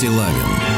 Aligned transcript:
Стилавин 0.00 0.69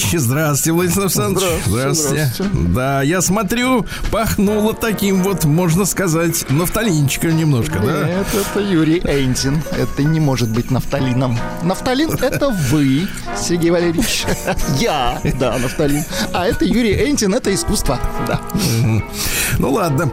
товарищи. 0.00 0.16
Здравствуйте, 0.16 0.72
Владислав 0.72 1.04
Александрович. 1.04 1.48
Здравствуйте. 1.66 2.32
Здравствуйте. 2.34 2.68
Да, 2.74 3.02
я 3.02 3.20
смотрю, 3.20 3.86
пахнуло 4.10 4.74
таким 4.74 5.22
вот, 5.22 5.44
можно 5.44 5.84
сказать, 5.84 6.48
нафталинчиком 6.50 7.36
немножко, 7.36 7.78
Нет, 7.78 7.86
да? 7.86 8.06
Нет, 8.06 8.26
это 8.34 8.60
Юрий 8.60 9.02
Эйнтин. 9.04 9.62
Это 9.76 10.02
не 10.02 10.20
может 10.20 10.50
быть 10.50 10.70
нафталином. 10.70 11.38
Нафталин— 11.62 12.10
это 12.20 12.48
вы, 12.48 13.08
Сергей 13.38 13.70
Валерьевич. 13.70 14.24
Я, 14.78 15.20
да, 15.38 15.58
нафталин. 15.58 16.04
А 16.32 16.46
это 16.46 16.64
Юрий 16.64 16.94
Эйнтин, 16.94 17.34
это 17.34 17.54
искусство, 17.54 17.98
да. 18.26 18.40
Ну 19.58 19.70
ладно. 19.70 20.10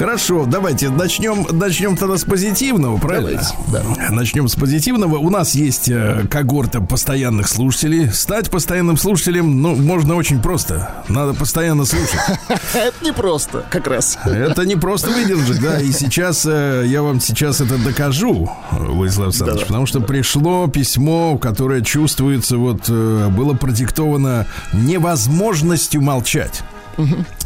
Хорошо, 0.00 0.46
давайте 0.46 0.88
начнем, 0.88 1.46
начнем 1.50 1.94
тогда 1.94 2.16
с 2.16 2.24
позитивного, 2.24 2.96
правильно? 2.96 3.42
Давайте, 3.66 4.00
да. 4.00 4.10
Начнем 4.10 4.48
с 4.48 4.54
позитивного. 4.54 5.18
У 5.18 5.28
нас 5.28 5.54
есть 5.54 5.90
э, 5.90 6.24
когорта 6.30 6.80
постоянных 6.80 7.48
слушателей. 7.48 8.10
Стать 8.10 8.50
постоянным 8.50 8.96
слушателем, 8.96 9.60
ну, 9.60 9.76
можно 9.76 10.14
очень 10.14 10.40
просто. 10.40 10.90
Надо 11.08 11.34
постоянно 11.34 11.84
слушать. 11.84 12.18
Это 12.72 12.94
не 13.02 13.12
просто, 13.12 13.66
как 13.68 13.88
раз. 13.88 14.18
Это 14.24 14.64
не 14.64 14.76
просто 14.76 15.10
выдержать, 15.10 15.60
да. 15.60 15.78
И 15.78 15.92
сейчас, 15.92 16.46
э, 16.46 16.84
я 16.86 17.02
вам 17.02 17.20
сейчас 17.20 17.60
это 17.60 17.76
докажу, 17.76 18.50
Владислав 18.70 19.26
Александрович, 19.26 19.66
потому 19.66 19.84
что 19.84 20.00
пришло 20.00 20.66
письмо, 20.66 21.36
которое 21.36 21.82
чувствуется, 21.82 22.56
вот, 22.56 22.84
э, 22.88 23.28
было 23.28 23.52
продиктовано 23.52 24.46
невозможностью 24.72 26.00
молчать. 26.00 26.62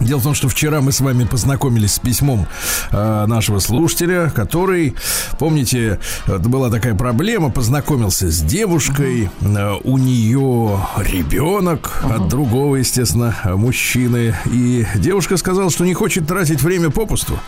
Дело 0.01 0.21
в 0.21 0.23
том, 0.23 0.35
что 0.35 0.49
вчера 0.49 0.81
мы 0.81 0.93
с 0.93 1.01
вами 1.01 1.25
познакомились 1.25 1.95
с 1.95 1.99
письмом 1.99 2.47
э, 2.91 3.27
нашего 3.27 3.59
слушателя, 3.59 4.31
который, 4.35 4.95
помните, 5.39 5.99
была 6.27 6.71
такая 6.71 6.95
проблема, 6.95 7.51
познакомился 7.51 8.31
с 8.31 8.41
девушкой, 8.41 9.31
э, 9.41 9.73
у 9.85 9.99
нее 9.99 10.79
ребенок 10.99 12.03
от 12.05 12.29
другого, 12.29 12.77
естественно, 12.77 13.35
мужчины, 13.45 14.35
и 14.47 14.87
девушка 14.97 15.37
сказала, 15.37 15.71
что 15.71 15.85
не 15.85 15.95
хочет 15.95 16.27
тратить 16.27 16.63
время 16.63 16.91
попусту, 16.91 17.39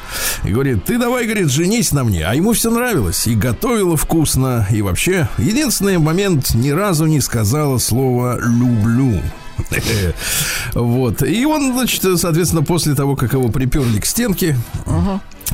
и 0.44 0.50
говорит, 0.50 0.84
ты 0.84 0.98
давай, 0.98 1.24
говорит, 1.24 1.48
женись 1.48 1.92
на 1.92 2.04
мне, 2.04 2.24
а 2.24 2.34
ему 2.34 2.52
все 2.52 2.70
нравилось, 2.70 3.26
и 3.26 3.34
готовила 3.34 3.96
вкусно, 3.96 4.66
и 4.70 4.82
вообще, 4.82 5.28
единственный 5.38 5.98
момент, 5.98 6.54
ни 6.54 6.70
разу 6.70 7.06
не 7.06 7.20
сказала 7.20 7.78
слово 7.78 8.38
«люблю». 8.40 9.20
Вот. 10.74 11.22
И 11.22 11.44
он, 11.46 11.72
значит, 11.72 12.02
соответственно, 12.18 12.62
после 12.62 12.94
того, 12.94 13.16
как 13.16 13.32
его 13.32 13.48
приперли 13.48 14.00
к 14.00 14.06
стенке, 14.06 14.56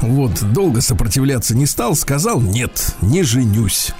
вот, 0.01 0.53
долго 0.53 0.81
сопротивляться 0.81 1.55
не 1.57 1.67
стал, 1.67 1.95
сказал 1.95 2.41
нет, 2.41 2.95
не 3.01 3.23
женюсь. 3.23 3.91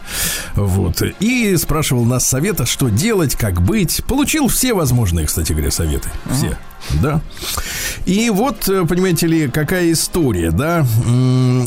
Вот. 0.55 1.03
И 1.21 1.57
спрашивал 1.57 2.05
нас 2.05 2.27
совета, 2.27 2.67
что 2.67 2.89
делать, 2.89 3.35
как 3.37 3.63
быть. 3.63 4.03
Получил 4.05 4.49
все 4.49 4.75
возможные, 4.75 5.27
кстати 5.27 5.53
говоря, 5.53 5.71
советы. 5.71 6.09
Все. 6.33 6.57
Да. 7.01 7.21
И 8.07 8.29
вот, 8.31 8.69
э, 8.69 8.85
понимаете 8.87 9.29
ли, 9.29 9.49
какая 9.49 9.93
история, 9.93 10.51
да? 10.51 10.85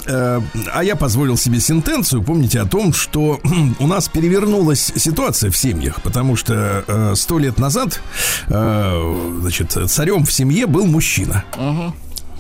Э, 0.08 0.42
А 0.74 0.84
я 0.84 0.96
позволил 0.98 1.38
себе 1.38 1.62
сентенцию, 1.62 2.22
помните, 2.22 2.60
о 2.60 2.66
том, 2.66 2.94
что 2.94 3.40
у 3.80 3.88
нас 3.88 4.10
перевернулась 4.10 4.92
ситуация 4.96 5.52
в 5.52 5.58
семьях, 5.58 6.02
потому 6.02 6.36
что 6.36 6.84
э, 6.86 7.14
сто 7.16 7.40
лет 7.40 7.58
назад, 7.60 8.02
значит, 8.48 9.78
царем 9.88 10.26
в 10.26 10.34
семье 10.34 10.68
был 10.68 10.86
мужчина. 10.86 11.44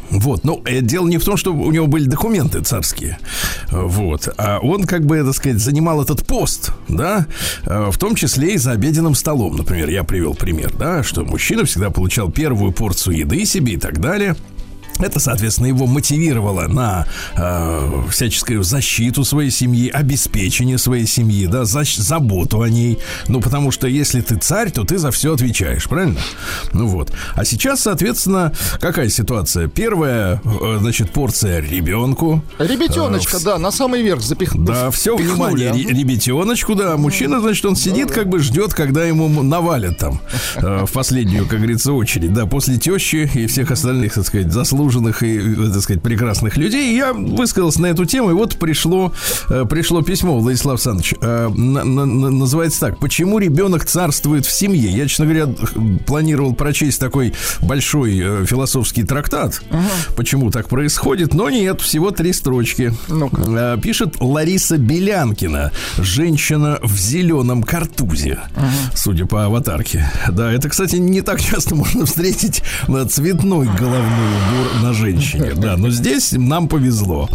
Вот, 0.09 0.43
ну, 0.43 0.61
э, 0.65 0.81
дело 0.81 1.07
не 1.07 1.17
в 1.17 1.23
том, 1.23 1.37
что 1.37 1.53
у 1.53 1.71
него 1.71 1.87
были 1.87 2.05
документы 2.05 2.61
царские, 2.61 3.17
вот, 3.71 4.29
а 4.37 4.59
он, 4.59 4.83
как 4.83 5.05
бы, 5.05 5.23
так 5.23 5.33
сказать, 5.33 5.59
занимал 5.59 6.01
этот 6.01 6.25
пост, 6.25 6.71
да, 6.87 7.25
э, 7.65 7.89
в 7.91 7.97
том 7.97 8.15
числе 8.15 8.53
и 8.53 8.57
за 8.57 8.71
обеденным 8.71 9.15
столом, 9.15 9.55
например, 9.55 9.89
я 9.89 10.03
привел 10.03 10.35
пример, 10.35 10.73
да, 10.77 11.03
что 11.03 11.23
мужчина 11.23 11.65
всегда 11.65 11.89
получал 11.89 12.31
первую 12.31 12.71
порцию 12.71 13.17
еды 13.17 13.45
себе 13.45 13.73
и 13.73 13.77
так 13.77 13.99
далее. 13.99 14.35
Это, 14.99 15.19
соответственно, 15.19 15.67
его 15.67 15.87
мотивировало 15.87 16.67
на 16.67 17.05
э, 17.35 18.03
всяческую 18.09 18.63
защиту 18.63 19.23
своей 19.25 19.51
семьи, 19.51 19.89
обеспечение 19.89 20.77
своей 20.77 21.05
семьи, 21.05 21.47
да, 21.47 21.63
защ- 21.63 21.99
заботу 22.01 22.61
о 22.61 22.69
ней. 22.69 22.97
Ну, 23.27 23.41
потому 23.41 23.71
что 23.71 23.87
если 23.87 24.21
ты 24.21 24.35
царь, 24.37 24.71
то 24.71 24.83
ты 24.83 24.97
за 24.97 25.11
все 25.11 25.33
отвечаешь, 25.33 25.87
правильно? 25.89 26.19
Ну 26.73 26.87
вот. 26.87 27.11
А 27.35 27.43
сейчас, 27.45 27.81
соответственно, 27.81 28.53
какая 28.79 29.09
ситуация? 29.09 29.67
Первая, 29.67 30.41
э, 30.43 30.77
значит, 30.79 31.11
порция 31.11 31.59
ребенку. 31.61 32.43
Ребятеночка, 32.59 33.37
да, 33.43 33.57
на 33.57 33.71
самый 33.71 34.01
верх 34.01 34.21
запихнул. 34.21 34.65
Да, 34.65 34.91
все 34.91 35.15
внимание 35.17 35.71
ре- 35.71 35.83
ребятеночку, 35.83 36.75
да. 36.75 36.97
Мужчина, 36.97 37.41
значит, 37.41 37.65
он 37.65 37.75
сидит, 37.75 38.11
как 38.11 38.29
бы 38.29 38.39
ждет, 38.39 38.73
когда 38.73 39.03
ему 39.05 39.27
навалят 39.43 39.97
там 39.97 40.21
э, 40.55 40.85
в 40.85 40.91
последнюю, 40.91 41.45
как 41.47 41.59
говорится, 41.59 41.91
очередь, 41.93 42.33
да, 42.33 42.45
после 42.45 42.77
тещи 42.77 43.29
и 43.33 43.47
всех 43.47 43.71
остальных, 43.71 44.13
так 44.13 44.25
сказать, 44.25 44.51
заслуженных 44.85 45.23
и, 45.23 45.37
э, 45.37 45.71
так 45.73 45.81
сказать, 45.81 46.01
прекрасных 46.01 46.57
людей. 46.57 46.93
И 46.93 46.97
я 46.97 47.13
высказался 47.13 47.81
на 47.81 47.87
эту 47.87 48.05
тему, 48.05 48.29
и 48.31 48.33
вот 48.33 48.57
пришло, 48.57 49.11
э, 49.49 49.65
пришло 49.69 50.01
письмо, 50.01 50.39
Владислав 50.39 50.73
Александрович. 50.75 51.13
э, 51.21 51.49
на- 51.49 51.83
на- 51.83 52.05
на- 52.05 52.29
называется 52.29 52.79
так. 52.81 52.99
Почему 52.99 53.39
ребенок 53.39 53.85
царствует 53.85 54.45
в 54.45 54.51
семье? 54.51 54.89
Я, 54.91 55.07
честно 55.07 55.25
говоря, 55.25 55.47
планировал 56.05 56.53
прочесть 56.53 56.99
такой 56.99 57.33
большой 57.61 58.45
философский 58.45 59.03
трактат, 59.03 59.61
почему 60.15 60.51
так 60.51 60.67
происходит, 60.69 61.33
но 61.33 61.49
нет, 61.49 61.81
всего 61.81 62.11
три 62.11 62.33
строчки. 62.33 62.93
Ну-ка. 63.07 63.41
Э, 63.47 63.77
Пишет 63.81 64.15
Лариса 64.19 64.77
Белянкина, 64.77 65.71
женщина 65.97 66.79
в 66.83 66.97
зеленом 66.97 67.63
картузе, 67.63 68.39
судя 68.93 69.25
по 69.25 69.45
аватарке. 69.45 70.11
Да, 70.29 70.51
это, 70.51 70.69
кстати, 70.69 70.95
не 70.97 71.21
так 71.21 71.41
часто 71.41 71.75
можно 71.75 72.05
встретить 72.05 72.61
э, 72.87 73.05
цветной 73.09 73.67
головной 73.67 74.05
убор 74.05 74.74
на 74.81 74.93
женщине. 74.93 75.53
Да, 75.55 75.77
но 75.77 75.89
здесь 75.89 76.31
нам 76.33 76.67
повезло. 76.67 77.29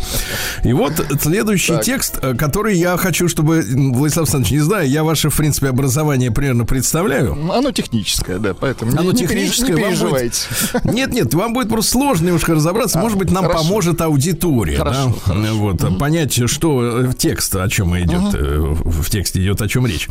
И 0.64 0.72
вот 0.72 0.92
следующий 1.20 1.78
текст, 1.82 2.18
э, 2.22 2.34
который 2.34 2.76
я 2.78 2.96
хочу, 2.96 3.28
чтобы, 3.28 3.64
Владислав 3.66 4.24
Александрович, 4.24 4.52
не 4.52 4.60
знаю, 4.60 4.88
я 4.88 5.04
ваше, 5.04 5.30
в 5.30 5.36
принципе, 5.36 5.68
образование 5.68 6.30
примерно 6.30 6.64
представляю. 6.64 7.32
Оно 7.52 7.70
техническое, 7.72 8.38
да, 8.38 8.54
поэтому 8.54 8.92
Оно 8.98 9.12
не, 9.12 9.18
техническое, 9.18 9.74
не 9.74 9.82
вам 9.82 9.90
будет- 9.90 10.00
переживайте. 10.00 10.40
Нет, 10.84 11.12
нет, 11.12 11.34
вам 11.34 11.52
будет 11.52 11.68
просто 11.68 11.92
сложно 11.92 12.26
немножко 12.26 12.54
разобраться. 12.54 12.98
Может 12.98 13.18
быть, 13.18 13.30
нам 13.30 13.44
хорошо. 13.44 13.64
поможет 13.64 14.00
аудитория. 14.00 14.78
Хорошо, 14.78 15.14
да? 15.26 15.52
Вот, 15.54 15.82
а 15.84 15.90
понять, 15.92 16.48
что 16.50 17.00
э, 17.04 17.12
текст, 17.16 17.54
о 17.56 17.68
чем 17.68 17.98
идет. 17.98 18.34
э, 18.34 18.58
В 18.58 19.02
в 19.02 19.10
тексте 19.10 19.40
идет 19.42 19.60
о 19.62 19.68
чем 19.68 19.86
речь. 19.86 20.08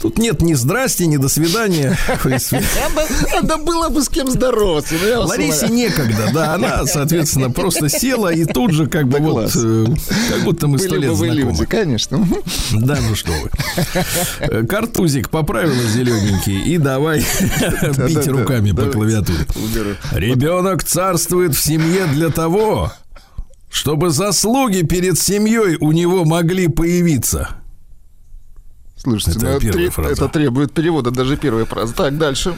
Тут 0.00 0.16
нет 0.16 0.40
ни 0.40 0.54
здрасте, 0.54 1.06
ни 1.06 1.18
до 1.18 1.28
свидания. 1.28 1.96
Надо, 3.34 3.58
было 3.58 3.90
бы 3.90 4.02
с 4.02 4.08
кем 4.08 4.30
здороваться. 4.30 4.94
ну, 5.02 5.26
Ларисе 5.26 5.68
некогда, 5.68 6.30
да, 6.32 6.54
она, 6.54 6.86
соответственно, 6.86 7.50
просто 7.50 7.90
села 7.90 8.32
и 8.32 8.46
тут 8.46 8.72
же 8.72 8.86
как 8.86 9.08
бы 9.08 9.18
вот, 9.18 9.52
э, 9.54 9.86
как 10.30 10.44
будто 10.44 10.68
мы 10.68 10.78
сто 10.78 10.96
лет 10.96 11.14
знакомы. 11.14 11.66
конечно. 11.66 12.26
Да, 12.72 12.98
ну 13.06 13.14
что 13.14 13.32
вы. 13.32 13.50
Э, 14.40 14.64
Картузик 14.64 15.28
поправила 15.28 15.82
зелененький 15.82 16.62
и 16.62 16.78
давай 16.78 17.24
бить 18.06 18.26
руками 18.26 18.72
по 18.72 18.86
клавиатуре. 18.86 19.46
Ребенок 20.12 20.82
царствует 20.82 21.54
в 21.54 21.62
семье 21.62 22.06
для 22.06 22.30
того, 22.30 22.92
чтобы 23.70 24.10
заслуги 24.10 24.82
перед 24.82 25.18
семьей 25.18 25.76
у 25.80 25.92
него 25.92 26.24
могли 26.24 26.68
появиться. 26.68 27.59
Слушайте, 29.02 29.38
Это 29.38 29.52
ну, 29.54 29.60
первая 29.60 29.72
тре- 29.84 29.90
фраза. 29.90 30.12
это 30.12 30.28
требует 30.28 30.72
перевода, 30.74 31.10
даже 31.10 31.38
первая 31.38 31.64
фраза. 31.64 31.94
Так, 31.94 32.18
дальше. 32.18 32.54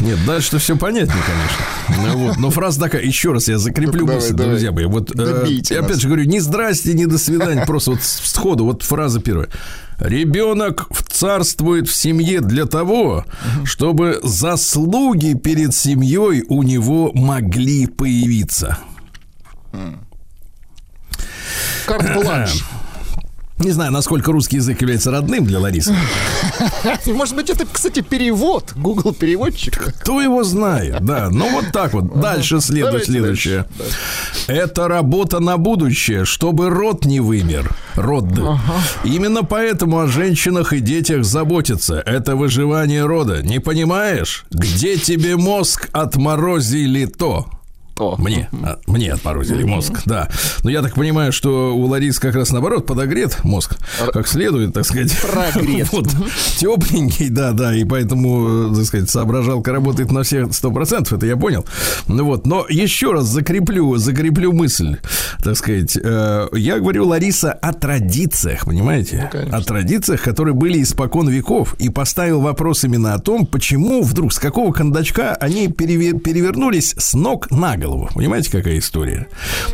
Нет, 0.00 0.18
дальше 0.26 0.58
все 0.58 0.76
понятнее, 0.76 1.22
конечно. 1.24 2.12
Ну 2.12 2.18
Вот. 2.26 2.36
Но 2.38 2.50
фраза 2.50 2.80
такая, 2.80 3.02
еще 3.02 3.32
раз 3.32 3.46
я 3.46 3.56
закреплю 3.58 4.00
давай, 4.06 4.16
мысль, 4.16 4.32
давай. 4.32 4.50
друзья 4.52 4.72
мои. 4.72 4.86
Вот, 4.86 5.12
э, 5.16 5.46
я 5.70 5.80
опять 5.80 6.00
же 6.00 6.08
говорю, 6.08 6.24
ни 6.24 6.40
здрасте, 6.40 6.94
ни 6.94 7.04
до 7.04 7.16
свидания, 7.16 7.64
просто 7.64 7.92
вот 7.92 8.02
сходу, 8.02 8.64
вот 8.64 8.82
фраза 8.82 9.20
первая. 9.20 9.48
Ребенок 10.00 10.88
царствует 11.08 11.88
в 11.88 11.94
семье 11.94 12.40
для 12.40 12.66
того, 12.66 13.24
чтобы 13.64 14.18
заслуги 14.24 15.34
перед 15.34 15.74
семьей 15.74 16.44
у 16.48 16.64
него 16.64 17.12
могли 17.14 17.86
появиться. 17.86 18.78
Карт-бланш. 21.86 22.64
Не 23.58 23.70
знаю, 23.70 23.90
насколько 23.90 24.32
русский 24.32 24.56
язык 24.56 24.82
является 24.82 25.10
родным 25.10 25.46
для 25.46 25.58
Ларисы. 25.58 25.94
Может 27.06 27.34
быть, 27.34 27.48
это, 27.48 27.64
кстати, 27.70 28.00
перевод. 28.00 28.72
Google 28.76 29.14
переводчик. 29.14 29.94
Кто 30.00 30.20
его 30.20 30.44
знает, 30.44 31.02
да. 31.02 31.30
Ну, 31.30 31.50
вот 31.50 31.72
так 31.72 31.94
вот. 31.94 32.20
Дальше 32.20 32.60
следует 32.60 33.06
следующее. 33.06 33.66
Это 34.46 34.88
работа 34.88 35.40
на 35.40 35.56
будущее, 35.56 36.26
чтобы 36.26 36.68
род 36.68 37.06
не 37.06 37.20
вымер. 37.20 37.74
Род. 37.94 38.24
Именно 39.04 39.42
поэтому 39.42 40.00
о 40.00 40.06
женщинах 40.06 40.74
и 40.74 40.80
детях 40.80 41.24
заботиться. 41.24 42.02
Это 42.04 42.36
выживание 42.36 43.06
рода. 43.06 43.42
Не 43.42 43.58
понимаешь? 43.58 44.44
Где 44.50 44.98
тебе 44.98 45.36
мозг 45.36 45.88
отморозили 45.92 47.06
то? 47.06 47.46
О. 47.98 48.16
Мне, 48.18 48.48
а, 48.62 48.78
мне 48.86 49.12
отморозили 49.12 49.62
мозг, 49.64 50.02
да. 50.04 50.28
Но 50.62 50.70
я 50.70 50.82
так 50.82 50.94
понимаю, 50.94 51.32
что 51.32 51.74
у 51.74 51.86
Ларис 51.86 52.18
как 52.18 52.34
раз 52.34 52.50
наоборот 52.52 52.86
подогрет 52.86 53.42
мозг, 53.44 53.76
как 54.12 54.28
следует, 54.28 54.74
так 54.74 54.84
сказать. 54.84 55.16
Прогрет. 55.20 55.88
Вот, 55.92 56.08
тепленький, 56.58 57.28
да, 57.30 57.52
да, 57.52 57.74
и 57.74 57.84
поэтому, 57.84 58.70
э, 58.72 58.74
так 58.76 58.84
сказать, 58.84 59.10
соображалка 59.10 59.72
работает 59.72 60.10
на 60.12 60.22
все 60.22 60.50
сто 60.52 60.70
процентов, 60.70 61.14
это 61.14 61.26
я 61.26 61.36
понял. 61.36 61.64
Ну 62.08 62.24
вот, 62.24 62.46
но 62.46 62.66
еще 62.68 63.12
раз 63.12 63.24
закреплю, 63.26 63.96
закреплю 63.96 64.52
мысль, 64.52 64.96
так 65.42 65.56
сказать. 65.56 65.96
э, 66.02 66.48
Я 66.52 66.78
говорю, 66.80 67.06
Лариса, 67.08 67.52
о 67.52 67.72
традициях, 67.72 68.66
понимаете? 68.66 69.28
конечно. 69.32 69.56
о 69.56 69.60
традициях, 69.62 70.22
которые 70.22 70.54
были 70.54 70.82
испокон 70.82 71.28
веков, 71.28 71.74
и 71.78 71.88
поставил 71.88 72.40
вопрос 72.40 72.84
именно 72.84 73.14
о 73.14 73.18
том, 73.18 73.46
почему 73.46 74.02
вдруг, 74.02 74.32
с 74.32 74.38
какого 74.38 74.72
кондачка 74.72 75.34
они 75.34 75.68
переве- 75.68 76.18
перевернулись 76.18 76.94
с 76.98 77.14
ног 77.14 77.50
на 77.50 77.76
голову. 77.76 77.85
Голову. 77.86 78.08
Понимаете, 78.14 78.50
какая 78.50 78.78
история? 78.78 79.28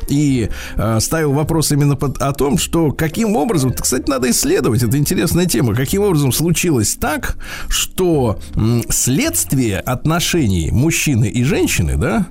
И 0.09 0.49
э, 0.77 1.01
ставил 1.01 1.33
вопрос 1.33 1.73
именно 1.73 1.97
под, 1.97 2.19
о 2.19 2.33
том, 2.33 2.59
что 2.59 2.93
каким 2.93 3.37
образом, 3.37 3.73
кстати, 3.73 4.09
надо 4.09 4.31
исследовать, 4.31 4.83
это 4.83 4.99
интересная 4.99 5.47
тема, 5.47 5.75
каким 5.75 6.03
образом 6.03 6.33
случилось 6.33 6.97
так, 6.97 7.37
что 7.69 8.39
м, 8.55 8.83
следствие 8.89 9.79
отношений 9.79 10.71
мужчины 10.71 11.27
и 11.27 11.45
женщины, 11.45 11.97
да, 11.97 12.27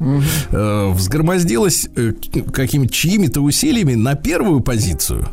э, 0.51 0.91
взгромоздилось 0.91 1.89
э, 1.95 2.13
какими 2.53 2.87
чьими-то 2.87 3.41
усилиями 3.41 3.95
на 3.95 4.15
первую 4.15 4.61
позицию, 4.61 5.27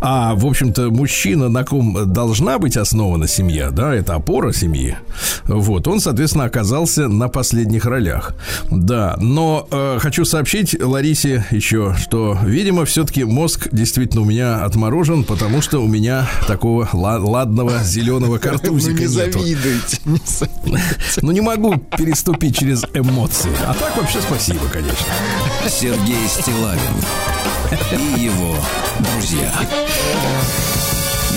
а, 0.00 0.34
в 0.34 0.46
общем-то, 0.46 0.90
мужчина, 0.90 1.48
на 1.48 1.64
ком 1.64 2.12
должна 2.12 2.58
быть 2.58 2.76
основана 2.76 3.28
семья, 3.28 3.70
да, 3.70 3.94
это 3.94 4.14
опора 4.14 4.52
семьи, 4.52 4.96
вот, 5.44 5.88
он, 5.88 6.00
соответственно, 6.00 6.44
оказался 6.44 7.08
на 7.08 7.28
последних 7.28 7.84
ролях. 7.84 8.34
Да, 8.70 9.16
но 9.20 9.66
э, 9.70 9.89
хочу 9.98 10.24
сообщить 10.24 10.80
Ларисе 10.80 11.44
еще, 11.50 11.94
что, 11.98 12.38
видимо, 12.44 12.84
все-таки 12.84 13.24
мозг 13.24 13.68
действительно 13.72 14.22
у 14.22 14.24
меня 14.24 14.64
отморожен, 14.64 15.24
потому 15.24 15.60
что 15.62 15.80
у 15.80 15.88
меня 15.88 16.28
такого 16.46 16.88
ла- 16.92 17.18
ладного 17.18 17.82
зеленого 17.82 18.34
Ну, 18.34 18.38
картузика 18.38 19.02
не 19.02 19.16
нету. 19.16 19.38
завидуйте. 19.38 19.98
не 20.04 20.20
завидуйте. 20.24 20.84
Ну, 21.22 21.32
не 21.32 21.40
могу 21.40 21.76
переступить 21.96 22.56
через 22.58 22.84
эмоции. 22.94 23.50
А 23.66 23.74
так 23.74 23.96
вообще 23.96 24.20
спасибо, 24.20 24.60
конечно. 24.72 25.06
Сергей 25.68 26.28
Стилавин 26.28 26.78
и 28.16 28.20
его 28.20 28.56
друзья. 28.98 29.52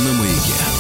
На 0.04 0.14
маяке. 0.14 0.73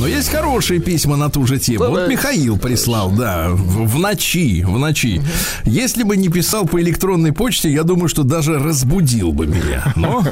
Но 0.00 0.06
есть 0.06 0.30
хорошие 0.30 0.80
письма 0.80 1.16
на 1.16 1.28
ту 1.28 1.46
же 1.46 1.58
тему. 1.58 1.84
Вот. 1.84 2.08
Михаил 2.08 2.56
прислал, 2.56 3.10
да, 3.10 3.50
в, 3.50 3.86
в 3.86 3.98
ночи, 3.98 4.62
в 4.62 4.78
ночи. 4.78 5.20
Если 5.66 6.04
бы 6.04 6.16
не 6.16 6.28
писал 6.28 6.66
по 6.66 6.80
электронной 6.80 7.34
почте, 7.34 7.70
я 7.70 7.82
думаю, 7.82 8.08
что 8.08 8.22
даже 8.22 8.58
разбудил 8.58 9.32
бы 9.32 9.46
меня. 9.46 9.92
Но 9.96 10.24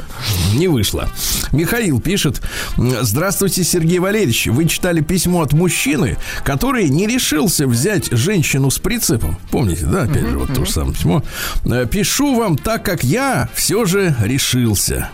не 0.55 0.67
вышло. 0.67 1.07
Михаил 1.51 2.01
пишет. 2.01 2.41
Здравствуйте, 2.77 3.63
Сергей 3.63 3.99
Валерьевич. 3.99 4.47
Вы 4.47 4.65
читали 4.65 5.01
письмо 5.01 5.43
от 5.43 5.53
мужчины, 5.53 6.17
который 6.43 6.89
не 6.89 7.05
решился 7.05 7.67
взять 7.67 8.11
женщину 8.11 8.71
с 8.71 8.79
прицепом. 8.79 9.37
Помните, 9.51 9.85
да, 9.85 10.03
опять 10.03 10.27
же, 10.27 10.39
вот 10.39 10.51
то 10.51 10.65
же 10.65 10.71
самое 10.71 10.95
письмо. 10.95 11.23
Э, 11.65 11.85
Пишу 11.85 12.35
вам 12.35 12.57
так, 12.57 12.83
как 12.83 13.03
я 13.03 13.47
все 13.53 13.85
же 13.85 14.15
решился. 14.23 15.11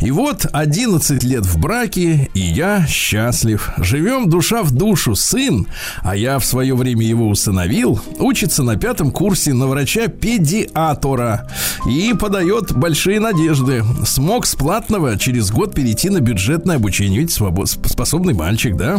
И 0.00 0.10
вот 0.10 0.46
11 0.52 1.22
лет 1.24 1.44
в 1.46 1.58
браке, 1.58 2.30
и 2.34 2.40
я 2.40 2.86
счастлив. 2.86 3.70
Живем 3.78 4.28
душа 4.28 4.62
в 4.62 4.70
душу. 4.70 5.14
Сын, 5.14 5.66
а 6.02 6.16
я 6.16 6.38
в 6.38 6.44
свое 6.44 6.74
время 6.74 7.04
его 7.04 7.28
усыновил, 7.28 8.00
учится 8.18 8.62
на 8.62 8.76
пятом 8.76 9.10
курсе 9.10 9.52
на 9.54 9.66
врача-педиатора 9.66 11.48
и 11.88 12.14
подает 12.14 12.72
большие 12.76 13.20
надежды. 13.20 13.84
Смог 14.06 14.46
с 14.46 14.54
платного 14.54 15.18
через 15.18 15.50
год 15.50 15.74
перейти 15.74 16.10
на 16.10 16.20
бюджетное 16.20 16.76
обучение. 16.76 17.20
Ведь 17.20 17.30
свобо- 17.30 17.66
способный 17.66 18.34
мальчик, 18.34 18.76
да? 18.76 18.98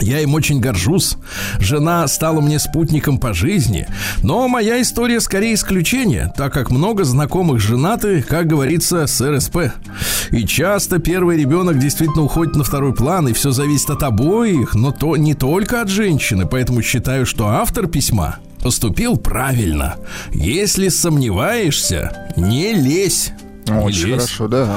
Я 0.00 0.20
им 0.20 0.34
очень 0.34 0.60
горжусь. 0.60 1.16
Жена 1.58 2.06
стала 2.08 2.40
мне 2.40 2.58
спутником 2.58 3.18
по 3.18 3.34
жизни. 3.34 3.86
Но 4.22 4.48
моя 4.48 4.80
история 4.80 5.20
скорее 5.20 5.54
исключение, 5.54 6.32
так 6.36 6.52
как 6.52 6.70
много 6.70 7.04
знакомых 7.04 7.60
женаты, 7.60 8.22
как 8.22 8.46
говорится, 8.46 9.06
с 9.06 9.20
РСП. 9.20 9.72
И 10.30 10.46
часто 10.46 10.98
первый 10.98 11.38
ребенок 11.38 11.78
действительно 11.78 12.22
уходит 12.22 12.56
на 12.56 12.64
второй 12.64 12.94
план, 12.94 13.28
и 13.28 13.32
все 13.32 13.50
зависит 13.50 13.90
от 13.90 14.02
обоих, 14.02 14.74
но 14.74 14.92
то 14.92 15.16
не 15.16 15.34
только 15.34 15.82
от 15.82 15.88
женщины. 15.88 16.46
Поэтому 16.46 16.82
считаю, 16.82 17.26
что 17.26 17.48
автор 17.48 17.86
письма 17.86 18.38
поступил 18.62 19.16
правильно. 19.16 19.96
Если 20.32 20.88
сомневаешься, 20.88 22.32
не 22.36 22.72
лезь. 22.72 23.32
Очень 23.70 24.06
лезь. 24.08 24.16
хорошо, 24.16 24.48
да. 24.48 24.76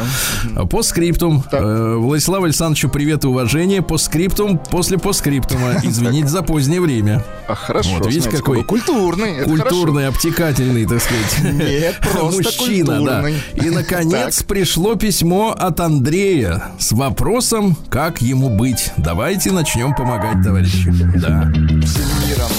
По 0.69 0.83
скриптум. 0.83 1.43
Э, 1.51 1.95
Владиславу 1.95 2.45
Александровичу 2.45 2.89
привет 2.89 3.23
и 3.23 3.27
уважение. 3.27 3.81
По 3.81 3.97
скриптум, 3.97 4.57
после 4.57 4.97
по 4.97 5.13
скриптума. 5.13 5.75
Извините 5.83 6.27
за 6.27 6.41
позднее 6.41 6.81
время. 6.81 7.23
А 7.47 7.55
хорошо. 7.55 7.97
Вот, 7.97 8.07
видите, 8.07 8.29
какой 8.29 8.63
культурный. 8.63 9.43
Культурный, 9.43 10.07
обтекательный, 10.07 10.85
так 10.85 11.01
сказать. 11.01 11.53
Нет, 11.53 11.99
просто 12.13 12.43
Мужчина, 12.43 13.01
да. 13.03 13.29
И, 13.29 13.69
наконец, 13.69 14.43
пришло 14.43 14.95
письмо 14.95 15.55
от 15.57 15.79
Андрея 15.79 16.71
с 16.79 16.91
вопросом, 16.91 17.77
как 17.89 18.21
ему 18.21 18.49
быть. 18.49 18.91
Давайте 18.97 19.51
начнем 19.51 19.93
помогать, 19.95 20.43
товарищи. 20.43 20.91
Да. 21.15 21.51
Всем 21.85 22.07
миром. 22.27 22.51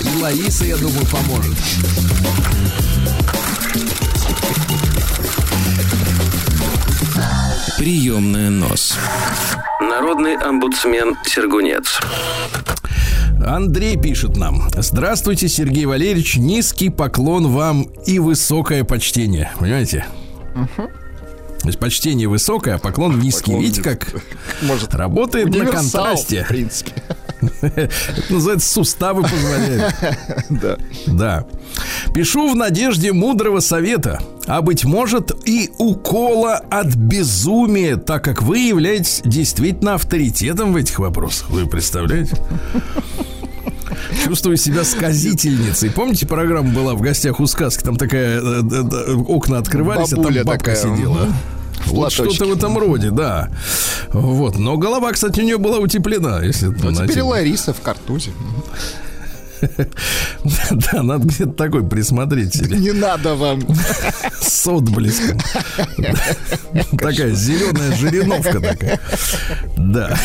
И 0.00 0.22
Лариса, 0.22 0.64
я 0.64 0.76
думаю, 0.76 1.06
поможет. 1.06 1.56
Приемная 7.78 8.50
нос. 8.50 8.96
Народный 9.80 10.36
омбудсмен 10.36 11.16
Сергунец. 11.24 12.00
Андрей 13.46 13.96
пишет 13.96 14.36
нам. 14.36 14.68
Здравствуйте, 14.76 15.48
Сергей 15.48 15.86
Валерьевич. 15.86 16.36
Низкий 16.36 16.90
поклон 16.90 17.46
вам 17.48 17.82
и 18.04 18.18
высокое 18.18 18.82
почтение. 18.82 19.52
Понимаете? 19.58 20.06
То 20.54 21.66
есть 21.66 21.78
почтение 21.78 22.28
высокое, 22.28 22.74
а 22.74 22.78
поклон 22.78 23.20
низкий. 23.20 23.52
Поклон 23.52 23.62
Видите, 23.62 23.82
как 23.82 24.12
Может, 24.62 24.94
работает 24.94 25.48
на 25.54 25.66
контрасте. 25.66 26.44
в 26.44 26.48
принципе. 26.48 26.92
Это 27.60 27.90
называется 28.30 28.72
суставы 28.72 29.22
позволяют. 29.22 29.94
Да. 30.50 30.76
Да. 31.06 31.46
Пишу 32.12 32.50
в 32.52 32.56
надежде 32.56 33.12
мудрого 33.12 33.60
совета, 33.60 34.20
а 34.46 34.62
быть 34.62 34.84
может 34.84 35.32
и 35.46 35.70
укола 35.78 36.56
от 36.70 36.94
безумия, 36.94 37.96
так 37.96 38.24
как 38.24 38.42
вы 38.42 38.58
являетесь 38.58 39.20
действительно 39.24 39.94
авторитетом 39.94 40.72
в 40.72 40.76
этих 40.76 40.98
вопросах. 40.98 41.50
Вы 41.50 41.66
представляете? 41.66 42.36
Чувствую 44.24 44.56
себя 44.56 44.84
сказительницей. 44.84 45.90
Помните, 45.90 46.26
программа 46.26 46.70
была 46.72 46.94
в 46.94 47.00
гостях 47.00 47.40
у 47.40 47.46
сказки? 47.46 47.82
Там 47.84 47.96
такая 47.96 48.40
э, 48.40 48.42
э, 48.42 48.84
э, 49.10 49.14
окна 49.14 49.58
открывались, 49.58 50.12
а 50.12 50.16
там 50.16 50.24
бабка 50.24 50.58
такая, 50.58 50.76
сидела. 50.76 51.28
В 51.88 51.92
Вот 51.92 52.12
что-то 52.12 52.44
в 52.46 52.52
этом 52.56 52.76
роде, 52.78 53.10
да. 53.10 53.50
Вот. 54.12 54.58
Но 54.58 54.76
голова, 54.76 55.12
кстати, 55.12 55.40
у 55.40 55.44
нее 55.44 55.58
была 55.58 55.78
утеплена, 55.78 56.42
если 56.42 56.66
Ну, 56.66 56.90
на 56.90 57.06
теперь. 57.08 57.22
Лариса 57.22 57.72
в 57.72 57.80
картузе. 57.80 58.30
Да, 60.70 61.02
надо 61.02 61.26
где-то 61.26 61.52
такой 61.52 61.84
присмотреть. 61.84 62.60
Не 62.70 62.92
надо 62.92 63.34
вам. 63.34 63.60
С 64.40 64.66
отблеском. 64.68 65.38
Такая 66.98 67.32
зеленая 67.34 67.96
жириновка 67.96 68.60
такая. 68.60 69.00
Да. 69.76 70.16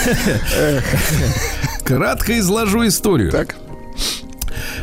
Кратко 1.84 2.38
изложу 2.40 2.86
историю. 2.88 3.32
Так. 3.32 3.56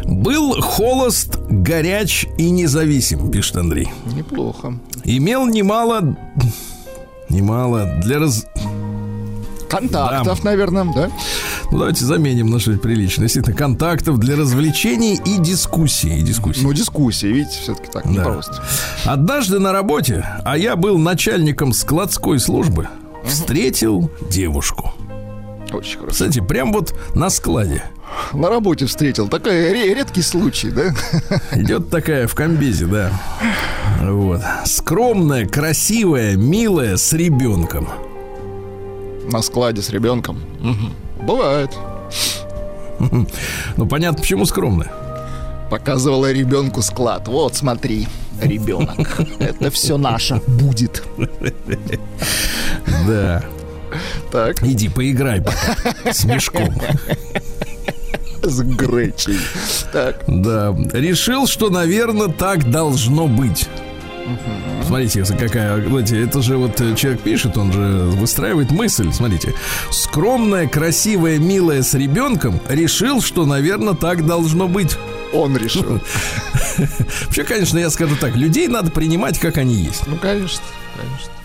Был 0.05 0.61
холост, 0.61 1.37
горяч 1.49 2.27
и 2.37 2.51
независим, 2.51 3.31
пишет 3.31 3.57
Андрей. 3.57 3.89
Неплохо. 4.15 4.75
Имел 5.05 5.47
немало... 5.47 6.17
Немало 7.31 7.87
для 8.03 8.19
раз... 8.19 8.47
Контактов, 9.69 10.43
наверное, 10.43 10.85
да? 10.93 11.11
Ну, 11.71 11.79
давайте 11.79 12.05
заменим 12.05 12.51
на 12.51 12.59
что-нибудь 12.59 12.83
приличное. 12.83 13.27
Действительно, 13.27 13.57
контактов 13.57 14.19
для 14.19 14.35
развлечений 14.37 15.15
и 15.25 15.39
дискуссий. 15.39 16.19
И 16.19 16.23
дискуссий. 16.23 16.63
Ну, 16.65 16.73
дискуссии, 16.73 17.27
видите, 17.29 17.57
все-таки 17.63 17.89
так 17.93 18.03
Да. 18.05 18.11
непросто. 18.11 18.61
Однажды 19.05 19.61
на 19.61 19.71
работе, 19.73 20.27
а 20.45 20.59
я 20.59 20.75
был 20.75 20.99
начальником 20.99 21.73
складской 21.73 22.41
службы, 22.41 22.89
встретил 23.25 24.11
девушку. 24.29 24.93
Очень 25.73 25.99
хорошо. 26.01 26.13
Кстати, 26.15 26.41
прям 26.41 26.73
вот 26.73 26.93
на 27.15 27.31
складе. 27.31 27.85
На 28.33 28.49
работе 28.49 28.87
встретил. 28.87 29.29
Такой 29.29 29.71
ре- 29.73 29.95
редкий 29.95 30.23
случай, 30.23 30.71
да? 30.73 30.93
Идет 31.53 31.91
такая 31.91 32.27
в 32.27 32.35
комбезе, 32.35 32.87
да. 32.87 33.13
Вот. 34.01 34.41
Скромная, 34.65 35.47
красивая, 35.47 36.37
милая, 36.37 36.97
с 36.97 37.13
ребенком. 37.13 37.89
На 39.31 39.43
складе 39.43 39.83
с 39.83 39.91
ребенком. 39.91 40.41
Мгм. 40.61 40.93
Бывает. 41.23 41.71
Ну, 43.77 43.87
понятно, 43.87 44.19
почему 44.21 44.45
скромная. 44.47 44.91
Показывала 45.71 46.33
ребенку 46.33 46.83
склад. 46.83 47.29
Вот, 47.29 47.55
смотри, 47.57 48.09
ребенок. 48.43 49.21
Это 49.39 49.71
все 49.71 49.97
наше 49.99 50.41
будет. 50.47 51.03
Да. 53.07 53.45
Так, 54.33 54.63
Иди, 54.63 54.89
поиграй 54.89 55.41
пока. 55.43 56.13
С 56.13 56.25
мешком. 56.25 56.75
с 58.43 58.61
гречей. 58.63 59.39
Так, 59.93 60.25
Да. 60.27 60.75
Решил, 60.93 61.47
что, 61.47 61.71
наверное, 61.71 62.29
так 62.29 62.71
должно 62.71 63.27
быть. 63.27 63.69
Смотрите, 64.87 65.25
какая, 65.25 65.87
знаете, 65.87 66.23
это 66.23 66.43
же 66.43 66.57
вот 66.57 66.81
э, 66.81 66.95
человек 66.95 67.21
пишет, 67.21 67.57
он 67.57 67.73
же 67.73 67.81
выстраивает 67.81 68.71
мысль. 68.71 69.13
Смотрите, 69.13 69.55
скромная, 69.91 70.69
красивая, 70.69 71.39
милая 71.39 71.83
с 71.83 71.95
ребенком 71.95 72.61
решил, 72.69 73.21
что, 73.21 73.47
наверное, 73.47 73.95
так 73.95 74.27
должно 74.27 74.69
быть. 74.69 74.97
Он 75.33 75.57
решил. 75.57 76.01
Вообще, 77.27 77.45
конечно, 77.45 77.79
я 77.79 77.91
скажу 77.91 78.17
так, 78.21 78.35
людей 78.37 78.67
надо 78.67 78.91
принимать, 78.91 79.39
как 79.39 79.59
они 79.59 79.75
есть. 79.75 80.07
Ну, 80.07 80.17
конечно, 80.17 80.63
конечно. 80.97 81.40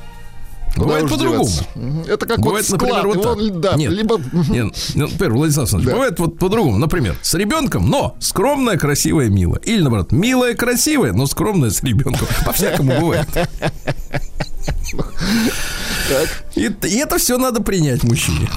Бывает 0.76 1.04
Куда 1.10 1.16
уж 1.16 1.20
по-другому. 1.20 2.04
Это 2.08 2.26
как 2.26 2.40
Бывает, 2.40 2.70
вот 2.70 2.80
склад. 2.82 3.04
например, 3.04 3.08
вот 3.26 3.40
его, 3.42 3.60
да, 3.60 3.76
Нет. 3.76 3.92
либо... 3.92 4.20
Нет, 4.50 4.76
ну, 4.96 5.08
например, 5.08 5.34
Владислав 5.34 5.64
Александрович, 5.64 5.88
Да. 5.90 5.94
бывает 5.96 6.20
вот 6.20 6.38
по-другому. 6.38 6.78
Например, 6.78 7.16
с 7.22 7.34
ребенком, 7.34 7.90
но 7.90 8.16
скромная, 8.20 8.78
красивая, 8.78 9.30
милая. 9.30 9.60
Или, 9.64 9.82
наоборот, 9.82 10.12
милая, 10.12 10.54
красивая, 10.54 11.14
но 11.14 11.28
скромная 11.28 11.70
с 11.70 11.82
ребенком. 11.84 12.28
По-всякому 12.46 13.00
бывает. 13.00 13.28
И, 16.56 16.66
и 16.84 16.98
это 16.98 17.18
все 17.18 17.38
надо 17.38 17.62
принять 17.62 18.04
мужчине. 18.04 18.48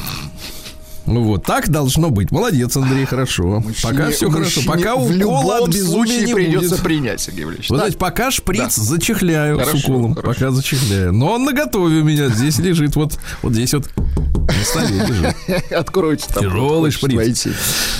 Ну 1.08 1.22
вот, 1.22 1.44
так 1.44 1.68
должно 1.70 2.10
быть. 2.10 2.30
Молодец, 2.30 2.76
Андрей, 2.76 3.04
хорошо. 3.06 3.62
пока 3.82 3.94
Мужчине- 3.94 4.10
все 4.10 4.30
хорошо. 4.30 4.60
Пока 4.66 4.96
в 4.96 5.10
любом 5.10 5.46
от 5.50 5.68
безумия 5.70 6.20
не 6.26 6.34
придется 6.34 6.70
будет. 6.70 6.82
принять, 6.82 7.20
Сергей 7.20 7.44
Валерьевич. 7.44 7.68
Так. 7.68 7.76
знаете, 7.78 7.96
пока 7.98 8.30
шприц 8.30 8.74
зачехляю 8.76 9.56
с 9.58 9.64
Хорошо, 9.64 9.88
уколом. 9.92 10.14
хорошо. 10.14 10.34
Пока 10.34 10.50
зачехляю. 10.50 11.12
Но 11.12 11.32
он 11.32 11.44
наготове 11.44 12.00
у 12.00 12.04
меня. 12.04 12.28
Здесь 12.28 12.58
лежит 12.58 12.94
вот, 12.96 13.18
вот 13.42 13.52
здесь 13.54 13.72
вот 13.74 13.88
на 13.96 14.64
столе 14.64 15.04
лежит. 15.06 15.72
Откройте 15.72 16.26
там. 16.32 16.44
Тяжелый 16.44 16.90
шприц. 16.90 17.46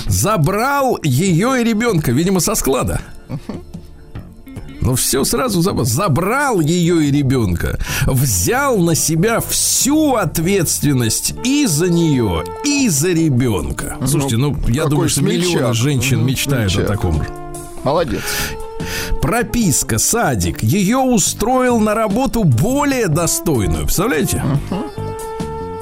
Забрал 0.07 0.99
ее 1.03 1.61
и 1.61 1.63
ребенка, 1.63 2.11
видимо, 2.11 2.39
со 2.39 2.55
склада. 2.55 3.01
Ну, 4.81 4.95
все 4.95 5.23
сразу 5.23 5.61
забрал. 5.61 5.85
Забрал 5.85 6.59
ее 6.61 7.05
и 7.05 7.11
ребенка. 7.11 7.79
Взял 8.05 8.77
на 8.77 8.95
себя 8.95 9.39
всю 9.41 10.15
ответственность 10.15 11.33
и 11.43 11.65
за 11.67 11.89
нее, 11.89 12.43
и 12.63 12.89
за 12.89 13.09
ребенка. 13.09 13.97
Слушайте, 14.05 14.37
ну, 14.37 14.55
я 14.67 14.85
думаю, 14.85 15.09
что 15.09 15.21
смельчак. 15.21 15.53
миллионы 15.53 15.73
женщин 15.73 16.25
мечтают 16.25 16.71
смельчак. 16.71 16.89
о 16.89 16.93
таком 16.93 17.23
же. 17.23 17.29
Молодец. 17.83 18.21
Прописка, 19.21 19.97
садик. 19.97 20.63
Ее 20.63 20.97
устроил 20.97 21.79
на 21.79 21.93
работу 21.93 22.43
более 22.43 23.07
достойную. 23.07 23.83
Представляете? 23.83 24.43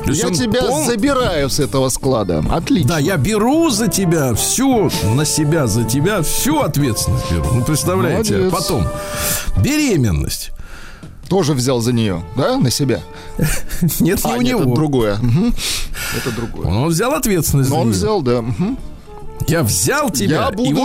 То 0.07 0.13
Я 0.13 0.29
тебя 0.31 0.61
пол- 0.61 0.85
забираю 0.85 1.49
с 1.49 1.59
этого 1.59 1.89
склада. 1.89 2.43
Отлично. 2.49 2.89
Да, 2.89 2.99
я 2.99 3.17
беру 3.17 3.69
за 3.69 3.87
тебя 3.87 4.33
всю, 4.35 4.89
на 5.13 5.25
себя 5.25 5.67
за 5.67 5.83
тебя 5.83 6.21
всю 6.21 6.59
ответственность 6.61 7.29
беру. 7.31 7.43
Ну, 7.53 7.63
представляете, 7.63 8.37
Молодец. 8.37 8.53
потом 8.53 8.87
беременность. 9.61 10.51
Тоже 11.29 11.53
взял 11.53 11.81
за 11.81 11.91
нее, 11.91 12.23
да, 12.37 12.57
на 12.57 12.71
себя? 12.71 13.01
Нет, 13.99 14.23
не 14.23 14.31
А, 14.31 14.35
у 14.37 14.41
нет, 14.41 14.51
него. 14.51 14.61
это 14.61 14.73
другое. 14.75 15.15
Мгм. 15.17 15.53
Это 16.15 16.31
другое. 16.31 16.67
Он 16.67 16.87
взял 16.87 17.13
ответственность. 17.13 17.69
Но 17.69 17.81
он 17.81 17.89
взял, 17.91 18.21
да. 18.21 18.41
мгм. 18.41 18.77
Я 19.47 19.61
взял 19.63 20.09
тебя. 20.09 20.43
Я 20.45 20.49
и 20.49 20.55
буду 20.55 20.75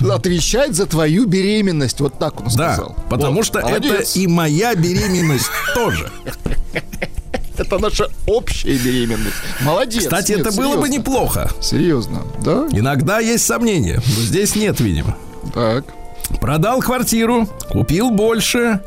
вот, 0.00 0.10
отвечать 0.10 0.74
за 0.74 0.86
твою 0.86 1.24
беременность. 1.26 2.00
Вот 2.00 2.18
так 2.18 2.40
он 2.40 2.46
да, 2.56 2.74
сказал. 2.74 2.96
потому 3.08 3.36
Вот. 3.36 3.46
что 3.46 3.60
Молодец. 3.60 3.92
это 4.10 4.18
и 4.18 4.26
моя 4.26 4.74
беременность 4.74 5.46
тоже. 5.74 6.10
Это 7.58 7.78
наша 7.78 8.08
общая 8.26 8.76
беременность. 8.78 9.36
Молодец. 9.60 10.04
Кстати, 10.04 10.32
Нет, 10.32 10.40
это 10.40 10.52
было 10.52 10.76
бы 10.76 10.86
серьезно. 10.86 10.94
неплохо. 10.98 11.50
Серьезно, 11.60 12.22
да? 12.44 12.66
Иногда 12.70 13.18
есть 13.20 13.44
сомнения, 13.46 13.96
но 14.06 14.22
здесь 14.22 14.56
нет, 14.56 14.80
видимо. 14.80 15.16
Так. 15.54 15.84
Продал 16.40 16.80
квартиру, 16.80 17.46
купил 17.70 18.10
больше, 18.10 18.80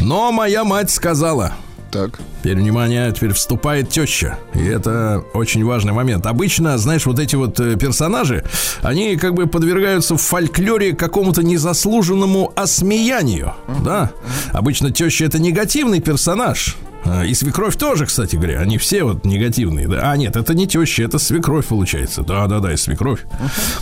но 0.00 0.30
моя 0.30 0.62
мать 0.62 0.90
сказала, 0.90 1.52
Так. 1.90 2.18
Теперь, 2.40 2.58
внимание, 2.58 3.10
теперь 3.12 3.32
вступает 3.32 3.90
теща. 3.90 4.38
И 4.54 4.64
это 4.64 5.24
очень 5.34 5.64
важный 5.64 5.92
момент. 5.92 6.26
Обычно, 6.26 6.78
знаешь, 6.78 7.06
вот 7.06 7.18
эти 7.18 7.34
вот 7.34 7.58
э, 7.58 7.76
персонажи, 7.76 8.44
они 8.82 9.16
как 9.16 9.34
бы 9.34 9.46
подвергаются 9.48 10.14
в 10.16 10.20
фольклоре 10.20 10.94
какому-то 10.94 11.42
незаслуженному 11.42 12.52
осмеянию. 12.54 13.54
Да? 13.84 14.10
Обычно 14.52 14.92
теща 14.92 15.24
это 15.24 15.40
негативный 15.40 16.00
персонаж. 16.00 16.76
А, 17.06 17.24
И 17.24 17.34
свекровь 17.34 17.76
тоже, 17.76 18.06
кстати 18.06 18.36
говоря. 18.36 18.60
Они 18.60 18.78
все 18.78 19.04
вот 19.04 19.24
негативные. 19.24 19.88
Да? 19.88 20.10
А, 20.10 20.16
нет, 20.16 20.36
это 20.36 20.54
не 20.54 20.66
теща, 20.66 21.02
это 21.02 21.18
свекровь 21.18 21.66
получается. 21.66 22.22
Да, 22.22 22.46
да, 22.46 22.58
да, 22.60 22.72
и 22.72 22.76
свекровь. 22.76 23.20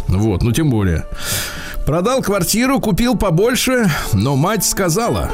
Вот, 0.09 0.43
ну 0.43 0.52
тем 0.52 0.71
более. 0.71 1.07
Продал 1.87 2.23
квартиру, 2.23 2.81
купил 2.81 3.16
побольше, 3.16 3.90
но 4.12 4.37
мать 4.37 4.64
сказала, 4.64 5.31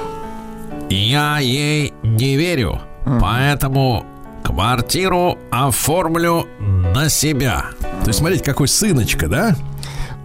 я 0.89 1.39
ей 1.39 1.93
не 2.03 2.37
верю, 2.37 2.81
поэтому 3.21 4.05
квартиру 4.43 5.39
оформлю 5.53 6.47
на 6.59 7.09
себя. 7.09 7.67
То 8.03 8.09
есть, 8.09 8.19
смотрите, 8.19 8.43
какой 8.43 8.67
сыночка, 8.67 9.29
да? 9.29 9.57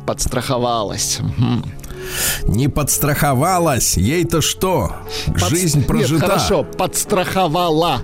Подстраховалась. 0.08 1.20
Мгм. 1.20 1.64
Не 2.44 2.68
подстраховалась. 2.68 3.98
Ей-то 3.98 4.42
что? 4.42 4.94
Жизнь 5.50 5.82
Подс- 5.82 5.86
прожита. 5.86 6.14
Нет, 6.14 6.22
хорошо, 6.24 6.64
подстраховала. 6.64 8.02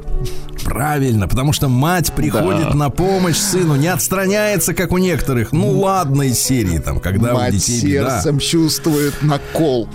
Правильно, 0.63 1.27
потому 1.27 1.53
что 1.53 1.69
мать 1.69 2.13
приходит 2.13 2.69
Да. 2.69 2.73
на 2.75 2.89
помощь 2.91 3.37
сыну, 3.37 3.75
не 3.75 3.87
отстраняется, 3.87 4.73
как 4.75 4.91
у 4.91 4.97
некоторых. 4.99 5.51
Ну, 5.51 5.79
ладно, 5.79 6.21
из 6.23 6.39
серии, 6.39 6.77
там, 6.77 6.99
когда 6.99 7.33
у 7.33 7.37
Мать 7.37 7.53
детей 7.53 7.81
беда. 7.81 8.15
сердцем 8.21 8.39
чувствует 8.39 9.21
накол. 9.23 9.89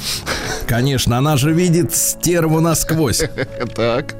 Конечно, 0.66 1.18
она 1.18 1.36
же 1.36 1.52
видит 1.52 1.94
стерву 1.94 2.60
насквозь. 2.60 3.22
Так. 3.76 4.16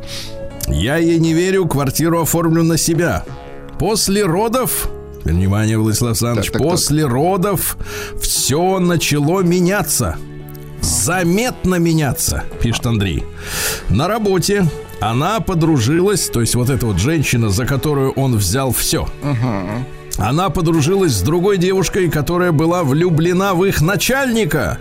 Я 0.68 0.96
ей 0.96 1.18
не 1.18 1.32
верю, 1.32 1.66
квартиру 1.66 2.22
оформлю 2.22 2.62
на 2.62 2.76
себя. 2.76 3.24
После 3.78 4.24
родов, 4.24 4.88
внимание, 5.32 5.78
Владислав 5.78 6.10
Александрович, 6.10 6.46
Так, 6.46 6.52
так, 6.54 6.62
так. 6.62 6.70
после 6.70 7.04
родов 7.06 7.76
все 8.20 8.78
начало 8.78 9.40
меняться. 9.40 10.16
Заметно 10.80 11.76
меняться, 11.76 12.44
пишет 12.60 12.86
Андрей. 12.86 13.24
На 13.88 14.08
работе 14.08 14.66
она 15.00 15.40
подружилась, 15.40 16.28
то 16.28 16.40
есть 16.40 16.54
вот 16.54 16.70
эта 16.70 16.86
вот 16.86 16.98
женщина, 16.98 17.50
за 17.50 17.66
которую 17.66 18.12
он 18.12 18.36
взял 18.36 18.72
все. 18.72 19.08
Она 20.18 20.48
подружилась 20.48 21.12
с 21.12 21.20
другой 21.22 21.58
девушкой, 21.58 22.08
которая 22.10 22.52
была 22.52 22.84
влюблена 22.84 23.54
в 23.54 23.64
их 23.64 23.82
начальника. 23.82 24.78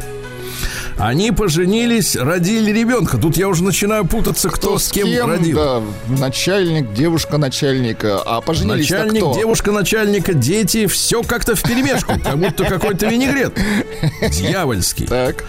Они 0.97 1.31
поженились, 1.31 2.15
родили 2.15 2.71
ребенка. 2.71 3.17
Тут 3.17 3.35
я 3.37 3.49
уже 3.49 3.63
начинаю 3.63 4.05
путаться, 4.05 4.49
кто, 4.49 4.77
с 4.79 4.89
кем, 4.89 5.27
родил. 5.27 5.57
Да, 5.57 5.81
начальник, 6.07 6.93
девушка 6.93 7.37
начальника. 7.37 8.21
А 8.25 8.39
поженились 8.41 8.89
Начальник, 8.89 9.21
кто? 9.21 9.35
девушка 9.35 9.71
начальника, 9.71 10.33
дети, 10.33 10.87
все 10.87 11.21
как-то 11.23 11.55
в 11.55 11.61
перемешку, 11.63 12.13
как 12.23 12.37
будто 12.37 12.63
какой-то 12.65 13.07
винегрет. 13.07 13.57
Дьявольский. 14.31 15.05
Так. 15.07 15.43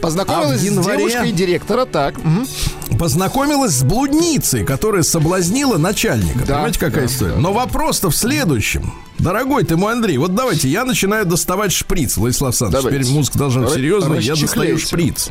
Познакомилась 0.00 0.60
А 0.60 0.62
в 0.62 0.64
январе- 0.64 0.94
с 1.08 1.10
девушкой 1.12 1.32
директора, 1.32 1.84
так. 1.86 2.18
мгм. 2.22 2.46
Познакомилась 2.98 3.72
с 3.72 3.82
блудницей, 3.82 4.64
которая 4.64 5.02
соблазнила 5.02 5.78
начальника. 5.78 6.40
Да, 6.46 6.54
Понимаете, 6.54 6.78
какая 6.78 7.00
да, 7.00 7.12
история? 7.12 7.34
Но 7.36 7.52
вопрос-то 7.52 8.10
в 8.10 8.16
следующем. 8.16 8.92
Дорогой 9.18 9.64
ты 9.64 9.76
мой 9.76 9.92
Андрей, 9.92 10.18
вот 10.18 10.34
давайте, 10.34 10.68
я 10.68 10.84
начинаю 10.84 11.24
доставать 11.26 11.72
шприц, 11.72 12.16
Владислав 12.16 12.50
Александрович. 12.50 12.82
Давайте. 12.82 13.04
Теперь 13.04 13.16
музыка 13.16 13.38
должна 13.38 13.62
быть 13.62 13.72
серьезная, 13.72 14.20
я 14.20 14.34
достаю 14.34 14.78
шприц. 14.78 15.30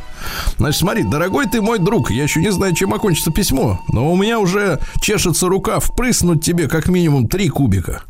Значит, 0.57 0.79
смотри, 0.79 1.03
дорогой 1.03 1.45
ты 1.47 1.61
мой 1.61 1.79
друг, 1.79 2.11
я 2.11 2.23
еще 2.23 2.41
не 2.41 2.51
знаю, 2.51 2.73
чем 2.73 2.93
окончится 2.93 3.31
письмо, 3.31 3.79
но 3.89 4.11
у 4.11 4.15
меня 4.15 4.39
уже 4.39 4.79
чешется 5.01 5.47
рука 5.47 5.79
впрыснуть 5.79 6.43
тебе 6.43 6.67
как 6.67 6.87
минимум 6.87 7.27
три 7.27 7.49
кубика 7.49 8.01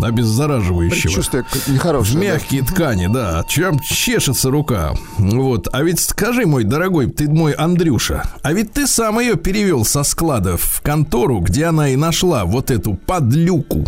обеззараживающего. 0.00 1.10
В 1.10 1.68
нехорошее. 1.68 2.14
да. 2.14 2.20
мягкие 2.20 2.62
ткани, 2.62 3.08
да. 3.08 3.44
Чем 3.48 3.80
чешется 3.80 4.50
рука. 4.50 4.94
Вот. 5.18 5.68
А 5.72 5.82
ведь 5.82 6.00
скажи, 6.00 6.46
мой 6.46 6.64
дорогой, 6.64 7.08
ты 7.10 7.28
мой 7.28 7.52
Андрюша, 7.52 8.24
а 8.42 8.52
ведь 8.52 8.72
ты 8.72 8.86
сам 8.86 9.20
ее 9.20 9.36
перевел 9.36 9.84
со 9.84 10.02
склада 10.02 10.56
в 10.56 10.80
контору, 10.82 11.40
где 11.40 11.66
она 11.66 11.88
и 11.88 11.96
нашла 11.96 12.44
вот 12.44 12.70
эту 12.70 12.94
подлюку. 12.94 13.84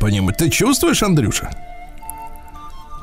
Понимаешь, 0.00 0.36
ты 0.38 0.48
чувствуешь, 0.50 1.02
Андрюша? 1.02 1.50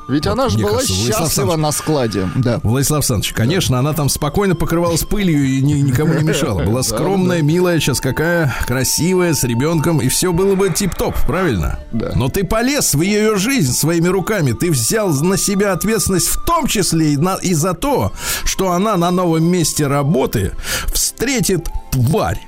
Ведь 0.08 0.24
она 0.28 0.48
же 0.48 0.58
была 0.58 0.74
кажется, 0.74 0.92
Владислав 0.92 1.18
счастлива 1.26 1.54
Александрович. 1.54 1.62
на 1.62 1.72
складе. 1.72 2.28
Да. 2.36 2.60
Владислав 2.62 2.98
Александрович, 2.98 3.32
конечно, 3.32 3.76
она 3.80 3.92
там 3.92 4.08
спокойно 4.08 4.54
покрывалась 4.54 5.02
пылью 5.02 5.44
и 5.44 5.60
ни- 5.60 5.80
никому 5.80 6.14
не 6.14 6.22
мешала. 6.22 6.62
Была 6.62 6.82
скромная, 6.84 7.42
милая, 7.42 7.80
сейчас 7.80 8.00
какая 8.00 8.54
красивая, 8.68 9.34
с 9.34 9.42
ребенком, 9.42 10.00
и 10.00 10.06
все 10.08 10.32
было 10.32 10.54
бы 10.54 10.70
тип-топ, 10.70 11.16
правильно? 11.26 11.80
Да. 11.90 12.12
Но 12.14 12.28
ты 12.28 12.44
полез 12.44 12.94
в 12.94 13.00
ее 13.02 13.34
жизнь 13.34 13.72
своими 13.72 14.06
руками, 14.06 14.52
ты 14.52 14.70
взял 14.70 15.08
на 15.12 15.36
себя 15.36 15.72
ответственность 15.72 16.28
в 16.28 16.44
том 16.44 16.68
числе 16.68 17.14
и, 17.14 17.16
на- 17.16 17.38
и 17.42 17.52
за 17.54 17.74
то, 17.74 18.12
что 18.44 18.70
она 18.70 18.96
на 18.96 19.10
новом 19.10 19.42
месте 19.44 19.88
работы 19.88 20.52
встретит 20.94 21.68
тварь. 21.90 22.46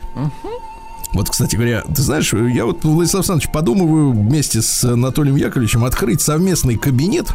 Вот, 1.12 1.30
кстати 1.30 1.56
говоря, 1.56 1.82
ты 1.82 2.02
знаешь, 2.02 2.32
я 2.32 2.66
вот, 2.66 2.84
Владислав 2.84 3.20
Александрович, 3.20 3.50
подумываю 3.52 4.12
вместе 4.12 4.62
с 4.62 4.84
Анатолием 4.84 5.36
Яковлевичем 5.36 5.84
открыть 5.84 6.20
совместный 6.20 6.76
кабинет. 6.76 7.34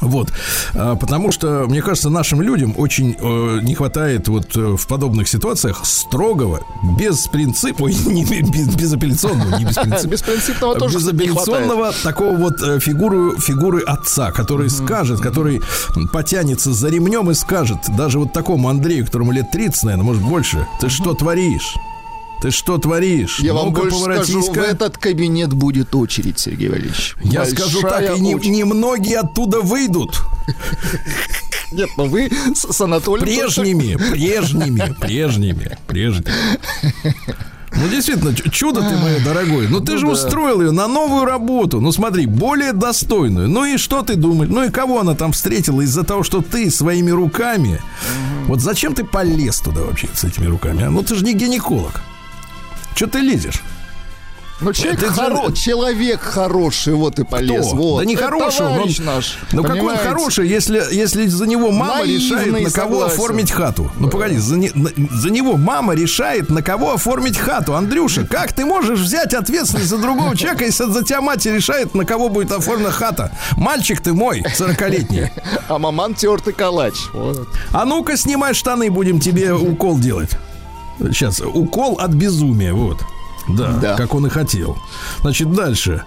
Вот, 0.00 0.32
А, 0.74 0.94
потому 0.96 1.32
что, 1.32 1.64
мне 1.68 1.82
кажется, 1.82 2.08
нашим 2.08 2.40
людям 2.40 2.74
очень 2.76 3.16
э, 3.18 3.60
не 3.62 3.74
хватает 3.74 4.28
вот 4.28 4.56
э, 4.56 4.76
в 4.76 4.86
подобных 4.86 5.28
ситуациях 5.28 5.80
строгого, 5.84 6.60
без 6.96 7.26
принципа, 7.26 7.86
не 8.06 8.24
без, 8.24 8.74
безапелляционного, 8.74 9.58
не 9.58 9.64
без 9.64 9.74
принципа, 9.74 10.08
Беспринципного 10.12 10.76
тоже 10.76 10.98
безапелляционного 10.98 11.92
такого 12.04 12.36
вот 12.36 12.62
э, 12.62 12.78
фигуру, 12.78 13.36
фигуры 13.38 13.82
отца, 13.82 14.30
который 14.30 14.70
скажет, 14.70 15.20
который 15.20 15.60
потянется 16.12 16.72
за 16.72 16.88
ремнем 16.88 17.30
и 17.30 17.34
скажет, 17.34 17.78
даже 17.96 18.20
вот 18.20 18.32
такому 18.32 18.68
Андрею, 18.68 19.04
которому 19.04 19.32
лет 19.32 19.50
30, 19.50 19.82
наверное, 19.82 20.04
может 20.04 20.22
больше, 20.22 20.66
ты 20.80 20.88
что 20.88 21.14
творишь? 21.14 21.74
Ты 22.40 22.50
что 22.52 22.78
творишь? 22.78 23.40
Я 23.40 23.52
вам 23.52 23.66
Ну-ка, 23.68 23.80
больше 23.80 23.96
скажу, 23.98 24.40
в 24.42 24.46
поворотись-ка». 24.46 24.60
этот 24.60 24.98
кабинет 24.98 25.52
будет 25.52 25.94
очередь, 25.94 26.38
Сергей 26.38 26.68
Валерьевич. 26.68 27.16
Я 27.22 27.44
скажу 27.44 27.80
так, 27.80 27.92
Большая 28.00 28.16
и 28.16 28.20
не- 28.20 28.34
очередь. 28.36 28.56
немногие 28.56 29.18
оттуда 29.18 29.60
выйдут. 29.60 30.20
Нет, 31.72 31.90
но 31.96 32.04
вы 32.06 32.30
с, 32.54 32.80
Анатолием... 32.80 33.26
Прежними, 33.26 33.96
прежними, 33.96 34.94
прежними, 35.00 35.76
прежними. 35.86 36.32
Ну, 37.70 37.88
действительно, 37.88 38.34
чудо 38.34 38.80
ты, 38.80 38.96
мое 38.96 39.22
дорогое. 39.22 39.68
Ну, 39.68 39.80
ты 39.80 39.98
же 39.98 40.06
да. 40.06 40.12
устроил 40.12 40.62
ее 40.62 40.70
на 40.70 40.88
новую 40.88 41.24
работу. 41.26 41.80
Ну, 41.80 41.92
смотри, 41.92 42.26
более 42.26 42.72
достойную. 42.72 43.48
Ну, 43.48 43.64
и 43.66 43.76
что 43.76 44.02
ты 44.02 44.16
думаешь? 44.16 44.50
Ну, 44.50 44.64
и 44.64 44.70
кого 44.70 45.00
она 45.00 45.14
там 45.14 45.32
встретила 45.32 45.82
из-за 45.82 46.02
того, 46.04 46.22
что 46.22 46.40
ты 46.40 46.70
своими 46.70 47.10
руками... 47.10 47.80
Вот 48.46 48.60
зачем 48.60 48.94
ты 48.94 49.04
полез 49.04 49.60
туда 49.60 49.82
вообще 49.82 50.08
с 50.14 50.24
этими 50.24 50.46
руками? 50.46 50.82
а? 50.84 50.90
Ну, 50.90 51.02
ты 51.02 51.14
же 51.14 51.24
не 51.24 51.34
гинеколог. 51.34 52.00
Че 52.98 53.06
ты 53.06 53.20
лезешь? 53.20 53.62
Ну, 54.60 54.72
человек, 54.72 55.00
Это 55.04 55.12
хоро- 55.12 55.52
человек 55.54 56.20
хороший, 56.20 56.94
вот 56.94 57.20
и 57.20 57.24
полез. 57.24 57.64
Кто? 57.68 57.76
Вот. 57.76 57.98
Да 58.00 58.04
не 58.04 58.14
Это 58.16 58.24
хороший 58.24 58.66
он, 58.66 58.90
наш. 59.04 59.38
Ну 59.52 59.62
какой 59.62 59.78
он 59.78 59.86
понимаете? 59.86 60.02
хороший, 60.08 60.48
если, 60.48 60.82
если 60.90 61.28
за 61.28 61.46
него 61.46 61.70
мама 61.70 61.98
Наивный, 61.98 62.14
решает, 62.16 62.46
на 62.64 62.70
кого 62.72 62.94
согласен. 62.94 63.14
оформить 63.14 63.50
хату. 63.52 63.92
Ну 64.00 64.08
погоди, 64.10 64.36
за, 64.38 64.56
не- 64.56 64.72
на- 64.74 64.90
за 65.16 65.30
него 65.30 65.56
мама 65.56 65.94
решает, 65.94 66.50
на 66.50 66.60
кого 66.62 66.92
оформить 66.94 67.38
хату. 67.38 67.76
Андрюша, 67.76 68.26
как 68.26 68.52
ты 68.52 68.64
можешь 68.66 68.98
взять 68.98 69.32
ответственность 69.32 69.90
за 69.90 69.98
другого 69.98 70.36
человека, 70.36 70.64
если 70.64 70.90
за 70.90 71.04
тебя 71.04 71.20
мать 71.20 71.46
решает, 71.46 71.94
на 71.94 72.04
кого 72.04 72.28
будет 72.28 72.50
оформлена 72.50 72.90
хата? 72.90 73.30
Мальчик 73.56 74.00
ты 74.00 74.12
мой, 74.12 74.42
40-летний. 74.58 75.30
А 75.68 75.78
маман 75.78 76.16
тертый 76.16 76.52
калач. 76.52 76.94
Вот. 77.12 77.46
А 77.72 77.84
ну-ка 77.84 78.16
снимай 78.16 78.54
штаны, 78.54 78.90
будем 78.90 79.20
тебе 79.20 79.52
укол 79.52 80.00
делать. 80.00 80.30
Сейчас, 80.98 81.40
укол 81.40 81.94
от 82.00 82.10
безумия, 82.12 82.72
вот. 82.74 82.98
Да, 83.48 83.72
Да. 83.80 83.94
как 83.96 84.14
он 84.14 84.26
и 84.26 84.28
хотел. 84.28 84.76
Значит, 85.22 85.50
дальше. 85.52 86.02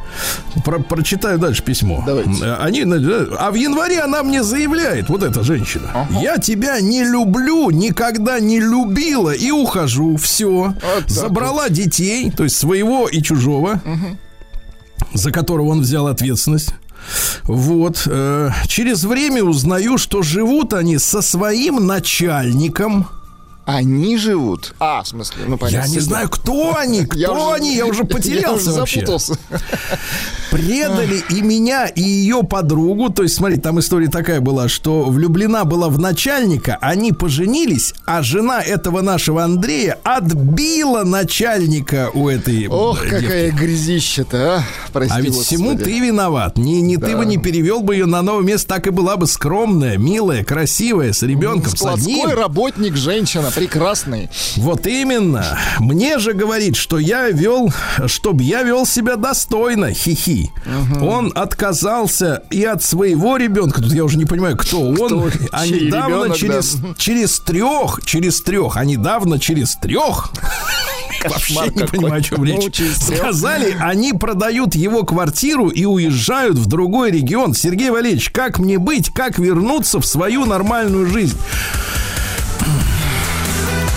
Про- 0.64 0.78
прочитаю 0.80 1.40
дальше 1.40 1.64
письмо. 1.64 2.04
Давайте. 2.06 2.30
Э, 2.44 2.58
Они, 2.58 2.82
э, 2.82 3.28
а 3.40 3.50
в 3.50 3.56
январе 3.56 4.00
она 4.00 4.22
мне 4.22 4.44
заявляет, 4.44 5.10
вот 5.10 5.24
эта 5.24 5.42
женщина, 5.44 6.08
я 6.22 6.38
тебя 6.38 6.80
не 6.82 7.04
люблю, 7.04 7.72
никогда 7.72 8.40
не 8.40 8.60
любила 8.60 9.32
и 9.32 9.50
ухожу. 9.50 10.18
Все. 10.18 10.76
так 10.82 11.10
Забрала 11.10 11.70
детей, 11.70 12.30
то 12.30 12.44
есть 12.44 12.58
своего 12.58 13.08
и 13.08 13.24
чужого, 13.24 13.82
за 15.14 15.32
которого 15.32 15.70
он 15.70 15.82
взял 15.82 16.06
ответственность. 16.08 16.76
Вот. 17.46 18.04
э, 18.06 18.52
через 18.68 19.04
время 19.04 19.44
узнаю, 19.44 19.98
что 19.98 20.22
живут 20.22 20.74
они 20.74 21.00
со 21.00 21.24
своим 21.24 21.88
начальником. 21.88 23.08
Они 23.76 24.18
живут. 24.18 24.74
А, 24.80 25.04
в 25.04 25.08
смысле, 25.08 25.44
ну 25.48 25.58
понятно. 25.58 25.88
Я 25.88 25.94
не 25.94 26.00
знаю, 26.00 26.30
кто 26.30 26.76
они, 26.78 27.06
кто 27.06 27.20
Я 27.20 27.32
уже- 27.32 27.54
они, 27.56 27.76
я 27.76 27.86
уже 27.86 28.04
потерялся 28.06 28.66
я 28.66 28.72
уже 28.72 28.80
вообще. 28.80 29.00
запутался. 29.00 29.38
Предали 30.52 31.24
и 31.30 31.42
меня, 31.42 31.86
и 31.86 32.02
ее 32.02 32.44
подругу. 32.44 33.10
То 33.10 33.24
есть, 33.24 33.36
смотри, 33.36 33.58
там 33.58 33.80
история 33.80 34.10
такая 34.10 34.42
была, 34.42 34.68
что 34.68 35.04
влюблена 35.06 35.64
была 35.64 35.88
в 35.88 35.98
начальника, 35.98 36.78
они 36.82 37.14
поженились, 37.14 37.94
а 38.06 38.22
жена 38.22 38.62
этого 38.62 39.02
нашего 39.02 39.44
Андрея 39.44 39.98
отбила 40.04 41.04
начальника 41.04 42.10
у 42.14 42.28
этой 42.28 42.68
Ох, 42.68 43.06
э, 43.06 43.10
девки. 43.12 43.24
какая 43.24 43.52
грязища-то, 43.52 44.58
а. 44.58 44.64
Прости, 44.92 45.14
А 45.16 45.22
ведь 45.22 45.34
Господи. 45.34 45.56
всему 45.56 45.78
ты 45.78 46.00
виноват. 46.00 46.58
Не, 46.58 46.82
не 46.82 46.98
ты 46.98 47.16
бы 47.16 47.26
не 47.26 47.38
перевел 47.38 47.82
бы 47.82 47.96
ее 47.96 48.06
на 48.06 48.22
новое 48.22 48.44
место, 48.44 48.68
так 48.68 48.88
и 48.88 48.90
была 48.90 49.16
бы 49.16 49.28
скромная, 49.28 49.98
милая, 49.98 50.44
красивая, 50.44 51.14
с 51.14 51.22
ребенком, 51.24 51.76
с 51.76 51.86
одним. 51.86 52.30
Работник, 52.30 52.98
женщина, 52.98 53.52
прекрасный. 53.62 54.28
Вот 54.58 54.88
именно. 54.88 55.58
Мне 55.78 56.18
же 56.18 56.34
говорит, 56.34 56.76
что 56.76 56.98
я 56.98 57.30
вел, 57.30 57.72
чтобы 58.08 58.44
я 58.44 58.64
вел 58.64 58.88
себя 58.88 59.18
достойно, 59.18 59.94
хихи. 59.94 60.50
Он 61.00 61.32
отказался 61.36 62.42
и 62.50 62.64
от 62.64 62.82
своего 62.82 63.38
ребенка. 63.38 63.84
Тут 63.84 63.94
я 63.94 64.04
уже 64.04 64.18
не 64.18 64.26
понимаю, 64.26 64.58
кто 64.58 64.82
он. 64.82 65.32
А 65.52 65.68
недавно 65.68 66.24
ребенок, 66.24 66.38
через, 66.38 66.74
да. 66.74 66.88
через 66.98 67.40
трех, 67.40 68.00
через 68.04 68.42
трех, 68.42 68.78
а 68.78 68.84
недавно 68.86 69.40
через 69.40 69.76
трех. 69.76 70.32
Вообще 71.24 71.70
не 71.76 71.86
понимаю, 71.86 72.16
о 72.16 72.22
чем 72.22 72.44
речь. 72.44 72.82
Сказали, 72.98 73.78
они 73.80 74.14
продают 74.14 74.74
его 74.74 75.04
квартиру 75.04 75.68
и 75.68 75.86
уезжают 75.86 76.58
в 76.58 76.66
другой 76.66 77.12
регион. 77.12 77.54
Сергей 77.54 77.92
Валерьевич, 77.92 78.32
как 78.32 78.58
мне 78.58 78.80
быть? 78.80 79.12
Как 79.14 79.38
вернуться 79.38 80.00
в 80.00 80.06
свою 80.08 80.46
нормальную 80.46 81.06
жизнь? 81.06 81.38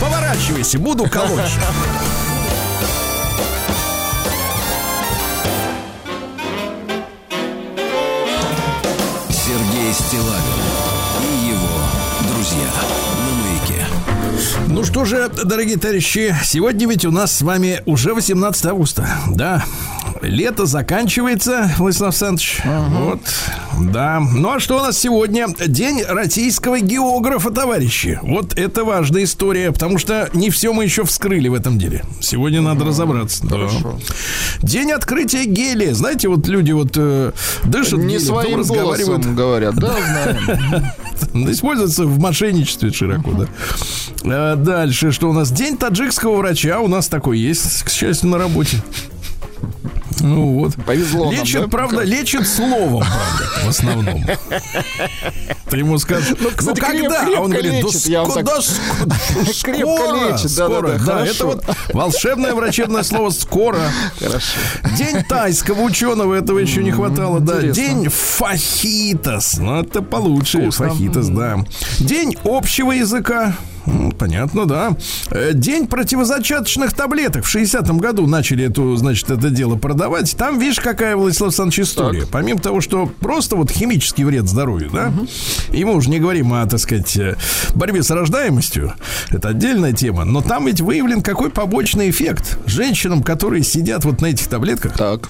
Поворачивайся, 0.01 0.79
буду 0.79 1.09
колоть. 1.09 1.41
Сергей 9.31 9.93
Стилавин 9.93 10.65
и 11.23 11.49
его 11.49 11.69
друзья 12.33 12.69
на 13.19 13.35
маяке. 13.43 13.87
Ну 14.69 14.85
что 14.85 15.05
же, 15.05 15.29
дорогие 15.29 15.77
товарищи, 15.77 16.35
сегодня 16.43 16.89
ведь 16.89 17.05
у 17.05 17.11
нас 17.11 17.33
с 17.33 17.43
вами 17.43 17.83
уже 17.87 18.15
18 18.15 18.67
августа. 18.67 19.09
Да, 19.29 19.65
лето 20.29 20.67
заканчивается, 20.67 21.71
Владислав 21.79 22.11
Александрович. 22.11 22.61
Вот, 22.65 23.21
да. 23.81 24.21
Ну 24.21 24.51
а 24.51 24.61
что 24.61 24.77
у 24.77 24.81
нас 24.81 24.99
сегодня? 24.99 25.47
День 25.67 26.03
российского 26.09 26.81
географа, 26.81 27.51
товарищи. 27.51 28.19
Вот 28.23 28.59
это 28.59 28.85
важная 28.85 29.25
история, 29.25 29.73
потому 29.73 29.99
что 29.99 30.29
не 30.33 30.51
все 30.51 30.73
мы 30.73 30.85
еще 30.85 31.05
вскрыли 31.05 31.49
в 31.49 31.55
этом 31.55 31.79
деле. 31.79 32.03
Сегодня 32.21 32.61
надо 32.61 32.85
разобраться. 32.85 33.45
Да. 33.47 33.69
День 34.63 34.93
открытия 34.93 35.45
гелия. 35.45 35.95
Знаете, 35.95 36.29
вот 36.29 36.47
люди 36.49 36.73
вот 36.73 36.93
э, 36.97 37.33
дышат 37.65 37.99
Не 37.99 38.15
гелием, 38.17 38.21
своим 38.21 38.59
разговаривают. 38.59 39.27
говорят. 39.35 39.75
Да, 39.75 39.95
знаем. 39.95 40.87
Используется 41.51 42.05
в 42.05 42.19
мошенничестве 42.19 42.93
широко, 42.93 43.31
да. 43.33 43.47
А, 44.25 44.57
Дальше, 44.57 45.13
что 45.13 45.29
у 45.31 45.33
нас? 45.33 45.51
День 45.51 45.77
таджикского 45.77 46.37
врача. 46.37 46.81
У 46.81 46.89
нас 46.89 47.09
такой 47.09 47.39
есть, 47.39 47.83
к 47.83 47.91
счастью, 47.91 48.31
на 48.31 48.39
работе. 48.39 48.79
Ну 50.21 50.53
вот. 50.55 50.75
Повезло 50.85 51.27
нам, 51.27 51.35
Лечит, 51.35 51.63
да? 51.63 51.69
правда, 51.69 52.03
лечит 52.03 52.47
словом, 52.47 53.03
правда, 53.05 53.65
в 53.65 53.69
основном. 53.69 54.25
Ты 55.71 55.77
ему 55.79 55.99
скажешь, 55.99 56.35
ну, 56.41 56.51
кстати, 56.55 56.81
креп- 56.81 56.85
когда? 57.09 57.27
А 57.37 57.41
он 57.41 57.51
говорит, 57.51 57.83
да 57.83 57.89
ск- 57.89 58.35
так- 58.35 58.45
да 58.45 58.59
ск- 58.59 59.63
Крепко 59.65 59.97
скоро, 59.97 60.29
лечит, 60.33 60.57
да, 60.57 60.67
скоро. 60.67 60.99
да, 60.99 61.27
это 61.27 61.47
вот 61.47 61.65
волшебное 61.93 62.55
врачебное 62.55 63.03
слово 63.03 63.31
«скоро». 63.31 63.79
Хорошо. 64.19 64.47
День 64.97 65.23
тайского 65.25 65.81
ученого, 65.83 66.35
этого 66.35 66.59
еще 66.59 66.83
не 66.83 66.93
хватало, 66.93 67.41
да. 67.41 67.61
День 67.63 68.09
фахитос, 68.09 69.57
ну 69.59 69.81
это 69.81 70.03
получше, 70.03 70.71
фахитос, 70.71 71.29
да. 71.29 71.65
День 71.99 72.37
общего 72.45 72.93
языка, 72.93 73.55
Понятно, 74.19 74.67
да. 74.67 74.97
Э, 75.31 75.51
День 75.53 75.87
противозачаточных 75.87 76.93
таблеток. 76.95 77.45
В 77.45 77.55
60-м 77.55 77.99
году 77.99 78.27
начали 78.27 78.65
эту, 78.67 78.97
значит, 78.97 79.31
это 79.31 79.51
дело 79.51 79.77
продавать. 79.77 80.35
Там, 80.37 80.59
видишь, 80.59 80.81
какая, 80.81 81.17
Владислав 81.17 81.49
Александрович, 81.49 81.81
история. 81.81 82.25
Помимо 82.31 82.61
того, 82.61 82.81
что 82.81 83.07
просто 83.07 83.57
вот 83.57 83.71
химический 83.71 84.25
вред 84.25 84.49
здоровью, 84.49 84.91
да, 84.93 85.13
и 85.73 85.85
мы 85.85 85.95
уже 85.95 86.11
не 86.11 86.19
говорим 86.19 86.53
о, 86.55 86.65
так 86.67 86.81
сказать, 86.81 87.17
э, 87.17 87.37
борьбе 87.75 88.03
с 88.03 88.11
рождаемостью. 88.11 88.95
Это 89.31 89.49
отдельная 89.51 89.93
тема. 89.93 90.25
Но 90.25 90.41
там 90.41 90.67
ведь 90.67 90.81
выявлен 90.81 91.23
какой 91.23 91.51
побочный 91.51 92.11
эффект. 92.11 92.59
Женщинам, 92.67 93.23
которые 93.23 93.63
сидят 93.65 94.05
вот 94.05 94.21
на 94.21 94.27
этих 94.27 94.47
таблетках, 94.49 94.97
Так. 94.97 95.29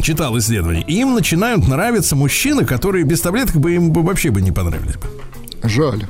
читал 0.00 0.36
исследование, 0.38 0.82
им 0.84 1.14
начинают 1.14 1.68
нравиться 1.68 2.16
мужчины, 2.16 2.64
которые 2.64 3.04
без 3.04 3.20
таблеток 3.20 3.56
бы 3.56 3.74
им 3.74 3.90
бы 3.90 4.02
вообще 4.02 4.30
бы 4.30 4.40
не 4.40 4.52
понравились 4.52 4.94
бы. 4.96 5.06
Жаль. 5.68 6.06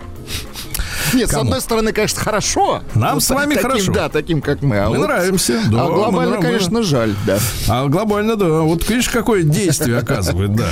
Нет, 1.15 1.29
с 1.29 1.33
Кому? 1.33 1.45
одной 1.45 1.61
стороны, 1.61 1.93
конечно, 1.93 2.21
хорошо. 2.21 2.83
Нам 2.95 3.15
Вот 3.15 3.23
с 3.23 3.31
вами 3.31 3.55
таким, 3.55 3.71
хорошо. 3.71 3.93
Да, 3.93 4.09
таким, 4.09 4.41
как 4.43 4.63
мы. 4.63 4.79
А 4.79 4.89
Мы 4.89 4.99
вот- 4.99 5.07
нравимся. 5.07 5.61
да, 5.71 5.83
а 5.83 5.89
мы 5.89 5.95
глобально, 5.95 6.35
нрав- 6.37 6.43
конечно, 6.45 6.83
жаль, 6.83 7.15
да. 7.27 7.39
А 7.69 7.87
глобально, 7.89 8.37
да. 8.37 8.47
Вот 8.63 8.89
видишь, 8.89 9.09
какое 9.09 9.43
действие 9.43 9.99
оказывает, 9.99 10.55
да. 10.55 10.67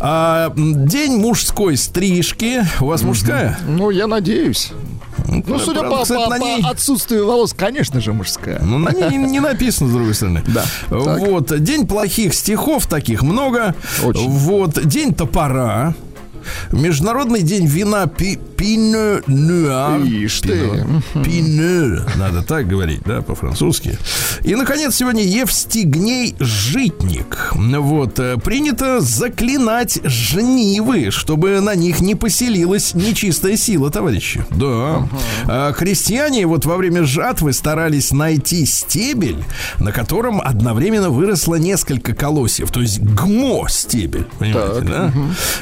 А, 0.00 0.52
день 0.56 1.18
мужской 1.18 1.76
стрижки. 1.76 2.62
У 2.80 2.86
вас 2.86 3.02
мужская? 3.02 3.58
Ну, 3.66 3.90
я 3.90 4.06
надеюсь. 4.06 4.72
Ну, 5.28 5.58
судя 5.58 5.80
правда, 5.80 5.96
по, 5.96 6.02
кстати, 6.02 6.24
по- 6.24 6.30
по 6.30 6.42
ней- 6.44 6.62
отсутствию 6.62 7.26
волос, 7.26 7.52
конечно 7.52 8.00
же, 8.00 8.12
мужская. 8.12 8.60
Ну, 8.62 8.78
на 8.78 8.90
ней 8.90 9.16
не 9.16 9.40
написано, 9.40 9.88
с 9.90 9.92
другой 9.92 10.14
стороны. 10.14 10.42
Да. 10.46 10.62
Так. 10.88 11.18
Вот. 11.20 11.58
День 11.62 11.86
плохих 11.86 12.32
стихов 12.34 12.86
таких 12.86 13.22
много. 13.22 13.74
Очень. 14.04 14.28
Вот. 14.28 14.86
День 14.86 15.14
топора. 15.14 15.94
Международный 16.72 17.42
день 17.42 17.66
вина 17.66 18.06
пи, 18.06 18.38
пине 18.56 19.20
нуар. 19.26 20.00
Пине, 21.24 22.00
надо 22.16 22.42
так 22.42 22.66
говорить, 22.66 23.00
да, 23.04 23.22
по-французски. 23.22 23.98
И, 24.42 24.54
наконец, 24.54 24.94
сегодня 24.96 25.22
Евстигней 25.22 26.34
Житник. 26.38 27.52
Вот, 27.54 28.18
э, 28.18 28.36
принято 28.38 29.00
заклинать 29.00 29.98
жнивы, 30.04 31.10
чтобы 31.10 31.60
на 31.60 31.74
них 31.74 32.00
не 32.00 32.14
поселилась 32.14 32.94
нечистая 32.94 33.56
сила, 33.56 33.90
товарищи. 33.90 34.44
Да. 34.50 35.08
А 35.46 35.72
Крестьяне 35.72 36.46
вот 36.46 36.64
во 36.64 36.76
время 36.76 37.04
жатвы 37.04 37.52
старались 37.52 38.12
найти 38.12 38.66
стебель, 38.66 39.42
на 39.78 39.92
котором 39.92 40.40
одновременно 40.40 41.10
выросло 41.10 41.56
несколько 41.56 42.14
колосьев, 42.14 42.70
то 42.70 42.80
есть 42.80 43.00
гмо 43.00 43.66
стебель, 43.68 44.26
понимаете, 44.38 44.74
Так, 44.74 44.86
да? 44.86 45.12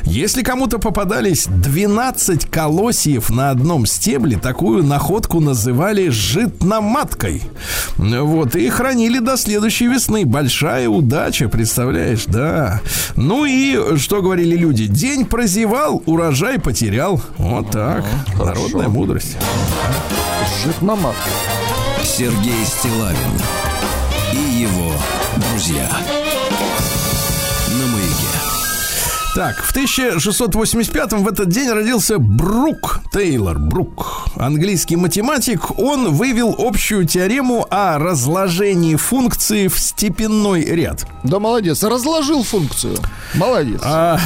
Если 0.04 0.42
кому-то 0.42 0.73
попадались 0.78 1.46
12 1.46 2.46
колосьев 2.50 3.30
на 3.30 3.50
одном 3.50 3.86
стебле, 3.86 4.38
такую 4.38 4.84
находку 4.84 5.40
называли 5.40 6.08
житноматкой. 6.08 7.42
Вот, 7.96 8.56
и 8.56 8.68
хранили 8.68 9.18
до 9.18 9.36
следующей 9.36 9.86
весны. 9.86 10.24
Большая 10.24 10.88
удача, 10.88 11.48
представляешь, 11.48 12.24
да. 12.26 12.80
Ну 13.16 13.44
и 13.44 13.96
что 13.98 14.22
говорили 14.22 14.56
люди? 14.56 14.86
День 14.86 15.26
прозевал, 15.26 16.02
урожай 16.06 16.58
потерял. 16.58 17.20
Вот 17.38 17.70
так. 17.70 18.04
Народная 18.38 18.88
мудрость. 18.88 19.36
Житномат. 20.64 21.16
Сергей 22.02 22.64
Стилавин 22.64 23.16
и 24.32 24.62
его 24.62 24.92
друзья. 25.36 25.88
Так, 29.34 29.56
в 29.64 29.70
1685 29.70 31.12
в 31.14 31.26
этот 31.26 31.48
день 31.48 31.68
родился 31.68 32.18
Брук 32.20 33.00
Тейлор. 33.12 33.58
Брук, 33.58 34.28
английский 34.36 34.94
математик. 34.94 35.76
Он 35.76 36.12
вывел 36.12 36.54
общую 36.56 37.04
теорему 37.04 37.66
о 37.68 37.98
разложении 37.98 38.94
функции 38.94 39.66
в 39.66 39.76
степенной 39.76 40.64
ряд. 40.64 41.08
Да 41.24 41.40
молодец, 41.40 41.82
разложил 41.82 42.44
функцию. 42.44 42.96
Молодец. 43.34 43.80
А, 43.82 44.20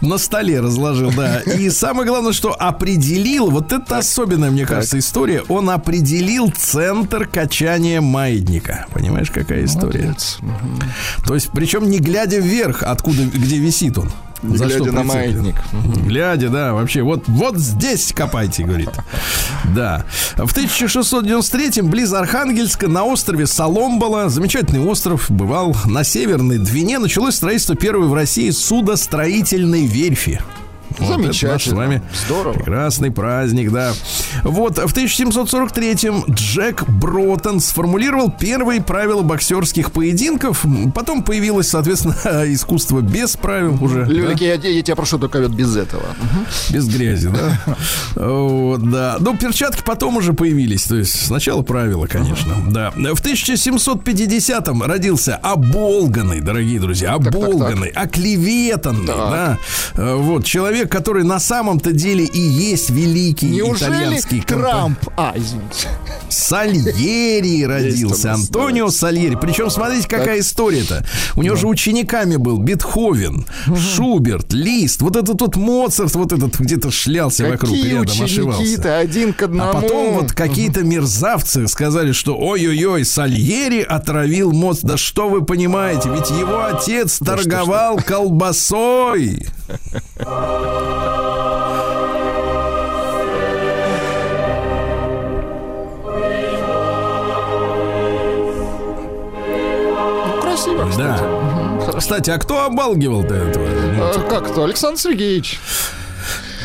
на 0.00 0.16
столе 0.16 0.60
разложил, 0.60 1.10
да. 1.10 1.40
И 1.40 1.68
самое 1.70 2.06
главное, 2.06 2.32
что 2.32 2.54
определил, 2.54 3.50
вот 3.50 3.72
это 3.72 3.98
особенная, 3.98 4.52
мне 4.52 4.64
кажется, 4.64 4.96
история. 4.96 5.42
Он 5.48 5.70
определил 5.70 6.52
центр 6.56 7.26
качания 7.26 8.00
маятника. 8.00 8.86
Понимаешь, 8.92 9.32
какая 9.32 9.64
история? 9.64 10.02
Молодец. 10.04 10.38
То 11.26 11.34
есть, 11.34 11.50
причем 11.52 11.90
не 11.90 11.98
глядя 11.98 12.38
вверх, 12.38 12.84
откуда, 12.84 13.24
где 13.24 13.58
висит 13.58 13.98
он. 13.98 14.08
Не 14.42 14.56
За 14.56 14.68
что 14.68 14.78
глядя 14.84 14.92
на 14.92 15.02
прицеплен. 15.02 15.42
маятник. 15.44 16.04
Глядя, 16.04 16.48
да, 16.48 16.72
вообще, 16.74 17.02
вот, 17.02 17.24
вот 17.28 17.56
здесь 17.58 18.12
копайте, 18.14 18.64
говорит. 18.64 18.90
Да. 19.74 20.04
В 20.36 20.52
1693-м 20.56 21.88
близ 21.88 22.12
Архангельска 22.12 22.88
на 22.88 23.04
острове 23.04 23.46
Соломбала, 23.46 24.28
замечательный 24.28 24.80
остров, 24.80 25.30
бывал 25.30 25.76
на 25.86 26.04
Северной 26.04 26.58
Двине, 26.58 26.98
началось 26.98 27.36
строительство 27.36 27.76
первой 27.76 28.08
в 28.08 28.14
России 28.14 28.50
судостроительной 28.50 29.86
верфи. 29.86 30.40
Вот 30.98 31.08
Замечательно. 31.22 31.74
с 31.74 31.76
вами 31.76 32.02
Здорово. 32.26 32.52
прекрасный 32.54 33.10
праздник, 33.10 33.70
да. 33.70 33.92
Вот, 34.42 34.78
в 34.78 34.94
1743-м 34.94 36.24
Джек 36.30 36.88
Бротон 36.88 37.60
сформулировал 37.60 38.30
первые 38.30 38.80
правила 38.82 39.22
боксерских 39.22 39.92
поединков. 39.92 40.64
Потом 40.94 41.22
появилось, 41.22 41.68
соответственно, 41.68 42.14
искусство 42.52 43.00
без 43.00 43.36
правил 43.36 43.82
уже. 43.82 44.04
да? 44.06 44.12
Люлик, 44.12 44.40
я, 44.40 44.54
я 44.54 44.82
тебя 44.82 44.96
прошу 44.96 45.18
только 45.18 45.40
вот 45.40 45.50
без 45.52 45.76
этого. 45.76 46.04
Без 46.70 46.86
грязи, 46.88 47.28
да? 47.28 47.76
Вот, 48.16 48.90
да. 48.90 49.16
Ну, 49.20 49.36
перчатки 49.36 49.82
потом 49.84 50.16
уже 50.16 50.32
появились. 50.32 50.84
То 50.84 50.96
есть 50.96 51.26
сначала 51.26 51.62
правила, 51.62 52.06
конечно. 52.06 52.54
Да. 52.70 52.90
В 52.90 53.22
1750-м 53.22 54.82
родился 54.82 55.36
оболганный, 55.36 56.40
дорогие 56.40 56.80
друзья, 56.80 57.14
оболганный, 57.14 57.88
оклеветанный, 57.88 59.06
да. 59.06 59.58
Вот, 59.94 60.44
человек, 60.44 60.81
который 60.86 61.24
на 61.24 61.40
самом-то 61.40 61.92
деле 61.92 62.24
и 62.24 62.40
есть 62.40 62.90
великий 62.90 63.46
Неужели 63.46 63.90
итальянский 63.90 64.42
Трамп... 64.42 64.98
А, 65.16 65.32
извините. 65.36 65.88
Сальери 66.28 67.64
родился. 67.64 68.32
Антонио 68.32 68.90
Сальери. 68.90 69.36
Причем, 69.40 69.70
смотрите, 69.70 70.08
какая 70.08 70.40
история-то. 70.40 71.04
У 71.36 71.42
него 71.42 71.56
же 71.56 71.66
учениками 71.66 72.36
был 72.36 72.58
Бетховен, 72.58 73.46
Шуберт, 73.76 74.52
Лист. 74.52 75.02
Вот 75.02 75.16
этот 75.16 75.40
вот 75.40 75.56
Моцарт, 75.56 76.14
вот 76.14 76.32
этот 76.32 76.58
где-то 76.58 76.90
шлялся 76.90 77.48
вокруг, 77.48 77.74
рядом 77.76 78.22
ошивался. 78.22 78.98
один 78.98 79.32
к 79.32 79.42
одному. 79.42 79.70
А 79.70 79.80
потом 79.80 80.14
вот 80.14 80.32
какие-то 80.32 80.82
мерзавцы 80.82 81.68
сказали, 81.68 82.12
что 82.12 82.36
ой-ой-ой, 82.36 83.04
Сальери 83.04 83.82
отравил 83.82 84.52
Моцарт. 84.52 84.86
Да 84.92 84.96
что 84.96 85.28
вы 85.28 85.44
понимаете, 85.44 86.10
ведь 86.10 86.30
его 86.30 86.64
отец 86.64 87.18
торговал 87.18 87.98
колбасой. 87.98 89.46
Ну, 100.26 100.40
красиво, 100.42 100.88
кстати. 100.88 101.22
Да. 101.22 101.98
Кстати, 101.98 102.30
а 102.30 102.38
кто 102.38 102.64
обалгивал-то 102.64 103.34
этого? 103.34 103.66
А, 103.68 104.26
как 104.28 104.54
то 104.54 104.64
Александр 104.64 105.00
Сергеевич. 105.00 105.60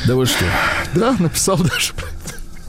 Да 0.06 0.16
вы 0.16 0.26
что? 0.26 0.46
Да, 0.94 1.16
написал 1.20 1.58
даже. 1.58 1.94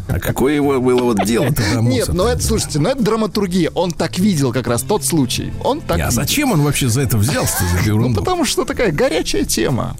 А 0.08 0.18
какое 0.18 0.54
его 0.54 0.80
было 0.80 1.02
вот 1.02 1.24
дело-то 1.24 1.62
Нет, 1.82 2.08
ну 2.08 2.26
это, 2.26 2.42
слушайте, 2.42 2.78
ну 2.78 2.88
это 2.88 3.02
драматургия. 3.02 3.70
Он 3.74 3.92
так 3.92 4.18
видел 4.18 4.52
как 4.52 4.66
раз 4.66 4.82
тот 4.82 5.04
случай. 5.04 5.52
Он 5.62 5.82
так 5.82 6.00
А 6.00 6.10
зачем 6.10 6.50
он 6.52 6.62
вообще 6.62 6.88
за 6.88 7.02
это 7.02 7.18
взялся 7.18 7.64
за 7.64 7.90
Ну, 7.92 8.14
потому 8.14 8.46
что 8.46 8.64
такая 8.64 8.90
горячая 8.90 9.44
тема. 9.44 9.96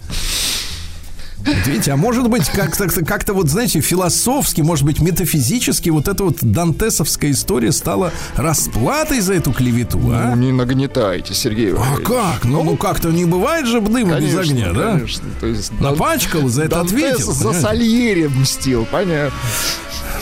Видите, 1.67 1.93
а 1.93 1.97
может 1.97 2.29
быть, 2.29 2.49
как-то, 2.49 2.89
как-то 3.05 3.33
вот, 3.35 3.49
знаете, 3.49 3.81
философски, 3.81 4.61
может 4.61 4.85
быть, 4.85 5.01
метафизически 5.01 5.91
вот 5.91 6.09
эта 6.09 6.25
вот 6.25 6.37
дантесовская 6.41 7.31
история 7.31 7.73
стала 7.73 8.13
расплатой 8.37 9.21
за 9.21 9.35
эту 9.35 9.53
клевету, 9.53 9.99
а? 10.13 10.35
Ну, 10.35 10.43
не 10.43 10.53
нагнетайте, 10.53 11.35
Сергей 11.35 11.73
А 11.73 11.97
как? 12.05 12.45
Ну, 12.45 12.63
ну 12.63 12.77
как-то 12.77 13.09
не 13.11 13.25
бывает 13.25 13.67
же 13.67 13.81
дыма 13.81 14.21
без 14.21 14.35
Конечно, 14.35 14.41
огня, 14.41 14.73
да? 14.73 14.93
конечно. 14.93 15.25
То 15.41 15.47
есть, 15.47 15.73
Напачкал, 15.81 16.49
за 16.49 16.65
это 16.65 16.77
Дантес 16.77 17.03
ответил. 17.03 17.33
за 17.33 17.39
понимаете? 17.39 17.61
Сальери 17.67 18.27
мстил, 18.27 18.87
понятно. 18.91 19.33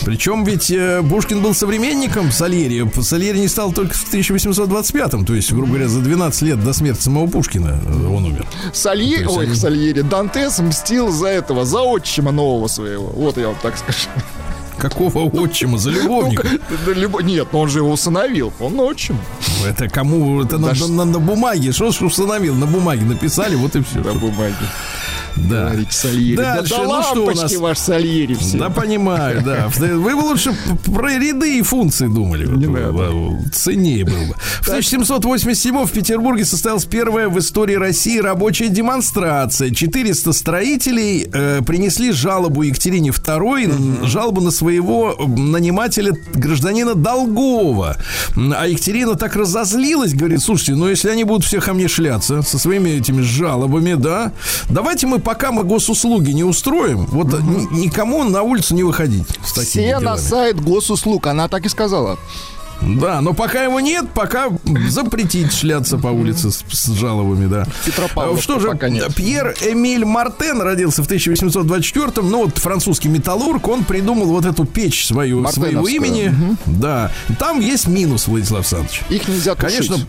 Причем 0.05 0.45
ведь 0.45 0.71
э, 0.71 1.03
Пушкин 1.09 1.41
был 1.43 1.55
современником 1.55 2.31
Сальери. 2.31 2.89
Сальери 3.01 3.39
не 3.39 3.49
стал 3.49 3.73
только 3.73 3.95
в 3.95 4.13
1825-м, 4.13 5.25
то 5.25 5.35
есть, 5.35 5.51
грубо 5.53 5.69
говоря, 5.69 5.89
за 5.89 6.01
12 6.01 6.43
лет 6.43 6.63
до 6.63 6.73
смерти 6.73 7.01
самого 7.03 7.27
Пушкина 7.27 7.81
э, 7.85 8.07
он 8.07 8.25
умер. 8.25 8.47
Сальери, 8.73 9.25
ой, 9.25 9.47
они- 9.47 9.55
Сальери, 9.55 10.03
Дантес 10.03 10.59
мстил 10.59 11.11
за 11.17 11.27
этого, 11.29 11.65
за 11.65 11.81
отчима 11.83 12.31
нового 12.33 12.69
своего. 12.69 13.07
Вот 13.07 13.37
я 13.39 13.47
вам 13.49 13.57
так 13.63 13.77
скажу. 13.79 14.09
Какого 14.79 15.25
отчима 15.41 15.79
за 15.79 15.91
любовника? 15.91 16.49
Да, 16.87 16.93
любо- 16.93 17.23
Нет, 17.23 17.49
ну 17.53 17.61
он 17.61 17.69
же 17.69 17.79
его 17.79 17.91
усыновил. 17.91 18.53
Он 18.61 18.79
отчим. 18.81 19.19
Это 19.67 19.89
кому? 19.89 20.43
Это 20.43 20.59
на, 20.59 20.73
Да 20.75 20.87
на- 20.89 21.05
на 21.05 21.19
бумаге. 21.19 21.73
Что 21.73 21.91
ж 21.91 22.03
установил? 22.03 22.55
На 22.55 22.67
бумаге 22.67 23.05
написали, 23.05 23.55
вот 23.55 23.77
и 23.77 23.83
все. 23.83 24.01
На 24.01 24.13
бумаге. 24.15 24.55
Да. 25.37 25.67
Говорите, 25.67 25.93
Сальери. 25.93 26.37
Дальше, 26.37 26.75
да, 26.75 26.83
да 26.83 26.89
ну 26.89 27.03
что 27.03 27.27
у 27.27 27.31
нас? 27.35 27.55
ваш 27.57 27.79
Сальери 27.79 28.35
все. 28.35 28.57
Да, 28.59 28.71
понимаю, 28.71 29.43
да. 29.45 29.69
Вы 29.77 30.17
бы 30.17 30.21
лучше 30.23 30.55
про 30.87 31.19
ряды 31.19 31.59
и 31.59 31.63
функции 31.63 32.07
думали. 32.07 32.47
Не 32.47 32.67
Вот, 32.67 32.81
надо. 32.81 33.51
Ценнее 33.53 34.05
было 34.05 34.25
бы. 34.29 34.35
В 34.63 34.69
1787 34.69 35.85
в 35.85 35.93
Петербурге 35.93 36.45
состоялась 36.45 36.87
первая 36.87 37.29
в 37.29 37.39
истории 37.39 37.75
России 37.75 38.19
рабочая 38.19 38.69
демонстрация. 38.69 39.71
400 39.75 40.33
строителей 40.33 41.29
э, 41.31 41.61
принесли 41.67 42.13
жалобу 42.13 42.63
Екатерине 42.63 43.11
II, 43.11 44.07
жалобу 44.07 44.41
на 44.41 44.51
своего 44.51 45.17
нанимателя 45.27 46.15
гражданина 46.35 46.95
Долгова. 46.95 47.97
А 48.37 48.67
Екатерина 48.67 49.17
так 49.17 49.37
разозлилась, 49.61 50.15
говорит, 50.15 50.43
слушайте, 50.43 50.75
ну 50.75 50.89
если 50.89 51.09
они 51.09 51.25
будут 51.25 51.45
все 51.45 51.61
ко 51.61 51.73
мне 51.73 51.89
шляться 51.89 52.43
со 52.43 52.59
своими 52.59 52.91
этими 52.91 53.23
жалобами, 53.23 53.95
да, 53.95 54.33
давайте 54.69 55.07
мы 55.07 55.19
пока 55.19 55.53
мы 55.53 55.65
госуслуги 55.65 56.31
не 56.33 56.45
устроим, 56.45 57.07
вот 57.07 57.29
ни- 57.43 57.85
никому 57.85 58.23
на 58.25 58.43
улицу 58.43 58.75
не 58.75 58.83
выходить 58.83 59.27
Все 59.45 59.95
на 59.95 60.01
делами. 60.01 60.19
сайт 60.19 60.61
госуслуг, 60.61 61.27
она 61.27 61.49
так 61.49 61.65
и 61.67 61.69
сказала. 61.69 62.19
Да, 62.87 63.21
но 63.21 63.35
пока 63.35 63.65
его 63.65 63.81
нет, 63.81 64.07
пока 64.15 64.49
запретить 64.89 65.53
шляться 65.53 65.99
по 65.99 66.09
улице 66.09 66.51
с, 66.51 66.65
с 66.69 66.93
жалобами, 66.93 67.47
да. 67.47 67.67
Что 68.41 68.61
же, 68.61 68.79
нет. 68.89 69.15
Пьер 69.15 69.55
Эмиль 69.61 70.05
Мартен 70.05 70.61
родился 70.61 71.03
в 71.03 71.09
1824-м. 71.09 72.31
Ну, 72.31 72.45
вот 72.45 72.59
французский 72.59 73.09
металлург, 73.09 73.67
он 73.69 73.85
придумал 73.85 74.27
вот 74.27 74.45
эту 74.45 74.65
печь 74.65 75.07
свою, 75.07 75.47
своего 75.49 75.89
имени. 75.89 76.33
Да. 76.67 77.11
Там 77.39 77.61
есть 77.61 77.89
минус, 77.89 78.29
Владислав 78.29 78.61
Александрович. 78.61 79.03
Их 79.09 79.29
нельзя 79.29 79.55
тушить. 79.55 79.89
Конечно, 79.89 80.07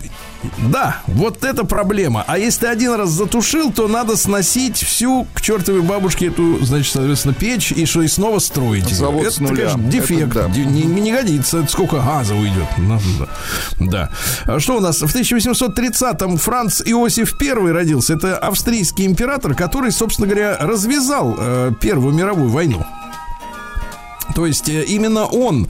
да, 0.57 1.01
вот 1.07 1.43
это 1.43 1.63
проблема. 1.63 2.23
А 2.27 2.37
если 2.37 2.61
ты 2.61 2.67
один 2.67 2.93
раз 2.93 3.09
затушил, 3.09 3.71
то 3.71 3.87
надо 3.87 4.15
сносить 4.17 4.77
всю 4.77 5.27
к 5.33 5.41
чертовой 5.41 5.81
бабушке 5.81 6.27
эту, 6.27 6.63
значит, 6.63 6.93
соответственно, 6.93 7.33
печь 7.33 7.71
и 7.71 7.85
что 7.85 8.01
и 8.01 8.07
снова 8.07 8.39
строить. 8.39 8.87
Завод 8.87 9.23
это, 9.23 9.31
с 9.31 9.39
нуля. 9.39 9.55
конечно, 9.55 9.83
дефект. 9.83 10.31
Это 10.31 10.47
да. 10.47 10.49
Не, 10.49 10.83
не 10.83 11.11
годится. 11.11 11.59
Это 11.59 11.71
сколько 11.71 11.97
газа 11.97 12.35
уйдет. 12.35 12.67
Ну, 12.77 12.99
Да. 13.19 13.27
да. 13.79 14.11
А 14.45 14.59
Что 14.59 14.77
у 14.77 14.79
нас? 14.79 15.01
В 15.01 15.15
1830-м 15.15 16.37
Франц 16.37 16.81
Иосиф 16.85 17.35
I 17.41 17.71
родился. 17.71 18.13
Это 18.13 18.37
австрийский 18.37 19.05
император, 19.05 19.55
который, 19.55 19.91
собственно 19.91 20.27
говоря, 20.27 20.57
развязал 20.59 21.35
э, 21.39 21.71
Первую 21.79 22.13
мировую 22.13 22.49
войну. 22.49 22.85
То 24.37 24.45
есть 24.45 24.69
э, 24.69 24.83
именно 24.83 25.25
он, 25.25 25.67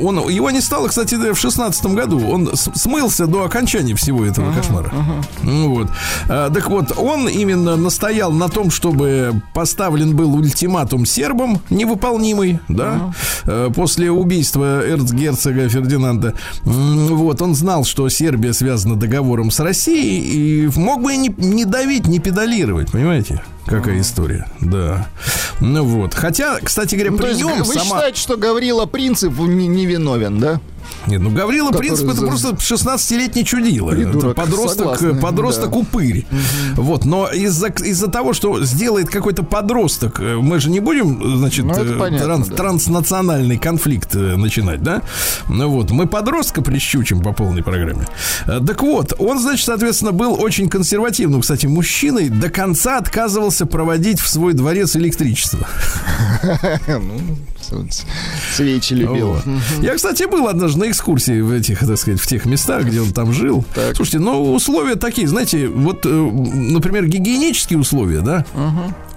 он, 0.00 0.30
его 0.30 0.52
не 0.52 0.60
стало, 0.60 0.86
кстати, 0.86 1.16
в 1.16 1.36
шестнадцатом 1.36 1.96
году. 1.96 2.24
Он 2.24 2.50
смылся 2.54 3.26
до 3.26 3.42
окончания 3.42 3.96
всего 3.96 4.24
этого 4.24 4.52
кошмара. 4.52 4.92
Ну 5.42 5.74
Вот. 5.74 5.88
А, 6.28 6.50
так 6.50 6.70
вот, 6.70 6.96
он 6.96 7.28
именно 7.28 7.74
настоял 7.74 8.30
на 8.30 8.48
том, 8.48 8.70
чтобы 8.70 9.42
поставлен 9.54 10.14
был 10.14 10.36
ультиматум 10.36 11.04
сербам 11.04 11.60
невыполнимый, 11.68 12.60
да, 12.68 13.12
э, 13.46 13.70
после 13.74 14.12
убийства 14.12 14.86
эрцгерцога 14.86 15.68
Фердинанда. 15.68 16.34
Вот, 16.62 17.42
он 17.42 17.56
знал, 17.56 17.84
что 17.84 18.08
Сербия 18.08 18.52
связана 18.52 18.94
договором 18.94 19.50
с 19.50 19.58
Россией 19.58 20.66
и 20.66 20.78
мог 20.78 21.02
бы 21.02 21.16
не, 21.16 21.34
не 21.38 21.64
давить, 21.64 22.06
не 22.06 22.20
педалировать, 22.20 22.92
понимаете? 22.92 23.42
Какая 23.70 24.00
история, 24.00 24.46
да. 24.60 25.08
Ну 25.60 25.84
вот. 25.84 26.14
Хотя, 26.14 26.58
кстати 26.60 26.96
говоря, 26.96 27.12
Ну, 27.12 27.16
то 27.18 27.22
при 27.22 27.30
есть 27.30 27.42
вы 27.44 27.64
сама... 27.74 27.84
считаете, 27.84 28.20
что 28.20 28.36
Гаврила 28.36 28.86
Принцип 28.86 29.38
не, 29.38 29.68
не 29.68 29.86
виновен, 29.86 30.38
да? 30.40 30.60
Нет, 31.06 31.20
ну 31.20 31.30
Гаврила 31.30 31.68
Который 31.68 31.86
Принцип 31.88 32.08
это 32.08 32.20
за- 32.20 32.26
просто 32.26 32.48
16-летний 32.74 33.44
чудило. 33.44 33.90
Придурок, 33.90 34.24
Это 34.24 34.34
подросток, 34.34 34.98
согласен, 34.98 35.18
подросток 35.20 35.70
да. 35.70 35.76
упырь. 35.78 36.26
Вот, 36.74 37.04
но 37.04 37.28
из-за 37.28 37.68
из-за 37.68 38.08
того, 38.08 38.32
что 38.34 38.62
сделает 38.64 39.08
какой-то 39.08 39.42
подросток, 39.42 40.20
э, 40.20 40.36
мы 40.36 40.60
же 40.60 40.70
не 40.70 40.80
будем, 40.80 41.38
значит, 41.38 41.64
Ну, 41.64 41.72
это 41.72 41.82
э, 41.94 41.98
понятно, 41.98 42.26
транс- 42.26 42.48
да. 42.48 42.56
транснациональный 42.56 43.58
конфликт 43.58 44.14
э, 44.14 44.36
начинать, 44.36 44.82
да? 44.82 45.02
Ну 45.48 45.68
вот, 45.70 45.90
мы 45.90 46.06
подростка 46.06 46.60
прищучим 46.62 47.22
по 47.22 47.32
полной 47.32 47.62
программе. 47.62 48.06
Э, 48.46 48.60
Так 48.66 48.82
вот, 48.82 49.14
он, 49.18 49.38
значит, 49.40 49.64
соответственно, 49.66 50.12
был 50.12 50.34
очень 50.40 50.68
консервативным, 50.68 51.40
кстати, 51.40 51.66
мужчиной, 51.66 52.28
до 52.28 52.50
конца 52.50 52.98
отказывался 52.98 53.64
проводить 53.66 54.20
в 54.20 54.28
свой 54.28 54.52
дворец 54.52 54.96
электричество. 54.96 55.66
Ну, 56.88 57.20
с- 57.90 58.04
свечи 58.54 58.94
любил. 58.94 59.32
Вот. 59.34 59.44
Я, 59.82 59.94
кстати, 59.94 60.24
был 60.30 60.48
однажды 60.48 60.80
на 60.80 60.90
экскурсии 60.90 61.40
в 61.40 61.50
этих, 61.52 61.80
так 61.80 61.96
сказать, 61.98 62.20
в 62.20 62.26
тех 62.26 62.44
местах, 62.46 62.84
где 62.84 63.00
он 63.00 63.12
там 63.12 63.32
жил. 63.32 63.64
Так. 63.74 63.96
Слушайте, 63.96 64.18
ну, 64.18 64.52
условия 64.54 64.96
такие, 64.96 65.26
знаете, 65.28 65.68
вот, 65.68 66.04
э, 66.06 66.08
например, 66.08 67.06
гигиенические 67.06 67.78
условия, 67.78 68.20
да? 68.20 68.44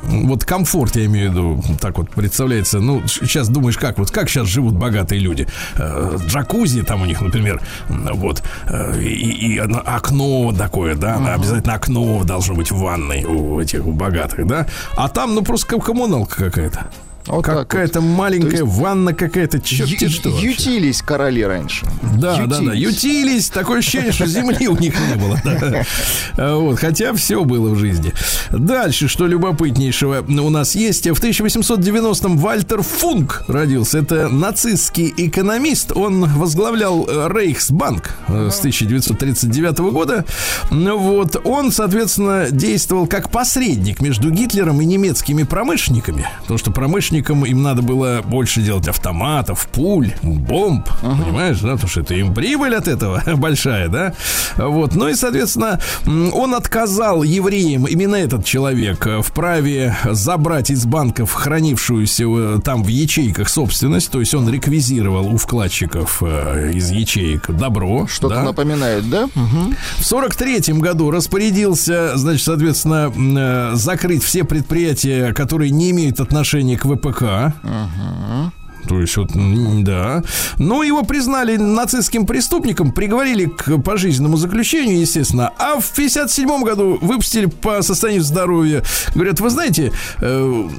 Вот 0.02 0.44
комфорт, 0.44 0.98
я 0.98 1.06
имею 1.06 1.30
в 1.30 1.34
виду, 1.34 1.63
так 1.80 1.98
вот 1.98 2.10
представляется. 2.10 2.80
Ну, 2.82 3.04
сейчас 3.08 3.48
думаешь, 3.48 3.78
как 3.78 3.98
вот 4.00 4.12
как 4.12 4.30
сейчас 4.30 4.48
живут 4.48 4.74
богатые 4.76 5.22
люди. 5.22 5.48
Э, 5.78 6.18
Джакузи 6.28 6.84
там 6.84 7.04
у 7.04 7.06
них, 7.06 7.22
например, 7.22 7.62
вот, 7.88 8.44
э, 8.68 9.02
и, 9.02 9.56
и 9.56 9.58
окно 9.60 10.54
такое, 10.58 10.96
да, 10.96 11.34
обязательно 11.34 11.74
окно 11.76 12.24
должно 12.26 12.54
быть 12.56 12.70
в 12.72 12.78
ванной 12.80 13.24
у 13.24 13.62
этих 13.62 13.86
у 13.86 13.94
богатых, 13.94 14.46
да. 14.46 14.68
А 14.98 15.08
там, 15.08 15.36
ну, 15.36 15.42
просто 15.42 15.80
коммуналка 15.80 16.36
какая-то. 16.46 16.88
Вот 17.27 17.45
так 17.45 17.55
вот. 17.55 17.67
Какая-то 17.67 18.01
маленькая 18.01 18.63
ванна 18.63 19.13
какая-то, 19.13 19.59
черти 19.62 20.03
Ю- 20.05 20.09
что. 20.09 20.29
вообще. 20.29 20.47
Ютились 20.47 21.01
короли 21.01 21.43
раньше. 21.43 21.86
Да, 22.17 22.45
да, 22.45 22.59
да. 22.59 22.73
Ютились. 22.73 23.49
Такое 23.49 23.79
ощущение, 23.79 24.12
что 24.12 24.25
земли 24.25 24.67
у 24.67 24.77
них 24.77 24.93
не 25.09 25.15
было. 25.15 25.41
да. 25.43 25.83
А 26.38 26.57
Вот, 26.57 26.79
хотя 26.79 27.13
все 27.13 27.43
было 27.43 27.69
в 27.69 27.77
жизни. 27.77 28.13
Дальше, 28.51 29.07
что 29.07 29.25
любопытнейшего 29.27 30.21
у 30.27 30.49
нас 30.49 30.75
есть. 30.75 31.07
В 31.07 31.13
1890-м 31.23 32.38
Вальтер 32.38 32.81
Функ 32.81 33.43
родился. 33.47 33.99
Это 33.99 34.27
нацистский 34.29 35.13
экономист. 35.15 35.91
Он 35.95 36.25
возглавлял 36.25 37.07
э, 37.07 37.29
Рейхсбанк 37.33 38.15
э, 38.27 38.49
с 38.51 38.59
1939 38.59 39.77
года. 39.79 40.25
Вот. 40.71 41.38
Он, 41.45 41.71
соответственно, 41.71 42.47
действовал 42.51 43.07
как 43.07 43.29
посредник 43.31 44.01
между 44.01 44.29
Гитлером 44.29 44.81
и 44.81 44.86
немецкими 44.86 45.43
промышленниками. 45.43 46.27
Потому 46.41 46.57
что 46.57 46.71
промышленникам 47.13 47.45
им 47.45 47.62
надо 47.62 47.82
было 47.82 48.21
больше 48.23 48.62
делать 48.62 48.88
автоматов, 48.88 49.67
пуль, 49.67 50.13
бомб. 50.23 50.88
Понимаешь, 51.02 51.60
да? 51.60 51.73
Потому 51.73 51.89
что 51.89 52.02
это 52.02 52.15
им 52.15 52.34
прибыль 52.34 52.76
от 52.76 52.88
этого 52.88 53.21
большая, 53.36 53.89
да? 53.89 54.13
Вот. 54.58 54.95
Ну 54.95 55.08
и, 55.08 55.15
соответственно, 55.15 55.80
он 56.06 56.56
отказал 56.56 57.23
евреям, 57.23 57.86
именно 57.86 58.15
этот 58.15 58.45
человек, 58.45 59.06
э, 59.06 59.21
в 59.21 59.32
праве 59.32 59.95
забрать 60.06 60.69
из 60.69 60.86
банков 60.86 61.34
хранившуюся 61.34 62.23
э, 62.23 62.60
там 62.63 62.84
в 62.84 62.88
ячейках 62.88 63.49
собственность. 63.49 64.12
То 64.12 64.19
есть 64.19 64.34
он 64.34 64.49
реквизировал 64.49 65.34
у 65.34 65.38
вкладчиков 65.38 66.21
э, 66.21 66.71
из 66.73 66.89
ячеек 66.91 67.52
добро. 67.52 68.08
Что-то 68.08 68.36
да? 68.36 68.43
напоминает, 68.43 69.10
да? 69.10 69.30
В 69.97 70.04
сорок 70.04 70.36
третьем 70.36 70.80
году 70.80 71.12
распорядился, 71.12 72.12
значит, 72.15 72.43
соответственно, 72.43 73.76
закрыть 73.76 74.23
все 74.23 74.43
предприятия, 74.43 75.34
которые 75.34 75.71
не 75.71 75.91
имеют 75.91 76.19
отношения 76.19 76.78
к 76.78 76.86
ВПК. 77.04 77.54
То 78.88 79.00
есть 79.02 79.17
вот, 79.17 79.32
да. 79.84 80.24
Но 80.58 80.84
его 80.84 81.04
признали 81.04 81.58
нацистским 81.58 82.26
преступником, 82.26 82.91
приговорили 82.91 83.46
к 83.46 83.78
пожизненному 83.80 84.38
заключению, 84.38 85.00
естественно. 85.00 85.52
А 85.58 85.80
в 85.80 85.89
57 85.91 86.63
году 86.63 86.98
выпустили 87.02 87.46
по 87.46 87.82
состоянию 87.82 88.24
здоровья. 88.24 88.84
Говорят, 89.15 89.39
вы 89.39 89.50
знаете, 89.50 89.91
э, 90.22 90.69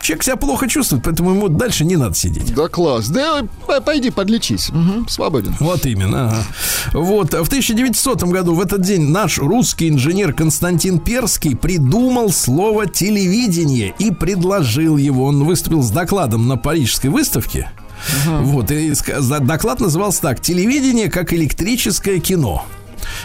человек 0.00 0.22
себя 0.24 0.36
плохо 0.36 0.68
чувствует, 0.68 1.02
поэтому 1.04 1.30
ему 1.30 1.48
дальше 1.48 1.84
не 1.84 1.96
надо 1.96 2.14
сидеть. 2.14 2.54
Да 2.54 2.68
класс. 2.68 3.08
Да 3.08 3.42
пойди 3.84 4.10
подлечись. 4.10 4.70
Мгм, 4.70 5.08
Свободен. 5.08 5.54
Вот 5.60 5.86
именно. 5.86 6.28
ага. 6.28 6.44
Вот. 6.92 7.32
В 7.32 7.46
1900 7.48 8.22
году 8.24 8.54
в 8.54 8.60
этот 8.60 8.82
день 8.82 9.08
наш 9.08 9.38
русский 9.38 9.88
инженер 9.88 10.32
Константин 10.32 10.98
Перский 10.98 11.56
придумал 11.56 12.30
слово 12.30 12.86
телевидение 12.86 13.94
и 13.98 14.10
предложил 14.10 14.96
его. 14.96 15.24
Он 15.26 15.44
выступил 15.44 15.82
с 15.82 15.90
докладом 15.90 16.48
на 16.48 16.56
Парижской 16.56 17.10
выставке. 17.10 17.39
Вот, 18.26 18.70
и 18.70 18.90
ска- 18.90 19.20
за- 19.20 19.40
доклад 19.40 19.80
назывался 19.80 20.22
так: 20.22 20.40
Телевидение 20.40 21.10
как 21.10 21.32
электрическое 21.32 22.18
кино. 22.18 22.64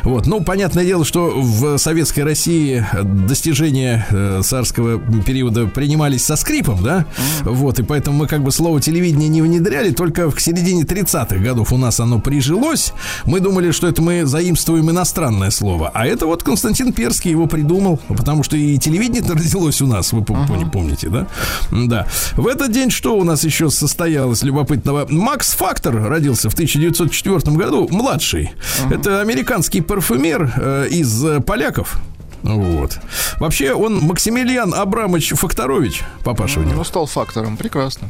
Вот, 0.03 0.27
ну, 0.27 0.41
понятное 0.41 0.85
дело, 0.85 1.05
что 1.05 1.33
в 1.35 1.77
советской 1.77 2.21
России 2.21 2.85
достижения 3.03 4.05
э, 4.09 4.41
царского 4.43 4.99
периода 5.23 5.67
принимались 5.67 6.23
со 6.25 6.35
скрипом, 6.35 6.83
да? 6.83 7.05
Вот, 7.43 7.79
и 7.79 7.83
поэтому 7.83 8.17
мы 8.17 8.27
как 8.27 8.43
бы 8.43 8.51
слово 8.51 8.81
телевидение 8.81 9.29
не 9.29 9.41
внедряли, 9.41 9.91
только 9.91 10.29
к 10.31 10.39
середине 10.39 10.83
30-х 10.83 11.37
годов 11.37 11.71
у 11.71 11.77
нас 11.77 11.99
оно 11.99 12.19
прижилось. 12.19 12.93
Мы 13.25 13.39
думали, 13.39 13.71
что 13.71 13.87
это 13.87 14.01
мы 14.01 14.25
заимствуем 14.25 14.89
иностранное 14.89 15.51
слово. 15.51 15.91
А 15.93 16.05
это 16.05 16.25
вот 16.25 16.43
Константин 16.43 16.93
Перский 16.93 17.31
его 17.31 17.47
придумал, 17.47 17.99
потому 18.07 18.43
что 18.43 18.57
и 18.57 18.77
телевидение 18.77 19.23
родилось 19.27 19.81
у 19.81 19.87
нас, 19.87 20.13
вы 20.13 20.21
пом- 20.21 20.69
помните, 20.71 21.09
да? 21.09 21.27
Да. 21.71 22.07
В 22.35 22.47
этот 22.47 22.71
день 22.71 22.89
что 22.91 23.17
у 23.17 23.23
нас 23.23 23.43
еще 23.43 23.69
состоялось 23.69 24.43
любопытного? 24.43 25.07
Макс 25.09 25.53
Фактор 25.53 25.95
родился 26.07 26.49
в 26.49 26.53
1904 26.53 27.55
году, 27.55 27.87
младший. 27.91 28.51
Это 28.89 29.21
американский 29.21 29.74
парфюмер 29.81 30.53
э, 30.57 30.87
из 30.89 31.23
э, 31.25 31.39
поляков. 31.41 31.97
Вот. 32.43 32.99
Вообще 33.39 33.73
он 33.73 33.99
Максимилиан 34.01 34.73
Абрамович 34.73 35.33
Факторович, 35.33 36.03
папаша 36.23 36.59
у 36.59 36.63
него. 36.63 36.75
Ну, 36.77 36.83
стал 36.83 37.07
фактором. 37.07 37.57
Прекрасно. 37.57 38.07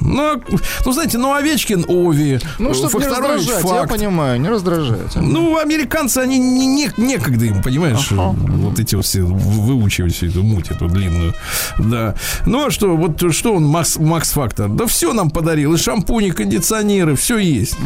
Ну, 0.00 0.22
а- 0.22 0.40
ну, 0.86 0.92
знаете, 0.92 1.18
ну, 1.18 1.34
Овечкин 1.34 1.84
Ови, 1.88 2.40
Ну, 2.58 2.72
чтобы 2.74 2.94
не 2.98 3.04
Факторович 3.08 3.38
раздражать, 3.46 3.64
я 3.64 3.76
Факт. 3.80 3.90
понимаю, 3.92 4.40
не 4.40 4.48
раздражать. 4.48 5.14
Ну, 5.16 5.58
американцы, 5.58 6.18
они 6.18 6.38
не, 6.38 6.66
не- 6.66 6.90
некогда 6.96 7.44
им, 7.44 7.62
понимаешь, 7.62 8.10
вот 8.10 8.78
эти 8.80 8.94
вот 8.96 9.04
все 9.04 9.20
выучивать 9.22 10.14
всю 10.14 10.26
эту 10.26 10.42
муть, 10.42 10.70
эту 10.70 10.88
длинную. 10.88 11.34
Да. 11.78 12.14
Ну, 12.46 12.66
а 12.66 12.70
что, 12.70 12.96
вот 12.96 13.32
что 13.34 13.54
он, 13.54 13.64
Макс, 13.66 13.98
Макс 13.98 14.32
Фактор? 14.32 14.68
Да 14.70 14.86
все 14.86 15.12
нам 15.12 15.30
подарил, 15.30 15.74
и 15.74 15.76
шампуни, 15.78 16.28
и 16.28 16.30
кондиционеры, 16.32 17.14
все 17.16 17.36
есть. 17.38 17.76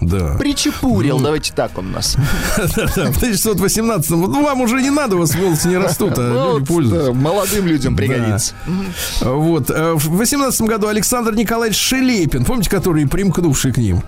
Да. 0.00 0.36
Причепурил, 0.38 1.20
давайте 1.20 1.52
так 1.52 1.76
он 1.78 1.92
нас. 1.92 2.16
В 2.56 3.16
1918 3.16 4.10
ну, 4.10 4.42
вам 4.42 4.60
уже 4.62 4.80
не 4.80 4.90
надо, 4.90 5.16
у 5.16 5.18
вас 5.20 5.34
волосы 5.34 5.68
не 5.68 5.76
растут, 5.76 6.14
а 6.18 6.22
Ну, 6.22 6.58
люди 6.58 6.66
пользуются. 6.66 7.12
молодым 7.12 7.66
людям 7.66 7.96
пригодится. 7.96 8.54
Вот. 9.20 9.70
э, 9.70 9.92
В 9.94 10.16
18 10.16 10.62
году 10.62 10.88
Александр 10.88 11.34
Николаевич 11.34 11.78
Шелепин, 11.78 12.44
помните, 12.44 12.70
который 12.70 13.06
примкнувший 13.06 13.72
к 13.72 13.76
ним? 13.78 14.02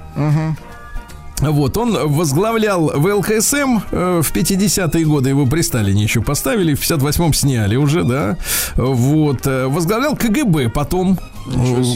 Вот, 1.41 1.77
он 1.77 1.99
возглавлял 2.15 2.93
ВЛКСМ 2.95 3.79
э, 3.91 4.21
в 4.23 4.33
50-е 4.33 5.05
годы, 5.05 5.31
его 5.31 5.45
при 5.45 5.63
Сталине 5.63 6.05
еще 6.05 6.21
поставили, 6.23 6.75
в 6.75 6.81
58-м 6.81 7.35
сняли 7.35 7.75
уже, 7.75 8.05
да. 8.05 8.37
Вот, 8.77 9.45
э, 9.47 9.67
возглавлял 9.67 10.15
КГБ 10.15 10.69
потом, 10.69 11.19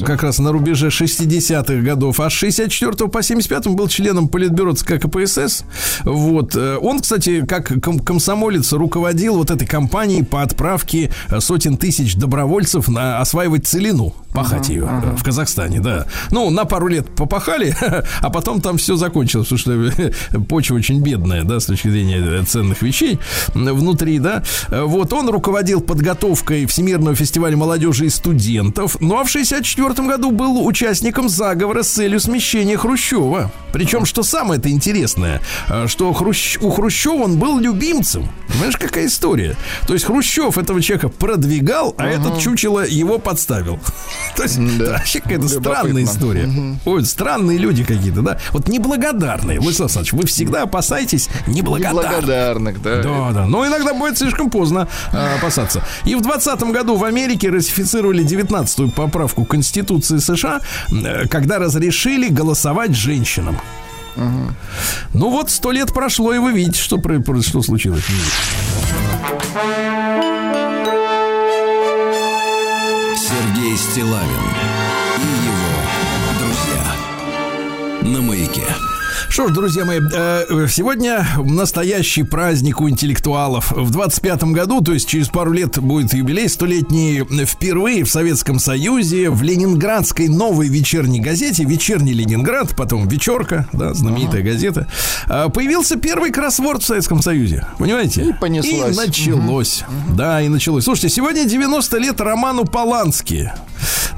как 0.05 0.22
раз 0.22 0.38
на 0.38 0.53
рубеже 0.53 0.88
60-х 0.88 1.82
годов, 1.82 2.20
а 2.20 2.30
с 2.30 2.32
64 2.32 3.09
по 3.09 3.22
75 3.22 3.68
был 3.68 3.88
членом 3.88 4.28
Политбюро 4.28 4.72
ЦК 4.74 5.01
КПСС. 5.01 5.64
Вот, 6.05 6.57
э, 6.57 6.78
он, 6.80 7.01
кстати, 7.01 7.44
как 7.47 7.72
ком- 7.82 8.01
комсомолец 8.01 8.72
руководил 8.72 9.36
вот 9.36 9.51
этой 9.51 9.66
кампанией 9.66 10.24
по 10.24 10.42
отправке 10.42 11.11
э, 11.28 11.40
сотен 11.40 11.76
тысяч 11.76 12.16
добровольцев 12.16 12.88
на 12.88 13.18
осваивать 13.18 13.66
целину, 13.66 14.14
пахать 14.32 14.68
ее 14.68 14.88
в 15.16 15.22
Казахстане, 15.22 15.80
да. 15.80 16.07
Ну, 16.30 16.51
на 16.51 16.64
пару 16.64 16.88
лет 16.88 17.09
попахали, 17.14 17.74
а 18.20 18.30
потом 18.30 18.61
там 18.61 18.78
все 18.78 18.97
закончилось, 18.97 19.49
потому 19.49 19.92
что 19.92 20.40
почва 20.49 20.76
очень 20.76 21.01
бедная, 21.01 21.44
да, 21.44 21.61
с 21.61 21.66
точки 21.66 21.88
зрения 21.88 22.18
э, 22.18 22.44
ценных 22.44 22.82
вещей 22.82 23.18
внутри, 23.55 24.18
да. 24.18 24.42
Вот 24.70 25.12
он 25.12 25.28
руководил 25.28 25.80
подготовкой 25.80 26.66
Всемирного 26.66 27.14
фестиваля 27.14 27.57
молодежи 27.57 28.07
и 28.07 28.11
студентов, 28.11 28.97
ну 29.01 29.18
а 29.18 29.24
в 29.24 29.30
64 29.45 30.09
году 30.09 30.30
был 30.30 30.64
участником 30.66 31.28
заговора 31.28 31.82
с 31.82 31.89
целью 31.89 32.20
смещения 32.20 32.76
Хрущева. 32.78 33.51
Причем, 33.72 34.07
что 34.07 34.22
самое-то 34.22 34.70
интересное, 34.70 35.43
э, 35.68 35.87
что 35.87 36.11
Хрущ- 36.12 36.59
у 36.64 36.70
Хрущева 36.70 37.24
он 37.24 37.39
был 37.39 37.59
любимцем. 37.59 38.30
Понимаешь, 38.49 38.76
какая 38.78 39.07
история? 39.07 39.55
То 39.87 39.93
есть 39.93 40.07
Хрущев 40.07 40.57
этого 40.57 40.80
человека 40.80 41.11
продвигал, 41.11 41.95
а 41.99 42.07
этот 42.07 42.39
чучело 42.39 42.87
его 42.87 43.18
подставил. 43.18 43.78
То 44.37 44.45
есть 44.45 44.59
Да. 44.78 44.93
вообще 44.93 45.20
какая-то 45.20 45.49
странная 45.49 46.05
история. 46.05 46.49
Ой, 46.87 47.05
странные 47.05 47.59
люди 47.59 47.84
какие-то, 47.84 48.22
да? 48.22 48.39
Вот 48.53 48.68
неблагодарные. 48.68 49.61
Владислав 49.61 49.89
Александрович, 49.91 50.12
вы 50.14 50.26
всегда 50.26 50.62
опасаетесь 50.62 51.28
неблагодарных. 51.47 52.05
Неблагодарных, 52.05 52.82
да. 52.82 53.03
Да, 53.03 53.30
да. 53.32 53.47
Но 53.47 53.66
иногда 53.66 53.93
бывает 53.93 54.16
слишком 54.16 54.49
поздно 54.49 54.89
э, 55.12 55.34
опасаться. 55.37 55.82
И 56.07 56.14
в 56.14 56.22
2020 56.22 56.62
году 56.72 56.97
в 56.97 57.05
Америке 57.05 57.51
ратифицировали 57.51 58.24
19-ю 58.24 58.89
поправку 58.91 59.26
Конституции 59.35 60.18
США, 60.18 60.61
э, 60.91 61.27
когда 61.29 61.59
разрешили 61.59 62.29
голосовать 62.29 62.95
женщинам. 62.95 63.59
Ну 64.16 65.31
вот 65.31 65.51
сто 65.51 65.72
лет 65.72 65.93
прошло, 65.93 66.33
и 66.33 66.39
вы 66.39 66.53
видите, 66.53 66.81
что, 66.81 66.97
про- 66.97 67.20
что 67.43 67.61
случилось. 67.61 68.03
Сергей 73.16 73.77
Стилавин 73.77 74.45
и 75.18 75.47
его 75.47 75.72
друзья. 76.39 78.12
На 78.12 78.20
маяке. 78.22 78.66
Что 79.37 79.49
ж, 79.49 79.53
друзья 79.53 79.84
мои, 79.84 80.01
э, 80.01 80.66
сегодня 80.66 81.26
настоящий 81.37 82.22
праздник 82.22 82.80
у 82.80 82.89
интеллектуалов. 82.89 83.70
В 83.70 83.95
25-м 83.95 84.55
году, 84.55 84.80
то 84.80 84.95
есть 84.95 85.07
через 85.07 85.28
пару 85.28 85.53
лет 85.53 85.78
будет 85.78 86.14
юбилей 86.14 86.49
столетний, 86.49 87.22
впервые 87.45 88.05
в 88.05 88.11
Советском 88.11 88.59
Союзе 88.59 89.28
в 89.28 89.43
ленинградской 89.43 90.28
новой 90.28 90.68
вечерней 90.68 91.20
газете 91.20 91.64
«Вечерний 91.64 92.14
Ленинград», 92.14 92.74
потом 92.74 93.09
«Вечерка», 93.09 93.68
да, 93.74 93.93
знаменитая 93.93 94.43
газета, 94.43 94.87
э, 95.26 95.51
появился 95.53 95.99
первый 95.99 96.30
кроссворд 96.30 96.82
в 96.82 96.87
Советском 96.87 97.20
Союзе. 97.20 97.66
Понимаете? 97.78 98.30
И 98.30 98.32
понеслась. 98.32 98.97
И 98.97 98.99
началось. 98.99 99.84
Да, 100.14 100.41
и 100.41 100.49
началось. 100.49 100.84
Слушайте, 100.84 101.14
сегодня 101.14 101.45
90 101.45 101.99
лет 101.99 102.18
Роману 102.22 102.64
Полански. 102.64 103.53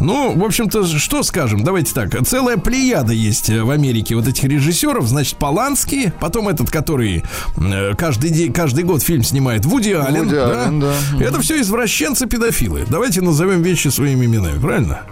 Ну, 0.01 0.33
в 0.37 0.45
общем-то, 0.45 0.87
что 0.87 1.23
скажем? 1.23 1.65
Давайте 1.65 1.93
так. 1.93 2.15
Целая 2.27 2.57
плеяда 2.57 3.13
есть 3.13 3.51
э, 3.51 3.63
в 3.63 3.71
Америке 3.71 4.15
вот 4.15 4.29
этих 4.29 4.45
режиссеров. 4.45 5.08
Значит, 5.09 5.37
Поланский, 5.37 6.13
потом 6.21 6.49
этот, 6.49 6.71
который 6.71 7.25
э, 7.57 7.95
каждый 7.97 8.31
день, 8.31 8.53
каждый 8.53 8.85
год 8.85 9.03
фильм 9.03 9.23
снимает, 9.23 9.65
Вуди 9.65 9.93
Аллен. 9.93 10.25
Вуди 10.25 10.37
Аллен, 10.37 10.81
да. 10.81 10.95
Это 11.21 11.41
все 11.41 11.61
извращенцы-педофилы. 11.61 12.87
Давайте 12.89 13.21
назовем 13.21 13.63
вещи 13.63 13.89
своими 13.89 14.27
именами, 14.27 14.59
правильно? 14.61 15.03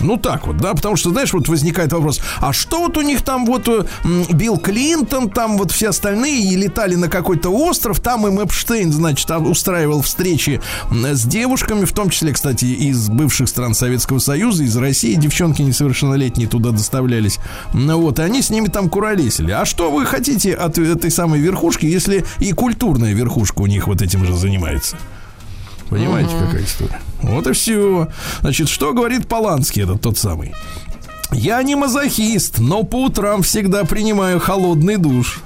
Ну 0.00 0.16
так 0.16 0.46
вот, 0.46 0.58
да, 0.58 0.74
потому 0.74 0.96
что, 0.96 1.10
знаешь, 1.10 1.32
вот 1.32 1.48
возникает 1.48 1.92
вопрос, 1.92 2.20
а 2.40 2.52
что 2.52 2.80
вот 2.80 2.96
у 2.96 3.02
них 3.02 3.22
там 3.22 3.46
вот 3.46 3.68
э, 3.68 3.84
Билл 4.30 4.58
Клинтон, 4.58 5.30
там 5.30 5.58
вот 5.58 5.72
все 5.72 5.88
остальные 5.88 6.40
и 6.40 6.56
летали 6.56 6.94
на 6.94 7.08
какой-то 7.08 7.50
остров, 7.50 8.00
там 8.00 8.26
им 8.26 8.40
Эпштейн, 8.40 8.92
значит, 8.92 9.26
там 9.26 9.50
устраивал 9.50 10.02
встречи 10.02 10.60
с 10.90 11.24
девушками, 11.24 11.84
в 11.84 11.92
том 11.92 12.10
числе, 12.10 12.32
кстати, 12.32 12.64
из 12.64 13.08
бывших 13.08 13.48
стран 13.48 13.74
Советского 13.74 14.18
Союза, 14.18 14.64
из 14.64 14.76
России, 14.76 15.14
девчонки 15.14 15.62
несовершеннолетние 15.62 16.48
туда 16.48 16.70
доставлялись, 16.70 17.38
ну 17.72 18.00
вот, 18.00 18.18
и 18.18 18.22
они 18.22 18.42
с 18.42 18.50
ними 18.50 18.68
там 18.68 18.88
куролесили. 18.88 19.50
А 19.50 19.64
что 19.64 19.90
вы 19.90 20.06
хотите 20.06 20.54
от 20.54 20.78
этой 20.78 21.10
самой 21.10 21.40
верхушки, 21.40 21.86
если 21.86 22.24
и 22.38 22.52
культурная 22.52 23.12
верхушка 23.12 23.62
у 23.62 23.66
них 23.66 23.88
вот 23.88 24.02
этим 24.02 24.24
же 24.24 24.34
занимается? 24.34 24.96
Понимаете, 25.88 26.30
какая 26.38 26.64
история? 26.64 27.00
Вот 27.22 27.46
и 27.46 27.52
все. 27.52 28.08
Значит, 28.40 28.68
что 28.68 28.92
говорит 28.92 29.26
Поланский, 29.28 29.82
этот 29.82 30.00
тот 30.02 30.18
самый? 30.18 30.54
Я 31.32 31.62
не 31.62 31.74
мазохист, 31.74 32.58
но 32.58 32.82
по 32.84 33.04
утрам 33.04 33.42
всегда 33.42 33.84
принимаю 33.84 34.40
холодный 34.40 34.96
душ. 34.96 35.40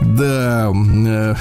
Да, 0.00 0.72
э, 0.74 1.34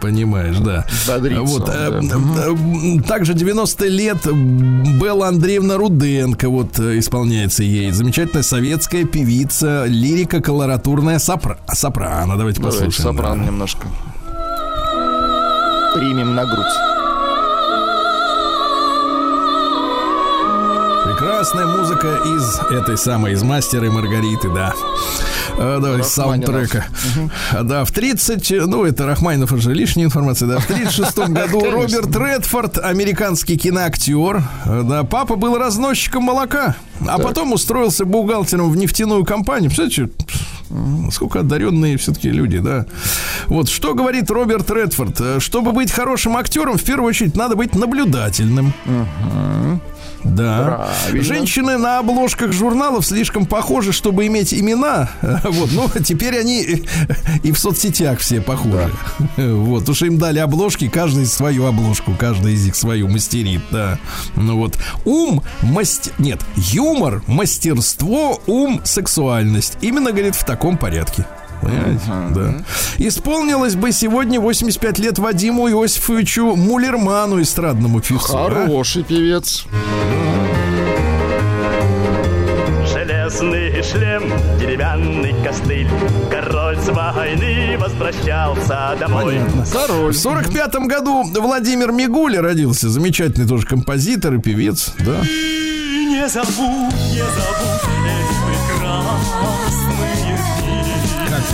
понимаешь, 0.00 0.58
да. 0.58 0.86
Бодрится 1.08 1.42
Вот, 1.42 1.68
он, 1.68 1.74
э, 1.74 2.00
да. 2.00 2.46
э, 2.46 3.02
также 3.02 3.34
90 3.34 3.86
лет 3.88 4.24
Белла 4.24 5.28
Андреевна 5.28 5.76
Руденко 5.76 6.48
вот 6.48 6.78
исполняется 6.78 7.64
ей. 7.64 7.90
Замечательная 7.90 8.44
советская 8.44 9.04
певица, 9.04 9.84
лирика, 9.86 10.40
колоратурная 10.40 11.18
сопра- 11.18 11.58
сопрано. 11.72 12.36
Давайте 12.36 12.60
Давайте 12.60 12.84
послушаем. 12.86 13.16
сопрано 13.16 13.42
да. 13.42 13.46
немножко. 13.50 13.88
Примем 15.94 16.34
на 16.34 16.44
грудь. 16.44 16.66
Прекрасная 21.04 21.66
музыка 21.66 22.18
из 22.24 22.58
этой 22.72 22.98
самой, 22.98 23.34
из 23.34 23.42
мастера 23.42 23.86
и 23.86 23.90
Маргариты, 23.90 24.48
да. 24.48 24.74
А, 25.56 25.78
давай, 25.78 26.02
с 26.02 26.18
Рахманинов. 26.18 26.48
саундтрека. 26.48 26.86
А, 27.52 27.62
Да, 27.62 27.84
в 27.84 27.92
30, 27.92 28.66
ну, 28.66 28.84
это 28.84 29.06
Рахмайнов 29.06 29.52
уже 29.52 29.72
лишняя 29.72 30.06
информация, 30.06 30.48
да. 30.48 30.58
В 30.58 30.66
36 30.66 31.16
году 31.28 31.60
Роберт 31.70 32.16
Редфорд, 32.16 32.78
американский 32.78 33.56
киноактер, 33.56 34.42
а, 34.64 34.82
да, 34.82 35.04
папа 35.04 35.36
был 35.36 35.56
разносчиком 35.56 36.24
молока, 36.24 36.74
а 37.06 37.18
потом 37.18 37.52
устроился 37.52 38.04
бухгалтером 38.04 38.70
в 38.70 38.76
нефтяную 38.76 39.24
компанию. 39.24 39.70
Представляете, 39.70 40.10
Сколько 41.10 41.40
одаренные 41.40 41.96
все-таки 41.96 42.30
люди, 42.30 42.58
да. 42.58 42.86
Вот 43.46 43.68
что 43.68 43.94
говорит 43.94 44.30
Роберт 44.30 44.70
Редфорд. 44.70 45.20
Э, 45.20 45.40
Чтобы 45.40 45.72
быть 45.72 45.90
хорошим 45.90 46.36
актером, 46.36 46.76
в 46.78 46.84
первую 46.84 47.08
очередь 47.08 47.36
надо 47.36 47.56
быть 47.56 47.74
наблюдательным. 47.74 48.72
Да. 50.24 50.90
Правильно. 51.04 51.24
Женщины 51.24 51.78
на 51.78 51.98
обложках 51.98 52.52
журналов 52.52 53.06
слишком 53.06 53.46
похожи, 53.46 53.92
чтобы 53.92 54.26
иметь 54.26 54.52
имена. 54.52 55.10
Вот, 55.44 55.70
ну, 55.72 55.88
теперь 56.02 56.38
они 56.38 56.84
и 57.42 57.52
в 57.52 57.58
соцсетях 57.58 58.18
все 58.20 58.40
похожи. 58.40 58.90
Вот, 59.36 59.80
потому 59.80 59.94
что 59.94 60.06
им 60.06 60.18
дали 60.18 60.38
обложки, 60.38 60.88
каждый 60.88 61.26
свою 61.26 61.66
обложку, 61.66 62.14
каждый 62.18 62.54
из 62.54 62.64
них 62.64 62.74
свою 62.74 63.08
мастерит, 63.08 63.60
да. 63.70 63.98
Ну 64.36 64.56
вот, 64.56 64.78
ум, 65.04 65.42
мастер... 65.62 66.12
Нет, 66.18 66.40
юмор, 66.56 67.22
мастерство, 67.26 68.40
ум, 68.46 68.80
сексуальность. 68.84 69.76
Именно, 69.80 70.12
говорит, 70.12 70.34
в 70.34 70.44
таком 70.44 70.76
порядке. 70.78 71.26
Понимаете? 71.64 72.04
Да. 72.34 72.54
Исполнилось 72.98 73.74
бы 73.74 73.92
сегодня 73.92 74.40
85 74.40 74.98
лет 74.98 75.18
Вадиму 75.18 75.68
Иосифовичу 75.68 76.56
Мулерману, 76.56 77.40
эстрадному 77.40 78.00
певцу. 78.00 78.36
а? 78.36 78.50
Хороший 78.50 79.02
певец. 79.04 79.66
Железный 82.92 83.82
шлем, 83.82 84.32
деревянный 84.58 85.34
костыль 85.42 85.88
Король 86.30 86.78
с 86.78 86.88
войны 86.88 87.76
возвращался 87.78 88.96
домой 89.00 89.24
Понятно. 89.24 89.66
Король. 89.72 90.12
В 90.12 90.16
45 90.16 90.74
году 90.86 91.24
Владимир 91.40 91.92
Мигуля 91.92 92.40
родился. 92.42 92.88
Замечательный 92.88 93.48
тоже 93.48 93.66
композитор 93.66 94.34
и 94.34 94.38
певец. 94.38 94.92
Да. 95.00 95.20
И 95.22 96.06
не 96.08 96.28
забудь, 96.28 96.94
не 97.12 97.22
забудь 97.22 97.84
дни 97.98 98.14
Как 98.80 100.03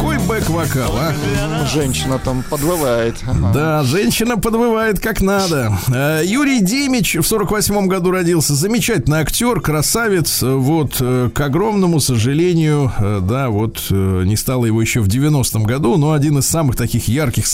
Какой 0.00 0.16
бэк-вокал, 0.16 0.94
а? 0.96 1.66
Женщина 1.66 2.18
там 2.18 2.42
подвывает. 2.42 3.16
Ага. 3.26 3.52
Да, 3.52 3.82
женщина 3.82 4.38
подвывает 4.38 4.98
как 4.98 5.20
надо. 5.20 5.76
Э, 5.94 6.22
Юрий 6.24 6.62
Демич 6.62 7.16
в 7.16 7.22
48 7.22 7.86
году 7.86 8.10
родился. 8.10 8.54
Замечательный 8.54 9.18
актер, 9.18 9.60
красавец. 9.60 10.40
Вот, 10.40 10.96
э, 11.00 11.28
к 11.34 11.38
огромному 11.42 12.00
сожалению, 12.00 12.90
э, 12.98 13.20
да, 13.20 13.50
вот 13.50 13.90
не 13.90 14.36
стало 14.38 14.64
его 14.64 14.80
еще 14.80 15.00
в 15.00 15.08
90-м 15.08 15.64
году, 15.64 15.98
но 15.98 16.12
один 16.12 16.38
из 16.38 16.48
самых 16.48 16.76
таких 16.76 17.06
ярких 17.06 17.44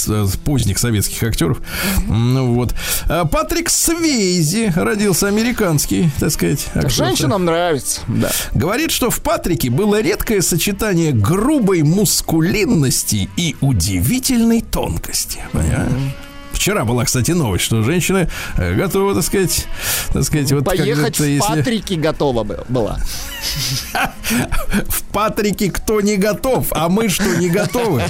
поздних 0.44 0.78
советских 0.78 1.24
актеров. 1.24 1.58
Ну 2.06 2.54
вот. 2.54 2.76
Патрик 3.32 3.70
Свейзи 3.70 4.72
родился 4.76 5.26
американский, 5.26 6.10
так 6.20 6.30
сказать. 6.30 6.68
актер. 6.76 6.90
Женщинам 6.90 7.44
нравится. 7.44 8.02
Да. 8.06 8.30
Говорит, 8.54 8.92
что 8.92 9.10
в 9.10 9.20
Патрике 9.20 9.68
было 9.68 10.00
редкое 10.00 10.42
сочетание 10.42 11.10
грубой 11.10 11.82
мускулинности 12.36 13.28
и 13.36 13.56
удивительной 13.60 14.60
тонкости. 14.62 15.42
Понимаешь? 15.52 15.92
Вчера 16.52 16.84
была, 16.84 17.04
кстати, 17.04 17.32
новость, 17.32 17.64
что 17.64 17.82
женщины 17.82 18.30
э, 18.56 18.74
готовы, 18.74 19.14
так 19.14 19.22
сказать, 19.24 19.66
так 20.12 20.24
сказать, 20.24 20.50
вот 20.52 20.64
Поехать 20.64 21.18
в 21.18 21.24
если 21.24 21.46
Патрики 21.46 21.94
готова 21.94 22.44
бы- 22.44 22.64
была. 22.70 22.98
в 24.88 25.02
Патрике 25.12 25.70
кто 25.70 26.00
не 26.00 26.16
готов, 26.16 26.68
а 26.70 26.88
мы 26.88 27.10
что 27.10 27.36
не 27.36 27.50
готовы? 27.50 28.04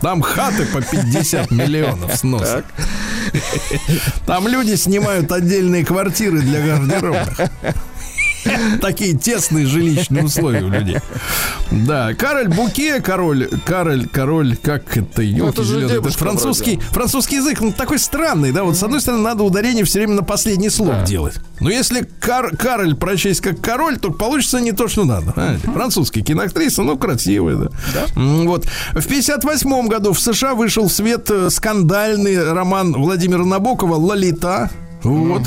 Там 0.00 0.22
хаты 0.22 0.64
по 0.66 0.80
50 0.80 1.50
миллионов 1.50 2.16
сноса. 2.16 2.64
Там 4.26 4.48
люди 4.48 4.74
снимают 4.74 5.30
отдельные 5.30 5.84
квартиры 5.84 6.40
для 6.40 6.60
гардеробных. 6.60 7.38
Такие 8.80 9.16
тесные 9.16 9.66
жилищные 9.66 10.24
условия 10.24 10.62
у 10.62 10.68
людей. 10.68 10.98
Да, 11.70 12.12
Кароль 12.14 12.48
Буке, 12.48 13.00
король, 13.00 13.48
король, 13.64 14.06
король, 14.06 14.56
как 14.56 14.96
это, 14.96 15.22
Ну, 15.22 15.46
елки 15.46 15.62
же 15.62 15.74
зеленые, 15.74 15.98
это 16.00 16.10
французский, 16.10 16.78
французский 16.90 17.36
язык, 17.36 17.60
ну, 17.60 17.72
такой 17.72 17.98
странный, 17.98 18.52
да, 18.52 18.64
вот 18.64 18.76
с 18.76 18.82
одной 18.82 19.00
стороны 19.00 19.22
надо 19.22 19.42
ударение 19.44 19.84
все 19.84 20.00
время 20.00 20.14
на 20.14 20.22
последний 20.22 20.70
слог 20.70 21.04
делать. 21.04 21.36
Но 21.60 21.70
если 21.70 22.06
Кар- 22.20 22.56
Кароль 22.56 22.94
прочесть 22.96 23.40
как 23.40 23.60
король, 23.60 23.98
то 23.98 24.10
получится 24.10 24.60
не 24.60 24.72
то, 24.72 24.88
что 24.88 25.04
надо. 25.04 25.32
понимаете? 25.32 25.70
Французский 25.70 26.22
киноактриса, 26.22 26.82
ну, 26.82 26.98
красивая, 26.98 27.56
да. 27.94 28.06
Вот. 28.16 28.66
В 28.92 29.06
58 29.06 29.88
году 29.88 30.12
в 30.12 30.20
США 30.20 30.54
вышел 30.54 30.88
в 30.88 30.92
свет 30.92 31.30
э, 31.30 31.50
скандальный 31.50 32.52
роман 32.52 32.92
Владимира 32.92 33.44
Набокова 33.44 33.94
«Лолита». 33.94 34.70
Вот. 35.02 35.42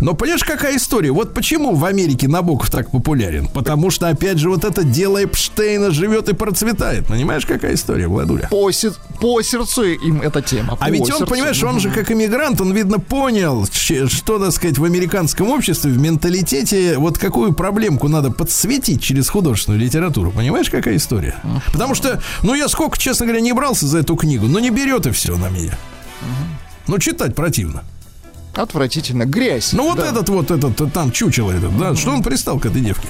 Но 0.00 0.14
понимаешь, 0.14 0.44
какая 0.44 0.76
история? 0.76 1.10
Вот 1.12 1.34
почему 1.34 1.74
в 1.74 1.84
Америке 1.84 2.28
Набоков 2.28 2.70
так 2.70 2.90
популярен? 2.90 3.48
Потому 3.48 3.90
что, 3.90 4.08
опять 4.08 4.38
же, 4.38 4.50
вот 4.50 4.64
это 4.64 4.84
дело 4.84 5.22
Эпштейна 5.22 5.90
живет 5.90 6.28
и 6.28 6.34
процветает. 6.34 7.06
Понимаешь, 7.06 7.46
какая 7.46 7.74
история, 7.74 8.06
Владуля? 8.08 8.48
По, 8.50 8.70
се- 8.70 8.92
по 9.20 9.40
сердцу 9.42 9.84
им 9.84 10.20
эта 10.20 10.42
тема. 10.42 10.74
А 10.80 10.86
по 10.86 10.90
ведь 10.90 11.02
он, 11.02 11.06
сердцу. 11.06 11.26
понимаешь, 11.26 11.62
он 11.62 11.80
же 11.80 11.90
как 11.90 12.10
иммигрант, 12.10 12.60
он, 12.60 12.72
видно, 12.72 12.98
понял, 12.98 13.66
что, 13.70 14.38
так 14.38 14.52
сказать, 14.52 14.78
в 14.78 14.84
американском 14.84 15.48
обществе, 15.50 15.90
в 15.90 15.98
менталитете, 15.98 16.98
вот 16.98 17.18
какую 17.18 17.52
проблемку 17.52 18.08
надо 18.08 18.30
подсветить 18.30 19.02
через 19.02 19.28
художественную 19.28 19.80
литературу. 19.80 20.30
Понимаешь, 20.30 20.70
какая 20.70 20.96
история? 20.96 21.34
Потому 21.72 21.94
что, 21.94 22.20
ну, 22.42 22.54
я 22.54 22.68
сколько, 22.68 22.98
честно 22.98 23.26
говоря, 23.26 23.40
не 23.40 23.52
брался 23.52 23.86
за 23.86 23.98
эту 23.98 24.16
книгу, 24.16 24.46
но 24.46 24.58
не 24.60 24.70
берет 24.70 25.06
и 25.06 25.10
все 25.10 25.36
на 25.36 25.48
меня. 25.48 25.78
Ну, 26.86 26.98
читать 26.98 27.34
противно. 27.34 27.84
Отвратительно. 28.54 29.24
Грязь. 29.24 29.72
Ну, 29.72 29.88
вот 29.90 29.98
Да. 29.98 30.06
этот 30.08 30.28
вот, 30.28 30.50
этот, 30.50 30.80
э, 30.80 30.86
там, 30.92 31.10
чучело 31.12 31.50
этот, 31.52 31.76
да, 31.78 31.94
что 31.96 32.10
он 32.10 32.22
пристал 32.22 32.58
к 32.58 32.66
этой 32.66 32.80
девке? 32.82 33.08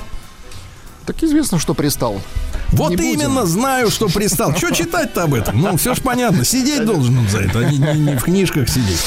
Так 1.06 1.20
известно, 1.24 1.58
что 1.58 1.74
пристал. 1.74 2.20
Вот 2.68 2.90
Не 2.90 2.96
будем. 2.96 3.10
именно 3.22 3.44
знаю, 3.44 3.90
что 3.90 4.06
пристал. 4.08 4.54
Что 4.56 4.70
читать-то 4.70 5.24
об 5.24 5.34
этом? 5.34 5.60
Ну, 5.60 5.76
все 5.76 5.94
ж 5.94 6.00
понятно. 6.00 6.44
Сидеть 6.44 6.84
должен 6.84 7.18
он 7.18 7.28
за 7.28 7.38
это, 7.40 7.58
а 7.58 7.64
не, 7.64 7.76
не- 7.78 7.98
не 8.12 8.16
в 8.16 8.22
книжках 8.22 8.68
сидеть. 8.68 9.00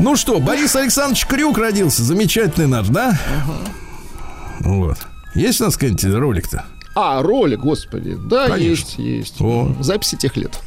Ну 0.00 0.16
что, 0.16 0.40
Борис 0.40 0.74
Александрович 0.74 1.24
Крюк 1.26 1.56
родился. 1.58 2.02
Замечательный 2.02 2.66
наш, 2.66 2.88
да? 2.88 3.16
Вот. 4.60 4.98
Есть 5.34 5.60
у 5.60 5.64
нас 5.66 5.74
какой-нибудь 5.74 6.04
ролик-то? 6.14 6.64
А, 6.94 7.22
ролик, 7.22 7.60
господи. 7.60 8.18
Да, 8.20 8.48
Конечно. 8.48 8.62
есть, 8.64 8.98
есть. 8.98 9.34
О. 9.40 9.74
Записи 9.80 10.16
тех 10.16 10.36
лет. 10.36 10.58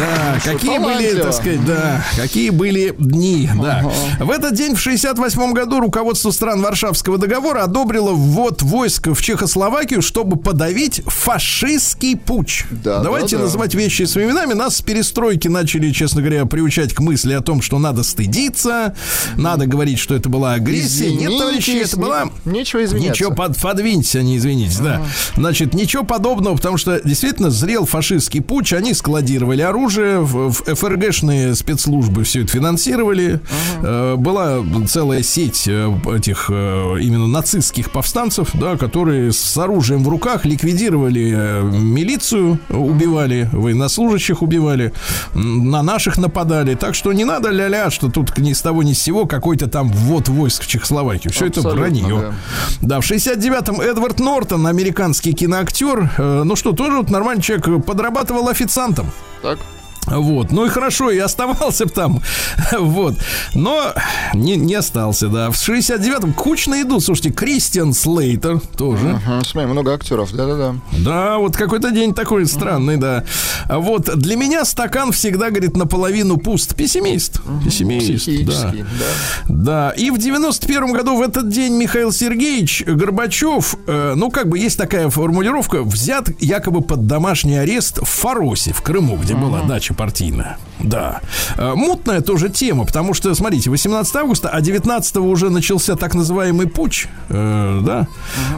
Да, 0.00 0.40
какие 0.42 0.78
были, 0.78 1.20
так 1.20 1.34
сказать, 1.34 1.64
да, 1.66 2.04
какие 2.16 2.50
были 2.50 2.94
дни, 2.98 3.48
да. 3.60 3.84
В 4.18 4.30
этот 4.30 4.54
день, 4.54 4.74
в 4.74 4.80
68 4.80 5.52
году, 5.52 5.80
руководство 5.80 6.30
стран 6.30 6.62
Варшавского 6.62 7.18
договора 7.18 7.64
одобрило 7.64 8.12
ввод 8.12 8.62
войск 8.62 9.08
в 9.08 9.20
Чехословакию, 9.20 10.00
чтобы 10.00 10.36
подавить 10.36 11.02
фашистский 11.06 12.16
путч. 12.16 12.64
Да, 12.70 13.02
Давайте 13.02 13.36
да, 13.36 13.38
да. 13.38 13.44
называть 13.44 13.74
вещи 13.74 14.04
своими 14.04 14.30
именами. 14.30 14.54
Нас 14.54 14.76
с 14.76 14.82
перестройки 14.82 15.48
начали, 15.48 15.90
честно 15.90 16.22
говоря, 16.22 16.46
приучать 16.46 16.94
к 16.94 17.00
мысли 17.00 17.32
о 17.32 17.40
том, 17.40 17.60
что 17.60 17.78
надо 17.78 18.02
стыдиться, 18.02 18.94
надо 19.36 19.66
говорить, 19.66 19.98
что 19.98 20.14
это 20.14 20.28
была 20.28 20.54
агрессия. 20.54 21.12
Нет, 21.12 21.36
товарищи, 21.38 21.82
это 21.82 21.96
была... 21.98 22.30
Нечего 22.44 22.84
извиняться. 22.84 23.10
Ничего, 23.10 23.34
под, 23.34 23.56
подвиньтесь, 23.58 24.16
а 24.16 24.22
не 24.22 24.36
извинитесь, 24.38 24.78
да. 24.78 25.02
Значит, 25.36 25.74
ничего 25.74 26.04
подобного, 26.04 26.56
потому 26.56 26.76
что 26.76 27.00
действительно 27.04 27.50
зрел 27.50 27.84
фашистский 27.84 28.40
путь, 28.40 28.72
они 28.72 28.94
складировали 28.94 29.62
оружие, 29.62 29.89
в, 29.98 30.50
в 30.50 30.74
ФРГшные 30.74 31.54
спецслужбы 31.54 32.24
все 32.24 32.42
это 32.42 32.52
финансировали. 32.52 33.40
Э, 33.82 34.16
была 34.16 34.58
целая 34.86 35.22
сеть 35.22 35.64
э, 35.66 35.92
этих 36.14 36.46
э, 36.50 36.96
именно 37.00 37.26
нацистских 37.26 37.90
повстанцев, 37.90 38.50
да, 38.54 38.76
которые 38.76 39.32
с 39.32 39.56
оружием 39.56 40.04
в 40.04 40.08
руках 40.08 40.44
ликвидировали 40.44 41.62
милицию, 41.62 42.58
убивали, 42.68 43.48
военнослужащих 43.52 44.42
убивали, 44.42 44.92
на 45.34 45.82
наших 45.82 46.18
нападали. 46.18 46.74
Так 46.74 46.94
что 46.94 47.12
не 47.12 47.24
надо 47.24 47.50
ля-ля, 47.50 47.90
что 47.90 48.10
тут 48.10 48.38
ни 48.38 48.52
с 48.52 48.60
того 48.60 48.82
ни 48.82 48.92
с 48.92 49.02
сего 49.02 49.26
какой-то 49.26 49.68
там 49.68 49.88
ввод 49.88 50.28
войск 50.28 50.62
в 50.62 50.66
Чехословакию. 50.66 51.32
Все 51.32 51.46
это 51.46 51.60
Абсолютно, 51.60 51.80
вранье. 51.80 52.34
Да, 52.80 53.00
в 53.00 53.10
69-м 53.10 53.80
Эдвард 53.80 54.20
Нортон, 54.20 54.66
американский 54.66 55.32
киноактер, 55.32 56.10
ну 56.18 56.56
что, 56.56 56.72
тоже 56.72 56.98
вот 56.98 57.10
нормальный 57.10 57.42
человек, 57.42 57.84
подрабатывал 57.84 58.48
официантом. 58.48 59.10
Так. 59.42 59.58
Вот, 60.06 60.50
ну 60.50 60.66
и 60.66 60.68
хорошо, 60.68 61.10
и 61.10 61.18
оставался 61.18 61.84
бы 61.84 61.90
там, 61.90 62.22
вот, 62.78 63.14
но 63.54 63.92
не, 64.34 64.56
не 64.56 64.74
остался, 64.74 65.28
да. 65.28 65.50
В 65.50 65.54
69-м 65.54 66.32
кучно 66.32 66.80
идут, 66.82 67.04
слушайте, 67.04 67.30
Кристиан 67.30 67.92
Слейтер 67.92 68.60
тоже. 68.76 69.20
Ага, 69.24 69.44
смотри, 69.44 69.70
много 69.70 69.92
актеров, 69.94 70.32
да-да-да. 70.32 70.74
Да, 70.98 71.38
вот 71.38 71.56
какой-то 71.56 71.90
день 71.90 72.14
такой 72.14 72.46
странный, 72.46 72.96
да. 72.96 73.24
А 73.68 73.78
Вот 73.78 74.16
для 74.18 74.36
меня 74.36 74.64
стакан 74.64 75.12
всегда, 75.12 75.50
говорит, 75.50 75.76
наполовину 75.76 76.38
пуст. 76.38 76.74
Пессимист. 76.74 77.40
Пессимист, 77.64 78.26
да. 78.46 78.72
Да. 78.72 78.80
Да, 79.48 79.90
и 79.90 80.10
в 80.10 80.18
91 80.18 80.92
году 80.92 81.16
в 81.16 81.22
этот 81.22 81.48
день 81.50 81.74
Михаил 81.74 82.10
Сергеевич 82.12 82.82
Горбачев, 82.86 83.76
э, 83.86 84.14
ну, 84.16 84.30
как 84.30 84.48
бы 84.48 84.58
есть 84.58 84.78
такая 84.78 85.10
формулировка, 85.10 85.82
взят 85.82 86.30
якобы 86.40 86.80
под 86.80 87.06
домашний 87.06 87.56
арест 87.56 87.98
в 87.98 88.08
Фаросе, 88.08 88.72
в 88.72 88.82
Крыму, 88.82 89.16
где 89.16 89.34
была 89.34 89.62
дача 89.62 89.89
партийная. 89.94 90.58
Да. 90.78 91.20
Э, 91.56 91.74
мутная 91.74 92.20
тоже 92.20 92.48
тема, 92.48 92.84
потому 92.84 93.14
что, 93.14 93.34
смотрите, 93.34 93.70
18 93.70 94.16
августа, 94.16 94.48
а 94.48 94.60
19 94.60 95.16
уже 95.16 95.50
начался 95.50 95.96
так 95.96 96.14
называемый 96.14 96.66
путь, 96.66 97.08
э, 97.28 97.80
да, 97.82 98.06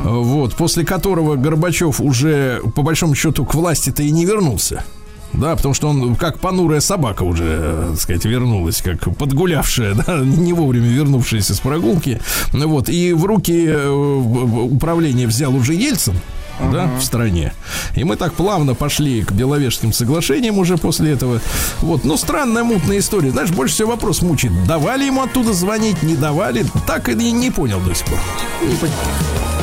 Э, 0.05 0.09
вот, 0.09 0.55
после 0.57 0.85
которого 0.85 1.37
Горбачев 1.37 2.01
уже, 2.01 2.61
по 2.75 2.83
большому 2.83 3.15
счету, 3.15 3.45
к 3.45 3.55
власти-то 3.55 4.03
и 4.03 4.11
не 4.11 4.25
вернулся. 4.25 4.85
Да, 5.33 5.57
потому 5.57 5.73
что 5.73 5.89
он 5.89 6.15
как 6.17 6.41
понурая 6.41 6.81
собака 6.81 7.23
уже, 7.23 7.45
э, 7.47 7.87
так 7.93 8.01
сказать, 8.01 8.25
вернулась, 8.27 8.83
как 8.83 9.17
подгулявшая, 9.17 9.95
да, 10.07 10.19
не 10.19 10.53
вовремя 10.53 10.89
вернувшаяся 10.89 11.55
с 11.55 11.61
прогулки. 11.61 12.21
Ну 12.53 12.69
Вот, 12.69 12.89
и 12.89 13.13
в 13.13 13.25
руки 13.25 13.73
управление 13.73 15.27
взял 15.27 15.55
уже 15.55 15.75
Ельцин, 15.75 16.15
да, 16.61 16.91
в 16.99 17.03
стране. 17.03 17.53
И 17.95 18.05
мы 18.05 18.17
так 18.17 18.35
плавно 18.35 18.75
пошли 18.75 19.23
к 19.23 19.33
Беловежским 19.33 19.93
соглашениям 19.93 20.59
уже 20.59 20.77
после 20.77 21.13
этого. 21.13 21.41
Вот, 21.81 22.05
ну, 22.05 22.17
странная 22.17 22.65
мутная 22.65 22.99
история. 22.99 23.31
Знаешь, 23.31 23.51
больше 23.51 23.75
всего 23.75 23.91
вопрос 23.93 24.23
мучает. 24.23 24.53
Давали 24.67 25.05
ему 25.05 25.23
оттуда 25.23 25.53
звонить, 25.53 26.03
не 26.03 26.17
давали? 26.17 26.65
Так 26.87 27.09
и 27.09 27.15
не 27.15 27.51
понял 27.51 27.81
до 27.81 27.95
сих 27.95 28.07
пор. 28.07 28.19
Не 28.63 28.75
понимаю. 28.77 29.62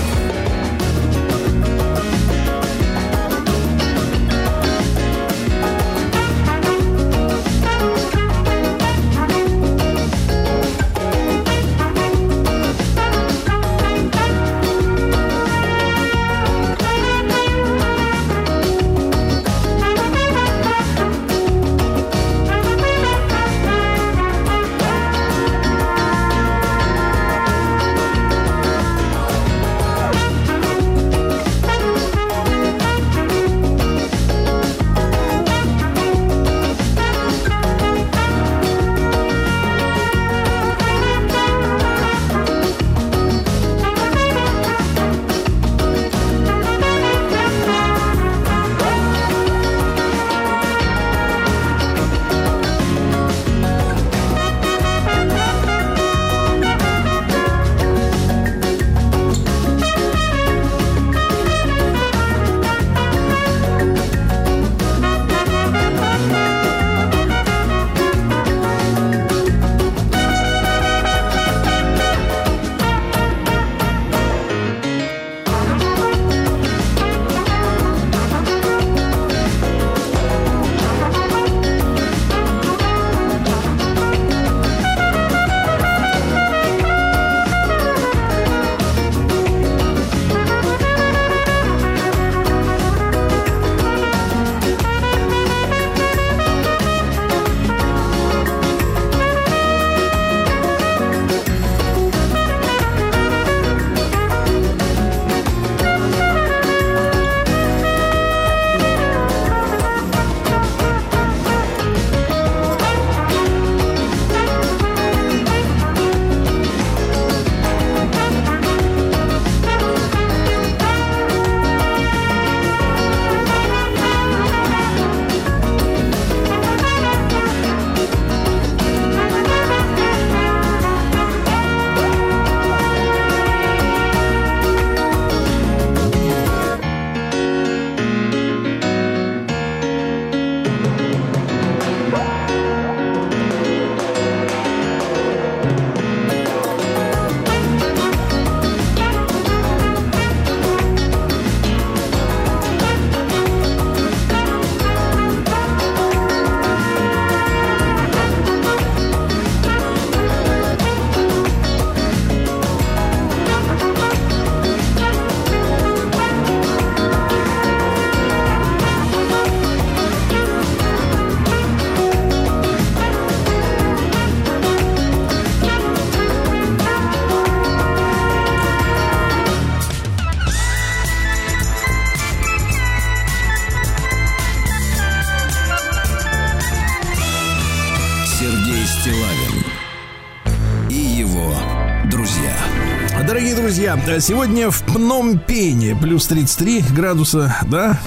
Сегодня 194.19 194.69
в 194.69 194.81
Пномпене 194.83 195.95
плюс 195.95 196.27
33 196.27 196.83
градуса, 196.95 197.55
да? 197.67 197.99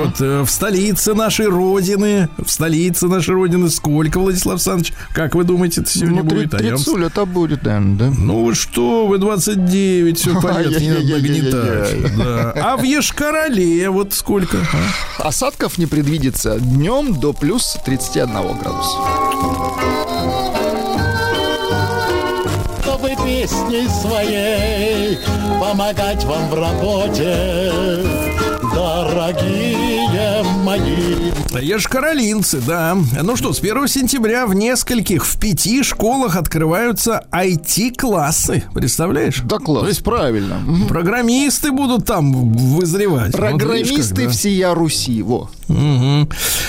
Вот 0.00 0.20
э, 0.20 0.42
в 0.42 0.50
столице 0.50 1.14
нашей 1.14 1.46
родины, 1.46 2.28
в 2.36 2.50
столице 2.50 3.06
нашей 3.06 3.34
родины 3.34 3.70
сколько, 3.70 4.18
Владислав 4.18 4.54
Александрович? 4.54 4.92
Как 5.12 5.34
вы 5.34 5.44
думаете, 5.44 5.80
это 5.82 5.90
сегодня 5.90 6.22
Ну, 6.22 6.28
будет? 6.28 6.54
А 6.54 6.58
вам- 6.58 6.66
30 6.76 6.96
это 6.98 7.24
будет, 7.24 7.62
наверное, 7.64 7.96
да? 8.10 8.14
Ну 8.18 8.54
что, 8.54 9.06
вы 9.06 9.18
29, 9.18 10.18
все 10.18 10.40
понятно, 10.40 10.76
не 10.78 10.88
надо 10.90 11.04
нагнетать. 11.06 12.16
Да. 12.16 12.52
А 12.56 12.76
в 12.76 12.82
Ешкарале 12.82 13.88
вот 13.90 14.12
сколько? 14.14 14.58
а? 15.18 15.28
Осадков 15.28 15.78
не 15.78 15.86
предвидится. 15.86 16.58
Днем 16.58 17.14
до 17.18 17.32
плюс 17.32 17.76
31 17.84 18.32
градуса. 18.58 20.05
Песней 23.46 23.88
своей 23.88 25.18
помогать 25.60 26.24
вам 26.24 26.48
в 26.50 26.54
работе, 26.54 27.72
дорогие 28.74 30.42
мои. 30.64 31.30
Ешкаролинцы, 31.62 32.60
да. 32.60 32.96
Ну 33.22 33.36
что, 33.36 33.52
с 33.52 33.60
1 33.60 33.86
сентября 33.86 34.46
в 34.46 34.54
нескольких, 34.54 35.24
в 35.24 35.38
пяти 35.38 35.84
школах 35.84 36.36
открываются 36.36 37.24
IT-классы. 37.30 38.64
Представляешь? 38.74 39.42
Да 39.44 39.58
класс, 39.58 39.82
То 39.82 39.88
есть 39.88 40.02
правильно. 40.02 40.60
Программисты 40.88 41.70
будут 41.70 42.04
там 42.04 42.32
вызревать. 42.52 43.32
Вот 43.32 43.42
видишь, 43.42 43.58
Программисты 43.60 44.14
как, 44.16 44.24
да. 44.24 44.30
всея 44.30 44.74
Руси, 44.74 45.22
во. 45.22 45.50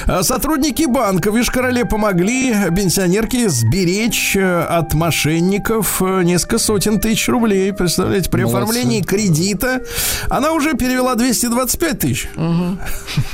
А 0.10 0.24
Сотрудники 0.24 0.86
банка 0.86 1.32
в 1.32 1.42
Ишкарале 1.42 1.84
помогли 1.84 2.56
пенсионерке 2.74 3.50
сберечь 3.50 4.38
э, 4.38 4.62
от 4.62 4.94
мошенников 4.94 6.02
э, 6.02 6.24
несколько 6.24 6.60
сотен 6.60 7.02
тысяч 7.02 7.28
рублей. 7.28 7.74
Представляете, 7.74 8.30
при 8.30 8.44
Молодцы. 8.44 8.58
оформлении 8.58 9.02
кредита 9.02 9.82
она 10.30 10.54
уже 10.54 10.76
перевела 10.76 11.16
225 11.16 12.00
тысяч. 12.00 12.30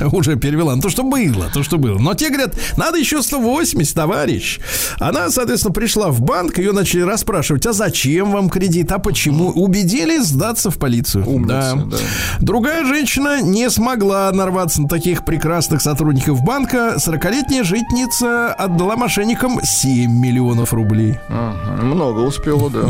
Уже 0.00 0.34
перевела. 0.34 0.74
Ну, 0.74 0.82
то, 0.82 0.88
что 0.90 1.04
было, 1.04 1.48
то, 1.54 1.62
что 1.62 1.78
было. 1.78 1.96
Но 1.98 2.14
те 2.14 2.28
говорят, 2.28 2.54
надо 2.76 2.98
еще 2.98 3.22
180, 3.22 3.94
товарищ. 3.94 4.58
Она, 4.98 5.30
соответственно, 5.30 5.72
пришла 5.72 6.10
в 6.10 6.22
банк, 6.22 6.58
ее 6.58 6.72
начали 6.72 7.02
расспрашивать, 7.02 7.66
а 7.66 7.72
зачем 7.72 8.32
вам 8.32 8.50
кредит, 8.50 8.90
а 8.90 8.98
почему? 8.98 9.50
Убедили 9.50 10.18
сдаться 10.18 10.72
в 10.72 10.78
полицию. 10.78 11.28
Умница, 11.28 11.84
да. 11.86 11.96
Другая 12.40 12.84
женщина 12.84 13.42
не 13.42 13.70
смогла 13.70 14.28
нарваться 14.32 14.82
на 14.82 14.88
таких 14.88 15.24
прекрасных 15.24 15.80
сотрудников 15.80 16.42
банка. 16.42 16.63
40-летняя 16.72 17.62
житница 17.64 18.52
отдала 18.52 18.96
мошенникам 18.96 19.60
7 19.62 20.10
миллионов 20.10 20.72
рублей. 20.72 21.18
Ага, 21.28 21.82
Много 21.82 22.20
успела, 22.20 22.70
да. 22.70 22.88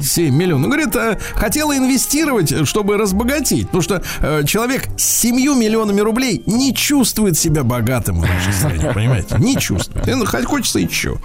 7 0.00 0.34
миллионов. 0.34 0.62
Ну, 0.62 0.68
говорит, 0.72 0.94
э, 0.96 1.18
хотела 1.34 1.76
инвестировать, 1.76 2.66
чтобы 2.66 2.96
разбогатеть. 2.96 3.66
Потому 3.66 3.82
что 3.82 4.02
э, 4.20 4.44
человек 4.44 4.88
с 4.96 5.04
7 5.20 5.34
миллионами 5.36 6.00
рублей 6.00 6.42
не 6.46 6.74
чувствует 6.74 7.36
себя 7.38 7.64
богатым 7.64 8.20
в 8.20 8.22
нашей 8.22 8.52
стране, 8.52 8.90
понимаете? 8.94 9.36
Не 9.38 9.56
чувствует. 9.56 10.06
И, 10.08 10.14
ну, 10.14 10.24
хочется 10.26 10.78
еще. 10.78 11.16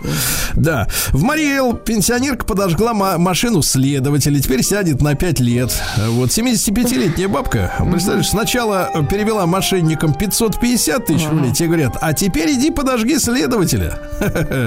Да. 0.55 0.87
В 1.09 1.23
Мариэл 1.23 1.73
пенсионерка 1.73 2.45
подожгла 2.45 2.93
ма- 2.93 3.17
машину 3.17 3.61
следователя. 3.61 4.39
Теперь 4.39 4.63
сядет 4.63 5.01
на 5.01 5.15
5 5.15 5.39
лет. 5.41 5.71
Вот 6.09 6.29
75-летняя 6.29 7.27
бабка, 7.27 7.73
представляешь, 7.91 8.29
сначала 8.29 8.89
перевела 9.09 9.45
мошенникам 9.45 10.13
550 10.13 11.05
тысяч 11.05 11.27
рублей. 11.29 11.51
Те 11.53 11.67
говорят, 11.67 11.84
а 12.01 12.13
теперь 12.13 12.51
иди 12.53 12.71
подожги 12.71 13.17
следователя. 13.17 13.97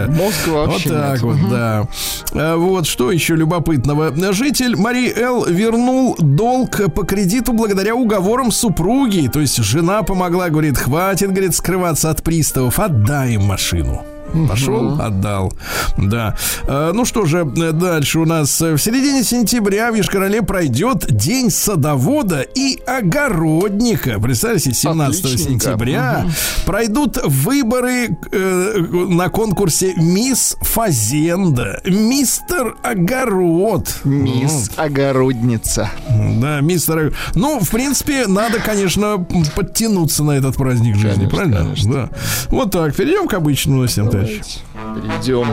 Мозг 0.09 0.47
вообще 0.49 0.91
Вот 0.91 0.99
так 0.99 1.13
нет. 1.13 1.23
вот, 1.23 1.51
да. 1.51 1.89
А, 2.35 2.57
Вот 2.57 2.87
что 2.87 3.11
еще 3.13 3.35
любопытного. 3.37 4.13
Житель 4.33 4.77
Мари 4.77 5.13
Эл 5.17 5.45
вернул 5.47 6.17
долг 6.19 6.93
по 6.95 7.05
кредиту 7.05 7.53
благодаря 7.53 7.95
уговорам 7.95 8.51
супруги. 8.51 9.29
То 9.33 9.41
есть 9.41 9.57
жена 9.63 10.03
помогла, 10.03 10.49
говорит, 10.51 10.79
хватит, 10.79 11.31
говорит, 11.31 11.55
скрываться 11.55 12.11
от 12.11 12.23
приставов, 12.23 12.79
отдай 12.79 13.35
им 13.35 13.43
машину. 13.45 14.05
Пошел, 14.49 15.01
отдал. 15.01 15.53
Да. 15.97 16.37
А, 16.67 16.93
Ну 16.93 17.05
что 17.05 17.25
же, 17.25 17.39
э, 17.57 17.73
дальше 17.73 18.21
у 18.21 18.25
нас 18.25 18.61
э, 18.61 18.75
в 18.75 18.79
середине 18.79 19.23
сентября 19.25 19.91
в 19.91 19.95
Ешкарале 19.95 20.43
пройдет 20.43 21.07
День 21.11 21.51
садовода 21.51 22.41
и 22.43 22.79
огородника. 22.87 24.21
Представьте, 24.21 24.73
17 24.75 25.25
Отличненько. 25.25 25.51
сентября 25.65 26.27
пройдут 26.67 27.19
выборы 27.25 28.17
э, 28.33 28.79
на 29.09 29.29
конкурсе 29.29 29.95
Мисс 29.97 30.57
Фазенда, 30.61 31.81
Мистер 31.85 32.77
Огород. 32.83 33.89
Мисс 34.05 34.71
Огородница. 34.77 35.91
Ну, 36.11 36.41
Да, 36.41 36.61
мистер. 36.61 37.13
Ну, 37.35 37.59
в 37.61 37.69
принципе, 37.71 38.27
надо, 38.27 38.59
конечно, 38.61 39.25
подтянуться 39.57 40.23
на 40.25 40.33
этот 40.33 40.57
праздник 40.57 40.97
жизни, 40.97 41.27
Конечно, 41.27 41.29
правильно? 41.37 41.57
конечно. 41.59 41.93
Да. 41.93 42.11
Вот 42.51 42.71
так. 42.71 42.95
Перейдем 42.95 43.27
к 43.29 43.35
обычным 43.35 43.77
новостям, 43.77 44.09
товарищи. 44.23 44.61
Перейдем. 44.95 45.47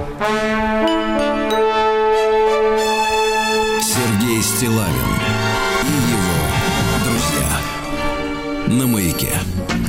Сергей 3.82 4.42
Стилавин 4.42 5.12
и 5.84 5.96
его 6.12 6.36
друзья. 7.06 8.80
На 8.80 8.88
маяке. 8.88 9.40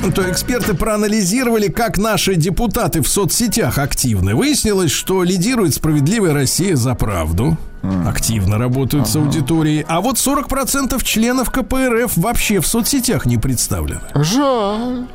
Ну, 0.03 0.11
То 0.11 0.29
эксперты 0.29 0.73
проанализировали, 0.73 1.67
как 1.67 1.97
наши 1.97 2.35
депутаты 2.35 3.01
в 3.01 3.07
соцсетях 3.07 3.77
активны. 3.77 4.35
Выяснилось, 4.35 4.91
что 4.91 5.23
лидирует 5.23 5.73
«Справедливая 5.73 6.33
Россия 6.33 6.75
за 6.75 6.95
правду». 6.95 7.57
Активно 8.07 8.57
работают 8.57 9.07
с 9.07 9.15
аудиторией. 9.15 9.85
А 9.87 10.01
вот 10.01 10.17
40% 10.17 11.03
членов 11.03 11.49
КПРФ 11.51 12.17
вообще 12.17 12.59
в 12.59 12.67
соцсетях 12.67 13.25
не 13.25 13.37
представлены. 13.37 14.01
Жаль. 14.15 15.05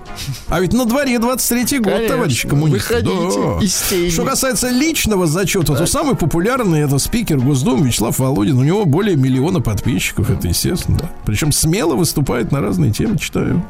А 0.48 0.60
ведь 0.60 0.72
на 0.72 0.84
дворе 0.84 1.16
23-й 1.16 1.78
год, 1.78 1.92
Конечно. 1.92 2.16
товарищ 2.16 2.46
коммунист. 2.46 2.88
Выходите 2.90 3.64
из 3.64 3.74
тени. 3.88 4.10
Что 4.10 4.24
касается 4.24 4.68
личного 4.68 5.26
зачета, 5.26 5.74
то 5.74 5.86
самый 5.86 6.16
популярный 6.16 6.80
это 6.80 6.98
спикер 6.98 7.38
Госдумы 7.38 7.86
Вячеслав 7.86 8.18
Володин. 8.18 8.58
У 8.58 8.64
него 8.64 8.84
более 8.84 9.16
миллиона 9.16 9.60
подписчиков, 9.60 10.30
это 10.30 10.48
естественно, 10.48 10.98
да. 10.98 11.10
Причем 11.24 11.52
смело 11.52 11.94
выступает 11.94 12.52
на 12.52 12.60
разные 12.60 12.92
темы, 12.92 13.18
читаю. 13.18 13.64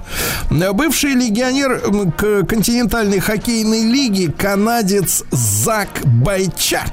Бывший 0.51 1.15
легионер 1.15 1.81
континентальной 2.45 3.21
хоккейной 3.21 3.85
лиги 3.85 4.31
канадец 4.31 5.25
Зак 5.31 5.89
Байчак. 6.05 6.93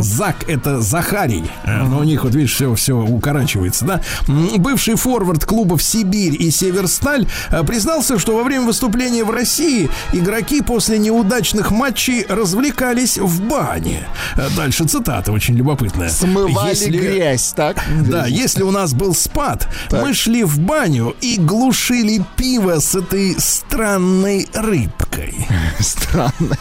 Зак 0.00 0.48
это 0.48 0.80
Захарий. 0.80 1.50
Э, 1.64 1.82
Но 1.84 1.98
у 1.98 2.04
них, 2.04 2.24
вот 2.24 2.34
видишь, 2.34 2.54
все, 2.54 2.74
все 2.74 2.94
укорачивается, 2.96 3.84
да. 3.84 4.00
Бывший 4.56 4.94
форвард 4.96 5.44
клубов 5.44 5.82
Сибирь 5.82 6.36
и 6.40 6.50
Северсталь 6.50 7.26
э, 7.50 7.62
признался, 7.64 8.18
что 8.18 8.36
во 8.36 8.42
время 8.44 8.66
выступления 8.66 9.24
в 9.24 9.30
России 9.30 9.90
игроки 10.12 10.62
после 10.62 10.98
неудачных 10.98 11.70
матчей 11.70 12.24
развлекались 12.28 13.18
в 13.18 13.42
бане. 13.42 14.06
Э, 14.36 14.48
Дальше 14.56 14.84
цитата 14.86 15.32
очень 15.32 15.54
любопытная. 15.56 16.08
Смывали 16.08 16.70
Если- 16.70 16.90
грязь, 16.98 17.52
так? 17.54 17.76
да, 18.08 18.26
если 18.26 18.62
у 18.62 18.70
нас 18.70 18.94
был 18.94 19.14
спад, 19.14 19.68
мы 19.90 20.14
шли 20.14 20.44
в 20.44 20.58
баню 20.58 21.14
и 21.20 21.36
глушили 21.38 22.24
пиво 22.36 22.78
с 22.80 22.94
этой 22.94 23.36
странной 23.38 24.48
рыбкой. 24.54 25.46
Странно. 25.80 26.56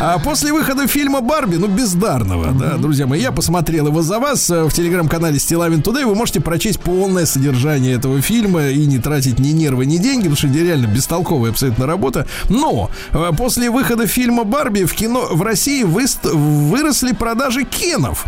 А 0.00 0.18
после 0.18 0.52
выхода 0.52 0.86
фильма 0.86 1.20
Барби, 1.20 1.56
ну, 1.58 1.66
бездарного, 1.66 2.52
да, 2.52 2.76
друзья 2.76 3.06
мои, 3.06 3.20
я 3.20 3.32
посмотрел 3.32 3.88
его 3.88 4.02
за 4.02 4.18
вас 4.18 4.48
э, 4.50 4.64
в 4.64 4.72
телеграм-канале 4.72 5.38
Стилавин 5.38 5.82
Туда, 5.82 6.00
и 6.00 6.04
вы 6.04 6.14
можете 6.14 6.40
прочесть 6.40 6.80
полное 6.80 7.26
содержание 7.26 7.94
этого 7.94 8.20
фильма 8.20 8.68
и 8.68 8.86
не 8.86 8.98
тратить 8.98 9.38
ни 9.38 9.50
нервы, 9.50 9.86
ни 9.86 9.98
деньги, 9.98 10.28
потому 10.28 10.36
что 10.36 10.46
реально 10.48 10.86
бестолковая 10.86 11.50
абсолютно 11.50 11.86
работа. 11.86 12.26
Но 12.48 12.90
э, 13.12 13.30
после 13.36 13.70
выхода 13.70 14.06
фильма 14.06 14.44
Барби 14.44 14.84
в 14.84 14.94
кино 14.94 15.28
в 15.30 15.42
России 15.42 15.84
выст- 15.84 16.30
выросли 16.32 17.12
продажи 17.12 17.64
кенов. 17.64 18.24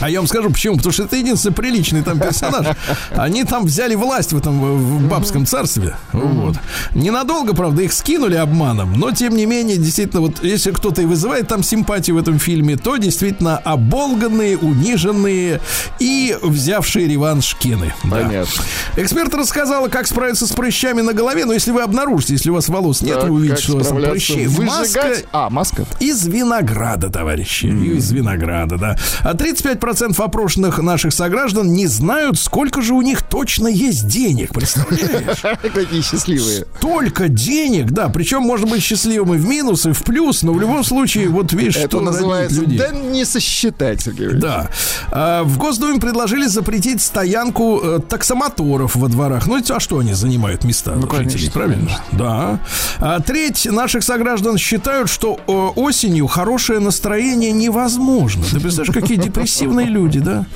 А 0.00 0.10
я 0.10 0.20
вам 0.20 0.26
скажу 0.28 0.50
почему. 0.50 0.76
Потому 0.76 0.92
что 0.92 1.04
это 1.04 1.16
единственный 1.16 1.52
приличный 1.52 2.02
там 2.02 2.18
персонаж. 2.18 2.76
Они 3.10 3.44
там 3.44 3.64
взяли 3.66 3.94
власть 3.94 4.32
в 4.32 4.36
этом 4.38 4.60
в- 4.60 5.08
бабском 5.08 5.46
царстве. 5.46 5.96
Вот. 6.12 6.56
Ненадолго, 6.94 7.54
правда, 7.54 7.82
их 7.82 7.92
скинули 7.92 8.34
обманом, 8.36 8.94
но 8.94 9.10
тем 9.12 9.36
не 9.36 9.46
менее, 9.46 9.76
действительно, 9.76 10.20
вот 10.22 10.42
если 10.42 10.70
кто-то 10.70 11.02
и 11.02 11.04
вызывает 11.06 11.48
там 11.48 11.62
симпатию 11.62 12.16
в 12.16 12.18
этом 12.18 12.38
фильме, 12.38 12.76
то 12.76 12.96
действительно 12.96 13.58
оболганные, 13.58 14.56
униженные 14.58 15.60
и 15.98 16.36
взявшие 16.42 17.06
реванш 17.08 17.54
кены. 17.56 17.94
Да. 18.04 18.10
Понятно. 18.10 18.62
Эксперт 18.96 19.34
рассказала, 19.34 19.88
как 19.88 20.06
справиться 20.06 20.46
с 20.46 20.52
прыщами 20.52 21.00
на 21.00 21.12
голове, 21.12 21.44
но 21.44 21.52
если 21.52 21.70
вы 21.72 21.82
обнаружите, 21.82 22.34
если 22.34 22.50
у 22.50 22.54
вас 22.54 22.68
волос 22.68 23.02
нет, 23.02 23.20
Так, 23.20 23.28
вы 23.28 23.34
увидите, 23.36 23.62
что 23.62 23.74
у 23.74 23.78
вас 23.78 23.88
там 23.88 23.98
прыщи. 24.02 24.46
Маска 24.48 25.00
Выжигать? 25.02 25.24
А, 25.32 25.50
маска. 25.50 25.84
из 26.00 26.26
винограда, 26.26 27.10
товарищи. 27.10 27.66
Из 27.66 28.10
винограда, 28.12 28.76
да. 28.78 28.96
А 29.20 29.34
35 29.34 29.71
65% 29.74 30.22
опрошенных 30.22 30.78
наших 30.78 31.12
сограждан 31.12 31.72
не 31.72 31.86
знают, 31.86 32.38
сколько 32.38 32.82
же 32.82 32.94
у 32.94 33.02
них 33.02 33.22
точно 33.22 33.68
есть 33.68 34.06
денег. 34.06 34.52
Представляешь? 34.52 35.40
Какие 35.74 36.02
счастливые. 36.02 36.66
Только 36.80 37.28
денег, 37.28 37.90
да. 37.90 38.08
Причем 38.08 38.42
можно 38.42 38.66
быть 38.66 38.82
счастливым 38.82 39.34
и 39.34 39.38
в 39.38 39.46
минус, 39.46 39.86
и 39.86 39.92
в 39.92 40.02
плюс, 40.02 40.42
но 40.42 40.52
в 40.52 40.60
любом 40.60 40.84
случае, 40.84 41.28
вот 41.28 41.52
видишь, 41.52 41.76
Это 41.76 41.88
что 41.88 42.00
называется 42.00 42.60
людей. 42.60 42.78
да 42.78 42.90
не 42.90 43.24
сосчитать, 43.24 44.00
Сергей. 44.02 44.28
Да. 44.34 44.68
А, 45.10 45.42
В 45.44 45.58
Госдуме 45.58 46.00
предложили 46.00 46.46
запретить 46.46 47.02
стоянку 47.02 47.80
э, 47.82 48.00
таксомоторов 48.08 48.96
во 48.96 49.08
дворах. 49.08 49.46
Ну, 49.46 49.60
а 49.68 49.80
что 49.80 49.98
они 49.98 50.12
занимают 50.14 50.64
места 50.64 50.92
Ну, 50.94 51.02
жителей, 51.02 51.28
конечно, 51.28 51.52
правильно? 51.52 51.90
Да. 52.12 52.60
А 52.98 53.20
треть 53.20 53.66
наших 53.70 54.02
сограждан 54.04 54.58
считают, 54.58 55.08
что 55.08 55.38
э, 55.46 55.52
осенью 55.80 56.26
хорошее 56.26 56.78
настроение 56.80 57.52
невозможно. 57.52 58.44
Ты 58.44 58.60
представляешь, 58.60 58.94
какие 58.94 59.16
депрессивные 59.62 59.86
люди, 59.86 60.20
да? 60.20 60.46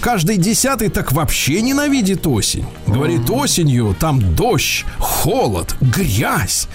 Каждый 0.00 0.36
десятый 0.36 0.88
так 0.88 1.12
вообще 1.12 1.60
ненавидит 1.60 2.26
осень. 2.26 2.64
Говорит, 2.86 3.28
осенью 3.30 3.96
там 3.98 4.34
дождь, 4.34 4.84
холод, 4.98 5.74
грязь. 5.80 6.68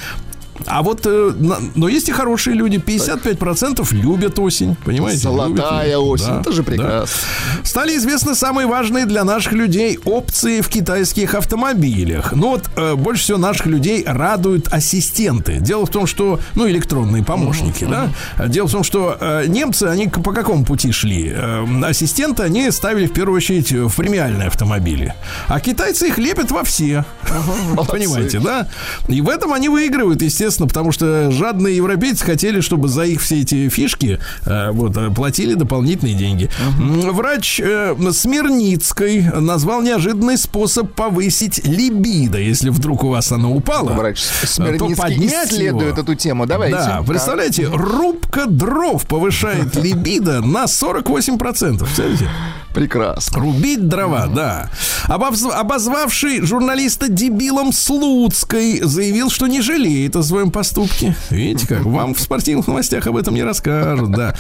А 0.66 0.82
вот, 0.82 1.02
э, 1.06 1.34
но 1.76 1.88
есть 1.88 2.10
и 2.10 2.12
хорошие 2.12 2.56
люди. 2.56 2.78
55% 2.78 3.94
любят 3.94 4.40
осень, 4.40 4.76
понимаете? 4.84 5.20
Золотая 5.20 5.88
Любят 5.88 5.98
осень. 6.00 6.28
Да, 6.28 6.42
Это 6.42 6.52
же 6.52 6.64
да. 6.64 6.72
прекрасно. 6.72 7.18
Стали 7.64 7.98
известны 7.98 8.36
самые 8.36 8.68
важные 8.68 9.06
для 9.06 9.24
наших 9.24 9.54
людей 9.54 10.00
опции 10.06 10.62
в 10.62 10.70
китайских 10.70 11.36
автомобилях. 11.36 12.34
Ну 12.34 12.50
вот 12.50 12.64
э, 12.76 12.96
больше 12.96 13.24
всего 13.24 13.38
наших 13.38 13.68
людей 13.68 14.04
радуют 14.06 14.68
ассистенты. 14.74 15.58
Дело 15.60 15.86
в 15.86 15.90
том, 15.90 16.08
что, 16.08 16.40
ну, 16.56 16.68
электронные 16.68 17.24
помощники, 17.24 17.86
да. 17.86 18.10
Дело 18.48 18.68
в 18.68 18.72
том, 18.72 18.84
что 18.84 19.18
э, 19.20 19.46
немцы, 19.48 19.84
они 19.84 20.08
по 20.08 20.34
какому 20.34 20.66
пути 20.66 20.92
шли? 20.92 21.32
Э, 21.34 21.66
ассистенты 21.84 22.44
они 22.44 22.70
ставили 22.72 23.08
в 23.08 23.14
первую 23.14 23.38
очередь 23.38 23.72
в 23.72 23.96
премиальные 23.96 24.48
автомобили. 24.48 25.14
А 25.48 25.60
китайцы 25.60 26.08
их 26.08 26.18
лепят 26.18 26.52
во 26.52 26.64
все. 26.64 27.06
Понимаете, 27.90 28.40
да? 28.40 28.68
И 29.08 29.22
в 29.22 29.30
этом 29.30 29.54
они 29.54 29.70
выигрывают, 29.70 30.22
естественно, 30.22 30.47
потому 30.56 30.92
что 30.92 31.32
жадные 31.32 31.76
европейцы 31.76 32.24
хотели, 32.24 32.62
чтобы 32.62 32.88
за 32.88 33.04
их 33.04 33.22
все 33.22 33.42
эти 33.42 33.70
фишки 33.70 34.20
э, 34.46 34.72
вот, 34.72 34.96
э, 34.98 35.10
платили 35.12 35.54
дополнительные 35.54 36.16
деньги. 36.16 36.50
Врач 36.78 37.60
э, 37.60 37.96
Смирницкой 38.12 39.24
назвал 39.40 39.82
неожиданный 39.82 40.38
способ 40.38 40.94
повысить 40.94 41.66
либидо, 41.66 42.40
если 42.40 42.70
вдруг 42.70 43.04
у 43.04 43.10
вас 43.10 43.32
оно 43.32 43.54
упало. 43.54 43.92
Врач 43.92 44.22
то 44.42 44.48
Смирницкий 44.48 44.96
поднять 44.96 45.52
исследует 45.52 45.94
его. 45.94 46.02
эту 46.02 46.16
тему. 46.16 46.46
Давайте. 46.46 46.78
Да, 46.78 47.04
представляете, 47.06 47.68
рубка 47.68 48.46
дров 48.46 49.06
повышает 49.06 49.76
либидо 49.76 50.42
на 50.42 50.66
48%. 50.66 51.80
Представляете? 51.80 52.30
Прекрасно. 52.78 53.40
Рубить 53.40 53.88
дрова, 53.88 54.28
да. 54.28 54.70
Обовз- 55.08 55.52
обозвавший 55.52 56.42
журналиста 56.42 57.08
дебилом 57.08 57.74
Слуцкой 57.74 58.82
заявил, 58.84 59.32
что 59.32 59.48
не 59.48 59.62
жалеет 59.62 60.16
о 60.16 60.22
своем 60.22 60.52
поступке. 60.52 61.16
Видите 61.32 61.68
как? 61.68 61.84
Вам 61.86 62.14
в 62.14 62.22
спортивных 62.22 62.68
новостях 62.68 63.08
об 63.08 63.18
этом 63.18 63.34
не 63.34 63.42
расскажут, 63.42 64.12
да. 64.12 64.36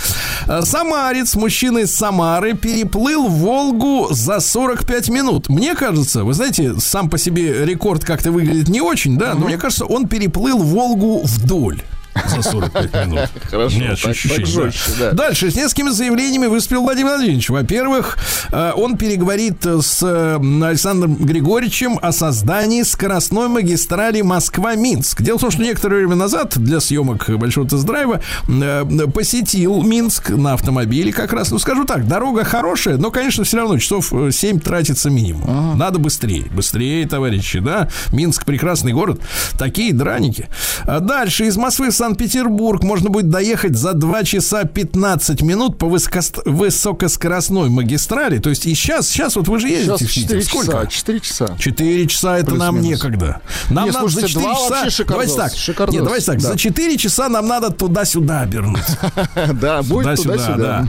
А, 0.45 0.61
Самарец, 0.61 1.33
мужчина 1.33 1.79
из 1.79 1.95
Самары, 1.95 2.53
переплыл 2.53 3.27
Волгу 3.27 4.09
за 4.11 4.39
45 4.39 5.09
минут. 5.09 5.49
Мне 5.49 5.73
кажется, 5.73 6.23
вы 6.23 6.35
знаете, 6.35 6.79
сам 6.79 7.09
по 7.09 7.17
себе 7.17 7.65
рекорд 7.65 8.05
как-то 8.05 8.31
выглядит 8.31 8.69
не 8.69 8.81
очень, 8.81 9.17
да, 9.17 9.33
но 9.33 9.47
мне 9.47 9.57
кажется, 9.57 9.85
он 9.85 10.07
переплыл 10.07 10.59
Волгу 10.59 11.21
вдоль. 11.23 11.81
За 12.27 12.41
45 12.41 13.05
минут. 13.07 13.29
Хорошо, 13.49 13.77
Нет, 13.77 14.01
так- 14.01 14.11
ощущение, 14.11 14.37
так 14.37 14.45
жестче, 14.47 14.91
да. 14.99 15.11
Дальше 15.11 15.51
с 15.51 15.55
несколькими 15.55 15.89
заявлениями 15.89 16.47
выступил 16.47 16.81
Владимир 16.83 17.11
Владимирович. 17.11 17.49
Во-первых, 17.49 18.17
э, 18.51 18.71
он 18.75 18.97
переговорит 18.97 19.65
с 19.65 20.01
э, 20.03 20.35
Александром 20.65 21.15
Григорьевичем 21.15 21.99
о 22.01 22.11
создании 22.11 22.83
скоростной 22.83 23.47
магистрали 23.47 24.21
Москва-Минск. 24.21 25.21
Дело 25.21 25.37
в 25.37 25.41
том, 25.41 25.51
что 25.51 25.61
некоторое 25.61 25.97
время 25.97 26.15
назад 26.15 26.57
для 26.57 26.79
съемок 26.79 27.29
большого 27.37 27.67
тест-драйва 27.67 28.21
э, 28.47 28.85
посетил 29.13 29.83
Минск 29.83 30.29
на 30.29 30.53
автомобиле 30.53 31.11
как 31.13 31.33
раз. 31.33 31.51
Ну, 31.51 31.59
скажу 31.59 31.85
так, 31.85 32.07
дорога 32.07 32.43
хорошая, 32.43 32.97
но, 32.97 33.11
конечно, 33.11 33.43
все 33.43 33.57
равно 33.57 33.77
часов 33.79 34.13
э, 34.13 34.31
7 34.31 34.59
тратится 34.59 35.09
минимум. 35.09 35.77
Надо 35.77 35.99
быстрее. 35.99 36.45
Быстрее, 36.51 37.07
товарищи, 37.07 37.59
да? 37.59 37.89
Минск 38.11 38.45
прекрасный 38.45 38.93
город. 38.93 39.21
Такие 39.57 39.93
драники. 39.93 40.47
А 40.83 40.99
дальше 40.99 41.45
из 41.45 41.57
Москвы 41.57 41.89
в 41.91 41.95
Санкт-Петербург 42.07 42.83
можно 42.83 43.09
будет 43.09 43.29
доехать 43.29 43.75
за 43.75 43.91
2 43.91 44.23
часа 44.23 44.63
15 44.63 45.41
минут 45.41 45.77
по 45.77 45.87
высокоскоростной 45.87 47.69
магистрали. 47.69 48.37
То 48.39 48.49
есть 48.49 48.65
и 48.65 48.73
сейчас, 48.73 49.09
сейчас 49.09 49.35
вот 49.35 49.49
вы 49.49 49.59
же 49.59 49.67
Сейчас 49.67 49.99
ездите 50.01 50.05
в 50.05 50.13
Питер. 50.13 50.41
4 50.41 50.43
Сколько? 50.43 50.71
часа. 50.71 50.87
4 50.87 51.19
часа. 51.19 51.57
4 51.59 52.07
часа 52.07 52.37
это 52.37 52.55
нам 52.55 52.75
Плюс-минус. 52.75 53.03
некогда. 53.03 53.41
Нам 53.69 53.85
Не, 53.87 53.91
надо 53.91 54.09
слушайте, 54.09 54.21
за 54.21 54.39
4 54.39 54.45
два 54.45 54.55
часа. 54.55 54.89
шикардос, 54.89 55.07
Давайте 55.35 55.35
так. 55.35 55.51
шикардос. 55.59 55.93
Нет, 55.95 56.03
давайте 56.05 56.25
так. 56.25 56.41
Да. 56.41 56.47
За 56.47 56.57
4 56.57 56.97
часа 56.97 57.29
нам 57.29 57.47
надо 57.47 57.71
туда-сюда 57.71 58.41
обернуться. 58.41 58.97
Да, 59.53 59.81
будет 59.83 60.03
Туда-сюда, 60.03 60.33
туда-сюда. 60.33 60.87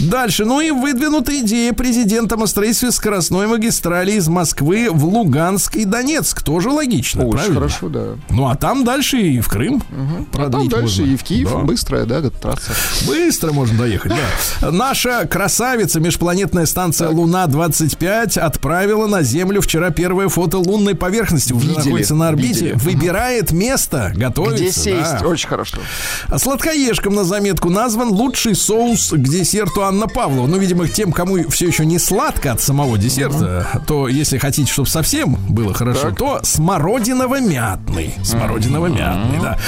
да. 0.00 0.06
Дальше. 0.08 0.44
Ну 0.44 0.60
и 0.60 0.70
выдвинута 0.70 1.36
идея 1.40 1.72
президентом 1.72 2.42
о 2.44 2.46
строительстве 2.46 2.92
скоростной 2.92 3.46
магистрали 3.48 4.12
из 4.12 4.28
Москвы 4.28 4.88
в 4.92 5.04
Луганск 5.04 5.74
и 5.76 5.84
Донецк. 5.84 6.42
Тоже 6.42 6.68
логично, 6.70 7.26
правильно? 7.28 7.54
хорошо, 7.56 7.88
да. 7.88 8.04
Ну 8.30 8.46
а 8.48 8.54
там 8.54 8.84
дальше 8.84 9.18
и 9.18 9.40
в 9.40 9.48
Крым. 9.48 9.82
А 10.34 10.48
там 10.68 10.68
продлить 10.68 10.70
дальше 10.96 11.00
можно. 11.02 11.12
и 11.12 11.16
в 11.16 11.22
Киев 11.24 11.50
Да. 11.50 11.58
быстрая, 11.58 12.04
да, 12.04 12.22
трасса. 12.30 12.72
Быстро 13.06 13.52
можно 13.52 13.78
доехать, 13.78 14.12
да. 14.60 14.70
Наша 14.70 15.26
красавица, 15.26 16.00
межпланетная 16.00 16.66
станция 16.66 17.08
Луна-25 17.10 18.38
отправила 18.38 19.06
на 19.06 19.22
Землю 19.22 19.60
вчера 19.60 19.90
первое 19.90 20.28
фото 20.28 20.58
лунной 20.58 20.94
поверхности. 20.94 21.52
Уже 21.52 21.68
Видели, 21.68 21.84
находится 21.84 22.14
на 22.14 22.28
орбите. 22.28 22.48
видели. 22.48 22.72
Выбирает 22.74 23.52
место, 23.52 24.12
готовится. 24.14 24.62
Где 24.64 24.72
сесть? 24.72 25.20
да. 25.20 25.26
Очень 25.26 25.48
хорошо. 25.48 25.78
Сладкоежкам 26.36 27.14
на 27.14 27.24
заметку 27.24 27.70
назван 27.70 28.08
лучший 28.08 28.54
соус 28.54 29.10
к 29.12 29.18
десерту 29.18 29.82
Анна 29.82 30.06
Павлова. 30.08 30.46
Ну, 30.46 30.58
видимо, 30.58 30.88
тем, 30.88 31.12
кому 31.12 31.48
все 31.48 31.66
еще 31.66 31.84
не 31.86 31.98
сладко 31.98 32.52
от 32.52 32.60
самого 32.60 32.98
десерта, 32.98 33.82
то 33.86 34.08
если 34.08 34.38
хотите, 34.38 34.70
чтобы 34.72 34.88
совсем 34.88 35.36
было 35.48 35.72
хорошо, 35.74 36.10
то 36.10 36.40
смородиново-мятный. 36.42 38.14
Смородиново-мятный, 38.24 39.40
да. 39.40 39.58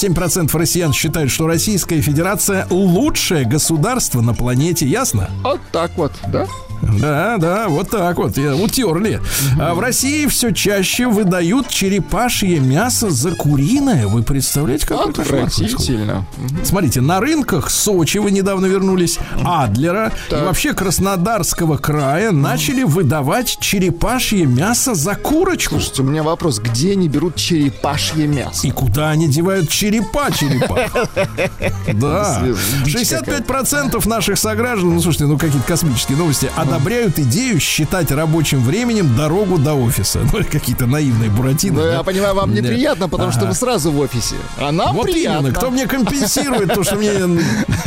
57% 0.00 0.56
россиян 0.56 0.92
считают, 0.92 1.30
что 1.30 1.46
Российская 1.46 2.00
Федерация 2.00 2.66
лучшее 2.70 3.44
государство 3.44 4.20
на 4.20 4.34
планете. 4.34 4.86
Ясно? 4.86 5.30
Вот 5.42 5.60
так 5.72 5.90
вот, 5.96 6.12
да? 6.28 6.46
Да, 6.82 7.36
да, 7.38 7.68
вот 7.68 7.90
так 7.90 8.16
вот, 8.16 8.36
утерли. 8.38 9.20
А 9.58 9.74
в 9.74 9.80
России 9.80 10.26
все 10.26 10.50
чаще 10.52 11.06
выдают 11.06 11.68
черепашье 11.68 12.58
мясо 12.60 13.10
за 13.10 13.32
куриное. 13.32 14.06
Вы 14.06 14.22
представляете, 14.22 14.86
кошмар 14.86 15.12
происходит? 15.12 15.44
Отвратительно. 15.54 16.26
Смотрите, 16.64 17.00
на 17.00 17.20
рынках 17.20 17.70
Сочи 17.70 18.18
вы 18.18 18.30
недавно 18.30 18.66
вернулись, 18.66 19.18
Адлера 19.44 20.12
и 20.30 20.34
вообще 20.34 20.72
Краснодарского 20.72 21.76
края 21.76 22.32
начали 22.32 22.82
выдавать 22.82 23.58
черепашье 23.60 24.46
мясо 24.46 24.94
за 24.94 25.14
курочку. 25.14 25.74
Слушайте, 25.76 26.02
у 26.02 26.06
меня 26.06 26.22
вопрос, 26.22 26.58
где 26.58 26.92
они 26.92 27.08
берут 27.08 27.36
черепашье 27.36 28.26
мясо? 28.26 28.66
И 28.66 28.70
куда 28.70 29.10
они 29.10 29.28
девают 29.28 29.68
черепа 29.68 30.30
черепа? 30.32 30.88
Да. 31.92 32.42
Дичь 32.84 32.94
65% 32.96 34.08
наших 34.08 34.38
сограждан, 34.38 34.94
ну 34.94 35.00
слушайте, 35.00 35.26
ну 35.26 35.38
какие-то 35.38 35.66
космические 35.66 36.16
новости, 36.18 36.50
одобряют 36.74 37.18
идею 37.18 37.58
считать 37.60 38.10
рабочим 38.12 38.62
временем 38.62 39.16
дорогу 39.16 39.58
до 39.58 39.74
офиса. 39.74 40.20
Ну, 40.32 40.44
какие-то 40.50 40.86
наивные 40.86 41.28
буратины. 41.28 41.76
Ну, 41.76 41.82
да. 41.82 41.92
я 41.94 42.02
понимаю, 42.02 42.34
вам 42.34 42.54
Да. 42.54 42.60
неприятно, 42.60 43.08
потому 43.08 43.32
что 43.32 43.46
вы 43.46 43.54
сразу 43.54 43.90
в 43.90 43.98
офисе. 43.98 44.36
А 44.58 44.70
нам 44.70 44.94
Вот 44.94 45.06
приятно. 45.06 45.46
именно, 45.48 45.54
кто 45.58 45.70
мне 45.70 45.86
компенсирует 45.86 46.72
то, 46.72 46.84
что 46.84 46.96
мне 46.96 47.10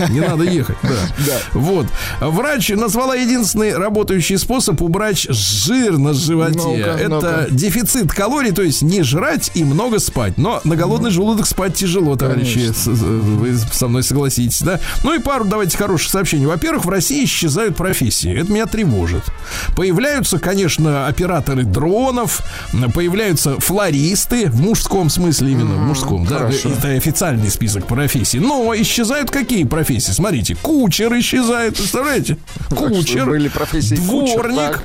не 0.09 0.19
надо 0.19 0.43
ехать. 0.43 0.77
Да. 0.83 1.33
Вот. 1.53 1.85
Врач 2.19 2.69
назвала 2.69 3.15
единственный 3.15 3.77
работающий 3.77 4.37
способ 4.37 4.81
убрать 4.81 5.25
жир 5.29 5.97
на 5.97 6.13
животе. 6.13 6.75
Это 6.77 7.47
дефицит 7.49 8.11
калорий, 8.11 8.51
то 8.51 8.61
есть 8.61 8.81
не 8.81 9.03
жрать 9.03 9.51
и 9.53 9.63
много 9.63 9.99
спать. 9.99 10.37
Но 10.37 10.59
на 10.65 10.75
голодный 10.75 11.11
желудок 11.11 11.45
спать 11.47 11.75
тяжело, 11.75 12.15
товарищи. 12.15 12.71
Вы 12.85 13.55
со 13.71 13.87
мной 13.87 14.03
согласитесь, 14.03 14.61
да? 14.61 14.79
Ну 15.03 15.13
и 15.13 15.19
пару 15.19 15.45
давайте 15.45 15.77
хороших 15.77 16.11
сообщений. 16.11 16.45
Во-первых, 16.45 16.85
в 16.85 16.89
России 16.89 17.23
исчезают 17.23 17.75
профессии. 17.77 18.37
Это 18.37 18.51
меня 18.51 18.65
тревожит. 18.73 19.23
Появляются, 19.75 20.39
конечно, 20.39 21.05
операторы 21.05 21.63
дронов, 21.63 22.41
появляются 22.95 23.59
флористы 23.59 24.49
в 24.49 24.59
мужском 24.59 25.11
смысле 25.11 25.51
именно, 25.51 25.75
в 25.75 25.81
мужском, 25.81 26.25
да, 26.25 26.39
хорошо. 26.39 26.69
это 26.69 26.87
официальный 26.87 27.51
список 27.51 27.85
профессий. 27.85 28.39
Но 28.39 28.73
исчезают 28.75 29.29
какие 29.29 29.63
профессии? 29.65 30.09
Смотрите, 30.09 30.57
кучер 30.59 31.13
исчезает, 31.19 31.77
представляете? 31.77 32.37
Кучер, 32.69 33.27
были 33.27 33.47
профессии 33.47 33.95
кучер, 33.95 34.51
дворник, 34.51 34.55
так. 34.57 34.83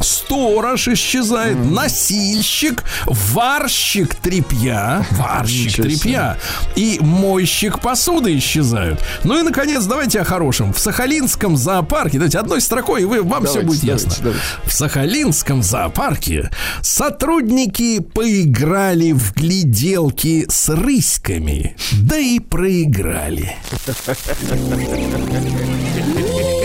Сторож 0.00 0.88
исчезает, 0.88 1.56
носильщик, 1.58 2.84
варщик 3.06 4.14
тряпья, 4.16 5.06
варщик 5.12 5.76
тряпья 5.76 6.38
и 6.76 6.98
мойщик 7.00 7.80
посуды 7.80 8.36
исчезают. 8.38 9.00
Ну 9.24 9.38
и, 9.38 9.42
наконец, 9.42 9.84
давайте 9.84 10.20
о 10.20 10.24
хорошем. 10.24 10.72
В 10.72 10.78
Сахалинском 10.78 11.56
зоопарке, 11.56 12.18
давайте 12.18 12.38
одной 12.38 12.60
строкой, 12.60 13.02
и 13.02 13.04
вы, 13.04 13.22
вам 13.22 13.44
все 13.44 13.60
Давайте, 13.60 13.66
будет 13.66 13.80
давайте, 13.86 14.06
ясно. 14.06 14.24
давайте. 14.24 14.44
В 14.64 14.72
Сахалинском 14.72 15.62
зоопарке 15.62 16.50
сотрудники 16.82 18.00
поиграли 18.00 19.12
в 19.12 19.34
гляделки 19.34 20.46
с 20.48 20.68
рыськами, 20.68 21.76
да 22.02 22.18
и 22.18 22.38
проиграли. 22.38 23.56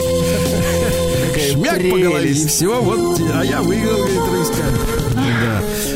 Шмяк 1.56 1.90
по 1.90 1.98
голове, 1.98 2.32
и 2.32 2.34
все, 2.34 2.82
вот, 2.82 3.18
а 3.34 3.42
я 3.46 3.62
выиграл, 3.62 4.00
говорит, 4.00 4.20
рыска. 4.30 4.95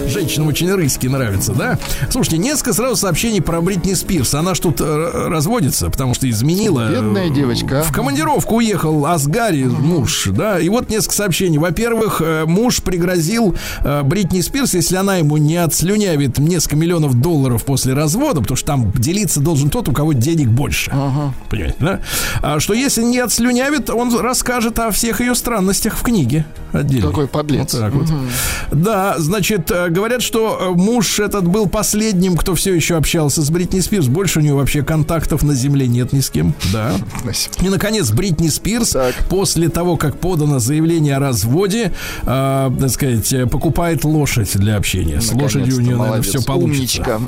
Женщинам 0.10 0.48
очень 0.48 0.72
рыски 0.74 1.08
нравятся, 1.08 1.54
да? 1.54 1.78
Слушайте, 2.10 2.38
несколько 2.40 2.74
сразу 2.74 2.96
сообщений 2.96 3.42
про 3.42 3.62
Бритни 3.62 3.94
Спирс. 3.94 4.34
Она 4.34 4.56
ж 4.56 4.60
тут 4.60 4.82
э, 4.82 5.28
разводится, 5.28 5.90
потому 5.90 6.14
что 6.14 6.30
изменила. 6.30 6.90
Бедная 6.90 7.28
э, 7.28 7.34
девочка, 7.34 7.82
а. 7.82 7.84
В 7.84 7.92
командировку 7.92 8.56
уехал 8.56 9.06
Асгари, 9.06 9.64
муж, 9.64 10.30
да. 10.32 10.60
И 10.60 10.68
вот 10.70 10.90
несколько 10.90 11.16
сообщений. 11.16 11.58
Во-первых, 11.58 12.22
э, 12.22 12.46
муж 12.46 12.82
пригрозил 12.82 13.56
Бритни 14.04 14.42
Спирс, 14.42 14.74
если 14.74 14.96
она 14.96 15.18
ему 15.18 15.38
не 15.38 15.58
отслюнявит 15.58 16.40
несколько 16.40 16.76
миллионов 16.76 17.14
долларов 17.16 17.64
после 17.64 17.94
развода, 17.94 18.42
потому 18.42 18.58
что 18.58 18.68
там 18.68 18.92
делиться 18.92 19.40
должен 19.40 19.70
тот, 19.70 19.90
у 19.90 19.92
кого 19.92 20.14
денег 20.14 20.50
больше. 20.50 20.92
Понимаете, 21.50 21.76
да? 21.80 22.00
А, 22.42 22.60
что 22.60 22.74
если 22.74 23.04
не 23.04 23.20
отслюнявит, 23.20 23.90
он 23.90 24.16
расскажет 24.18 24.80
о 24.80 24.92
всех 24.92 25.22
ее 25.22 25.36
странностях 25.36 25.96
в 25.96 26.04
книге 26.04 26.46
отдельно. 26.72 27.08
Какой 27.08 27.28
подлец. 27.28 27.74
Вот 27.74 27.82
так 27.82 27.94
вот. 27.94 28.08
Да, 28.72 29.16
значит, 29.18 29.72
говорят, 30.00 30.22
что 30.22 30.58
э, 30.60 30.70
муж 30.78 31.20
этот 31.20 31.48
был 31.48 31.68
последним, 31.68 32.36
кто 32.38 32.56
все 32.56 32.74
еще 32.74 32.96
общался 32.98 33.42
с 33.42 33.50
Бритни 33.50 33.80
Спирс. 33.80 34.08
Больше 34.08 34.40
у 34.40 34.42
него 34.42 34.58
вообще 34.60 34.82
контактов 34.84 35.44
на 35.44 35.54
земле 35.56 35.88
нет 35.88 36.14
ни 36.14 36.20
с 36.22 36.30
кем. 36.30 36.54
Да. 36.74 36.92
И, 37.62 37.70
наконец, 37.70 38.10
Бритни 38.12 38.48
Спирс 38.50 38.90
Так. 38.92 39.16
после 39.30 39.70
того, 39.70 39.98
как 39.98 40.18
подано 40.20 40.60
заявление 40.60 41.18
о 41.18 41.20
разводе, 41.20 41.92
э, 42.24 42.72
так 42.80 42.90
сказать, 42.90 43.32
э, 43.34 43.46
покупает 43.48 44.04
лошадь 44.04 44.52
для 44.58 44.76
общения. 44.78 45.22
С 45.22 45.32
лошадью 45.34 45.76
у 45.78 45.80
нее, 45.80 45.92
наверное, 45.92 46.08
Молодец. 46.10 46.28
все 46.30 46.42
получится. 46.42 47.02
Умничка. 47.02 47.20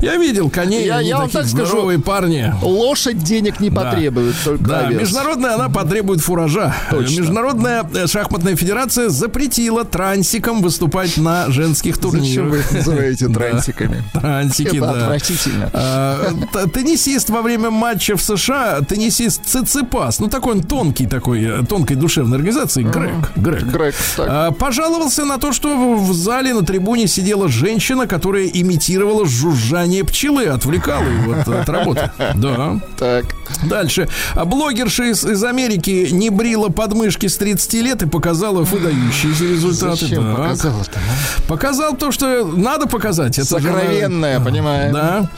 Я 0.00 0.16
видел 0.16 0.50
коней, 0.50 0.86
Я- 0.86 1.00
я 1.00 1.18
вам 1.18 1.30
так 1.30 1.46
скажу, 1.46 1.88
парни. 2.00 2.52
Лошадь 2.62 3.18
денег 3.22 3.60
не 3.60 3.70
Да. 3.70 3.82
потребует, 3.82 4.34
только 4.44 4.64
Да, 4.64 4.86
международная 4.88 5.54
она 5.54 5.68
потребует 5.68 6.20
фуража. 6.20 6.74
Точно. 6.90 7.20
Международная 7.20 7.84
э, 7.94 8.06
шахматная 8.06 8.56
федерация 8.56 9.08
запретила 9.08 9.84
трансикам 9.84 10.62
выступать 10.62 11.16
на 11.16 11.50
женских 11.50 11.98
Зачем 12.10 12.48
вы 12.50 12.58
турнирах. 12.58 12.66
их 12.66 12.72
называете 12.72 13.28
трансиками? 13.34 14.04
Трансики, 14.12 14.80
да. 14.80 14.90
отвратительно. 14.90 15.70
А, 15.72 16.32
Теннисист 16.72 17.30
во 17.30 17.42
время 17.42 17.70
матча 17.70 18.16
в 18.16 18.22
США, 18.22 18.80
теннисист 18.80 19.44
Циципас, 19.46 20.20
ну 20.20 20.28
такой 20.28 20.54
он 20.54 20.62
тонкий 20.62 21.06
такой, 21.06 21.42
э, 21.44 21.62
тонкой 21.68 21.96
душевной 21.96 22.36
организации, 22.38 22.82
Грег, 22.82 23.32
Грег, 23.36 23.62
Грег, 23.64 23.94
а, 24.18 24.50
пожаловался 24.52 25.24
на 25.24 25.38
то, 25.38 25.52
что 25.52 25.96
в 25.96 26.12
зале 26.12 26.54
на 26.54 26.64
трибуне 26.64 27.06
сидела 27.06 27.48
женщина, 27.48 28.06
которая 28.06 28.46
имитировала 28.46 29.26
жужжание 29.26 30.04
пчелы, 30.04 30.46
отвлекала 30.46 31.04
его 31.04 31.32
от, 31.32 31.48
от 31.48 31.68
работы. 31.68 32.10
Да. 32.34 32.78
Так. 32.98 33.24
Дальше. 33.68 34.08
А 34.34 34.44
блогерша 34.44 35.04
из, 35.04 35.24
из 35.24 35.42
Америки 35.42 36.08
не 36.10 36.30
брила 36.30 36.68
подмышки 36.68 37.26
с 37.26 37.36
30 37.36 37.72
лет 37.74 38.02
и 38.02 38.06
показала 38.06 38.62
выдающиеся 38.62 39.44
результаты. 39.44 40.00
Зачем 40.06 40.36
показала-то? 40.36 40.98
а? 40.98 41.42
Показал 41.48 41.96
то, 41.98 42.10
что 42.12 42.44
надо 42.46 42.86
показать. 42.86 43.38
Это 43.38 43.58
же 43.60 43.68
Сокровенное, 43.68 44.38
надо- 44.38 44.50
понимаем. 44.50 44.92
Да. 44.92 45.28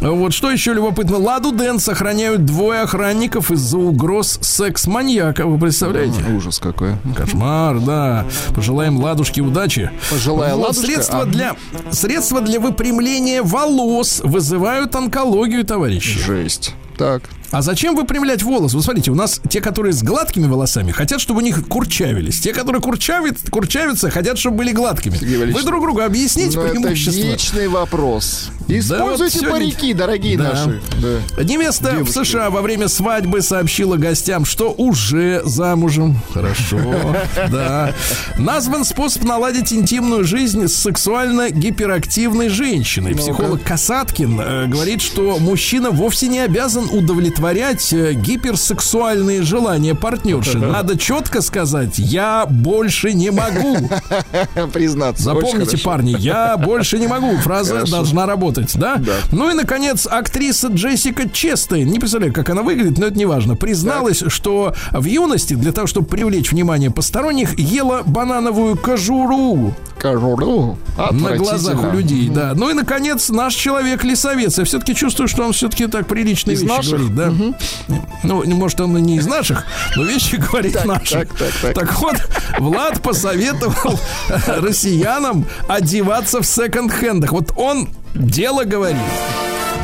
Вот 0.00 0.32
что 0.32 0.50
еще 0.50 0.72
любопытно. 0.72 1.18
Ладу 1.18 1.52
Дэн 1.52 1.78
сохраняют 1.78 2.44
двое 2.44 2.82
охранников 2.82 3.50
из-за 3.50 3.78
угроз 3.78 4.38
секс-маньяка. 4.40 5.46
Вы 5.46 5.58
представляете? 5.58 6.22
Ужас 6.34 6.58
какой. 6.58 6.94
Кошмар, 7.16 7.80
да. 7.80 8.26
Пожелаем 8.54 8.98
Ладушке 8.98 9.40
удачи. 9.40 9.90
Пожилая 10.10 10.54
Вот 10.54 10.68
ладушка, 10.68 10.86
средства 10.86 11.20
а? 11.22 11.24
для 11.24 11.56
средства 11.90 12.40
для 12.40 12.60
выпрямления 12.60 13.42
волос 13.42 14.20
вызывают 14.22 14.94
онкологию, 14.94 15.64
товарищи. 15.64 16.18
Жесть. 16.18 16.74
Так. 16.96 17.22
А 17.50 17.62
зачем 17.62 17.96
выпрямлять 17.96 18.42
волосы? 18.42 18.76
Вы 18.76 18.82
смотрите, 18.82 19.10
у 19.10 19.14
нас 19.14 19.40
те, 19.48 19.60
которые 19.60 19.92
с 19.92 20.02
гладкими 20.02 20.46
волосами, 20.46 20.92
хотят, 20.92 21.20
чтобы 21.20 21.40
у 21.40 21.44
них 21.44 21.66
курчавились. 21.66 22.40
Те, 22.40 22.52
которые 22.52 22.80
курчавят, 22.80 23.36
курчавятся, 23.50 24.10
хотят, 24.10 24.38
чтобы 24.38 24.58
были 24.58 24.72
гладкими. 24.72 25.18
Вы 25.52 25.62
друг 25.62 25.82
другу 25.82 26.00
объясните 26.00 26.56
Но 26.56 26.62
это 26.64 26.70
преимущества. 26.72 27.20
вечный 27.20 27.68
вопрос. 27.68 28.50
Используйте 28.78 29.38
вот 29.40 29.46
сегодня- 29.48 29.50
парики, 29.74 29.94
дорогие 29.94 30.36
Да. 30.38 30.44
наши. 30.44 30.80
Да. 31.36 31.42
Невеста 31.44 31.90
Девушки. 31.92 32.12
в 32.20 32.24
США 32.24 32.50
во 32.50 32.62
время 32.62 32.88
свадьбы 32.88 33.42
сообщила 33.42 33.96
гостям, 33.96 34.44
что 34.44 34.72
уже 34.76 35.42
замужем. 35.44 36.18
Хорошо, 36.32 36.78
да. 37.50 37.92
Назван 38.38 38.84
способ 38.84 39.24
наладить 39.24 39.72
интимную 39.72 40.24
жизнь 40.24 40.68
с 40.68 40.74
сексуально 40.76 41.50
гиперактивной 41.50 42.48
женщиной. 42.48 43.14
Психолог 43.14 43.62
Касаткин 43.62 44.40
э, 44.40 44.66
говорит, 44.66 45.02
что 45.02 45.38
мужчина 45.38 45.90
вовсе 45.90 46.28
не 46.28 46.40
обязан 46.40 46.88
удовлетворять 46.90 47.92
э, 47.92 48.12
гиперсексуальные 48.14 49.42
желания 49.42 49.94
партнерши. 49.94 50.58
Надо 50.58 50.96
четко 50.98 51.40
сказать, 51.42 51.98
я 51.98 52.46
больше 52.46 53.12
не 53.12 53.30
могу. 53.30 53.76
Признаться. 54.72 55.22
Запомните, 55.24 55.78
парни, 55.78 56.14
я 56.18 56.56
больше 56.56 56.98
не 56.98 57.06
могу. 57.06 57.36
Фраза 57.38 57.84
должна 57.86 58.26
работать, 58.26 58.59
да? 58.74 58.96
Да. 58.96 59.12
Ну 59.32 59.50
и, 59.50 59.54
наконец, 59.54 60.06
актриса 60.10 60.68
Джессика 60.68 61.28
Честейн, 61.28 61.88
не 61.88 61.98
представляю, 61.98 62.32
как 62.32 62.48
она 62.50 62.62
выглядит, 62.62 62.98
но 62.98 63.06
это 63.06 63.16
не 63.18 63.26
важно, 63.26 63.56
призналась, 63.56 64.22
что 64.28 64.74
в 64.92 65.04
юности 65.04 65.54
для 65.54 65.72
того, 65.72 65.86
чтобы 65.86 66.06
привлечь 66.06 66.50
внимание 66.52 66.90
посторонних, 66.90 67.58
ела 67.58 68.02
банановую 68.04 68.76
кожуру 68.76 69.74
Кожуру. 69.98 70.78
на 71.10 71.36
глазах 71.36 71.82
у 71.84 71.90
людей, 71.96 72.28
да. 72.30 72.52
Ну 72.54 72.70
и, 72.70 72.72
наконец, 72.72 73.28
наш 73.28 73.54
человек-лесовец. 73.54 74.56
Я 74.58 74.64
все-таки 74.64 74.94
чувствую, 74.94 75.28
что 75.28 75.44
он 75.44 75.52
все-таки 75.52 75.86
так 75.86 76.06
приличные 76.06 76.54
Из 76.54 76.62
вещи 76.62 76.72
наших? 76.72 76.92
говорит, 77.14 77.14
да. 77.14 77.32
Ну, 78.22 78.42
не- 78.44 78.54
может, 78.54 78.80
он 78.80 78.96
и 78.96 79.00
не 79.00 79.16
из 79.16 79.26
наших, 79.26 79.64
но 79.96 80.04
вещи 80.04 80.36
говорит 80.36 80.72
Так, 80.72 80.84
наши. 80.86 81.14
так, 81.14 81.28
так, 81.34 81.74
так. 81.74 82.00
вот, 82.00 82.16
Влад 82.58 83.02
посоветовал 83.02 83.98
россиянам 84.46 85.44
одеваться 85.68 86.40
в 86.40 86.46
секонд-хендах. 86.46 87.32
Вот 87.32 87.52
он 87.56 87.88
дело 88.14 88.64
говорит. 88.64 88.98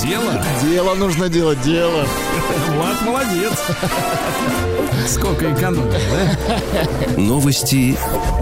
Дело. 0.01 0.43
Дело 0.63 0.95
нужно 0.95 1.29
делать, 1.29 1.61
дело. 1.63 2.05
Влад 2.69 3.01
молодец. 3.03 3.53
Сколько 5.07 5.53
экономит, 5.53 5.95
да? 6.11 7.21
Новости 7.21 7.97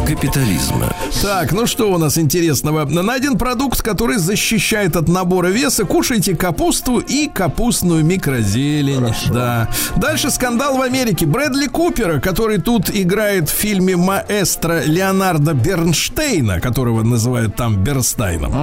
капитализма. 0.06 0.94
Так, 1.22 1.52
ну 1.52 1.66
что 1.66 1.92
у 1.92 1.98
нас 1.98 2.16
интересного? 2.18 2.84
Найден 2.86 3.36
продукт, 3.38 3.82
который 3.82 4.16
защищает 4.16 4.96
от 4.96 5.08
набора 5.08 5.48
веса. 5.48 5.84
Кушайте 5.84 6.34
капусту 6.34 6.98
и 6.98 7.28
капустную 7.28 8.04
микрозелень. 8.04 9.14
Да. 9.32 9.68
Дальше 9.96 10.30
скандал 10.30 10.78
в 10.78 10.82
Америке. 10.82 11.26
Брэдли 11.26 11.66
Купера, 11.66 12.18
который 12.18 12.58
тут 12.58 12.90
играет 12.90 13.48
в 13.48 13.52
фильме 13.52 13.96
«Маэстро» 13.96 14.82
Леонардо 14.84 15.52
Бернштейна, 15.52 16.60
которого 16.60 17.02
называют 17.02 17.56
там 17.56 17.76
Берстайном. 17.76 18.54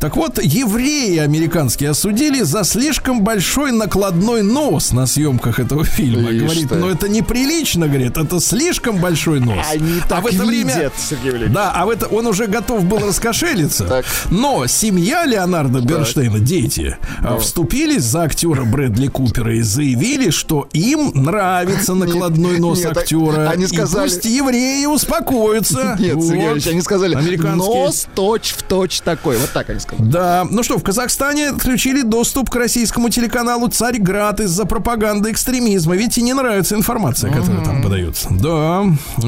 Так 0.00 0.16
вот, 0.16 0.42
евреи 0.42 1.18
американские 1.18 1.90
осудили 1.90 2.42
за 2.42 2.64
слишком 2.64 3.22
большой 3.22 3.72
накладной 3.72 4.42
нос 4.42 4.92
на 4.92 5.06
съемках 5.06 5.58
этого 5.58 5.84
фильма. 5.84 6.30
Говорит, 6.30 6.68
ты. 6.68 6.74
ну 6.76 6.88
это 6.88 7.08
неприлично, 7.40 7.86
говорит, 7.88 8.16
это 8.16 8.40
слишком 8.40 8.98
большой 8.98 9.40
нос. 9.40 9.66
Они 9.70 10.00
а 10.04 10.08
так 10.08 10.22
в 10.22 10.26
это 10.26 10.44
время 10.44 10.74
видят, 10.74 10.92
Сергей 10.98 11.30
Валерьевич. 11.32 11.54
да, 11.54 11.72
а 11.74 11.86
в 11.86 11.90
это 11.90 12.06
он 12.06 12.26
уже 12.26 12.46
готов 12.46 12.84
был 12.84 12.98
раскошелиться. 12.98 13.84
Так. 13.84 14.04
Но 14.30 14.66
семья 14.66 15.24
Леонардо 15.24 15.80
Бернштейна, 15.80 16.38
дети, 16.38 16.96
а, 17.20 17.38
вступились 17.38 18.02
за 18.04 18.22
актера 18.22 18.64
Брэдли 18.64 19.08
Купера 19.08 19.54
и 19.54 19.62
заявили, 19.62 20.30
что 20.30 20.68
им 20.72 21.12
нравится 21.14 21.94
накладной 21.94 22.58
нос 22.58 22.80
нет, 22.80 22.96
актера. 22.96 23.48
они 23.50 23.64
И 23.64 23.68
сказали- 23.68 24.08
пусть 24.08 24.24
евреи 24.24 24.86
успокоятся. 24.86 25.96
Нет, 25.98 26.14
Вот. 26.14 26.24
Сергей 26.24 26.42
Валерьевич, 26.42 26.66
они 26.68 26.82
сказали, 26.82 27.14
нос 27.54 28.06
точь 28.14 28.54
в 28.56 28.62
точь 28.62 29.00
такой. 29.00 29.38
Вот 29.38 29.50
так 29.52 29.70
они 29.70 29.80
сказали. 29.80 30.08
Да, 30.08 30.46
ну 30.50 30.62
что, 30.62 30.78
в 30.78 30.82
Казахстане 30.82 31.50
отключили 31.50 32.02
доступ 32.02 32.50
к 32.50 32.56
российскому 32.56 33.08
телеканалу 33.08 33.68
«Царьград» 33.68 34.40
из-за 34.40 34.64
пропаганды 34.64 35.30
экстремизма. 35.30 35.96
Видите, 35.96 36.22
не 36.22 36.32
нравится 36.32 36.74
информация, 36.74 37.29
которые 37.32 37.64
там 37.64 37.82
подаются. 37.82 38.28
Да. 38.30 38.84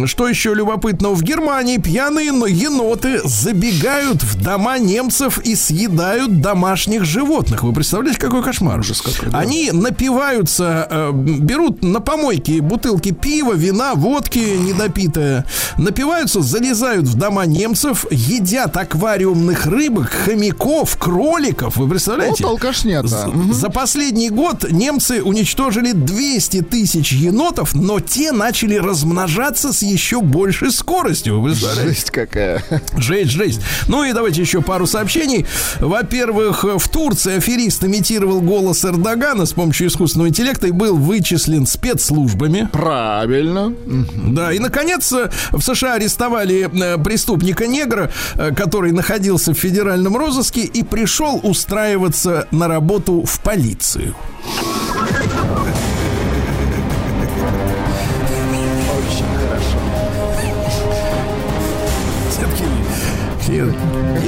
Что 0.06 0.28
еще 0.28 0.54
любопытного? 0.54 1.14
В 1.14 1.22
Германии 1.22 1.78
пьяные 1.78 2.32
но 2.32 2.46
еноты 2.46 3.20
забегают 3.24 4.22
в 4.22 4.42
дома 4.42 4.78
немцев 4.78 5.38
и 5.38 5.54
съедают 5.54 6.40
домашних 6.40 7.04
животных. 7.04 7.62
Вы 7.62 7.72
представляете, 7.72 8.18
какой 8.20 8.42
кошмар? 8.42 8.80
Ужас 8.80 9.00
какой, 9.00 9.30
да. 9.30 9.38
Они 9.38 9.70
напиваются, 9.72 10.86
э, 10.90 11.10
берут 11.12 11.82
на 11.82 12.00
помойке 12.00 12.60
бутылки 12.60 13.12
пива, 13.12 13.52
вина, 13.52 13.94
водки 13.94 14.38
недопитая, 14.38 15.44
напиваются, 15.78 16.40
залезают 16.42 17.06
в 17.06 17.14
дома 17.16 17.46
немцев, 17.46 18.06
едят 18.10 18.76
аквариумных 18.76 19.66
рыбок, 19.66 20.08
хомяков, 20.10 20.96
кроликов. 20.96 21.76
Вы 21.76 21.88
представляете? 21.88 22.44
Вот 22.44 22.50
алкашня-то. 22.52 23.08
За- 23.08 23.26
Мгм. 23.28 23.52
За 23.54 23.70
последний 23.70 24.30
год 24.30 24.70
немцы 24.70 25.22
уничтожили 25.22 25.92
200 25.92 26.62
тысяч 26.62 27.12
енотов, 27.12 27.74
но 27.74 27.91
те 28.00 28.32
начали 28.32 28.76
размножаться 28.76 29.72
с 29.72 29.82
еще 29.82 30.20
большей 30.20 30.70
скоростью. 30.70 31.40
Вы? 31.40 31.54
Жесть 31.54 32.10
какая. 32.10 32.62
Жесть, 32.96 33.30
жесть. 33.30 33.60
Ну 33.88 34.04
и 34.04 34.12
давайте 34.12 34.40
еще 34.40 34.62
пару 34.62 34.86
сообщений. 34.86 35.46
Во-первых, 35.80 36.64
в 36.64 36.88
Турции 36.88 37.36
аферист 37.36 37.84
имитировал 37.84 38.40
голос 38.40 38.84
Эрдогана 38.84 39.46
с 39.46 39.52
помощью 39.52 39.88
искусственного 39.88 40.28
интеллекта 40.28 40.68
и 40.68 40.70
был 40.70 40.96
вычислен 40.96 41.66
спецслужбами. 41.66 42.68
Правильно. 42.72 43.74
Да, 43.86 44.52
и 44.52 44.58
наконец 44.58 45.12
в 45.12 45.60
США 45.60 45.94
арестовали 45.94 46.70
э, 46.72 46.98
преступника 47.02 47.66
негра, 47.66 48.10
э, 48.34 48.54
который 48.54 48.92
находился 48.92 49.52
в 49.52 49.58
федеральном 49.58 50.16
розыске 50.16 50.62
и 50.62 50.82
пришел 50.82 51.40
устраиваться 51.42 52.46
на 52.50 52.68
работу 52.68 53.24
в 53.24 53.40
полицию. 53.40 54.14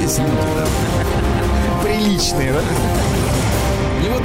Есть 0.05 0.19
люди. 0.19 0.31
Приличные, 1.83 2.53
да? 2.53 2.61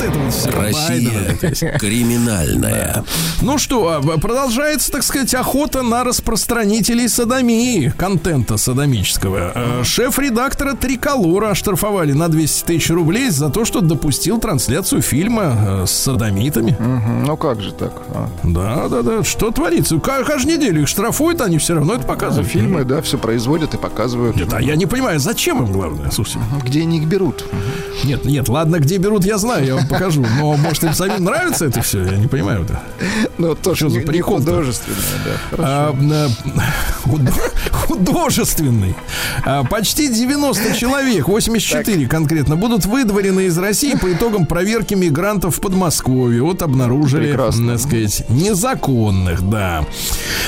Вот 0.01 0.09
это 0.09 0.19
вот 0.19 0.33
все. 0.33 0.51
Россия 0.51 1.79
криминальная. 1.79 3.05
Ну 3.43 3.59
что, 3.59 4.01
а, 4.03 4.19
продолжается, 4.19 4.91
так 4.91 5.03
сказать, 5.03 5.35
охота 5.35 5.83
на 5.83 6.05
распространителей 6.05 7.09
садомии, 7.09 7.93
контента 7.97 8.57
садомического. 8.57 9.53
Э, 9.55 9.85
Шеф-редактора 9.85 10.75
Триколора 10.75 11.51
оштрафовали 11.51 12.13
на 12.13 12.29
200 12.29 12.65
тысяч 12.65 12.91
рублей 12.91 13.31
за 13.31 13.51
то, 13.51 13.65
что 13.65 13.81
допустил 13.81 14.39
трансляцию 14.39 15.03
фильма 15.03 15.83
э, 15.83 15.87
с 15.87 15.91
садомитами. 15.91 16.77
Ну 17.27 17.37
как 17.37 17.61
же 17.61 17.73
так? 17.73 17.93
а? 18.15 18.29
Да, 18.43 18.89
да, 18.89 19.03
да. 19.03 19.25
Что 19.25 19.51
творится? 19.51 19.99
Ка- 19.99 20.25
Каждую 20.25 20.57
неделю 20.57 20.83
их 20.83 20.89
штрафуют, 20.89 21.41
они 21.41 21.59
все 21.59 21.75
равно 21.75 21.95
это 21.95 22.07
показывают. 22.07 22.49
фильмы, 22.49 22.85
да, 22.85 23.03
все 23.03 23.19
производят 23.19 23.75
и 23.75 23.77
показывают. 23.77 24.37
Нет, 24.37 24.53
а 24.53 24.63
я 24.63 24.77
не 24.77 24.87
понимаю, 24.87 25.19
зачем 25.21 25.63
им 25.65 25.73
главное, 25.73 26.11
слушайте. 26.11 26.41
Где 26.65 26.83
они 26.83 26.99
их 26.99 27.05
берут? 27.07 27.45
Нет, 28.05 28.25
нет, 28.25 28.49
ладно, 28.49 28.79
где 28.79 28.97
берут, 28.97 29.25
я 29.27 29.37
знаю, 29.37 29.67
я 29.67 29.75
вам 29.77 29.90
покажу. 29.91 30.25
Но, 30.39 30.57
может, 30.57 30.85
им 30.85 30.95
самим 30.95 31.25
нравится 31.25 31.67
это 31.67 31.83
все, 31.83 32.03
я 32.05 32.17
не 32.17 32.27
понимаю 32.27 32.63
это. 32.65 32.81
Ну, 33.39 33.55
тоже 33.55 33.89
Что 33.89 33.89
за 33.91 34.01
прикол-то? 34.01 34.45
художественное, 34.45 34.99
да. 35.25 35.57
А, 35.59 35.95
э, 35.95 36.29
худо- 37.05 37.33
художественный. 37.73 38.95
А, 39.45 39.65
Почти 39.65 40.09
90 40.09 40.75
человек, 40.77 41.29
84 41.29 42.07
конкретно, 42.07 42.57
будут 42.57 42.87
выдворены 42.87 43.47
из 43.47 43.59
России 43.59 43.95
по 43.95 44.13
итогам 44.13 44.47
проверки 44.47 44.95
мигрантов 44.95 45.57
в 45.57 45.61
Подмосковье. 45.61 46.43
Вот 46.43 46.63
обнаружили, 46.63 47.29
Прекрасно. 47.29 47.73
так 47.73 47.81
сказать, 47.81 48.25
незаконных, 48.29 49.43
да. 49.49 49.85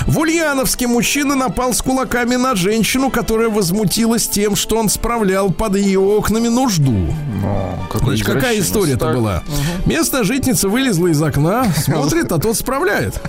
В 0.06 0.18
Ульяновске 0.18 0.86
мужчина 0.86 1.34
напал 1.34 1.74
с 1.74 1.82
кулаками 1.82 2.36
на 2.36 2.54
женщину, 2.54 3.10
которая 3.10 3.48
возмутилась 3.48 4.28
тем, 4.28 4.56
что 4.56 4.76
он 4.78 4.88
справлял 4.88 5.50
под 5.50 5.76
ее 5.76 6.00
окнами 6.00 6.48
нужду. 6.48 6.92
Ну, 6.92 7.78
какой 7.90 8.16
Значит, 8.16 8.26
какая 8.26 8.58
история-то 8.60 9.06
Так. 9.40 9.44
была? 9.46 9.86
Местная 9.86 10.24
жительница 10.24 10.68
вылезла 10.68 11.08
из 11.08 11.22
окна, 11.22 11.64
смотрит, 11.76 12.30
а 12.32 12.38
тот 12.38 12.56
справляет. 12.56 13.20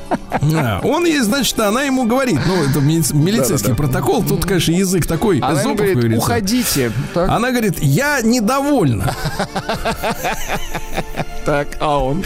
А, 0.56 0.82
Он 0.84 1.06
ей, 1.06 1.20
значит, 1.22 1.60
она 1.60 1.84
ему 1.84 2.06
говорит, 2.06 2.40
ну, 2.46 2.64
это 2.64 2.80
мили- 2.80 3.14
милицейский 3.16 3.70
Да-да-да. 3.72 3.76
протокол, 3.76 4.24
тут, 4.24 4.46
конечно, 4.46 4.72
язык 4.72 5.06
такой, 5.06 5.40
Она 5.40 5.54
эзопов, 5.62 5.78
говорит, 5.78 5.96
говорится. 5.98 6.26
уходите. 6.26 6.92
Так, 7.14 7.30
Она 7.30 7.52
говорит, 7.52 7.80
я 7.82 8.22
недовольна. 8.22 9.14
Так, 11.46 11.68
а 11.80 12.00
он? 12.04 12.24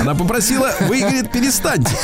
Она 0.00 0.14
попросила, 0.14 0.70
вы, 0.80 1.00
говорит, 1.00 1.30
перестаньте. 1.30 1.96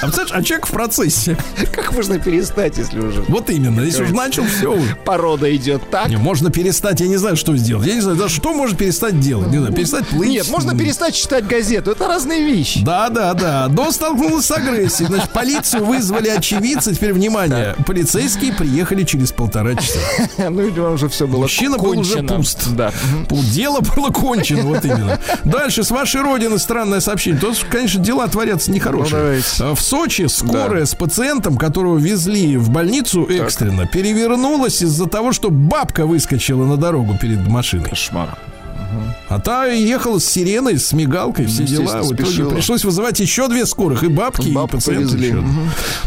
А 0.00 0.02
представляешь, 0.02 0.32
а 0.32 0.42
человек 0.42 0.66
в 0.66 0.70
процессе. 0.70 1.36
Как 1.72 1.92
можно 1.92 2.18
перестать, 2.18 2.78
если 2.78 3.00
уже 3.00 3.22
Вот 3.22 3.50
именно, 3.50 3.80
если 3.80 4.04
уж 4.04 4.10
начал, 4.10 4.44
все. 4.44 4.78
порода 5.04 5.54
идет 5.54 5.88
так? 5.90 6.08
Не, 6.08 6.16
можно 6.16 6.50
перестать, 6.50 7.00
я 7.00 7.08
не 7.08 7.16
знаю, 7.16 7.36
что 7.36 7.56
сделать. 7.56 7.86
Я 7.86 7.94
не 7.94 8.00
знаю, 8.00 8.16
даже 8.16 8.36
что 8.36 8.54
можно 8.54 8.76
перестать 8.76 9.18
делать. 9.20 9.48
Не 9.48 9.58
знаю, 9.58 9.72
перестать 9.74 10.06
плыть. 10.06 10.28
Нет, 10.30 10.48
можно 10.48 10.76
перестать 10.76 11.14
читать 11.14 11.46
газету. 11.46 11.90
Это 11.90 12.06
разные 12.06 12.44
вещи. 12.44 12.84
Да, 12.84 13.08
да, 13.08 13.34
да. 13.34 13.68
До 13.68 13.90
столкнулась 13.90 14.46
с 14.46 14.50
агрессией. 14.50 15.08
Значит, 15.08 15.30
полицию 15.30 15.84
вызвали 15.84 16.28
очевидцы. 16.28 16.94
Теперь, 16.94 17.12
внимание, 17.12 17.74
полицейские 17.86 18.52
приехали 18.52 19.04
через 19.04 19.32
полтора 19.32 19.74
часа. 19.74 19.98
Ну, 20.48 20.62
видимо, 20.62 20.90
уже 20.90 21.08
все 21.08 21.26
было 21.26 21.42
Мужчина 21.42 21.78
был 21.78 21.98
уже 21.98 22.22
пуст. 22.22 22.68
Да. 22.70 22.92
Дело 23.52 23.80
было 23.80 24.08
кончено, 24.10 24.62
вот 24.62 24.84
именно. 24.84 25.20
Дальше, 25.44 25.84
с 25.88 25.90
вашей 25.90 26.20
родины 26.20 26.58
странное 26.58 27.00
сообщение. 27.00 27.40
Тут, 27.40 27.64
конечно, 27.70 28.02
дела 28.02 28.28
творятся 28.28 28.68
Ну, 28.70 28.76
нехорошие. 28.76 29.18
давайте. 29.20 29.46
А 29.60 29.74
В 29.74 29.80
Сочи 29.80 30.26
скорая 30.28 30.84
с 30.84 30.94
пациентом, 30.94 31.56
которого 31.56 31.96
везли 31.98 32.56
в 32.58 32.68
больницу 32.70 33.24
экстренно, 33.24 33.86
перевернулась 33.86 34.82
из-за 34.82 35.06
того, 35.06 35.32
что 35.32 35.50
бабка 35.50 36.04
выскочила 36.06 36.66
на 36.66 36.76
дорогу 36.76 37.16
перед 37.18 37.46
машиной. 37.48 37.88
Кошмар. 37.88 38.36
А 39.28 39.38
та 39.38 39.66
ехала 39.66 40.18
с 40.18 40.24
сиреной, 40.24 40.78
с 40.78 40.92
мигалкой, 40.94 41.46
все 41.46 41.62
дела. 41.62 42.02
В 42.02 42.12
итоге 42.12 42.44
пришлось 42.54 42.84
вызывать 42.84 43.20
еще 43.20 43.48
две 43.48 43.66
скорых, 43.66 44.02
и 44.02 44.08
бабки, 44.08 44.48
Бабку 44.50 44.78
и 44.78 44.80
повезли. 44.80 45.28
еще. 45.28 45.44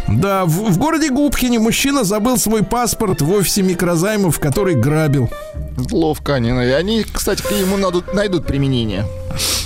Да, 0.08 0.46
в, 0.46 0.72
в 0.72 0.78
городе 0.80 1.10
Губкине 1.12 1.60
мужчина 1.60 2.04
забыл 2.04 2.38
свой 2.40 2.64
паспорт 2.64 3.22
в 3.22 3.32
офисе 3.32 3.62
микрозаймов, 3.62 4.40
который 4.40 4.74
грабил. 4.76 5.30
Ловко 5.92 6.36
они. 6.36 6.50
И 6.50 6.52
они, 6.72 7.04
кстати, 7.12 7.42
к 7.42 7.52
ему 7.52 7.78
надут- 7.78 8.14
найдут 8.14 8.46
применение. 8.46 9.06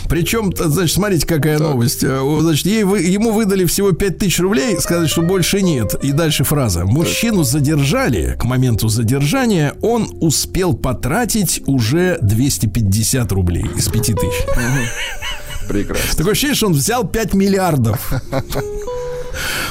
Причем, 0.07 0.53
значит, 0.55 0.93
смотрите, 0.95 1.25
какая 1.25 1.57
новость. 1.57 2.03
Э, 2.03 2.21
Значит, 2.39 2.65
ей 2.67 2.83
вы- 2.83 3.01
ему 3.01 3.31
выдали 3.31 3.65
всего 3.65 3.91
5000 3.91 4.39
рублей, 4.39 4.79
сказать, 4.79 5.09
что 5.09 5.23
больше 5.23 5.61
нет. 5.63 5.95
И 6.03 6.11
дальше 6.11 6.43
фраза. 6.43 6.85
Мужчину 6.85 7.43
задержали. 7.43 8.35
К 8.39 8.43
моменту 8.45 8.87
задержания 8.87 9.73
он 9.81 10.07
успел 10.21 10.73
потратить 10.75 11.61
уже 11.65 12.19
250 12.21 13.31
рублей 13.31 13.65
из 13.75 13.87
5000. 13.89 14.31
Прекрасно. 15.67 16.15
Такое 16.15 16.33
ощущение, 16.33 16.55
что 16.55 16.67
он 16.67 16.73
взял 16.73 17.07
5 17.07 17.33
миллиардов. 17.33 18.13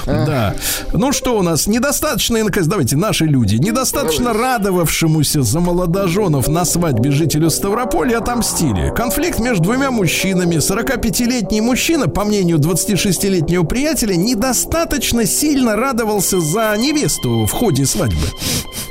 Да. 0.07 0.55
Ну 0.93 1.13
что 1.13 1.39
у 1.39 1.43
нас? 1.43 1.67
Недостаточно, 1.67 2.39
давайте, 2.65 2.97
наши 2.97 3.25
люди, 3.25 3.57
недостаточно 3.57 4.33
радовавшемуся 4.33 5.43
за 5.43 5.61
молодоженов 5.61 6.49
на 6.49 6.65
свадьбе 6.65 7.11
жителю 7.11 7.51
Ставрополя 7.51 8.19
отомстили. 8.19 8.93
Конфликт 8.95 9.39
между 9.39 9.65
двумя 9.65 9.91
мужчинами. 9.91 10.57
45-летний 10.57 11.61
мужчина, 11.61 12.09
по 12.09 12.25
мнению 12.25 12.59
26-летнего 12.59 13.65
приятеля, 13.65 14.15
недостаточно 14.17 15.27
сильно 15.27 15.77
радовался 15.77 16.41
за 16.41 16.75
невесту 16.77 17.47
в 17.47 17.51
ходе 17.53 17.87
свадьбы. 17.87 18.27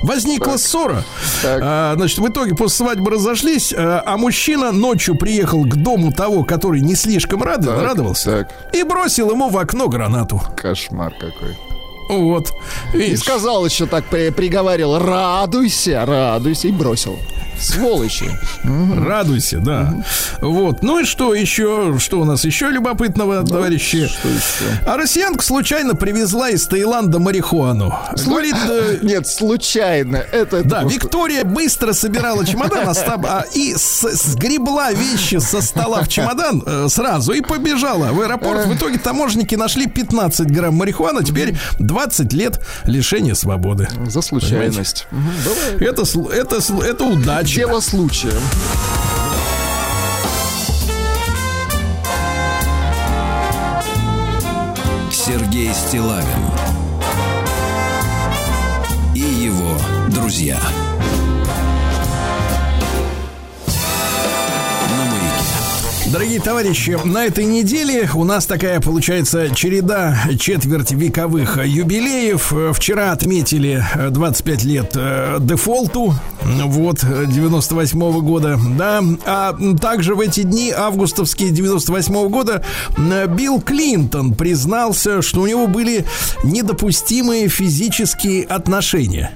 Возникла 0.03 0.57
ссора. 0.57 1.03
Так. 1.41 1.61
А, 1.63 1.93
значит, 1.95 2.17
в 2.19 2.27
итоге 2.27 2.55
после 2.55 2.85
свадьбы 2.85 3.11
разошлись, 3.11 3.73
а, 3.75 4.03
а 4.05 4.17
мужчина 4.17 4.71
ночью 4.73 5.17
приехал 5.17 5.63
к 5.63 5.75
дому 5.75 6.11
того, 6.11 6.43
который 6.43 6.81
не 6.81 6.95
слишком 6.95 7.41
рад- 7.41 7.65
Так, 7.65 7.81
радовался, 7.81 8.31
так. 8.49 8.75
и 8.75 8.83
бросил 8.83 9.31
ему 9.31 9.47
в 9.49 9.57
окно 9.57 9.87
гранату. 9.87 10.41
Кошмар 10.63 11.13
какой. 11.19 11.72
Вот. 12.09 12.53
И 12.93 12.97
Видишь? 12.97 13.19
сказал 13.19 13.65
еще 13.65 13.85
так, 13.85 14.05
при- 14.05 14.29
приговаривал, 14.31 14.99
радуйся, 14.99 16.05
радуйся, 16.05 16.67
и 16.67 16.71
бросил. 16.71 17.17
Сволочи. 17.59 18.29
Радуйся, 18.97 19.59
да. 19.59 20.03
Вот. 20.41 20.81
Ну 20.81 20.99
и 20.99 21.05
что 21.05 21.33
еще? 21.33 21.95
Что 21.99 22.19
у 22.19 22.25
нас 22.25 22.43
еще 22.43 22.69
любопытного, 22.69 23.45
товарищи? 23.45 24.07
Что 24.07 24.27
еще? 24.27 24.79
А 24.85 24.97
россиянка 24.97 25.43
случайно 25.43 25.95
привезла 25.95 26.49
из 26.49 26.67
Таиланда 26.67 27.19
марихуану. 27.19 27.93
Говорит, 28.25 28.55
э, 28.69 28.97
Нет, 29.03 29.27
случайно. 29.27 30.17
Это, 30.17 30.57
это 30.57 30.67
Да, 30.67 30.79
просто- 30.81 30.95
Виктория 30.99 31.43
быстро 31.45 31.93
собирала 31.93 32.45
чемодан 32.45 32.89
остав- 32.89 33.23
а, 33.25 33.45
и 33.53 33.75
с- 33.75 34.11
сгребла 34.11 34.91
вещи 34.91 35.37
со 35.37 35.61
стола 35.61 36.01
в 36.03 36.09
чемодан 36.09 36.63
э, 36.65 36.87
сразу 36.89 37.31
и 37.31 37.39
побежала 37.41 38.11
в 38.11 38.19
аэропорт. 38.19 38.65
В 38.65 38.75
итоге 38.75 38.97
таможенники 38.97 39.55
нашли 39.55 39.85
15 39.87 40.47
грамм 40.51 40.75
марихуаны, 40.75 41.23
теперь 41.23 41.55
20 41.93 42.33
лет 42.33 42.59
лишения 42.85 43.35
свободы. 43.35 43.87
За 44.07 44.23
случайность. 44.23 45.05
Бывает. 45.11 45.79
Это, 45.79 46.01
это, 46.31 46.83
это 46.83 47.03
удача. 47.03 47.55
Дело 47.57 47.81
случая. 47.81 48.33
Сергей 55.11 55.71
Стилавин 55.71 56.25
и 59.13 59.19
его 59.19 59.77
друзья. 60.09 60.59
Дорогие 66.13 66.39
товарищи, 66.39 66.95
на 67.05 67.25
этой 67.25 67.43
неделе 67.43 68.07
у 68.13 68.23
нас 68.23 68.45
такая 68.45 68.79
получается 68.79 69.49
череда 69.55 70.15
четверть 70.39 70.91
вековых 70.91 71.57
юбилеев. 71.65 72.53
Вчера 72.75 73.13
отметили 73.13 73.83
э, 73.95 74.11
25 74.11 74.63
лет 74.63 74.91
э, 74.93 75.37
дефолту, 75.39 76.13
вот, 76.43 77.03
98 77.03 77.99
-го 77.99 78.21
года, 78.21 78.59
да. 78.77 79.01
А 79.25 79.57
также 79.81 80.13
в 80.13 80.19
эти 80.19 80.43
дни, 80.43 80.69
августовские 80.69 81.49
98 81.49 82.13
-го 82.13 82.29
года, 82.29 82.63
э, 82.95 83.25
Билл 83.25 83.59
Клинтон 83.59 84.35
признался, 84.35 85.23
что 85.23 85.41
у 85.41 85.47
него 85.47 85.65
были 85.65 86.05
недопустимые 86.43 87.47
физические 87.47 88.43
отношения. 88.43 89.31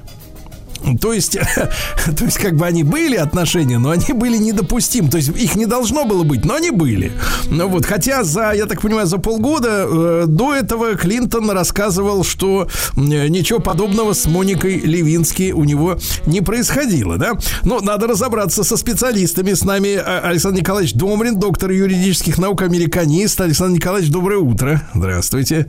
То 1.02 1.14
есть, 1.14 1.38
то 2.18 2.26
есть, 2.26 2.38
как 2.38 2.56
бы 2.56 2.66
они 2.66 2.84
были 2.84 3.16
отношения, 3.16 3.78
но 3.78 3.92
они 3.92 4.14
были 4.14 4.38
недопустимы. 4.38 5.10
То 5.10 5.18
есть 5.18 5.30
их 5.30 5.56
не 5.56 5.66
должно 5.66 6.06
было 6.06 6.24
быть, 6.24 6.46
но 6.46 6.56
они 6.56 6.72
были. 6.72 7.12
Ну 7.50 7.68
вот, 7.68 7.86
хотя 7.86 8.24
за, 8.24 8.52
я 8.54 8.66
так 8.66 8.82
понимаю, 8.82 9.08
за 9.08 9.18
полгода 9.18 9.86
э, 9.88 10.24
до 10.28 10.54
этого 10.54 10.96
Клинтон 10.96 11.50
рассказывал, 11.52 12.24
что 12.24 12.68
э, 12.96 13.00
ничего 13.28 13.60
подобного 13.60 14.14
с 14.14 14.26
Моникой 14.26 14.80
Левински 14.80 15.52
у 15.52 15.64
него 15.64 15.98
не 16.26 16.42
происходило, 16.42 17.18
да. 17.18 17.34
Но 17.64 17.80
надо 17.80 18.08
разобраться 18.08 18.64
со 18.64 18.78
специалистами. 18.78 19.54
С 19.54 19.64
нами 19.64 19.90
э, 19.90 20.02
Александр 20.02 20.60
Николаевич 20.62 20.94
Домрин, 20.94 21.40
доктор 21.40 21.72
юридических 21.72 22.38
наук, 22.38 22.62
американист. 22.62 23.40
Александр 23.42 23.78
Николаевич, 23.78 24.12
доброе 24.12 24.40
утро. 24.40 24.84
Здравствуйте. 24.94 25.68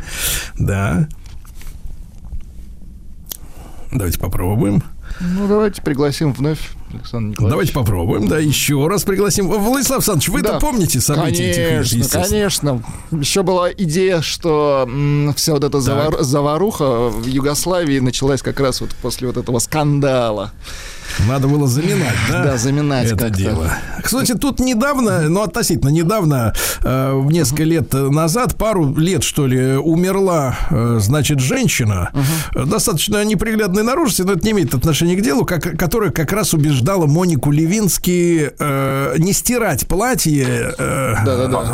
Да. 0.59 1.09
Давайте 3.90 4.18
попробуем. 4.18 4.82
Ну, 5.20 5.48
давайте 5.48 5.82
пригласим 5.82 6.32
вновь 6.32 6.58
Александр 6.92 7.30
Николаевич. 7.30 7.50
Давайте 7.50 7.72
попробуем, 7.72 8.28
да, 8.28 8.38
еще 8.38 8.86
раз 8.86 9.02
пригласим. 9.04 9.48
Владислав 9.48 9.98
Александрович, 9.98 10.28
вы-то 10.28 10.52
Да. 10.52 10.60
помните 10.60 11.00
события 11.00 11.50
этих 11.50 11.68
Конечно, 11.68 11.96
естественно? 11.96 12.24
конечно. 12.24 12.82
Еще 13.10 13.42
была 13.42 13.70
идея, 13.72 14.20
что 14.20 14.84
м, 14.88 15.34
вся 15.36 15.54
вот 15.54 15.64
эта 15.64 15.78
завар- 15.78 16.22
заваруха 16.22 17.08
в 17.08 17.26
Югославии 17.26 17.98
началась 17.98 18.42
как 18.42 18.60
раз 18.60 18.80
вот 18.80 18.90
после 19.02 19.26
вот 19.26 19.36
этого 19.36 19.58
скандала. 19.58 20.52
Надо 21.26 21.48
было 21.48 21.66
заминать, 21.66 22.14
да? 22.30 22.44
Да, 22.44 22.56
заминать 22.56 23.06
это 23.06 23.16
как-то. 23.16 23.36
дело. 23.38 23.72
Кстати, 24.02 24.34
тут 24.34 24.61
недавно, 24.61 25.28
ну, 25.28 25.42
относительно 25.42 25.90
недавно, 25.90 26.54
э, 26.82 27.12
в 27.14 27.30
несколько 27.32 27.64
лет 27.64 27.92
назад, 27.92 28.56
пару 28.56 28.94
лет, 28.94 29.22
что 29.24 29.46
ли, 29.46 29.76
умерла, 29.76 30.56
э, 30.70 30.98
значит, 31.00 31.40
женщина, 31.40 32.11
э, 32.54 32.64
достаточно 32.64 33.24
неприглядной 33.24 33.82
наружности, 33.82 34.22
но 34.22 34.32
это 34.32 34.44
не 34.44 34.52
имеет 34.52 34.74
отношения 34.74 35.16
к 35.16 35.22
делу, 35.22 35.44
как, 35.44 35.76
которая 35.78 36.11
как 36.11 36.32
раз 36.32 36.54
убеждала 36.54 37.06
Монику 37.06 37.50
Левински 37.50 38.52
э, 38.59 39.14
не 39.18 39.32
стирать 39.32 39.86
платье, 39.88 40.74
э, 40.78 41.14
Да-да-да. 41.24 41.66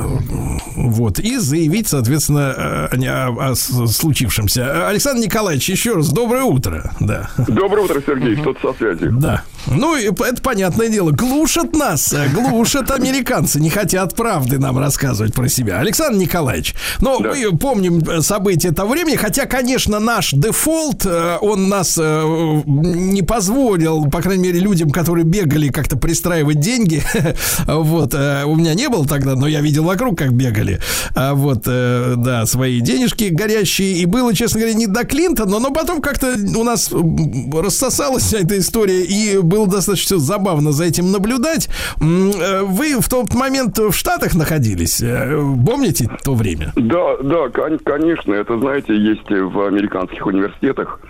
вот, 0.76 1.18
и 1.18 1.38
заявить, 1.38 1.88
соответственно, 1.88 2.88
э, 2.92 3.06
о, 3.06 3.28
о- 3.28 3.50
о 3.52 3.54
случившемся. 3.54 4.88
Александр 4.88 5.24
Николаевич, 5.26 5.68
еще 5.68 5.94
раз 5.94 6.08
доброе 6.10 6.44
утро. 6.44 6.92
Да. 7.00 7.30
Доброе 7.36 7.82
утро, 7.84 8.00
Сергей. 8.04 8.36
Что-то 8.36 8.72
со 8.72 8.78
связи. 8.78 9.08
Да. 9.24 9.42
Ну, 9.66 9.96
это 9.96 10.42
понятное 10.42 10.88
дело. 10.88 11.10
Глушат 11.10 11.74
нас, 11.74 12.12
э, 12.12 12.28
глушат 12.28 12.90
американцы, 12.90 13.60
не 13.60 13.70
хотят 13.70 14.14
правды 14.14 14.58
нам 14.58 14.78
рассказывать 14.78 15.32
про 15.32 15.48
себя. 15.48 15.78
Александр 15.78 16.18
Николаевич, 16.18 16.74
ну, 17.00 17.20
Да. 17.20 17.30
мы 17.30 17.56
помним 17.56 18.00
э, 18.00 18.20
события 18.20 18.72
того 18.72 18.90
времени, 18.92 19.16
хотя, 19.16 19.46
конечно, 19.46 20.00
наш 20.00 20.32
дефолт, 20.32 21.06
э, 21.06 21.38
он 21.40 21.68
нас 21.68 21.96
не 21.96 23.22
позволил, 23.22 24.04
по 24.10 24.20
крайней 24.20 24.42
мере, 24.44 24.60
людям, 24.60 24.90
которые 24.90 25.24
бегали 25.24 25.68
как-то 25.68 25.96
пристраивать 25.96 26.60
деньги. 26.60 27.02
Вот, 27.66 28.14
у 28.14 28.54
меня 28.56 28.74
не 28.74 28.88
было 28.88 29.06
тогда, 29.06 29.34
но 29.34 29.46
я 29.46 29.60
видел 29.60 29.84
вокруг, 29.84 30.18
как 30.18 30.32
бегали. 30.32 30.80
А 31.14 31.34
Вот, 31.34 31.62
да, 31.64 32.44
свои 32.46 32.80
денежки 32.80 33.24
горящие. 33.24 33.94
И 33.98 34.06
было, 34.06 34.34
честно 34.34 34.60
говоря, 34.60 34.74
не 34.76 34.86
до 34.86 35.04
Клинтона, 35.04 35.58
но 35.58 35.70
потом 35.70 36.00
как-то 36.00 36.34
у 36.56 36.64
нас 36.64 36.90
рассосалась 36.92 38.24
вся 38.24 38.38
эта 38.38 38.58
история, 38.58 39.04
и 39.14 39.38
было 39.42 39.66
достаточно 39.68 40.18
забавно 40.18 40.72
за 40.72 40.84
этим 40.84 41.12
наблюдать. 41.12 41.68
Э, 42.00 42.62
Вы 42.62 43.00
в 43.00 43.08
тот 43.08 43.34
момент 43.34 43.78
в 43.78 43.92
Штатах 43.92 44.34
находились, 44.34 45.00
э, 45.02 45.36
помните 45.66 46.08
то 46.24 46.34
время? 46.34 46.72
Да, 46.76 47.16
да, 47.22 47.48
кон- 47.48 47.78
конечно. 47.78 48.32
Это, 48.34 48.58
знаете, 48.58 48.96
есть 48.96 49.28
в 49.30 49.66
американских 49.66 50.26
университетах 50.26 51.00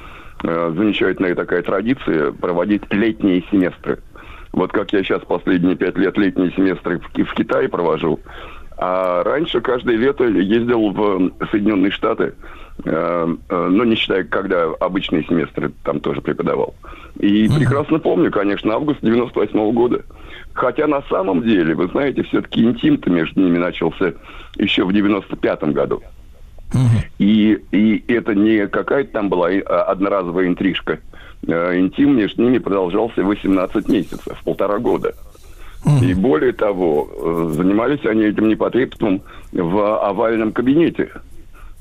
э, 0.43 0.73
замечательная 0.77 1.35
такая 1.35 1.63
традиция 1.63 2.33
проводить 2.33 2.83
летние 2.91 3.43
семестры. 3.51 3.99
Вот 4.53 4.71
как 4.73 4.93
я 4.93 5.03
сейчас 5.03 5.23
последние 5.23 5.75
пять 5.77 5.97
лет 5.97 6.17
летние 6.17 6.53
семестры 6.53 7.01
в, 7.01 7.25
в 7.25 7.35
Китае 7.35 7.69
провожу. 7.69 8.21
А 8.77 9.23
раньше 9.23 9.61
каждое 9.61 9.97
лето 9.97 10.25
ездил 10.25 10.91
в 10.91 11.31
Соединенные 11.51 11.91
Штаты, 11.93 12.35
э, 12.85 13.37
э, 13.49 13.67
но 13.71 13.85
не 13.85 13.95
считая, 13.95 14.25
когда 14.25 14.65
обычные 14.81 15.25
семестры 15.25 15.73
там 15.85 16.01
тоже 16.01 16.21
преподавал. 16.21 16.75
И 17.21 17.49
прекрасно 17.49 17.99
помню, 17.99 18.31
конечно, 18.31 18.75
август 18.75 19.01
98 19.03 19.73
года. 19.73 20.05
Хотя 20.53 20.87
на 20.87 21.03
самом 21.03 21.43
деле, 21.43 21.75
вы 21.75 21.89
знаете, 21.89 22.23
все-таки 22.25 22.63
интим-то 22.63 23.11
между 23.11 23.41
ними 23.41 23.59
начался 23.59 24.15
еще 24.57 24.85
в 24.85 24.93
95 24.93 25.65
году. 25.73 26.03
И, 27.19 27.59
и 27.71 28.05
это 28.13 28.35
не 28.35 28.67
какая-то 28.67 29.13
там 29.13 29.29
была 29.29 29.53
э, 29.53 29.61
одноразовая 29.61 30.49
интрижка. 30.49 30.99
Э, 31.47 31.79
Интим 31.79 32.17
между 32.17 32.43
ними 32.43 32.59
продолжался 32.59 33.23
18 33.23 33.89
месяцев, 33.89 34.43
полтора 34.45 34.79
года. 34.79 35.15
И 36.03 36.15
более 36.15 36.53
того, 36.53 37.09
э, 37.13 37.53
занимались 37.53 38.05
они 38.07 38.25
этим 38.25 38.49
непотребством 38.49 39.23
в 39.53 39.99
овальном 40.03 40.53
кабинете, 40.53 41.11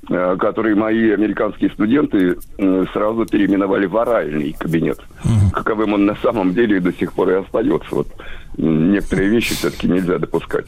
который 0.07 0.75
мои 0.75 1.11
американские 1.11 1.69
студенты 1.71 2.35
э, 2.57 2.85
сразу 2.91 3.25
переименовали 3.25 3.85
в 3.85 3.95
оральный 3.97 4.53
кабинет. 4.57 4.99
Каковым 5.53 5.93
он 5.93 6.05
на 6.05 6.15
самом 6.17 6.53
деле 6.53 6.79
до 6.79 6.91
сих 6.91 7.13
пор 7.13 7.29
и 7.29 7.33
остается. 7.35 7.95
Вот 7.95 8.07
некоторые 8.57 9.29
вещи 9.29 9.53
все-таки 9.55 9.87
нельзя 9.87 10.17
допускать. 10.19 10.65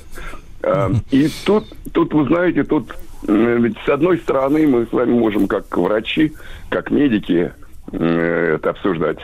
А, 0.63 0.89
И 1.11 1.29
тут, 1.45 1.65
тут, 1.93 2.13
вы 2.13 2.25
знаете, 2.27 2.63
тут 2.63 2.95
ведь 3.27 3.75
с 3.85 3.89
одной 3.89 4.19
стороны 4.19 4.67
мы 4.67 4.85
с 4.85 4.91
вами 4.91 5.11
можем 5.13 5.47
как 5.47 5.75
врачи, 5.77 6.31
как 6.69 6.91
медики 6.91 7.51
э, 7.91 8.55
это 8.55 8.69
обсуждать, 8.69 9.19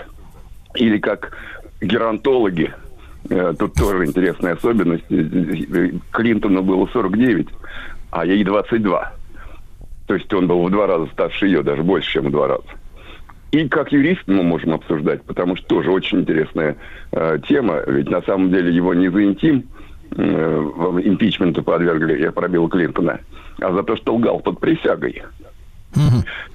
или 0.75 0.97
как 0.97 1.33
геронтологи. 1.81 2.73
Э, 3.29 3.53
Тут 3.57 3.75
тоже 3.75 4.05
интересная 4.05 4.53
особенность. 4.55 5.05
Э, 5.09 5.91
Клинтону 6.11 6.63
было 6.63 6.88
49, 6.88 7.47
а 8.11 8.25
ей 8.25 8.43
22. 8.43 9.13
То 10.11 10.15
есть 10.15 10.33
он 10.33 10.45
был 10.45 10.61
в 10.65 10.69
два 10.69 10.88
раза 10.88 11.05
старше 11.13 11.45
ее, 11.45 11.63
даже 11.63 11.83
больше, 11.83 12.11
чем 12.11 12.25
в 12.25 12.31
два 12.31 12.49
раза. 12.49 12.65
И 13.53 13.65
как 13.69 13.93
юрист 13.93 14.23
мы 14.27 14.43
можем 14.43 14.73
обсуждать, 14.73 15.23
потому 15.23 15.55
что 15.55 15.65
тоже 15.67 15.89
очень 15.89 16.19
интересная 16.19 16.75
э, 17.13 17.39
тема. 17.47 17.81
Ведь 17.88 18.09
на 18.09 18.21
самом 18.23 18.51
деле 18.51 18.75
его 18.75 18.93
не 18.93 19.07
за 19.09 19.23
интим 19.23 19.63
э, 20.17 20.21
импичменту 21.05 21.63
подвергли, 21.63 22.21
я 22.21 22.33
пробил 22.33 22.67
Клинтона, 22.67 23.21
а 23.61 23.71
за 23.71 23.83
то, 23.83 23.95
что 23.95 24.15
лгал 24.15 24.41
под 24.41 24.59
присягой. 24.59 25.23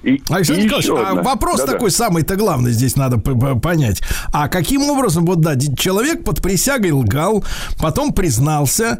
И, 0.03 0.21
Александр 0.29 0.61
и 0.61 0.63
Николаевич, 0.65 0.89
а 0.91 1.09
одна. 1.09 1.21
вопрос 1.23 1.59
Да-да. 1.59 1.73
такой 1.73 1.91
самый-то 1.91 2.35
главный 2.35 2.71
здесь 2.71 2.95
надо 2.95 3.17
понять. 3.17 4.01
А 4.31 4.47
каким 4.47 4.89
образом, 4.89 5.25
вот 5.25 5.41
да, 5.41 5.55
человек 5.57 6.23
под 6.23 6.41
присягой 6.41 6.91
лгал, 6.91 7.43
потом 7.79 8.13
признался, 8.13 8.99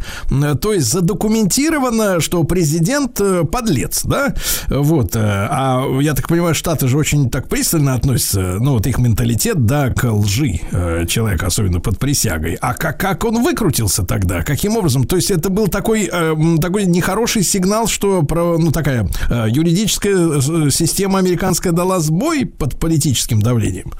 то 0.61 0.73
есть 0.73 0.91
задокументировано, 0.91 2.19
что 2.19 2.43
президент 2.43 3.19
э, 3.21 3.43
подлец, 3.43 4.03
да? 4.03 4.33
Вот. 4.67 5.15
э, 5.15 5.19
А 5.19 5.85
я 6.01 6.13
так 6.13 6.27
понимаю, 6.27 6.55
Штаты 6.55 6.87
же 6.87 6.97
очень 6.97 7.29
так 7.29 7.47
пристально 7.47 7.93
относятся, 7.93 8.57
ну 8.59 8.73
вот 8.73 8.87
их 8.87 8.97
менталитет, 8.97 9.65
да, 9.65 9.89
к 9.89 10.11
лжи 10.11 10.59
э, 10.71 11.05
человека, 11.07 11.47
особенно 11.47 11.79
под 11.79 11.99
присягой. 11.99 12.57
А 12.59 12.73
как, 12.73 12.99
как 12.99 13.23
он 13.23 13.43
выкрутился 13.43 14.03
тогда? 14.03 14.43
Каким 14.43 14.75
образом? 14.77 15.05
То 15.05 15.15
есть 15.15 15.31
это 15.31 15.49
был 15.49 15.67
такой, 15.67 16.11
такой 16.59 16.85
нехороший 16.85 17.43
сигнал, 17.43 17.87
что 17.87 18.25
ну, 18.29 18.71
такая 18.71 19.07
юридическая 19.29 20.26
система 20.71 21.19
американская 21.19 21.73
дала 21.73 21.99
сбой 21.99 22.45
под 22.45 22.79
политическим 22.79 23.41
давлением? 23.41 23.91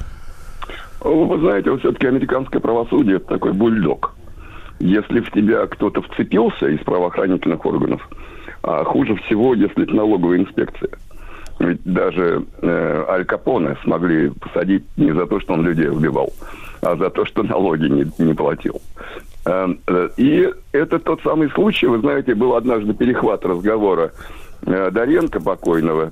Вы 1.02 1.40
знаете, 1.40 1.72
вот 1.72 1.80
все-таки 1.82 2.08
американское 2.08 2.60
правосудие 2.60 3.18
это 3.18 3.28
такой 3.28 3.54
бульдог. 3.54 4.16
Если 4.80 5.22
в 5.22 5.32
тебя 5.32 5.66
кто-то 5.68 6.02
вцепился 6.02 6.68
из 6.68 6.80
правоохранительных 6.80 7.66
органов, 7.66 8.02
а 8.64 8.84
хуже 8.84 9.16
всего, 9.16 9.54
если 9.54 9.84
это 9.84 9.94
налоговая 9.96 10.40
инспекция. 10.40 10.90
Ведь 11.60 11.82
даже 11.84 12.46
э, 12.62 13.06
Аль 13.10 13.26
Капоне 13.26 13.76
смогли 13.84 14.30
посадить 14.30 14.84
не 14.96 15.12
за 15.14 15.26
то, 15.26 15.40
что 15.40 15.54
он 15.54 15.66
людей 15.66 15.90
убивал, 15.90 16.32
а 16.82 16.96
за 16.96 17.10
то, 17.10 17.26
что 17.26 17.42
налоги 17.42 17.88
не, 17.88 18.12
не 18.20 18.34
платил. 18.34 18.80
Э, 19.46 19.68
э, 19.88 20.10
И 20.18 20.50
это 20.72 21.00
тот 21.00 21.22
самый 21.24 21.50
случай, 21.52 21.88
вы 21.88 22.00
знаете, 22.00 22.36
был 22.36 22.56
однажды 22.56 22.94
перехват 22.94 23.44
разговора 23.44 24.12
э, 24.12 24.47
Доренко 24.68 25.40
покойного, 25.40 26.12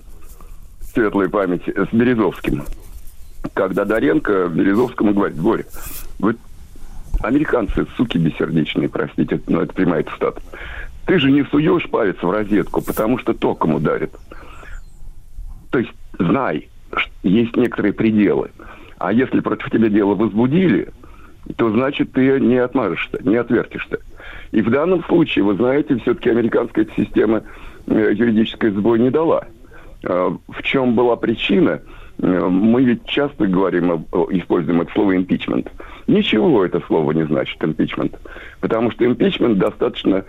светлой 0.80 1.30
памяти, 1.30 1.74
с 1.76 1.94
Березовским. 1.94 2.64
Когда 3.54 3.84
Доренко 3.84 4.48
Березовскому 4.48 5.14
говорит, 5.14 5.38
Боря, 5.38 5.66
вы 6.20 6.38
американцы, 7.22 7.86
суки 7.98 8.18
бессердечные, 8.18 8.88
простите, 8.88 9.42
но 9.48 9.62
это 9.62 9.74
прямая 9.74 10.04
цитата. 10.04 10.42
Ты 11.06 11.20
же 11.20 11.32
не 11.32 11.44
суешь 11.44 11.90
палец 11.90 12.16
в 12.22 12.30
розетку, 12.30 12.82
потому 12.82 13.20
что 13.20 13.34
током 13.34 13.76
ударит. 13.76 14.12
То 15.70 15.80
есть 15.80 15.92
знай, 16.18 16.70
есть 17.24 17.56
некоторые 17.58 17.94
пределы. 17.94 18.52
А 18.98 19.12
если 19.12 19.42
против 19.42 19.70
тебя 19.70 19.90
дело 19.90 20.16
возбудили, 20.16 20.94
то 21.58 21.70
значит 21.72 22.14
ты 22.14 22.40
не 22.40 22.58
отмажешься, 22.58 23.20
не 23.22 23.36
отвертишься. 23.36 24.00
И 24.52 24.62
в 24.62 24.72
данном 24.72 25.04
случае, 25.04 25.44
вы 25.44 25.56
знаете, 25.56 25.98
все-таки 25.98 26.30
американская 26.30 26.88
система 26.96 27.44
э, 27.88 28.14
юридической 28.14 28.72
сбой 28.72 29.00
не 29.00 29.10
дала. 29.10 29.46
Э, 30.04 30.32
в 30.48 30.64
чем 30.64 30.96
была 30.96 31.16
причина? 31.16 31.82
Э, 32.20 32.48
мы 32.48 32.84
ведь 32.84 33.06
часто 33.06 33.48
говорим, 33.48 34.06
используем 34.32 34.82
это 34.82 34.92
слово 34.94 35.16
импичмент. 35.16 35.72
Ничего 36.08 36.66
это 36.66 36.82
слово 36.88 37.12
не 37.12 37.26
значит, 37.26 37.64
импичмент. 37.64 38.18
Потому 38.62 38.92
что 38.92 39.06
импичмент 39.06 39.58
достаточно, 39.58 40.24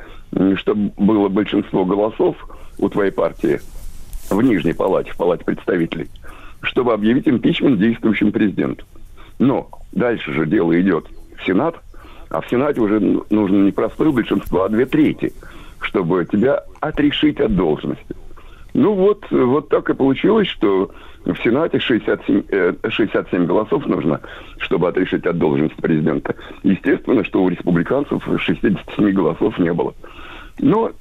чтобы 0.56 0.92
было 0.96 1.28
большинство 1.28 1.84
голосов 1.84 2.36
у 2.78 2.88
твоей 2.88 3.10
партии 3.10 3.60
в 4.30 4.42
Нижней 4.42 4.72
Палате, 4.72 5.12
в 5.12 5.16
Палате 5.16 5.44
представителей, 5.44 6.08
чтобы 6.62 6.92
объявить 6.92 7.28
импичмент 7.28 7.78
действующим 7.78 8.32
президенту. 8.32 8.84
Но 9.38 9.68
дальше 9.92 10.32
же 10.32 10.46
дело 10.46 10.78
идет 10.80 11.06
в 11.38 11.46
Сенат, 11.46 11.76
а 12.30 12.40
в 12.40 12.48
Сенате 12.48 12.80
уже 12.80 13.00
нужно 13.00 13.64
не 13.64 13.72
простое 13.72 14.10
большинство, 14.10 14.64
а 14.64 14.68
две 14.68 14.86
трети, 14.86 15.32
чтобы 15.80 16.24
тебя 16.24 16.62
отрешить 16.80 17.40
от 17.40 17.54
должности. 17.54 18.16
Ну 18.74 18.92
вот, 18.94 19.24
вот 19.30 19.68
так 19.70 19.88
и 19.88 19.94
получилось, 19.94 20.48
что 20.48 20.90
в 21.24 21.36
Сенате 21.42 21.80
67, 21.80 22.42
67 22.88 23.42
э, 23.42 23.46
голосов 23.46 23.86
нужно, 23.86 24.20
чтобы 24.58 24.88
отрешить 24.88 25.26
от 25.26 25.38
должности 25.38 25.80
президента. 25.80 26.34
Естественно, 26.62 27.24
что 27.24 27.42
у 27.42 27.48
республиканцев 27.48 28.22
67 28.38 29.10
голосов 29.12 29.58
не 29.58 29.72
было. 29.72 29.94
Но 30.60 30.92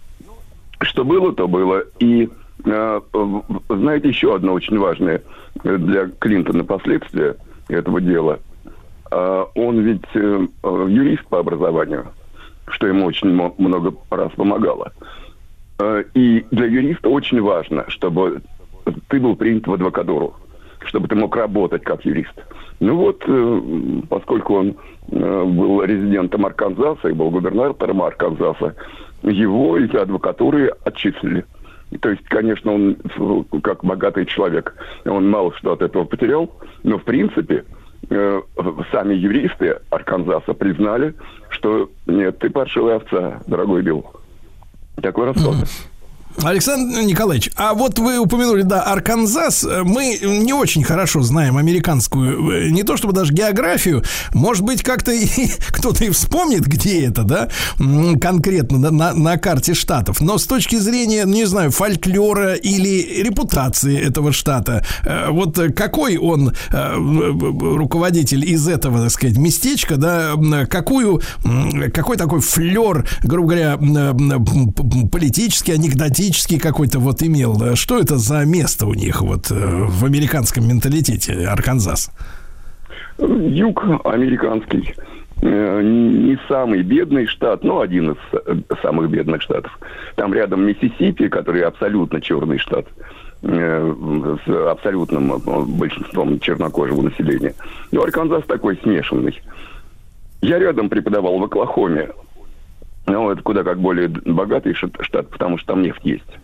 что 0.81 1.05
было, 1.05 1.33
то 1.33 1.47
было. 1.47 1.83
И 1.99 2.29
э, 2.65 3.01
знаете, 3.69 4.07
еще 4.07 4.35
одно 4.35 4.53
очень 4.53 4.79
важное 4.79 5.21
для 5.63 6.07
Клинтона 6.19 6.63
последствие 6.63 7.35
этого 7.69 8.01
дела. 8.01 8.39
Э, 9.11 9.45
он 9.53 9.81
ведь 9.81 10.05
юрист 10.13 11.25
по 11.27 11.39
образованию, 11.39 12.07
что 12.67 12.87
ему 12.87 13.05
очень 13.05 13.29
много 13.29 13.93
раз 14.09 14.31
помогало. 14.33 14.91
Э, 15.79 16.03
и 16.13 16.45
для 16.51 16.65
юриста 16.67 17.09
очень 17.09 17.41
важно, 17.41 17.85
чтобы 17.89 18.41
ты 19.09 19.19
был 19.19 19.35
принят 19.35 19.67
в 19.67 19.73
адвокатуру, 19.73 20.35
чтобы 20.85 21.07
ты 21.07 21.15
мог 21.15 21.35
работать 21.35 21.83
как 21.83 22.05
юрист. 22.05 22.33
Ну 22.79 22.95
вот, 22.95 23.23
э, 23.27 23.61
поскольку 24.09 24.55
он 24.55 24.75
э, 25.11 25.43
был 25.45 25.83
резидентом 25.83 26.45
Арканзаса 26.45 27.09
и 27.09 27.13
был 27.13 27.29
губернатором 27.29 28.01
Арканзаса, 28.01 28.75
его 29.23 29.77
из 29.77 29.93
адвокатуры 29.93 30.71
отчислили. 30.83 31.45
То 32.01 32.09
есть, 32.09 32.23
конечно, 32.25 32.73
он 32.73 32.97
как 33.63 33.83
богатый 33.83 34.25
человек, 34.25 34.75
он 35.05 35.29
мало 35.29 35.53
что 35.55 35.73
от 35.73 35.81
этого 35.81 36.03
потерял, 36.03 36.51
но 36.83 36.97
в 36.97 37.03
принципе 37.03 37.63
сами 38.91 39.13
юристы 39.13 39.79
Арканзаса 39.89 40.53
признали, 40.53 41.15
что 41.49 41.89
нет, 42.05 42.39
ты 42.39 42.49
паршивая 42.49 42.97
овца, 42.97 43.41
дорогой 43.47 43.81
Билл. 43.81 44.05
Такой 45.01 45.25
рассказ. 45.25 45.89
Александр 46.43 47.01
Николаевич, 47.01 47.49
а 47.55 47.73
вот 47.73 47.97
вы 47.97 48.17
упомянули, 48.17 48.63
да, 48.63 48.81
Арканзас. 48.81 49.65
Мы 49.83 50.19
не 50.21 50.53
очень 50.53 50.83
хорошо 50.83 51.21
знаем 51.21 51.57
американскую, 51.57 52.71
не 52.71 52.83
то 52.83 52.97
чтобы 52.97 53.13
даже 53.13 53.33
географию. 53.33 54.03
Может 54.33 54.63
быть, 54.63 54.83
как-то 54.83 55.11
кто-то 55.69 56.03
и 56.03 56.09
вспомнит, 56.09 56.65
где 56.65 57.05
это, 57.05 57.23
да, 57.23 57.49
конкретно 58.19 58.77
на, 58.77 58.91
на, 58.91 59.13
на 59.13 59.37
карте 59.37 59.73
штатов. 59.73 60.21
Но 60.21 60.37
с 60.37 60.45
точки 60.45 60.75
зрения, 60.75 61.25
ну, 61.25 61.33
не 61.33 61.45
знаю, 61.45 61.71
фольклора 61.71 62.53
или 62.53 63.23
репутации 63.23 63.97
этого 63.97 64.33
штата, 64.33 64.85
э, 65.03 65.29
вот 65.29 65.57
какой 65.75 66.17
он 66.17 66.53
э, 66.71 66.95
руководитель 66.95 68.45
из 68.45 68.67
этого, 68.67 69.01
так 69.01 69.11
сказать, 69.11 69.37
местечка, 69.37 69.97
да, 69.97 70.33
какую, 70.69 71.21
какой 71.93 72.17
такой 72.17 72.41
флер, 72.41 73.07
грубо 73.23 73.49
говоря, 73.49 73.77
политический, 75.11 75.71
анекдотический, 75.71 76.24
политический 76.25 76.57
какой-то 76.57 76.99
вот 76.99 77.21
имел. 77.21 77.75
Что 77.75 77.99
это 77.99 78.17
за 78.17 78.45
место 78.45 78.87
у 78.87 78.93
них 78.93 79.21
вот 79.21 79.51
э, 79.51 79.53
в 79.53 80.05
американском 80.05 80.67
менталитете 80.67 81.47
Арканзас? 81.47 82.11
Юг 83.19 83.83
американский. 84.03 84.95
Э, 85.43 85.81
не 85.83 86.39
самый 86.47 86.81
бедный 86.81 87.27
штат, 87.27 87.63
но 87.63 87.81
один 87.81 88.11
из 88.11 88.17
э, 88.33 88.55
самых 88.81 89.11
бедных 89.11 89.43
штатов. 89.43 89.77
Там 90.15 90.33
рядом 90.33 90.65
Миссисипи, 90.65 91.27
который 91.27 91.61
абсолютно 91.61 92.19
черный 92.21 92.57
штат 92.57 92.87
с 93.43 94.71
абсолютным 94.71 95.37
большинством 95.77 96.39
чернокожего 96.39 97.03
населения. 97.03 97.53
Но 97.91 98.01
Арканзас 98.01 98.43
такой 98.47 98.79
смешанный. 98.81 99.39
Я 100.41 100.57
рядом 100.57 100.89
преподавал 100.89 101.37
в 101.37 101.43
Оклахоме. 101.43 102.09
Ну, 103.07 103.29
это 103.29 103.41
куда 103.41 103.63
как 103.63 103.79
более 103.79 104.07
богатый 104.09 104.73
штат, 104.73 105.29
потому 105.29 105.57
что 105.57 105.73
там 105.73 105.83
нефть 105.83 106.01
есть, 106.03 106.39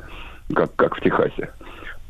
как, 0.53 0.75
как 0.75 0.95
в 0.95 1.01
Техасе. 1.01 1.49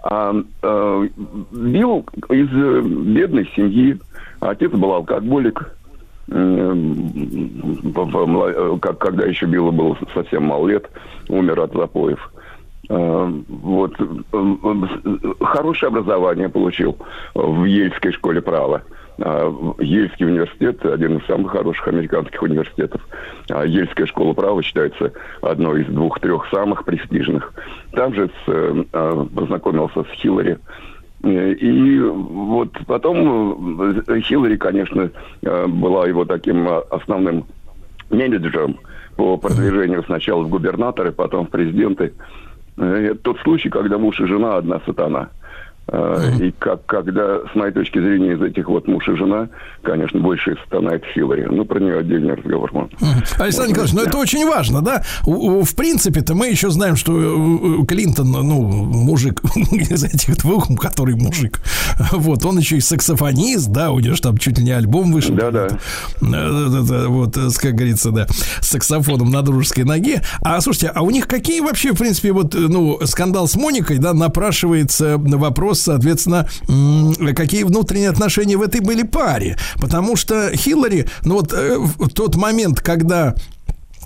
А 0.03 0.33
э, 0.63 1.07
Билл 1.51 2.05
из 2.29 2.49
бедной 2.49 3.49
семьи, 3.55 3.97
отец 4.39 4.71
был 4.71 4.93
алкоголик, 4.93 5.73
э, 6.29 6.75
как, 8.81 8.97
когда 8.97 9.25
еще 9.25 9.45
Биллу 9.45 9.71
было 9.71 9.97
совсем 10.13 10.45
мало 10.45 10.67
лет, 10.67 10.89
умер 11.29 11.59
от 11.61 11.73
запоев. 11.73 12.31
Э, 12.89 13.31
вот. 13.47 13.95
Хорошее 15.39 15.89
образование 15.89 16.49
получил 16.49 16.97
в 17.35 17.63
Ельской 17.65 18.11
школе 18.11 18.41
права. 18.41 18.81
А, 19.19 19.53
Ельский 19.79 20.25
университет, 20.25 20.83
один 20.85 21.17
из 21.17 21.25
самых 21.25 21.51
хороших 21.51 21.87
американских 21.87 22.41
университетов. 22.41 23.01
А 23.49 23.65
Ельская 23.65 24.05
школа 24.05 24.33
права 24.33 24.61
считается 24.63 25.11
одной 25.41 25.81
из 25.81 25.87
двух-трех 25.87 26.47
самых 26.49 26.85
престижных. 26.85 27.53
Там 27.91 28.13
же 28.13 28.27
с, 28.27 28.31
э, 28.47 28.83
а, 28.93 29.25
познакомился 29.25 30.03
с 30.03 30.07
Хиллари. 30.13 30.57
И 31.23 31.99
вот 31.99 32.71
потом 32.87 33.81
э, 34.07 34.21
Хиллари, 34.21 34.55
конечно, 34.55 35.11
э, 35.43 35.67
была 35.67 36.07
его 36.07 36.25
таким 36.25 36.67
основным 36.89 37.45
менеджером 38.09 38.79
по 39.17 39.37
продвижению 39.37 40.03
сначала 40.03 40.41
в 40.41 40.49
губернаторы, 40.49 41.11
потом 41.11 41.45
в 41.45 41.49
президенты. 41.51 42.13
Это 42.77 43.15
тот 43.15 43.39
случай, 43.41 43.69
когда 43.69 43.99
муж 43.99 44.19
и 44.19 44.25
жена 44.25 44.55
одна 44.55 44.81
сатана– 44.85 45.29
Uh-huh. 45.87 46.47
И 46.47 46.53
как, 46.57 46.85
когда, 46.85 47.39
с 47.51 47.55
моей 47.55 47.73
точки 47.73 47.99
зрения, 47.99 48.33
из 48.33 48.41
этих 48.41 48.69
вот 48.69 48.87
муж 48.87 49.09
и 49.09 49.15
жена, 49.17 49.49
конечно, 49.81 50.21
больше 50.21 50.55
стонает 50.65 51.03
Хиллари. 51.13 51.47
Ну, 51.51 51.65
про 51.65 51.81
нее 51.81 51.97
отдельный 51.97 52.35
разговор. 52.35 52.71
Uh-huh. 52.71 52.87
Александр 53.39 53.71
Николаевич, 53.71 53.95
ну 53.95 54.01
это 54.03 54.17
очень 54.17 54.47
важно, 54.47 54.81
да? 54.81 55.03
В 55.25 55.75
принципе-то 55.75 56.33
мы 56.33 56.47
еще 56.47 56.69
знаем, 56.69 56.95
что 56.95 57.11
э, 57.17 57.85
Клинтон, 57.85 58.31
ну, 58.31 58.61
мужик 58.61 59.41
из 59.89 60.03
этих 60.05 60.37
двух, 60.37 60.69
который 60.79 61.15
мужик, 61.15 61.59
вот, 62.11 62.45
он 62.45 62.59
еще 62.59 62.77
и 62.77 62.79
саксофонист, 62.79 63.69
да, 63.69 63.91
у 63.91 63.99
него 63.99 64.15
же 64.15 64.21
там 64.21 64.37
чуть 64.37 64.59
ли 64.59 64.63
не 64.63 64.71
альбом 64.71 65.11
вышел. 65.11 65.35
Да-да. 65.35 65.67
Э, 66.21 67.07
вот, 67.07 67.35
как 67.35 67.73
говорится, 67.73 68.11
да, 68.11 68.27
с 68.61 68.69
саксофоном 68.69 69.29
на 69.29 69.41
дружеской 69.41 69.83
ноге. 69.83 70.21
А, 70.41 70.61
слушайте, 70.61 70.87
а 70.93 71.01
у 71.01 71.09
них 71.09 71.27
какие 71.27 71.59
вообще, 71.59 71.91
в 71.91 71.97
принципе, 71.97 72.31
вот, 72.31 72.53
ну, 72.53 72.97
скандал 73.03 73.49
с 73.49 73.55
Моникой, 73.55 73.97
да, 73.97 74.13
напрашивается 74.13 75.17
вопрос 75.17 75.70
соответственно, 75.79 76.47
какие 77.35 77.63
внутренние 77.63 78.09
отношения 78.09 78.57
в 78.57 78.61
этой 78.61 78.81
были 78.81 79.03
паре. 79.03 79.57
Потому 79.79 80.15
что 80.15 80.51
Хиллари, 80.55 81.07
ну 81.23 81.35
вот 81.35 81.53
э, 81.53 81.77
в 81.77 82.09
тот 82.09 82.35
момент, 82.35 82.81
когда 82.81 83.35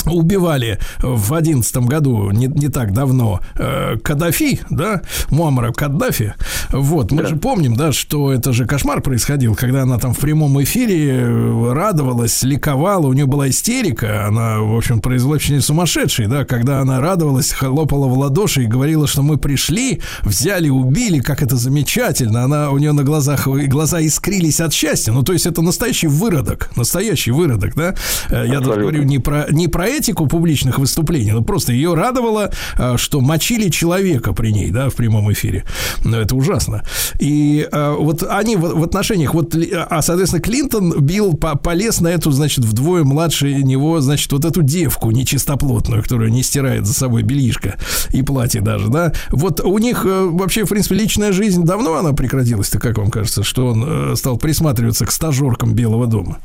убивали 0.08 0.80
в 1.02 1.34
одиннадцатом 1.34 1.86
году, 1.86 2.32
не, 2.32 2.48
не 2.48 2.70
так 2.70 2.94
давно, 2.94 3.40
э, 3.56 3.98
Каддафи, 4.04 4.62
да, 4.70 5.02
Муаммара 5.30 5.72
Каддафи. 5.72 6.34
Вот, 6.72 7.12
мы 7.12 7.24
да. 7.24 7.30
же 7.30 7.36
помним, 7.36 7.76
да, 7.76 7.92
что 7.92 8.32
это 8.32 8.54
же 8.54 8.66
кошмар 8.66 9.02
происходил, 9.02 9.56
когда 9.56 9.84
она 9.84 9.98
там 9.98 10.14
в 10.14 10.20
прямом 10.20 10.62
эфире 10.64 11.12
э, 11.12 11.74
радовалась, 11.74 12.44
ликовала, 12.44 13.08
у 13.08 13.14
нее 13.14 13.26
была 13.26 13.50
истерика, 13.50 14.28
она, 14.28 14.60
в 14.60 14.76
общем, 14.76 15.02
произвела 15.02 15.36
очень 15.36 15.62
сумасшедший, 15.62 16.28
да, 16.28 16.46
когда 16.46 16.80
она 16.80 17.00
радовалась, 17.00 17.52
хлопала 17.52 18.08
в 18.08 18.18
ладоши 18.18 18.64
и 18.64 18.68
говорила, 18.68 19.08
что 19.08 19.22
мы 19.22 19.38
пришли, 19.38 20.02
взяли, 20.22 20.70
убили, 20.70 21.20
как 21.20 21.42
это 21.42 21.56
замечательно, 21.56 22.44
она, 22.44 22.72
у 22.72 22.78
нее 22.78 22.92
на 22.92 23.04
глазах, 23.04 23.48
глаза 23.48 24.02
искрились 24.02 24.60
от 24.60 24.74
счастья, 24.74 25.12
ну, 25.12 25.24
то 25.24 25.34
есть 25.34 25.46
это 25.46 25.62
настоящий 25.62 26.08
выродок, 26.08 26.70
настоящий 26.76 27.32
выродок, 27.32 27.76
да, 27.76 27.96
э, 28.30 28.46
я 28.48 28.60
даже 28.60 28.80
говорю 28.82 29.04
не 29.04 29.20
про, 29.20 29.48
не 29.50 29.68
про 29.68 29.88
этику 29.98 30.28
публичных 30.28 30.80
выступлений. 30.80 31.32
Ну, 31.32 31.44
просто 31.44 31.74
ее 31.74 31.94
радовало, 31.94 32.52
э, 32.78 32.98
что 32.98 33.22
мочили 33.22 33.70
человека 33.70 34.34
при 34.34 34.52
ней, 34.52 34.72
да, 34.72 34.90
в 34.90 34.96
прямом 34.96 35.32
эфире. 35.34 35.64
Ну, 36.04 36.18
это 36.18 36.36
ужасно. 36.36 36.84
И 37.20 37.68
э, 37.72 37.96
вот 37.98 38.24
они 38.24 38.56
в, 38.56 38.84
отношениях, 38.84 39.34
вот, 39.34 39.56
а, 39.56 40.02
соответственно, 40.02 40.42
Клинтон 40.42 41.02
бил, 41.02 41.34
по, 41.34 41.58
полез 41.58 42.02
на 42.02 42.10
эту, 42.10 42.32
значит, 42.32 42.66
вдвое 42.66 43.04
младше 43.04 43.54
него, 43.54 44.00
значит, 44.02 44.32
вот 44.32 44.46
эту 44.46 44.62
девку 44.62 45.12
нечистоплотную, 45.12 46.04
которая 46.04 46.30
не 46.30 46.44
стирает 46.44 46.86
за 46.86 46.94
собой 46.94 47.24
бельишко 47.24 47.76
и 48.12 48.22
платье 48.22 48.62
даже, 48.62 48.90
да. 48.90 49.14
Вот 49.32 49.62
у 49.62 49.78
них 49.78 50.06
э, 50.06 50.30
вообще, 50.32 50.66
в 50.66 50.70
принципе, 50.70 50.96
личная 50.96 51.32
жизнь 51.32 51.64
давно 51.64 51.96
она 51.96 52.14
прекратилась-то, 52.14 52.80
как 52.80 52.98
вам 52.98 53.12
кажется, 53.12 53.44
что 53.44 53.68
он 53.68 53.84
э, 53.86 54.16
стал 54.16 54.38
присматриваться 54.38 55.06
к 55.06 55.12
стажеркам 55.12 55.74
Белого 55.74 56.08
дома? 56.08 56.38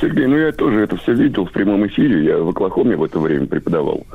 Сергей, 0.00 0.26
ну 0.26 0.36
я 0.36 0.52
тоже 0.52 0.80
это 0.80 0.96
все 0.96 1.12
видел 1.12 1.44
в 1.44 1.52
прямом 1.52 1.86
эфире. 1.86 2.24
Я 2.24 2.38
в 2.38 2.48
Оклахоме 2.48 2.96
в 2.96 3.04
это 3.04 3.18
время 3.18 3.46
преподавал. 3.46 4.06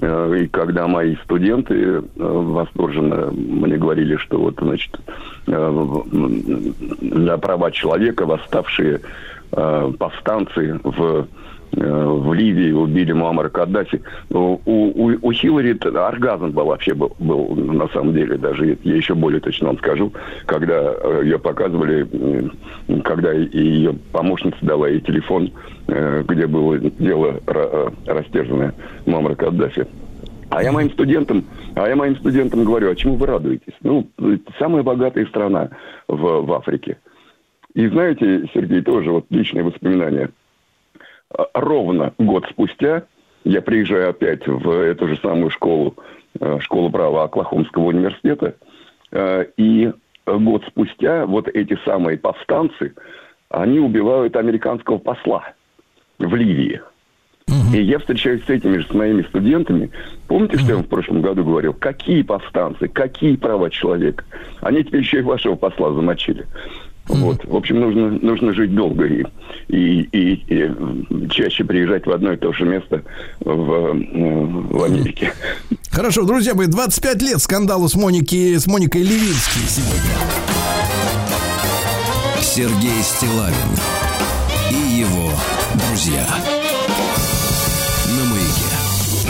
Э, 0.00 0.36
и 0.40 0.46
когда 0.48 0.86
мои 0.86 1.16
студенты 1.24 1.74
э, 1.74 2.02
восторженно 2.16 3.30
мне 3.32 3.76
говорили, 3.76 4.16
что 4.16 4.38
вот, 4.38 4.56
значит, 4.60 4.98
э, 5.46 5.84
за 7.00 7.38
права 7.38 7.70
человека 7.70 8.26
восставшие 8.26 9.00
повстанцы 9.50 10.78
в 10.84 11.26
в 11.72 12.32
Ливии 12.32 12.72
убили 12.72 13.12
Муаммара 13.12 13.48
Каддафи. 13.48 14.00
У, 14.30 14.58
у, 14.64 15.18
у 15.20 15.32
Хиллари 15.32 15.76
оргазм 15.96 16.50
был 16.50 16.66
вообще 16.66 16.94
был, 16.94 17.14
был 17.18 17.54
на 17.54 17.88
самом 17.88 18.14
деле, 18.14 18.36
даже 18.36 18.78
я 18.82 18.96
еще 18.96 19.14
более 19.14 19.40
точно 19.40 19.68
вам 19.68 19.78
скажу, 19.78 20.12
когда 20.46 20.94
ее 21.22 21.38
показывали, 21.38 22.06
когда 23.04 23.32
ее 23.32 23.94
помощница 24.12 24.58
дала 24.62 24.88
ей 24.88 25.00
телефон, 25.00 25.50
где 25.86 26.46
было 26.46 26.78
дело 26.78 27.40
растерзанное 28.06 28.74
Муаммара 29.06 29.34
Каддафи. 29.34 29.86
А 30.50 30.62
я 30.62 30.72
моим 30.72 30.90
студентам, 30.90 31.44
а 31.74 31.86
я 31.86 31.94
моим 31.94 32.16
студентам 32.16 32.64
говорю, 32.64 32.90
а 32.90 32.96
чему 32.96 33.16
вы 33.16 33.26
радуетесь? 33.26 33.74
Ну, 33.82 34.08
самая 34.58 34.82
богатая 34.82 35.26
страна 35.26 35.68
в, 36.08 36.16
в 36.16 36.52
Африке. 36.54 36.96
И 37.74 37.86
знаете, 37.88 38.48
Сергей, 38.54 38.80
тоже 38.80 39.10
вот 39.10 39.26
личные 39.28 39.64
воспоминания– 39.64 40.30
ровно 41.54 42.12
год 42.18 42.46
спустя 42.50 43.04
я 43.44 43.62
приезжаю 43.62 44.10
опять 44.10 44.46
в 44.46 44.70
эту 44.70 45.08
же 45.08 45.16
самую 45.18 45.50
школу, 45.50 45.94
э, 46.40 46.58
школу 46.60 46.90
права 46.90 47.24
Оклахомского 47.24 47.84
университета, 47.84 48.54
э, 49.12 49.46
и 49.56 49.92
год 50.26 50.64
спустя 50.66 51.26
вот 51.26 51.48
эти 51.48 51.78
самые 51.84 52.18
повстанцы, 52.18 52.94
они 53.48 53.78
убивают 53.78 54.36
американского 54.36 54.98
посла 54.98 55.54
в 56.18 56.34
Ливии. 56.34 56.82
И 57.72 57.82
я 57.82 57.98
встречаюсь 57.98 58.44
с 58.44 58.50
этими 58.50 58.78
же, 58.78 58.86
с 58.86 58.92
моими 58.92 59.22
студентами. 59.22 59.90
Помните, 60.26 60.58
что 60.58 60.68
я 60.68 60.74
вам 60.76 60.84
в 60.84 60.88
прошлом 60.88 61.22
году 61.22 61.44
говорил? 61.44 61.72
Какие 61.72 62.22
повстанцы, 62.22 62.88
какие 62.88 63.36
права 63.36 63.70
человека? 63.70 64.24
Они 64.60 64.84
теперь 64.84 65.00
еще 65.00 65.18
и 65.18 65.22
вашего 65.22 65.54
посла 65.54 65.92
замочили. 65.92 66.46
Вот. 67.08 67.44
В 67.44 67.56
общем, 67.56 67.80
нужно, 67.80 68.10
нужно 68.10 68.52
жить 68.52 68.74
долго 68.74 69.06
и, 69.06 69.24
и, 69.68 70.02
и, 70.12 70.32
и 70.46 71.28
чаще 71.30 71.64
приезжать 71.64 72.06
в 72.06 72.10
одно 72.10 72.32
и 72.32 72.36
то 72.36 72.52
же 72.52 72.64
место 72.64 73.02
в, 73.40 73.92
в 73.94 74.84
Америке. 74.84 75.32
Хорошо, 75.90 76.24
друзья 76.24 76.54
мои, 76.54 76.66
25 76.66 77.22
лет 77.22 77.40
скандалу 77.40 77.88
с, 77.88 77.94
Моники, 77.94 78.56
с 78.56 78.66
Моникой 78.66 79.02
Левинской 79.02 79.62
сегодня. 79.66 80.14
Сергей 82.40 83.02
Стилавин 83.02 83.54
и 84.70 85.00
его 85.00 85.30
друзья. 85.74 86.57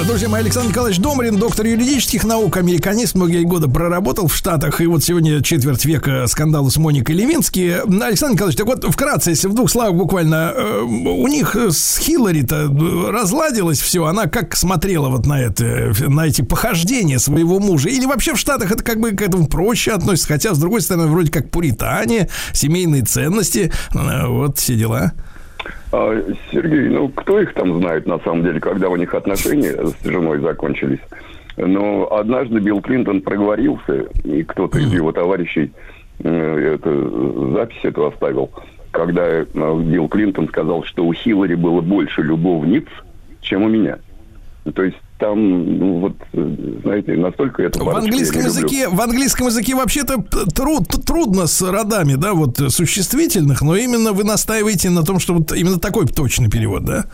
Друзья 0.07 0.29
мои, 0.29 0.43
Александр 0.43 0.71
Николаевич 0.71 1.01
Домрин, 1.01 1.37
доктор 1.37 1.67
юридических 1.67 2.25
наук, 2.25 2.57
американист, 2.57 3.15
многие 3.17 3.43
годы 3.43 3.69
проработал 3.69 4.29
в 4.29 4.35
Штатах, 4.35 4.81
и 4.81 4.87
вот 4.87 5.03
сегодня 5.03 5.43
четверть 5.43 5.85
века 5.85 6.27
скандала 6.29 6.69
с 6.69 6.77
Моникой 6.77 7.17
Левински. 7.17 7.83
Александр 8.03 8.35
Николаевич, 8.35 8.57
так 8.57 8.67
вот, 8.67 8.85
вкратце, 8.85 9.31
если 9.31 9.49
в 9.49 9.55
двух 9.55 9.71
словах 9.71 9.95
буквально, 9.95 10.53
э, 10.55 10.81
у 10.83 11.27
них 11.27 11.57
с 11.57 11.99
Хиллари-то 11.99 12.69
разладилось 13.11 13.81
все, 13.81 14.05
она 14.05 14.27
как 14.27 14.55
смотрела 14.57 15.09
вот 15.09 15.27
на 15.27 15.41
это, 15.41 15.93
на 16.07 16.27
эти 16.27 16.43
похождения 16.43 17.19
своего 17.19 17.59
мужа, 17.59 17.89
или 17.89 18.07
вообще 18.07 18.35
в 18.35 18.39
Штатах 18.39 18.71
это 18.71 18.85
как 18.85 19.01
бы 19.01 19.11
к 19.11 19.21
этому 19.21 19.49
проще 19.49 19.93
относится, 19.93 20.29
хотя, 20.29 20.55
с 20.55 20.59
другой 20.59 20.81
стороны, 20.81 21.09
вроде 21.09 21.31
как 21.31 21.51
пуритане, 21.51 22.29
семейные 22.53 23.03
ценности, 23.03 23.73
э, 23.95 24.27
вот 24.27 24.59
все 24.59 24.77
дела. 24.77 25.13
А, 25.93 26.23
Сергей, 26.53 26.89
ну 26.89 27.09
кто 27.09 27.41
их 27.41 27.55
там 27.55 27.79
знает 27.81 28.07
на 28.07 28.19
самом 28.21 28.45
деле, 28.45 28.61
когда 28.61 28.89
у 28.89 28.97
них 28.97 29.15
отношения 29.15 29.73
с 29.73 30.05
женой 30.05 30.41
закончились? 30.41 31.01
Но 31.57 32.13
однажды 32.13 32.61
Билл 32.61 32.81
Клинтон 32.81 33.21
проговорился, 33.21 34.07
и 34.23 34.45
кто-то 34.45 34.79
из 34.79 34.93
его 34.93 35.11
товарищей 35.11 35.73
э, 36.21 36.75
это, 36.75 37.51
запись 37.53 37.81
эту 37.83 38.07
оставил, 38.07 38.51
когда 38.93 39.27
э, 39.27 39.45
Билл 39.53 40.09
Клинтон 40.09 40.49
сказал, 40.49 40.85
что 40.85 41.05
у 41.05 41.13
Хиллари 41.13 41.55
было 41.55 41.81
больше 41.81 42.23
любовниц, 42.23 42.87
чем 43.41 43.65
у 43.65 43.69
меня. 43.69 43.99
То 44.73 44.85
есть 44.85 44.99
там, 45.19 45.79
ну, 45.79 45.99
вот, 46.01 46.13
знаете, 46.83 47.17
настолько 47.17 47.63
это... 47.63 47.83
В 47.83 47.89
английском 47.89 48.43
языке, 48.43 48.89
в 48.89 49.01
английском 49.01 49.47
языке 49.49 49.75
вообще-то 49.75 50.23
труд, 50.55 50.89
трудно 51.07 51.47
с 51.47 51.61
родами, 51.63 52.15
да, 52.15 52.35
вот 52.35 52.59
существительных, 52.69 53.63
но 53.63 53.77
именно 53.77 54.13
вы 54.13 54.25
настаиваете 54.25 54.91
на 54.91 55.03
том, 55.03 55.19
что 55.19 55.35
вот 55.35 55.53
именно 55.53 55.79
такой 55.79 56.07
точный 56.07 56.49
перевод, 56.49 56.85
да? 56.85 57.05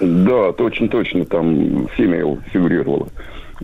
Да, 0.00 0.52
точно, 0.52 0.88
точно, 0.88 1.24
там 1.24 1.86
female 1.98 2.40
фигурировало. 2.52 3.08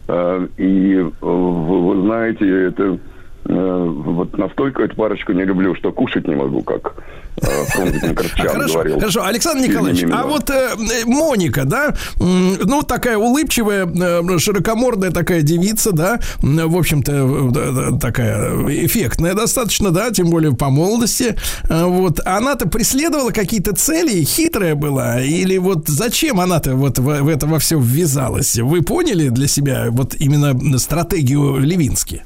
А, 0.06 0.46
и 0.56 0.94
вы, 1.20 1.88
вы 1.88 2.02
знаете, 2.02 2.66
это 2.66 2.84
Э, 2.84 2.98
вот 3.44 4.36
настолько 4.36 4.82
эту 4.82 4.96
парочку 4.96 5.32
не 5.32 5.44
люблю, 5.44 5.74
что 5.74 5.90
кушать 5.92 6.26
не 6.28 6.34
могу, 6.34 6.62
как 6.62 6.94
э, 7.40 7.46
Фрунзик 7.68 8.20
говорил. 8.52 8.98
Хорошо, 8.98 9.24
Александр 9.24 9.66
Николаевич, 9.68 10.04
а 10.12 10.26
вот 10.26 10.50
э, 10.50 10.70
Моника, 11.06 11.64
да, 11.64 11.94
ну, 12.18 12.82
такая 12.82 13.16
улыбчивая, 13.16 13.86
э, 13.86 14.38
широкомордая 14.38 15.12
такая 15.12 15.42
девица, 15.42 15.92
да, 15.92 16.20
в 16.40 16.76
общем-то, 16.76 17.98
такая 17.98 18.84
эффектная 18.84 19.34
достаточно, 19.34 19.90
да, 19.90 20.10
тем 20.10 20.28
более 20.30 20.54
по 20.54 20.68
молодости, 20.68 21.36
вот, 21.68 22.20
она-то 22.26 22.68
преследовала 22.68 23.30
какие-то 23.30 23.74
цели, 23.74 24.24
хитрая 24.24 24.74
была, 24.74 25.22
или 25.22 25.56
вот 25.56 25.88
зачем 25.88 26.40
она-то 26.40 26.74
вот 26.74 26.98
в, 26.98 27.22
в 27.22 27.28
это 27.28 27.46
во 27.46 27.58
все 27.58 27.78
ввязалась? 27.78 28.56
Вы 28.58 28.82
поняли 28.82 29.28
для 29.28 29.48
себя 29.48 29.86
вот 29.90 30.14
именно 30.16 30.78
стратегию 30.78 31.56
Левински? 31.58 32.24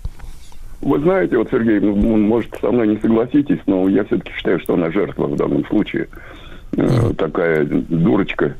Вы 0.82 0.98
знаете, 0.98 1.38
вот, 1.38 1.48
Сергей, 1.50 1.78
ну, 1.78 1.94
может, 1.94 2.54
со 2.60 2.72
мной 2.72 2.88
не 2.88 2.96
согласитесь, 2.98 3.60
но 3.66 3.88
я 3.88 4.04
все-таки 4.04 4.32
считаю, 4.32 4.58
что 4.58 4.74
она 4.74 4.90
жертва 4.90 5.26
в 5.26 5.36
данном 5.36 5.64
случае. 5.66 6.08
Э, 6.76 7.12
такая 7.16 7.64
дурочка, 7.64 8.56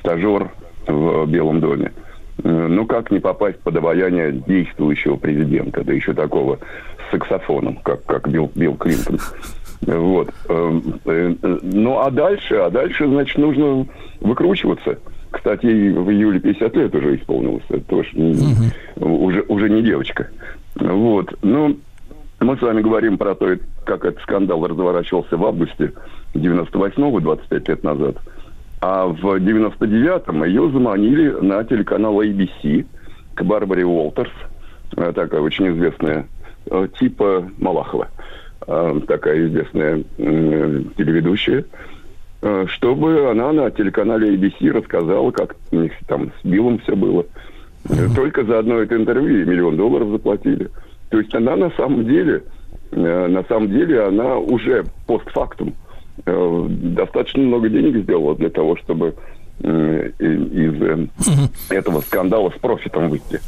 стажер 0.00 0.50
в 0.88 1.26
Белом 1.26 1.60
доме. 1.60 1.92
Э, 2.42 2.66
ну, 2.68 2.84
как 2.86 3.12
не 3.12 3.20
попасть 3.20 3.60
под 3.60 3.76
обаяние 3.76 4.32
действующего 4.32 5.16
президента, 5.16 5.84
да 5.84 5.92
еще 5.92 6.14
такого 6.14 6.58
с 7.06 7.12
саксофоном, 7.12 7.76
как, 7.76 8.04
как 8.06 8.28
Билл, 8.28 8.50
Билл 8.56 8.74
Клинтон. 8.74 9.20
Вот. 9.82 10.30
Э, 10.48 10.80
ну, 11.62 11.98
а 12.00 12.10
дальше, 12.10 12.56
а 12.56 12.70
дальше, 12.70 13.06
значит, 13.06 13.38
нужно 13.38 13.86
выкручиваться. 14.20 14.98
Кстати, 15.30 15.66
в 15.66 16.10
июле 16.10 16.40
50 16.40 16.76
лет 16.76 16.94
уже 16.94 17.16
исполнилось. 17.16 17.64
Это 17.68 17.80
тоже 17.82 18.10
угу. 18.14 19.26
уже, 19.26 19.42
уже 19.48 19.70
не 19.70 19.82
девочка. 19.82 20.28
Вот. 20.74 21.34
Ну, 21.42 21.76
мы 22.40 22.56
с 22.56 22.62
вами 22.62 22.82
говорим 22.82 23.18
про 23.18 23.34
то, 23.34 23.56
как 23.84 24.04
этот 24.04 24.22
скандал 24.22 24.66
разворачивался 24.66 25.36
в 25.36 25.44
августе 25.44 25.92
98-го, 26.34 27.20
25 27.20 27.68
лет 27.68 27.84
назад. 27.84 28.16
А 28.80 29.06
в 29.06 29.24
99-м 29.24 30.44
ее 30.44 30.70
заманили 30.70 31.30
на 31.30 31.62
телеканал 31.64 32.20
ABC 32.20 32.84
к 33.34 33.42
Барбаре 33.42 33.84
Уолтерс, 33.84 34.32
э, 34.96 35.12
такая 35.14 35.40
очень 35.40 35.68
известная, 35.68 36.26
э, 36.66 36.88
типа 36.98 37.48
Малахова, 37.58 38.08
э, 38.66 39.00
такая 39.06 39.46
известная 39.46 40.02
телеведущая, 40.16 41.64
чтобы 42.66 43.30
она 43.30 43.52
на 43.52 43.70
телеканале 43.70 44.34
ABC 44.34 44.68
рассказала, 44.72 45.30
как 45.30 45.54
у 45.70 45.76
них 45.76 45.92
там 46.08 46.32
с 46.40 46.44
Биллом 46.44 46.80
все 46.80 46.96
было– 46.96 47.24
только 48.14 48.44
за 48.44 48.60
одно 48.60 48.78
это 48.78 48.96
интервью 48.96 49.46
миллион 49.46 49.76
долларов 49.76 50.10
заплатили. 50.10 50.70
То 51.10 51.18
есть 51.18 51.34
она 51.34 51.56
на 51.56 51.70
самом 51.72 52.06
деле, 52.06 52.42
э, 52.90 53.26
на 53.26 53.42
самом 53.44 53.68
деле 53.68 54.04
она 54.04 54.38
уже 54.38 54.84
постфактум 55.06 55.74
э, 56.24 56.66
достаточно 56.68 57.42
много 57.42 57.68
денег 57.68 58.02
сделала 58.04 58.34
для 58.34 58.50
того, 58.50 58.76
чтобы 58.76 59.14
э, 59.62 60.10
из 60.18 61.08
этого 61.70 62.00
скандала 62.00 62.50
с 62.50 62.58
профитом 62.58 63.08
выйти. 63.10 63.40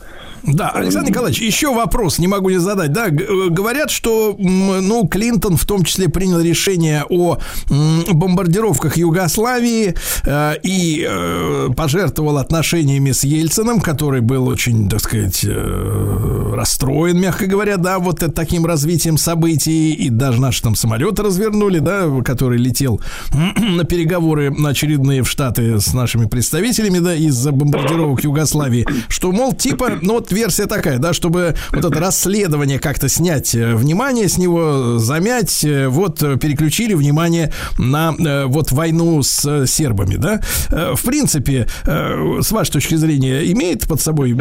Да, 0.47 0.71
Александр 0.71 1.11
Николаевич, 1.11 1.41
еще 1.41 1.75
вопрос 1.75 2.19
не 2.19 2.29
могу 2.29 2.51
не 2.51 2.59
задать. 2.59 2.93
Да, 2.93 3.09
г- 3.09 3.49
говорят, 3.51 3.91
что 3.91 4.37
ну 4.39 5.07
Клинтон 5.09 5.57
в 5.57 5.65
том 5.65 5.85
числе 5.85 6.09
принял 6.09 6.41
решение 6.41 7.05
о 7.09 7.39
бомбардировках 7.69 8.97
Югославии 8.97 9.95
э, 10.25 10.55
и 10.63 11.07
э, 11.09 11.69
пожертвовал 11.77 12.39
отношениями 12.39 13.13
с 13.13 13.25
Ельцином, 13.25 13.81
который 13.81 14.21
был 14.21 14.47
очень, 14.49 14.89
так 14.89 15.01
сказать, 15.01 15.45
э, 15.45 16.53
расстроен, 16.55 17.19
мягко 17.21 17.47
говоря, 17.47 17.77
да, 17.77 17.99
вот 17.99 18.23
таким 18.35 18.67
развитием 18.67 19.17
событий 19.19 19.93
и 19.93 20.11
даже 20.11 20.41
наши 20.41 20.63
там 20.63 20.75
самолеты 20.75 21.23
развернули, 21.23 21.79
да, 21.79 22.09
который 22.25 22.59
летел 22.59 23.01
на 23.57 23.85
переговоры 23.85 24.55
очередные 24.65 25.23
в 25.23 25.29
Штаты 25.29 25.81
с 25.81 25.93
нашими 25.95 26.27
представителями, 26.27 26.99
да, 26.99 27.15
из-за 27.15 27.53
бомбардировок 27.53 28.23
Югославии, 28.25 28.87
что, 29.09 29.33
мол, 29.33 29.53
типа, 29.53 29.99
ну 30.03 30.15
вот 30.15 30.33
версия 30.35 30.67
такая, 30.67 30.99
да, 30.99 31.13
чтобы 31.13 31.55
вот 31.73 31.85
это 31.85 31.99
расследование 32.01 32.79
как-то 32.79 33.09
снять 33.09 33.55
э, 33.55 33.75
внимание 33.75 34.29
с 34.29 34.37
него, 34.39 34.99
замять, 34.99 35.65
э, 35.65 35.89
вот 35.89 36.23
э, 36.23 36.37
переключили 36.37 36.95
внимание 36.95 37.53
на 37.79 38.15
вот 38.47 38.73
войну 38.73 39.23
с 39.23 39.67
сербами, 39.67 40.17
да. 40.17 40.41
В 40.71 41.03
принципе, 41.05 41.67
с 41.87 42.51
вашей 42.51 42.73
точки 42.73 42.95
зрения, 42.97 43.51
имеет 43.53 43.87
под 43.87 44.01
собой 44.01 44.37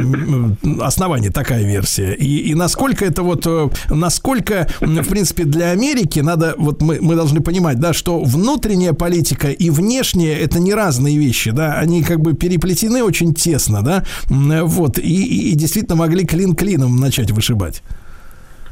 основание 0.81 1.31
такая 1.31 1.63
версия? 1.63 2.13
И, 2.13 2.49
и 2.49 2.55
насколько 2.55 3.05
это 3.05 3.23
вот, 3.23 3.45
насколько, 3.89 4.67
в 4.79 5.07
принципе, 5.09 5.43
для 5.43 5.71
Америки 5.71 6.19
надо, 6.19 6.55
вот 6.57 6.81
мы, 6.81 6.99
мы 7.01 7.15
должны 7.15 7.41
понимать, 7.41 7.79
да, 7.79 7.93
что 7.93 8.21
внутренняя 8.23 8.93
политика 8.93 9.49
и 9.49 9.69
внешняя 9.69 10.35
это 10.37 10.59
не 10.59 10.73
разные 10.73 11.17
вещи, 11.17 11.51
да, 11.51 11.73
они 11.73 12.03
как 12.03 12.19
бы 12.21 12.33
переплетены 12.33 13.03
очень 13.03 13.33
тесно, 13.33 13.81
да, 13.81 14.03
вот, 14.29 14.97
и, 14.97 15.01
и- 15.01 15.51
и 15.51 15.55
действительно 15.55 15.82
могли 15.91 16.25
клин 16.25 16.55
клином 16.55 16.97
начать 16.97 17.31
вышибать. 17.31 17.83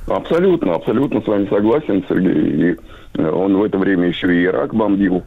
Абсолютно, 0.07 0.75
абсолютно 0.75 1.21
с 1.21 1.27
вами 1.27 1.47
согласен, 1.47 2.03
Сергей. 2.09 2.71
И 2.71 2.77
э, 3.15 3.29
он 3.29 3.55
в 3.57 3.63
это 3.63 3.77
время 3.77 4.07
еще 4.07 4.33
и 4.33 4.45
Ирак 4.45 4.73
бомбил. 4.73 5.23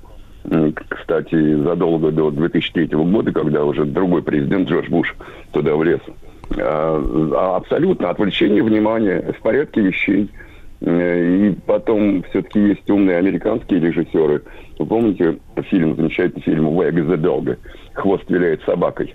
Кстати, 0.88 1.56
задолго 1.62 2.10
до 2.10 2.30
2003 2.30 2.88
года, 2.88 3.32
когда 3.32 3.64
уже 3.64 3.86
другой 3.86 4.22
президент 4.22 4.68
Джордж 4.68 4.90
Буш 4.90 5.14
туда 5.52 5.74
влез. 5.74 6.00
А, 6.58 7.30
а 7.34 7.56
Абсолютно 7.56 8.10
отвлечение 8.10 8.62
внимания 8.62 9.32
в 9.38 9.42
порядке 9.42 9.80
вещей. 9.80 10.30
Э, 10.80 11.46
И 11.48 11.56
потом 11.66 12.24
все-таки 12.30 12.60
есть 12.60 12.90
умные 12.90 13.16
американские 13.16 13.80
режиссеры. 13.80 14.42
Вы 14.78 14.86
помните 14.86 15.38
фильм, 15.70 15.96
замечательный 15.96 16.42
фильм 16.42 16.68
«Wag 16.68 16.94
the 16.94 17.16
Dog» 17.16 17.56
«Хвост 17.94 18.28
виляет 18.28 18.62
собакой» 18.64 19.14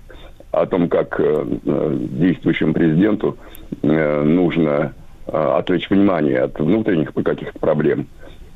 о 0.52 0.66
том, 0.66 0.90
как 0.90 1.20
э, 1.20 1.46
действующему 1.66 2.74
президенту 2.74 3.38
э, 3.82 4.24
нужно 4.24 4.94
э, 5.28 5.32
отвлечь 5.32 5.90
внимание 5.90 6.42
от 6.42 6.60
внутренних 6.60 7.14
каких-то 7.14 7.60
проблем. 7.60 8.08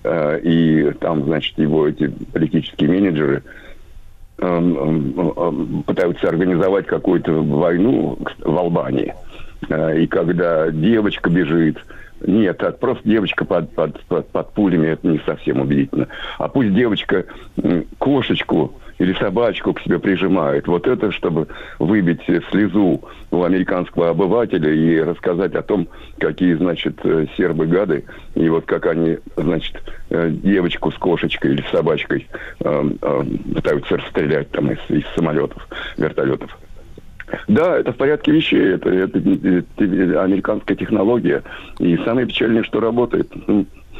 И 0.05 0.91
там, 0.99 1.23
значит, 1.23 1.57
его 1.57 1.87
эти 1.87 2.07
политические 2.33 2.89
менеджеры 2.89 3.41
эм, 4.37 4.77
эм, 4.77 5.33
эм, 5.37 5.83
пытаются 5.83 6.27
организовать 6.27 6.87
какую-то 6.87 7.31
войну 7.41 8.17
в 8.39 8.57
Албании. 8.57 9.13
И 9.95 10.07
когда 10.07 10.69
девочка 10.71 11.29
бежит, 11.29 11.77
нет, 12.19 12.61
просто 12.81 13.07
девочка 13.07 13.45
под, 13.45 13.73
под, 13.73 14.01
под, 14.01 14.27
под 14.27 14.51
пулями, 14.51 14.87
это 14.87 15.07
не 15.07 15.19
совсем 15.19 15.61
убедительно. 15.61 16.09
А 16.37 16.49
пусть 16.49 16.73
девочка 16.73 17.23
кошечку 17.97 18.73
или 19.03 19.13
собачку 19.13 19.73
к 19.73 19.81
себе 19.81 19.99
прижимает. 19.99 20.65
Вот 20.67 20.87
это, 20.87 21.11
чтобы 21.11 21.47
выбить 21.77 22.21
слезу 22.51 23.01
у 23.31 23.43
американского 23.43 24.09
обывателя 24.09 24.71
и 24.71 25.01
рассказать 25.01 25.55
о 25.55 25.61
том, 25.61 25.89
какие, 26.19 26.53
значит, 26.53 26.95
э, 27.03 27.25
сербы 27.35 27.65
гады, 27.65 28.05
и 28.35 28.47
вот 28.47 28.65
как 28.65 28.85
они, 28.85 29.17
значит, 29.35 29.75
э, 30.09 30.29
девочку 30.29 30.89
с 30.89 30.95
кошечкой 30.95 31.51
или 31.51 31.65
собачкой 31.69 32.27
э, 32.61 32.89
э, 33.01 33.23
пытаются 33.53 33.97
расстрелять 33.97 34.49
там 34.51 34.71
из, 34.71 34.79
из 34.89 35.03
самолетов, 35.15 35.67
вертолетов. 35.97 36.57
Да, 37.49 37.77
это 37.79 37.91
в 37.91 37.97
порядке 37.97 38.31
вещей, 38.31 38.75
это, 38.75 38.89
это, 38.89 39.17
это 39.17 40.23
американская 40.23 40.77
технология. 40.77 41.43
И 41.79 41.97
самое 42.05 42.25
печальное, 42.25 42.63
что 42.63 42.79
работает. 42.79 43.29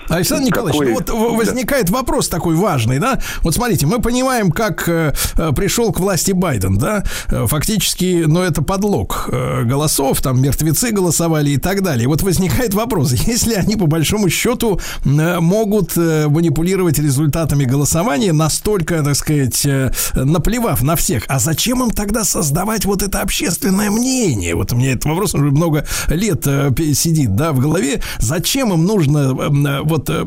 Александр 0.09 0.45
Николаевич, 0.45 0.79
Какой- 0.79 0.93
ну 1.15 1.25
вот 1.27 1.33
в- 1.33 1.37
возникает 1.37 1.89
вопрос 1.89 2.27
такой 2.29 2.55
важный, 2.55 2.99
да? 2.99 3.19
Вот 3.41 3.53
смотрите, 3.55 3.85
мы 3.87 3.99
понимаем, 4.01 4.51
как 4.51 4.87
э, 4.87 5.13
э, 5.37 5.51
пришел 5.55 5.91
к 5.91 5.99
власти 5.99 6.31
Байден, 6.31 6.77
да? 6.77 7.03
Э, 7.29 7.45
Фактически, 7.47 8.23
ну 8.27 8.41
это 8.41 8.61
подлог 8.61 9.29
э, 9.31 9.63
голосов, 9.63 10.21
там 10.21 10.41
мертвецы 10.41 10.91
голосовали 10.91 11.51
и 11.51 11.57
так 11.57 11.81
далее. 11.83 12.07
Вот 12.07 12.21
возникает 12.21 12.73
вопрос, 12.73 13.11
если 13.27 13.53
они 13.55 13.75
по 13.75 13.87
большому 13.87 14.29
счету 14.29 14.79
э, 15.05 15.39
могут 15.39 15.93
э, 15.97 16.27
манипулировать 16.27 16.99
результатами 16.99 17.63
голосования 17.65 18.33
настолько, 18.33 19.03
так 19.03 19.15
сказать, 19.15 19.65
э, 19.65 19.91
наплевав 20.15 20.81
на 20.83 20.95
всех, 20.95 21.23
а 21.27 21.39
зачем 21.39 21.81
им 21.83 21.89
тогда 21.91 22.23
создавать 22.23 22.85
вот 22.85 23.01
это 23.03 23.21
общественное 23.21 23.89
мнение? 23.89 24.55
Вот 24.55 24.73
у 24.73 24.75
меня 24.75 24.91
этот 24.91 25.05
вопрос 25.05 25.33
уже 25.33 25.45
много 25.45 25.85
лет 26.07 26.45
э, 26.45 26.71
сидит, 26.93 27.35
да, 27.35 27.51
в 27.53 27.59
голове. 27.59 28.01
Зачем 28.19 28.73
им 28.73 28.85
нужно 28.85 29.35
э, 29.37 29.81
вот 29.97 30.09
э, 30.09 30.23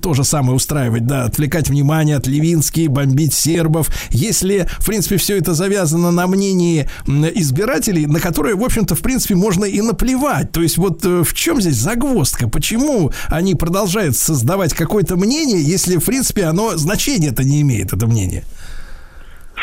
то 0.00 0.14
же 0.14 0.24
самое 0.24 0.54
устраивать, 0.54 1.06
да, 1.06 1.24
отвлекать 1.24 1.68
внимание 1.68 2.16
от 2.16 2.26
Левински, 2.26 2.86
бомбить 2.88 3.34
сербов, 3.34 3.88
если, 4.10 4.66
в 4.78 4.86
принципе, 4.86 5.16
все 5.16 5.38
это 5.38 5.54
завязано 5.54 6.10
на 6.10 6.26
мнении 6.26 6.88
избирателей, 7.06 8.06
на 8.06 8.20
которые, 8.20 8.54
в 8.54 8.62
общем-то, 8.62 8.94
в 8.94 9.02
принципе, 9.02 9.34
можно 9.34 9.64
и 9.64 9.80
наплевать. 9.80 10.52
То 10.52 10.62
есть 10.62 10.78
вот 10.78 11.04
э, 11.04 11.22
в 11.22 11.34
чем 11.34 11.60
здесь 11.60 11.76
загвоздка? 11.76 12.48
Почему 12.48 13.12
они 13.28 13.54
продолжают 13.54 14.16
создавать 14.16 14.74
какое-то 14.74 15.16
мнение, 15.16 15.62
если, 15.62 15.96
в 15.96 16.04
принципе, 16.04 16.44
оно 16.44 16.76
значения-то 16.76 17.44
не 17.44 17.62
имеет, 17.62 17.92
это 17.92 18.06
мнение? 18.06 18.44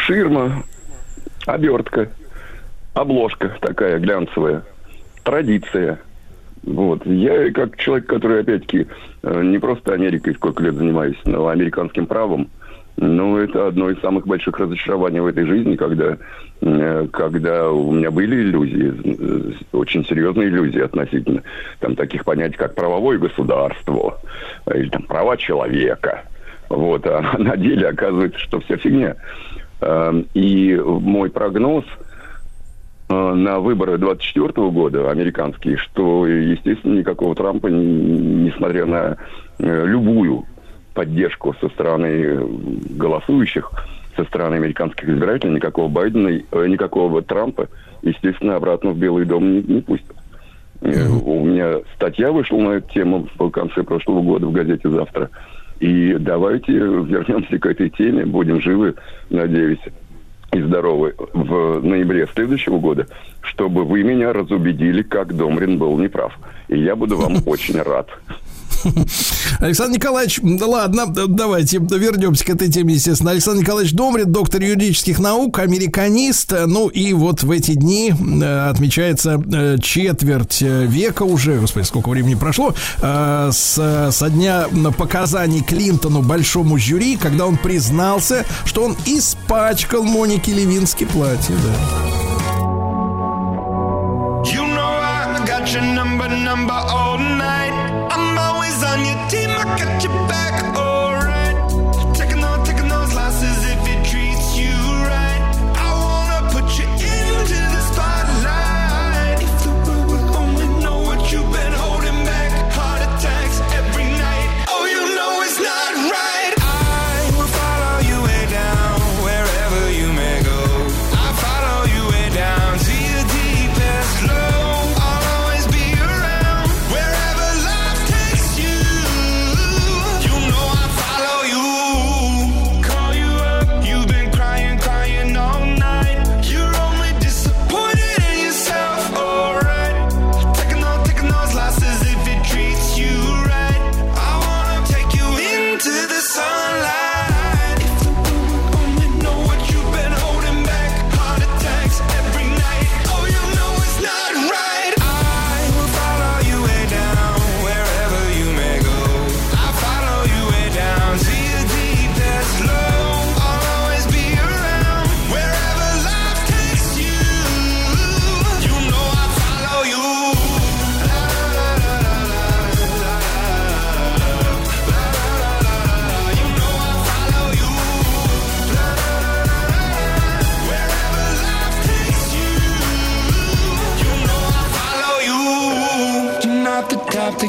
ширма, 0.10 0.64
обертка, 1.46 2.10
обложка 2.94 3.56
такая 3.62 4.00
глянцевая, 4.00 4.64
традиция. 5.24 6.00
Вот. 6.70 7.04
Я 7.08 7.52
как 7.52 7.78
человек, 7.78 8.06
который, 8.06 8.42
опять-таки, 8.42 8.86
э, 9.24 9.44
не 9.44 9.58
просто 9.58 9.94
Америкой 9.94 10.36
сколько 10.36 10.62
лет 10.62 10.76
занимаюсь, 10.76 11.18
но 11.26 11.48
американским 11.48 12.06
правом, 12.06 12.48
ну, 12.96 13.38
это 13.38 13.68
одно 13.68 13.90
из 13.90 14.00
самых 14.02 14.28
больших 14.28 14.60
разочарований 14.60 15.20
в 15.20 15.26
этой 15.26 15.48
жизни, 15.48 15.76
когда, 15.76 16.18
э, 16.62 17.08
когда 17.12 17.72
у 17.72 17.92
меня 17.92 18.12
были 18.12 18.36
иллюзии, 18.36 18.94
э, 19.04 19.52
очень 19.72 20.06
серьезные 20.06 20.50
иллюзии 20.50 20.82
относительно 20.82 21.42
там, 21.80 21.96
таких 21.96 22.24
понятий, 22.24 22.58
как 22.58 22.76
правовое 22.76 23.18
государство 23.18 24.20
или 24.72 24.90
там 24.90 25.02
права 25.04 25.38
человека. 25.38 26.24
Вот. 26.70 27.04
А 27.08 27.36
на 27.40 27.58
деле 27.58 27.88
оказывается, 27.88 28.40
что 28.40 28.60
все 28.60 28.78
фигня. 28.78 29.16
Эм, 29.82 30.28
И 30.36 30.76
мой 30.76 31.32
прогноз 31.32 31.86
на 33.10 33.60
выборы 33.60 33.98
24 33.98 34.70
года 34.70 35.10
американские, 35.10 35.78
что, 35.78 36.28
естественно, 36.28 37.00
никакого 37.00 37.34
Трампа, 37.36 37.68
несмотря 37.68 38.86
на 38.86 39.18
э, 39.58 39.86
любую 39.88 40.46
поддержку 40.94 41.56
со 41.60 41.70
стороны 41.70 42.06
э, 42.06 42.48
голосующих, 42.92 43.72
со 44.16 44.26
стороны 44.26 44.56
американских 44.56 45.10
избирателей, 45.10 45.54
никакого 45.54 45.88
Байдена, 45.88 46.30
э, 46.30 46.68
никакого 46.68 47.22
Трампа, 47.22 47.68
естественно, 48.02 48.56
обратно 48.56 48.92
в 48.92 48.98
Белый 48.98 49.26
дом 49.26 49.54
не, 49.54 49.62
не 49.64 49.82
пустят. 49.82 50.16
Э, 50.82 51.08
У 51.08 51.46
меня 51.46 51.80
статья 51.96 52.32
вышла 52.32 52.58
на 52.58 52.70
эту 52.74 52.94
тему 52.94 53.28
в 53.38 53.50
конце 53.50 53.84
прошлого 53.84 54.22
года 54.22 54.48
в 54.48 54.52
газете 54.52 54.90
«Завтра». 54.90 55.30
И 55.80 56.16
давайте 56.20 56.74
вернемся 56.74 57.58
к 57.58 57.66
этой 57.66 57.90
теме, 57.90 58.26
будем 58.26 58.62
живы, 58.62 58.96
надеюсь, 59.30 59.80
и 60.52 60.62
здоровы 60.62 61.16
в 61.34 61.82
ноябре 61.82 62.28
следующего 62.34 62.80
года, 62.80 63.08
чтобы 63.42 63.84
вы 63.84 64.04
меня 64.04 64.34
разубедили, 64.34 65.02
как 65.02 65.36
Домрин 65.36 65.78
был 65.78 65.98
неправ. 65.98 66.34
И 66.68 66.78
я 66.80 66.96
буду 66.96 67.18
вам 67.18 67.38
очень 67.46 67.82
рад. 67.82 68.10
Александр 69.60 69.96
Николаевич, 69.98 70.40
да 70.42 70.66
ладно, 70.66 71.06
да- 71.08 71.28
давайте 71.28 71.78
вернемся 71.78 72.46
к 72.46 72.50
этой 72.50 72.70
теме, 72.70 72.96
естественно. 72.96 73.32
Александр 73.32 73.62
Николаевич 73.62 73.94
Домрин, 73.94 74.32
доктор 74.32 74.62
юридических 74.62 75.20
наук, 75.20 75.60
американист. 75.60 76.54
Ну 76.68 76.88
и 76.88 77.14
вот 77.14 77.44
в 77.44 77.52
эти 77.52 77.74
дни 77.74 78.12
э, 78.12 78.70
отмечается 78.70 79.42
э, 79.52 79.78
четверть 79.82 80.62
э, 80.62 80.86
века 80.86 81.24
уже, 81.24 81.60
господи, 81.60 81.86
сколько 81.86 82.10
времени 82.10 82.36
прошло, 82.36 82.74
с, 83.02 84.10
со 84.12 84.30
дня 84.30 84.66
показаний 84.98 85.62
Клинтону 85.62 86.22
большому 86.22 86.78
жюри, 86.78 87.18
когда 87.18 87.46
он 87.46 87.58
признался, 87.58 88.46
что 88.66 88.84
он 88.84 88.96
испачкал 89.06 90.04
Монике 90.04 90.54
Левински 90.54 91.06
платье. 91.06 91.56
Да. 91.64 92.29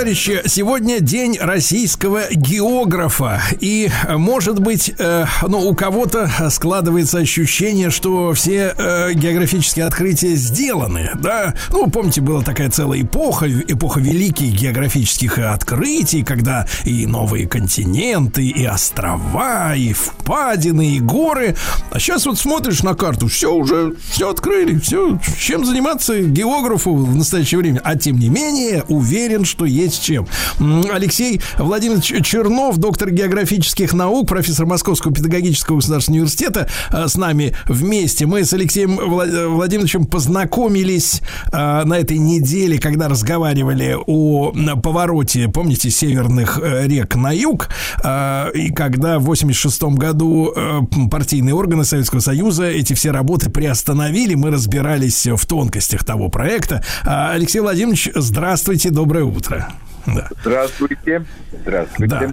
товарищи, 0.00 0.40
сегодня 0.46 1.00
день 1.00 1.36
российского 1.38 2.22
географа. 2.30 3.42
И, 3.60 3.90
может 4.08 4.58
быть, 4.58 4.94
э, 4.96 5.26
ну, 5.46 5.68
у 5.68 5.74
кого-то 5.74 6.30
складывается 6.48 7.18
ощущение, 7.18 7.90
что 7.90 8.32
все 8.32 8.74
э, 8.78 9.12
географические 9.12 9.84
открытия 9.84 10.36
сделаны, 10.36 11.10
да? 11.16 11.52
Ну, 11.68 11.90
помните, 11.90 12.22
была 12.22 12.40
такая 12.40 12.70
целая 12.70 13.02
эпоха, 13.02 13.46
эпоха 13.46 14.00
великих 14.00 14.54
географических 14.54 15.36
открытий, 15.36 16.22
когда 16.22 16.66
и 16.86 17.04
новые 17.04 17.46
континенты, 17.46 18.46
и 18.46 18.64
острова, 18.64 19.74
и 19.76 19.92
впадины, 19.92 20.96
и 20.96 21.00
горы. 21.00 21.56
А 21.90 21.98
сейчас 21.98 22.24
вот 22.24 22.38
смотришь 22.38 22.82
на 22.82 22.94
карту, 22.94 23.28
все 23.28 23.52
уже, 23.52 23.96
все 24.10 24.30
открыли, 24.30 24.78
все, 24.78 25.20
чем 25.38 25.66
заниматься 25.66 26.18
географу 26.20 26.94
в 26.94 27.14
настоящее 27.14 27.58
время. 27.58 27.82
А 27.84 27.96
тем 27.96 28.18
не 28.18 28.30
менее, 28.30 28.82
уверен, 28.88 29.44
что 29.44 29.66
есть 29.66 29.89
чем. 29.98 30.26
М, 30.58 30.84
Алексей 30.92 31.40
Владимирович 31.58 32.12
Чернов, 32.26 32.76
доктор 32.78 33.10
географических 33.10 33.92
наук, 33.92 34.28
профессор 34.28 34.66
Московского 34.66 35.14
педагогического 35.14 35.76
государственного 35.76 36.20
университета, 36.22 36.68
э, 36.92 37.08
с 37.08 37.16
нами 37.16 37.54
вместе. 37.66 38.26
Мы 38.26 38.44
с 38.44 38.52
Алексеем 38.52 38.98
Вла- 38.98 39.48
Владимировичем 39.48 40.06
познакомились 40.06 41.22
э, 41.52 41.84
на 41.84 41.98
этой 41.98 42.18
неделе, 42.18 42.78
когда 42.78 43.08
разговаривали 43.08 43.96
о 44.06 44.52
повороте, 44.82 45.48
помните, 45.48 45.90
северных 45.90 46.58
э, 46.62 46.86
рек 46.86 47.14
на 47.16 47.32
юг, 47.32 47.68
э, 48.04 48.50
и 48.54 48.70
когда 48.72 49.18
в 49.18 49.24
86 49.24 49.82
году 49.94 50.52
э, 50.54 50.80
партийные 51.10 51.54
органы 51.54 51.84
Советского 51.84 52.20
Союза 52.20 52.64
эти 52.64 52.94
все 52.94 53.10
работы 53.10 53.50
приостановили, 53.50 54.34
мы 54.34 54.50
разбирались 54.50 55.26
в 55.26 55.46
тонкостях 55.46 56.04
того 56.04 56.28
проекта. 56.28 56.84
Алексей 57.04 57.60
Владимирович, 57.60 58.10
здравствуйте, 58.14 58.90
доброе 58.90 59.24
утро. 59.24 59.68
Да. 60.06 60.28
Здравствуйте. 60.40 61.24
Здравствуйте. 61.62 62.16
Да. 62.16 62.32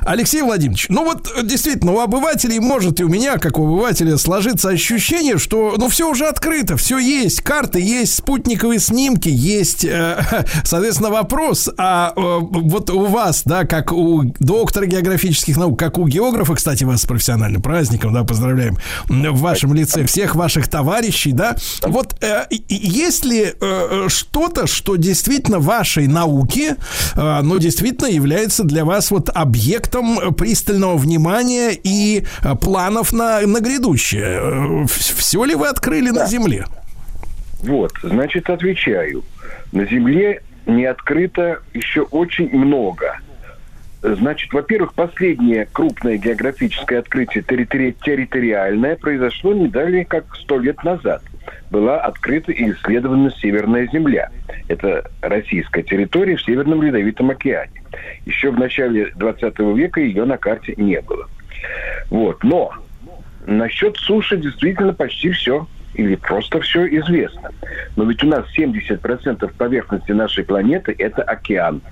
Алексей 0.00 0.42
Владимирович, 0.42 0.86
ну 0.88 1.04
вот 1.04 1.28
действительно, 1.44 1.92
у 1.92 2.00
обывателей 2.00 2.58
может 2.58 3.00
и 3.00 3.04
у 3.04 3.08
меня, 3.08 3.38
как 3.38 3.58
у 3.58 3.64
обывателя, 3.66 4.16
сложиться 4.16 4.70
ощущение, 4.70 5.38
что 5.38 5.74
ну 5.76 5.88
все 5.88 6.10
уже 6.10 6.26
открыто, 6.26 6.76
все 6.76 6.98
есть, 6.98 7.42
карты 7.42 7.80
есть, 7.80 8.14
спутниковые 8.14 8.80
снимки 8.80 9.28
есть. 9.28 9.84
э, 9.84 10.44
Соответственно, 10.64 11.10
вопрос, 11.10 11.68
а 11.78 12.12
э, 12.16 12.20
вот 12.20 12.90
у 12.90 13.06
вас, 13.06 13.42
да, 13.44 13.64
как 13.64 13.92
у 13.92 14.22
доктора 14.38 14.86
географических 14.86 15.56
наук, 15.56 15.78
как 15.78 15.98
у 15.98 16.06
географа, 16.06 16.54
кстати, 16.54 16.84
вас 16.84 17.02
с 17.02 17.06
профессиональным 17.06 17.62
праздником, 17.62 18.12
да, 18.12 18.24
поздравляем, 18.24 18.78
в 19.08 19.40
вашем 19.40 19.74
лице 19.74 20.04
всех 20.06 20.34
ваших 20.34 20.68
товарищей, 20.68 21.32
да, 21.32 21.56
вот 21.82 22.22
э, 22.22 22.46
есть 22.68 23.24
ли 23.24 23.44
э, 23.44 23.54
э, 23.60 24.08
что-то, 24.08 24.66
что 24.66 24.96
действительно 24.96 25.58
вашей 25.58 26.06
науке, 26.06 26.76
э, 27.16 27.40
ну, 27.42 27.58
действительно 27.58 28.08
является 28.08 28.64
для 28.64 28.84
вас 28.84 29.10
вот 29.10 29.30
объектом 29.32 30.18
э, 30.18 30.32
пристального 30.32 30.96
внимания 30.96 31.70
и 31.72 32.24
э, 32.42 32.54
планов 32.56 33.12
на, 33.12 33.40
на 33.42 33.60
грядущее? 33.60 34.86
Все 34.86 35.44
ли 35.44 35.54
вы 35.54 35.68
открыли 35.68 36.10
на 36.10 36.26
Земле? 36.26 36.66
Вот, 37.62 37.92
значит, 38.02 38.50
отвечаю. 38.50 39.24
На 39.72 39.86
Земле 39.86 40.42
не 40.66 40.84
открыто 40.84 41.60
еще 41.72 42.02
очень 42.02 42.50
много. 42.50 43.18
Значит, 44.02 44.52
во-первых, 44.52 44.92
последнее 44.92 45.66
крупное 45.72 46.18
географическое 46.18 46.98
открытие 46.98 47.42
территори- 47.42 47.96
территориальное 48.04 48.96
произошло 48.96 49.54
не 49.54 49.68
далее, 49.68 50.04
как 50.04 50.24
сто 50.36 50.58
лет 50.58 50.84
назад. 50.84 51.22
Была 51.70 52.00
открыта 52.00 52.52
и 52.52 52.70
исследована 52.70 53.30
Северная 53.30 53.88
Земля. 53.92 54.30
Это 54.68 55.10
российская 55.20 55.82
территория 55.82 56.36
в 56.36 56.42
Северном 56.42 56.82
Ледовитом 56.82 57.30
океане. 57.30 57.82
Еще 58.26 58.50
в 58.50 58.58
начале 58.58 59.12
20 59.16 59.58
века 59.76 60.00
ее 60.00 60.24
на 60.24 60.36
карте 60.36 60.74
не 60.76 61.00
было. 61.00 61.28
Вот. 62.10 62.42
Но 62.44 62.72
насчет 63.46 63.96
суши 63.96 64.36
действительно 64.36 64.92
почти 64.92 65.30
все 65.30 65.66
или 65.94 66.16
просто 66.16 66.60
все 66.60 66.86
известно. 66.86 67.50
Но 67.96 68.04
ведь 68.04 68.22
у 68.24 68.26
нас 68.26 68.44
70% 68.56 69.52
поверхности 69.56 70.12
нашей 70.12 70.44
планеты– 70.44 70.94
это 70.98 71.22
океан. 71.22 71.82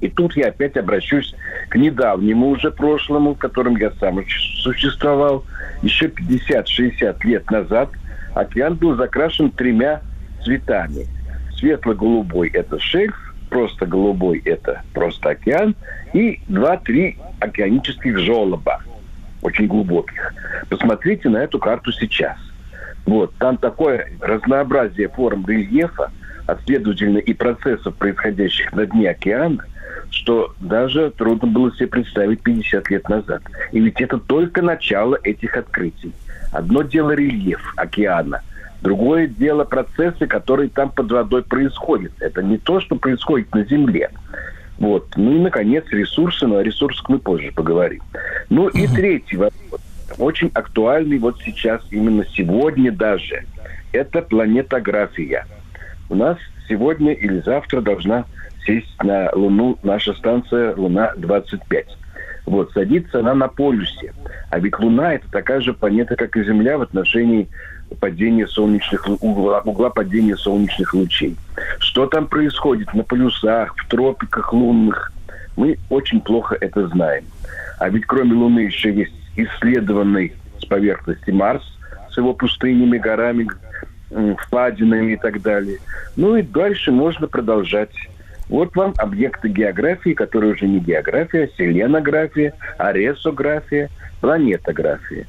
И 0.00 0.08
тут 0.08 0.36
я 0.36 0.48
опять 0.48 0.76
обращусь 0.76 1.34
к 1.70 1.76
недавнему 1.76 2.48
уже 2.48 2.70
прошлому, 2.70 3.34
в 3.34 3.38
котором 3.38 3.76
я 3.76 3.90
сам 3.92 4.22
существовал. 4.62 5.44
Еще 5.82 6.06
50-60 6.06 7.16
лет 7.24 7.50
назад 7.50 7.90
океан 8.34 8.74
был 8.74 8.96
закрашен 8.96 9.50
тремя 9.50 10.02
цветами. 10.42 11.06
Светло-голубой– 11.56 12.48
это 12.52 12.78
шельф, 12.78 13.16
просто 13.48 13.86
голубой– 13.86 14.42
это 14.44 14.82
просто 14.92 15.30
океан, 15.30 15.74
и 16.12 16.40
два-три 16.48 17.16
океанических 17.40 18.18
желоба, 18.18 18.82
очень 19.42 19.66
глубоких. 19.66 20.34
Посмотрите 20.68 21.28
на 21.28 21.38
эту 21.38 21.58
карту 21.58 21.92
сейчас. 21.92 22.36
Вот, 23.06 23.34
там 23.38 23.56
такое 23.58 24.10
разнообразие 24.20 25.08
форм 25.08 25.44
рельефа, 25.46 26.10
а 26.46 26.56
следовательно 26.64 27.18
и 27.18 27.32
процессов, 27.32 27.94
происходящих 27.96 28.72
на 28.72 28.86
дне 28.86 29.10
океана, 29.10 29.64
что 30.10 30.54
даже 30.60 31.10
трудно 31.10 31.48
было 31.48 31.74
себе 31.74 31.88
представить 31.88 32.42
50 32.42 32.90
лет 32.90 33.08
назад. 33.08 33.42
И 33.72 33.80
ведь 33.80 34.00
это 34.00 34.18
только 34.18 34.62
начало 34.62 35.18
этих 35.22 35.56
открытий. 35.56 36.12
Одно 36.54 36.82
дело 36.82 37.10
рельеф 37.10 37.74
океана, 37.76 38.40
другое 38.80 39.26
дело 39.26 39.64
процессы, 39.64 40.28
которые 40.28 40.68
там 40.68 40.88
под 40.88 41.10
водой 41.10 41.42
происходят. 41.42 42.12
Это 42.20 42.44
не 42.44 42.58
то, 42.58 42.80
что 42.80 42.94
происходит 42.94 43.52
на 43.52 43.64
Земле. 43.64 44.10
Вот. 44.78 45.14
Ну 45.16 45.34
и, 45.34 45.40
наконец, 45.40 45.84
ресурсы, 45.90 46.46
но 46.46 46.58
о 46.58 46.62
ресурсах 46.62 47.08
мы 47.08 47.18
позже 47.18 47.50
поговорим. 47.50 48.02
Ну 48.50 48.68
и 48.68 48.86
третий 48.86 49.36
вопрос, 49.36 49.80
очень 50.16 50.52
актуальный 50.54 51.18
вот 51.18 51.40
сейчас, 51.44 51.82
именно 51.90 52.24
сегодня 52.36 52.92
даже, 52.92 53.46
это 53.90 54.22
планетография. 54.22 55.46
У 56.08 56.14
нас 56.14 56.38
сегодня 56.68 57.14
или 57.14 57.40
завтра 57.40 57.80
должна 57.80 58.26
сесть 58.64 59.02
на 59.02 59.28
Луну 59.32 59.76
наша 59.82 60.14
станция 60.14 60.72
Луна-25. 60.76 61.86
Вот, 62.46 62.72
садится 62.72 63.20
она 63.20 63.34
на 63.34 63.48
полюсе. 63.48 64.12
А 64.50 64.58
ведь 64.58 64.78
Луна 64.78 65.14
это 65.14 65.30
такая 65.30 65.60
же 65.60 65.72
планета, 65.72 66.16
как 66.16 66.36
и 66.36 66.44
Земля 66.44 66.78
в 66.78 66.82
отношении 66.82 67.48
падения 68.00 68.46
солнечных 68.46 69.06
угла, 69.22 69.60
угла 69.64 69.90
падения 69.90 70.36
солнечных 70.36 70.94
лучей. 70.94 71.36
Что 71.78 72.06
там 72.06 72.26
происходит 72.26 72.92
на 72.94 73.02
полюсах, 73.02 73.74
в 73.76 73.88
тропиках 73.88 74.52
лунных, 74.52 75.12
мы 75.56 75.78
очень 75.88 76.20
плохо 76.20 76.56
это 76.60 76.88
знаем. 76.88 77.24
А 77.78 77.88
ведь 77.88 78.06
кроме 78.06 78.34
Луны 78.34 78.60
еще 78.60 78.92
есть 78.92 79.12
исследованный 79.36 80.32
с 80.60 80.64
поверхности 80.64 81.30
Марс 81.30 81.62
с 82.10 82.16
его 82.16 82.34
пустынями, 82.34 82.98
горами, 82.98 83.48
впадинами 84.38 85.12
и 85.12 85.16
так 85.16 85.42
далее. 85.42 85.78
Ну 86.16 86.36
и 86.36 86.42
дальше 86.42 86.92
можно 86.92 87.26
продолжать. 87.26 87.90
Вот 88.48 88.76
вам 88.76 88.94
объекты 88.98 89.48
географии, 89.48 90.10
которые 90.10 90.54
уже 90.54 90.66
не 90.66 90.80
география, 90.80 91.44
а 91.44 91.56
селенография, 91.56 92.54
аресография, 92.78 93.90
планетография. 94.20 95.26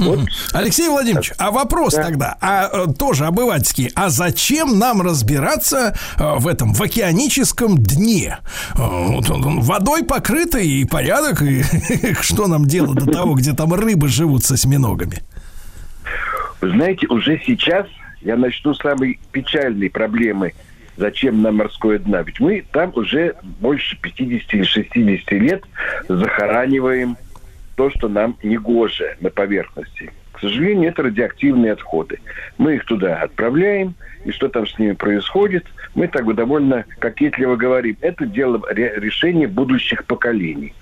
Вот. 0.00 0.20
Алексей 0.54 0.88
Владимирович, 0.88 1.32
а 1.36 1.50
вопрос 1.50 1.94
да. 1.94 2.04
тогда, 2.04 2.36
а 2.40 2.70
э, 2.72 2.86
тоже 2.98 3.26
обывательский, 3.26 3.90
а 3.94 4.08
зачем 4.08 4.78
нам 4.78 5.02
разбираться 5.02 5.94
э, 6.16 6.38
в 6.38 6.48
этом 6.48 6.72
в 6.72 6.80
океаническом 6.80 7.76
дне? 7.76 8.38
Э, 8.74 8.78
вот 8.78 9.28
он, 9.28 9.60
водой 9.60 10.02
покрытый 10.02 10.66
и 10.66 10.84
порядок, 10.86 11.42
и 11.42 11.62
что 12.22 12.46
нам 12.46 12.64
делать 12.64 12.98
до 12.98 13.12
того, 13.12 13.34
где 13.34 13.52
там 13.52 13.74
рыбы 13.74 14.08
живут 14.08 14.42
с 14.42 14.50
осьминогами? 14.52 15.18
Вы 16.62 16.70
знаете, 16.70 17.06
уже 17.08 17.38
сейчас 17.44 17.86
я 18.22 18.36
начну 18.36 18.72
с 18.72 18.78
самой 18.78 19.18
печальной 19.32 19.90
проблемы 19.90 20.54
зачем 21.00 21.42
нам 21.42 21.56
морское 21.56 21.98
дно? 21.98 22.20
Ведь 22.20 22.38
мы 22.38 22.64
там 22.72 22.92
уже 22.94 23.34
больше 23.42 23.98
50 24.00 24.54
или 24.54 24.62
60 24.62 25.32
лет 25.32 25.64
захораниваем 26.08 27.16
то, 27.74 27.90
что 27.90 28.08
нам 28.08 28.36
не 28.42 28.58
гоже 28.58 29.16
на 29.20 29.30
поверхности. 29.30 30.12
К 30.32 30.40
сожалению, 30.40 30.90
это 30.90 31.02
радиоактивные 31.02 31.72
отходы. 31.72 32.20
Мы 32.58 32.76
их 32.76 32.84
туда 32.84 33.16
отправляем, 33.16 33.94
и 34.24 34.30
что 34.30 34.48
там 34.48 34.66
с 34.66 34.78
ними 34.78 34.92
происходит, 34.92 35.66
мы 35.94 36.06
так 36.08 36.24
бы 36.24 36.34
довольно 36.34 36.84
кокетливо 36.98 37.56
говорим. 37.56 37.96
Это 38.00 38.26
дело 38.26 38.62
решения 38.70 39.48
будущих 39.48 40.04
поколений. 40.04 40.74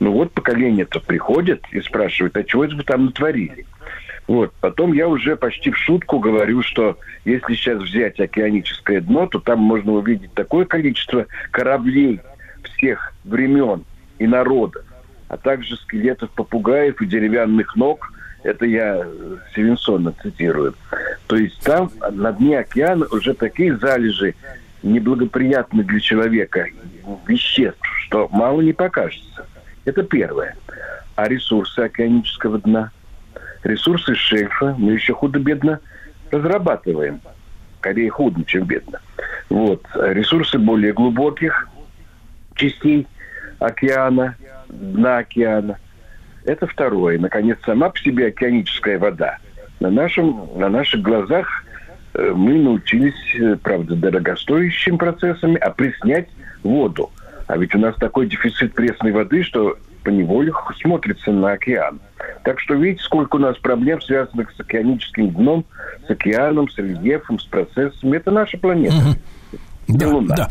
Ну 0.00 0.12
вот 0.12 0.32
поколение-то 0.32 1.00
приходит 1.00 1.64
и 1.70 1.80
спрашивает, 1.80 2.36
а 2.36 2.44
чего 2.44 2.64
это 2.64 2.76
вы 2.76 2.82
там 2.82 3.06
натворили? 3.06 3.66
Вот. 4.26 4.52
Потом 4.60 4.92
я 4.92 5.06
уже 5.08 5.36
почти 5.36 5.70
в 5.70 5.76
шутку 5.76 6.18
говорю, 6.18 6.62
что 6.62 6.98
если 7.24 7.54
сейчас 7.54 7.82
взять 7.82 8.18
океаническое 8.18 9.00
дно, 9.00 9.26
то 9.26 9.38
там 9.38 9.60
можно 9.60 9.92
увидеть 9.92 10.32
такое 10.32 10.64
количество 10.64 11.26
кораблей 11.50 12.20
всех 12.62 13.12
времен 13.24 13.84
и 14.18 14.26
народов, 14.26 14.84
а 15.28 15.36
также 15.36 15.76
скелетов 15.76 16.30
попугаев 16.30 17.00
и 17.02 17.06
деревянных 17.06 17.76
ног. 17.76 18.12
Это 18.42 18.66
я 18.66 19.06
Севинсона 19.54 20.14
цитирую. 20.22 20.74
То 21.26 21.36
есть 21.36 21.62
там 21.62 21.90
на 22.12 22.32
дне 22.32 22.58
океана 22.58 23.06
уже 23.10 23.34
такие 23.34 23.76
залежи 23.76 24.34
неблагоприятны 24.82 25.82
для 25.82 26.00
человека 26.00 26.66
веществ, 27.26 27.86
что 28.06 28.28
мало 28.30 28.60
не 28.60 28.72
покажется. 28.72 29.46
Это 29.84 30.02
первое. 30.02 30.56
А 31.16 31.28
ресурсы 31.28 31.78
океанического 31.78 32.58
дна? 32.58 32.90
Ресурсы 33.64 34.14
шельфа 34.14 34.74
мы 34.78 34.92
еще 34.92 35.14
худо-бедно 35.14 35.80
разрабатываем. 36.30 37.20
Скорее 37.78 38.10
худо, 38.10 38.44
чем 38.44 38.64
бедно. 38.64 39.00
Вот. 39.50 39.84
Ресурсы 39.94 40.58
более 40.58 40.92
глубоких 40.92 41.68
частей 42.54 43.06
океана 43.58 44.36
дна 44.68 45.18
океана. 45.18 45.78
Это 46.44 46.66
второе. 46.66 47.18
Наконец, 47.18 47.58
сама 47.64 47.90
по 47.90 47.98
себе 47.98 48.26
океаническая 48.26 48.98
вода. 48.98 49.38
На, 49.80 49.90
нашем, 49.90 50.48
на 50.56 50.68
наших 50.68 51.00
глазах 51.02 51.64
э, 52.14 52.32
мы 52.34 52.54
научились, 52.54 53.14
э, 53.38 53.56
правда, 53.62 53.96
дорогостоящим 53.96 54.98
процессами 54.98 55.56
опреснять 55.56 56.28
воду. 56.62 57.10
А 57.46 57.56
ведь 57.56 57.74
у 57.74 57.78
нас 57.78 57.94
такой 57.96 58.26
дефицит 58.26 58.74
пресной 58.74 59.12
воды, 59.12 59.42
что 59.42 59.78
по 60.04 60.10
неволе 60.10 60.52
смотрится 60.80 61.32
на 61.32 61.52
океан. 61.52 61.98
Так 62.44 62.60
что 62.60 62.74
видите, 62.74 63.02
сколько 63.02 63.36
у 63.36 63.38
нас 63.38 63.56
проблем, 63.58 64.00
связанных 64.00 64.52
с 64.52 64.60
океаническим 64.60 65.30
дном, 65.30 65.64
с 66.06 66.10
океаном, 66.10 66.68
с 66.68 66.78
рельефом, 66.78 67.38
с 67.38 67.44
процессами. 67.44 68.16
Это 68.16 68.30
наша 68.30 68.58
планета. 68.58 68.94
Угу. 68.96 69.58
Да, 69.88 70.08
Луна. 70.08 70.34
да. 70.36 70.48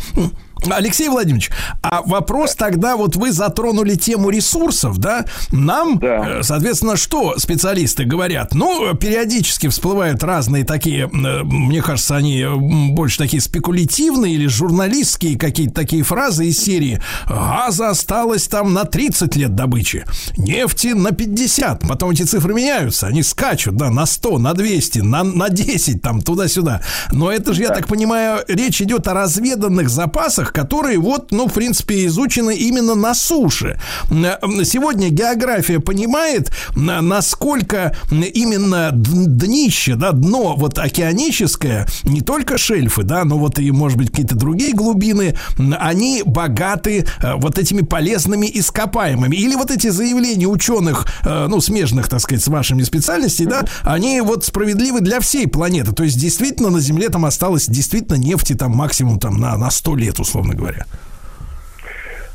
Алексей 0.69 1.09
Владимирович, 1.09 1.51
а 1.81 2.01
вопрос 2.05 2.55
тогда, 2.55 2.95
вот 2.95 3.15
вы 3.15 3.31
затронули 3.31 3.95
тему 3.95 4.29
ресурсов, 4.29 4.97
да? 4.97 5.25
Нам, 5.51 5.99
да. 5.99 6.39
Э, 6.39 6.43
соответственно, 6.43 6.95
что 6.95 7.37
специалисты 7.37 8.05
говорят? 8.05 8.53
Ну, 8.53 8.93
периодически 8.95 9.67
всплывают 9.67 10.23
разные 10.23 10.63
такие, 10.63 11.05
э, 11.05 11.43
мне 11.43 11.81
кажется, 11.81 12.15
они 12.15 12.45
больше 12.91 13.17
такие 13.17 13.41
спекулятивные 13.41 14.35
или 14.35 14.47
журналистские 14.47 15.37
какие-то 15.37 15.73
такие 15.73 16.03
фразы 16.03 16.47
из 16.47 16.59
серии 16.59 17.01
«Газа 17.27 17.89
осталось 17.89 18.47
там 18.47 18.73
на 18.73 18.85
30 18.85 19.35
лет 19.35 19.55
добычи, 19.55 20.05
нефти 20.37 20.87
на 20.87 21.09
50». 21.09 21.87
Потом 21.87 22.11
эти 22.11 22.23
цифры 22.23 22.53
меняются, 22.53 23.07
они 23.07 23.23
скачут, 23.23 23.75
да, 23.75 23.89
на 23.89 24.05
100, 24.05 24.37
на 24.39 24.53
200, 24.53 24.99
на, 24.99 25.23
на 25.23 25.49
10, 25.49 26.01
там, 26.01 26.21
туда-сюда. 26.21 26.81
Но 27.11 27.31
это 27.31 27.53
же, 27.53 27.63
я 27.63 27.69
так 27.69 27.87
понимаю, 27.87 28.43
речь 28.47 28.81
идет 28.81 29.07
о 29.07 29.13
разведанных 29.13 29.89
запасах, 29.89 30.52
которые 30.53 30.99
вот, 30.99 31.31
ну, 31.31 31.47
в 31.47 31.53
принципе, 31.53 32.05
изучены 32.05 32.55
именно 32.55 32.95
на 32.95 33.13
суше. 33.13 33.79
Сегодня 34.09 35.09
география 35.09 35.79
понимает, 35.79 36.51
насколько 36.75 37.97
именно 38.11 38.91
днище, 38.93 39.95
да, 39.95 40.11
дно 40.11 40.55
вот 40.55 40.77
океаническое, 40.77 41.87
не 42.03 42.21
только 42.21 42.57
шельфы, 42.57 43.03
да, 43.03 43.25
но 43.25 43.37
вот 43.37 43.59
и, 43.59 43.71
может 43.71 43.97
быть, 43.97 44.11
какие-то 44.11 44.35
другие 44.35 44.73
глубины, 44.73 45.35
они 45.79 46.21
богаты 46.25 47.05
э, 47.21 47.33
вот 47.35 47.57
этими 47.57 47.81
полезными 47.81 48.49
ископаемыми. 48.53 49.35
Или 49.35 49.55
вот 49.55 49.71
эти 49.71 49.89
заявления 49.89 50.45
ученых, 50.45 51.07
э, 51.25 51.47
ну, 51.49 51.59
смежных, 51.61 52.07
так 52.09 52.21
сказать, 52.21 52.43
с 52.43 52.47
вашими 52.47 52.83
специальностями, 52.83 53.49
да, 53.49 53.65
они 53.83 54.21
вот 54.21 54.45
справедливы 54.45 55.01
для 55.01 55.19
всей 55.19 55.47
планеты. 55.47 55.93
То 55.93 56.03
есть, 56.03 56.17
действительно, 56.19 56.69
на 56.69 56.79
Земле 56.79 57.09
там 57.09 57.25
осталось 57.25 57.65
действительно 57.67 58.17
нефти 58.17 58.53
там 58.53 58.71
максимум 58.71 59.19
там 59.19 59.39
на, 59.39 59.57
на 59.57 59.71
100 59.71 59.95
лет, 59.95 60.19
условно 60.19 60.32
условно 60.33 60.55
говоря? 60.55 60.85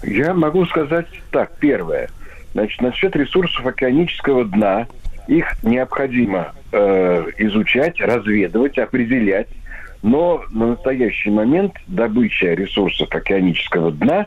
Я 0.04 0.32
могу 0.32 0.64
сказать 0.66 1.06
так. 1.32 1.50
Первое. 1.58 2.08
Значит, 2.52 2.80
насчет 2.80 3.16
ресурсов 3.16 3.66
океанического 3.66 4.44
дна, 4.44 4.86
их 5.26 5.62
необходимо 5.62 6.52
э, 6.72 7.24
изучать, 7.38 8.00
разведывать, 8.00 8.78
определять. 8.78 9.48
Но 10.02 10.44
на 10.52 10.68
настоящий 10.68 11.30
момент 11.30 11.74
добыча 11.88 12.54
ресурсов 12.54 13.08
океанического 13.10 13.90
дна 13.90 14.26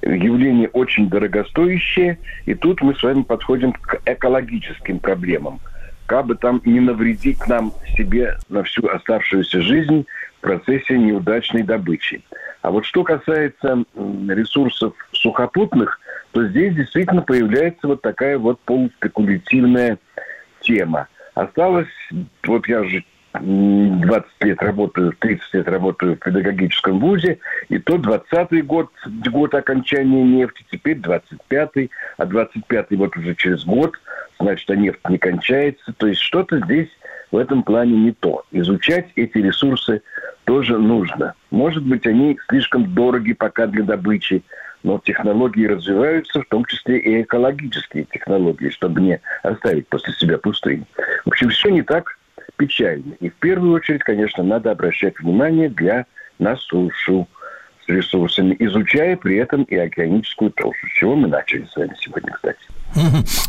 явление 0.00 0.68
очень 0.68 1.10
дорогостоящее, 1.10 2.18
и 2.46 2.54
тут 2.54 2.80
мы 2.80 2.94
с 2.94 3.02
вами 3.02 3.22
подходим 3.22 3.72
к 3.72 4.00
экологическим 4.06 4.98
проблемам. 4.98 5.60
Как 6.06 6.24
бы 6.24 6.36
там 6.36 6.62
не 6.64 6.80
навредить 6.80 7.46
нам 7.46 7.72
себе 7.96 8.38
на 8.48 8.62
всю 8.64 8.88
оставшуюся 8.88 9.60
жизнь 9.60 10.06
в 10.38 10.40
процессе 10.40 10.96
неудачной 10.96 11.62
добычи. 11.62 12.22
А 12.62 12.70
вот 12.70 12.84
что 12.84 13.04
касается 13.04 13.84
ресурсов 14.28 14.94
сухопутных, 15.12 15.98
то 16.32 16.46
здесь 16.46 16.74
действительно 16.74 17.22
появляется 17.22 17.86
вот 17.86 18.02
такая 18.02 18.38
вот 18.38 18.60
полуспекулятивная 18.60 19.98
тема. 20.60 21.08
Осталось, 21.34 21.88
вот 22.44 22.68
я 22.68 22.82
уже 22.82 23.04
20 23.32 24.28
лет 24.40 24.62
работаю, 24.62 25.14
30 25.18 25.54
лет 25.54 25.68
работаю 25.68 26.16
в 26.16 26.18
педагогическом 26.18 26.98
вузе, 26.98 27.38
и 27.68 27.78
то 27.78 27.96
20-й 27.96 28.62
год, 28.62 28.90
год 29.06 29.54
окончания 29.54 30.22
нефти, 30.22 30.64
теперь 30.70 30.98
25-й, 30.98 31.90
а 32.18 32.24
25-й 32.24 32.96
вот 32.96 33.16
уже 33.16 33.34
через 33.36 33.64
год, 33.64 33.92
значит, 34.40 34.68
а 34.70 34.76
нефть 34.76 35.08
не 35.08 35.18
кончается. 35.18 35.92
То 35.96 36.08
есть 36.08 36.20
что-то 36.20 36.58
здесь 36.58 36.88
в 37.30 37.36
этом 37.36 37.62
плане 37.62 37.96
не 37.96 38.12
то. 38.12 38.44
Изучать 38.50 39.08
эти 39.16 39.38
ресурсы 39.38 40.02
тоже 40.44 40.78
нужно. 40.78 41.34
Может 41.50 41.84
быть, 41.84 42.06
они 42.06 42.38
слишком 42.48 42.94
дороги 42.94 43.32
пока 43.32 43.66
для 43.66 43.84
добычи, 43.84 44.42
но 44.82 44.98
технологии 44.98 45.66
развиваются, 45.66 46.40
в 46.40 46.46
том 46.46 46.64
числе 46.64 46.98
и 46.98 47.22
экологические 47.22 48.04
технологии, 48.04 48.70
чтобы 48.70 49.00
не 49.00 49.20
оставить 49.42 49.86
после 49.88 50.12
себя 50.14 50.38
пустыню. 50.38 50.86
В 51.24 51.28
общем, 51.28 51.50
все 51.50 51.68
не 51.68 51.82
так 51.82 52.18
печально. 52.56 53.14
И 53.20 53.28
в 53.28 53.34
первую 53.34 53.74
очередь, 53.74 54.02
конечно, 54.02 54.42
надо 54.42 54.70
обращать 54.70 55.18
внимание 55.20 55.68
для 55.68 56.06
на 56.38 56.56
сушу 56.56 57.28
ресурсами, 57.90 58.56
изучая 58.58 59.16
при 59.16 59.36
этом 59.36 59.64
и 59.64 59.76
океаническую 59.76 60.50
толщу, 60.52 60.86
с 60.86 60.98
чего 60.98 61.16
мы 61.16 61.28
начали 61.28 61.66
с 61.70 61.76
вами 61.76 61.94
сегодня, 62.00 62.32
кстати. 62.32 62.58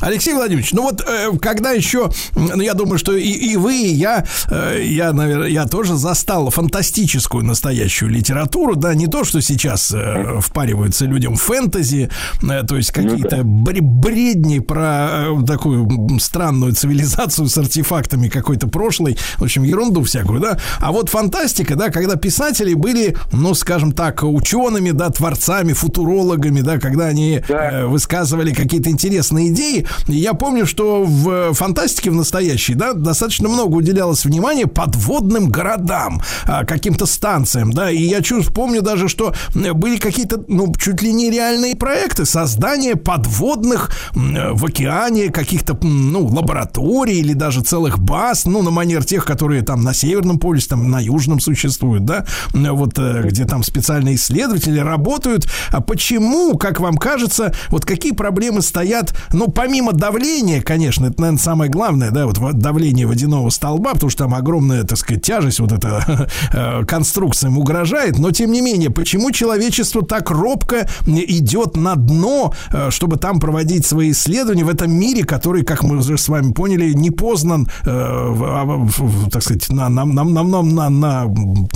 Алексей 0.01 0.33
Владимирович, 0.33 0.71
ну 0.73 0.83
вот 0.83 1.01
э, 1.01 1.31
когда 1.41 1.71
еще, 1.71 2.09
ну 2.35 2.61
я 2.61 2.73
думаю, 2.73 2.99
что 2.99 3.15
и, 3.15 3.27
и 3.27 3.57
вы, 3.57 3.75
и 3.75 3.87
я, 3.87 4.23
э, 4.49 4.83
я, 4.83 5.13
наверное, 5.13 5.47
я 5.47 5.65
тоже 5.65 5.95
застал 5.95 6.49
фантастическую 6.49 7.43
настоящую 7.43 8.11
литературу, 8.11 8.75
да, 8.75 8.93
не 8.93 9.07
то, 9.07 9.23
что 9.23 9.41
сейчас 9.41 9.91
э, 9.93 10.39
впариваются 10.41 11.05
людям 11.05 11.35
фэнтези, 11.35 12.11
э, 12.43 12.63
то 12.63 12.77
есть 12.77 12.91
какие-то 12.91 13.37
ну, 13.37 13.65
да. 13.65 13.81
бредни 13.81 14.59
про 14.59 15.09
э, 15.11 15.45
такую 15.47 15.89
странную 16.19 16.73
цивилизацию 16.73 17.47
с 17.47 17.57
артефактами 17.57 18.27
какой-то 18.27 18.67
прошлой, 18.67 19.17
в 19.37 19.43
общем, 19.43 19.63
ерунду 19.63 20.03
всякую, 20.03 20.39
да, 20.39 20.59
а 20.79 20.91
вот 20.91 21.09
фантастика, 21.09 21.75
да, 21.75 21.89
когда 21.89 22.15
писатели 22.15 22.75
были, 22.75 23.15
ну, 23.31 23.55
скажем 23.55 23.91
так, 23.91 24.21
учеными, 24.31 24.91
да, 24.91 25.09
творцами, 25.09 25.73
футурологами, 25.73 26.61
да, 26.61 26.79
когда 26.79 27.05
они 27.05 27.41
э, 27.47 27.85
высказывали 27.85 28.53
какие-то 28.53 28.89
интересные 28.89 29.49
идеи. 29.49 29.85
Я 30.07 30.33
помню, 30.33 30.65
что 30.65 31.03
в 31.03 31.53
фантастике 31.53 32.11
в 32.11 32.15
настоящей, 32.15 32.73
да, 32.73 32.93
достаточно 32.93 33.49
много 33.49 33.75
уделялось 33.75 34.25
внимания 34.25 34.67
подводным 34.67 35.49
городам, 35.49 36.21
а, 36.45 36.65
каким-то 36.65 37.05
станциям, 37.05 37.71
да, 37.71 37.91
и 37.91 38.01
я 38.01 38.21
чувствую, 38.21 38.53
помню 38.53 38.81
даже, 38.81 39.07
что 39.07 39.33
были 39.53 39.97
какие-то, 39.97 40.43
ну, 40.47 40.73
чуть 40.75 41.01
ли 41.01 41.11
не 41.13 41.29
реальные 41.29 41.75
проекты 41.75 42.25
создания 42.25 42.95
подводных 42.95 43.91
м, 44.15 44.55
в 44.55 44.65
океане 44.65 45.29
каких-то, 45.29 45.77
ну, 45.81 46.27
лабораторий 46.27 47.19
или 47.19 47.33
даже 47.33 47.61
целых 47.61 47.99
баз, 47.99 48.45
ну, 48.45 48.61
на 48.61 48.71
манер 48.71 49.03
тех, 49.03 49.25
которые 49.25 49.61
там 49.61 49.83
на 49.83 49.93
Северном 49.93 50.39
полюсе, 50.39 50.69
там 50.69 50.89
на 50.89 50.99
Южном 50.99 51.39
существуют, 51.39 52.05
да, 52.05 52.25
вот 52.53 52.97
э, 52.97 53.23
где 53.25 53.45
там 53.45 53.63
специальные 53.63 54.10
исследователи 54.15 54.79
работают. 54.79 55.47
А 55.71 55.81
почему, 55.81 56.57
как 56.57 56.79
вам 56.79 56.97
кажется, 56.97 57.53
вот 57.69 57.85
какие 57.85 58.11
проблемы 58.11 58.61
стоят, 58.61 59.13
ну, 59.33 59.47
помимо 59.49 59.91
давления, 59.93 60.61
конечно, 60.61 61.05
это, 61.07 61.21
наверное, 61.21 61.39
самое 61.41 61.71
главное, 61.71 62.11
да, 62.11 62.25
вот 62.25 62.37
во- 62.37 62.53
давление 62.53 63.05
водяного 63.07 63.49
столба, 63.49 63.93
потому 63.93 64.09
что 64.09 64.25
там 64.25 64.33
огромная, 64.35 64.83
так 64.83 64.97
сказать, 64.97 65.23
тяжесть, 65.23 65.59
вот 65.59 65.71
эта 65.71 66.27
э, 66.53 66.85
конструкция 66.85 67.49
угрожает, 67.51 68.17
но 68.19 68.31
тем 68.31 68.51
не 68.51 68.61
менее, 68.61 68.89
почему 68.89 69.31
человечество 69.31 70.05
так 70.05 70.29
робко 70.31 70.87
идет 71.07 71.75
на 71.77 71.95
дно, 71.95 72.53
э, 72.71 72.89
чтобы 72.91 73.17
там 73.17 73.39
проводить 73.39 73.85
свои 73.85 74.11
исследования 74.11 74.63
в 74.63 74.69
этом 74.69 74.91
мире, 74.91 75.23
который, 75.23 75.63
как 75.63 75.83
мы 75.83 75.97
уже 75.97 76.17
с 76.17 76.27
вами 76.27 76.51
поняли, 76.53 76.91
не 76.93 77.11
познан, 77.11 77.67
э, 77.83 77.89
в- 77.89 78.43
а, 78.43 78.63
в- 78.65 78.99
в- 78.99 79.29
так 79.29 79.43
сказать, 79.43 79.69
на, 79.69 79.89
на, 79.89 80.05
на, 80.05 80.23
на, 80.23 80.43
на, 80.43 80.61
на, 80.61 80.89
на, 80.89 81.25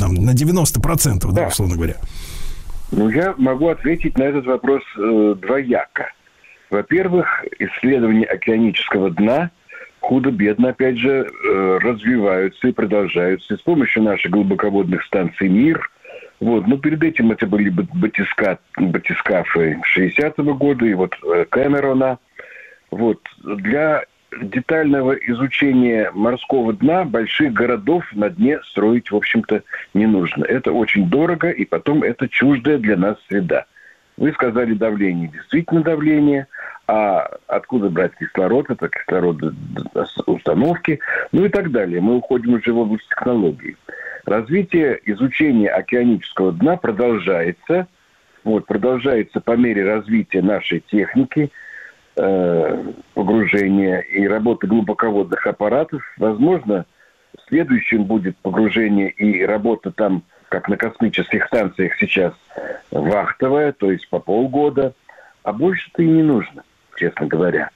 на 0.08 0.32
90%, 0.34 1.20
да, 1.32 1.32
Да. 1.32 1.48
условно 1.48 1.76
говоря. 1.76 1.96
Ну, 2.96 3.10
я 3.10 3.36
могу 3.38 3.68
ответить 3.68 4.18
на 4.18 4.24
этот 4.24 4.46
вопрос 4.46 4.82
э, 4.98 5.36
двояко. 5.38 6.14
Во-первых, 6.70 7.44
исследования 7.60 8.26
океанического 8.26 9.12
дна 9.12 9.52
худо-бедно, 10.00 10.70
опять 10.70 10.98
же, 10.98 11.28
э, 11.28 11.78
развиваются 11.82 12.70
и 12.70 12.72
продолжаются 12.72 13.54
и 13.54 13.58
с 13.58 13.62
помощью 13.62 14.04
наших 14.04 14.32
глубоководных 14.32 15.04
станций 15.04 15.50
«Мир». 15.50 15.90
Вот. 16.40 16.68
Но 16.68 16.78
перед 16.78 17.04
этим 17.04 17.32
это 17.32 17.48
были 17.48 17.70
бат- 17.70 17.94
батиска, 17.94 18.60
батискафы 18.78 19.78
60-го 19.94 20.54
года 20.54 20.86
и 20.86 20.94
вот 20.94 21.16
э, 21.22 21.46
Кэмерона. 21.50 22.18
Вот. 22.92 23.20
Для 23.44 24.04
детального 24.42 25.14
изучения 25.14 26.12
морского 26.14 26.74
дна 26.74 27.04
больших 27.04 27.54
городов 27.54 28.06
на 28.14 28.30
дне 28.30 28.60
строить, 28.64 29.12
в 29.12 29.16
общем-то, 29.16 29.64
не 29.94 30.06
нужно. 30.06 30.46
Это 30.46 30.72
очень 30.72 31.10
дорого, 31.10 31.50
и 31.50 31.66
потом 31.66 32.04
это 32.04 32.28
чуждая 32.28 32.78
для 32.78 32.98
нас 32.98 33.18
среда. 33.28 33.66
Вы 34.18 34.32
сказали 34.32 34.74
давление. 34.74 35.30
Действительно 35.30 35.84
давление. 35.84 36.48
А 36.88 37.30
откуда 37.48 37.90
брать 37.90 38.14
кислород? 38.18 38.70
Это 38.70 38.90
кислородоустановки. 38.90 41.00
Ну 41.32 41.46
и 41.46 41.50
так 41.50 41.72
далее. 41.72 42.00
Мы 42.00 42.16
уходим 42.16 42.54
уже 42.54 42.72
в 42.72 42.78
область 42.78 43.10
технологий. 43.10 43.76
Развитие 44.26 45.00
изучения 45.06 45.70
океанического 45.70 46.52
дна 46.54 46.78
продолжается. 46.78 47.88
Вот, 48.44 48.68
продолжается 48.68 49.42
по 49.42 49.58
мере 49.58 49.84
развития 49.84 50.44
нашей 50.44 50.80
техники, 50.80 51.50
погружения 52.16 54.00
и 54.00 54.28
работы 54.28 54.68
глубоководных 54.68 55.46
аппаратов. 55.46 56.02
Возможно, 56.18 56.86
следующим 57.48 58.06
будет 58.06 58.38
погружение 58.38 59.10
и 59.10 59.44
работа 59.46 59.92
там, 59.92 60.24
как 60.50 60.70
на 60.70 60.78
космических 60.78 61.46
станциях 61.48 61.94
сейчас, 62.00 62.34
вахтовая, 62.92 63.74
то 63.74 63.92
есть 63.92 64.10
по 64.10 64.20
полгода. 64.20 64.94
А 65.44 65.54
больше-то 65.54 66.02
и 66.02 66.08
не 66.08 66.24
нужно, 66.24 66.64
честно 66.96 67.28
говоря. 67.28 67.70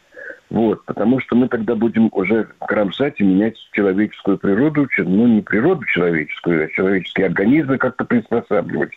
Вот, 0.50 0.84
потому 0.86 1.20
что 1.20 1.36
мы 1.36 1.48
тогда 1.48 1.76
будем 1.76 2.10
уже 2.12 2.48
кромсать 2.60 3.20
и 3.20 3.24
менять 3.24 3.56
человеческую 3.72 4.40
природу, 4.40 4.88
ну 4.98 5.28
не 5.28 5.42
природу 5.42 5.86
человеческую, 5.86 6.66
а 6.66 6.70
человеческие 6.70 7.28
организмы 7.28 7.78
как-то 7.78 8.04
приспосабливать. 8.04 8.90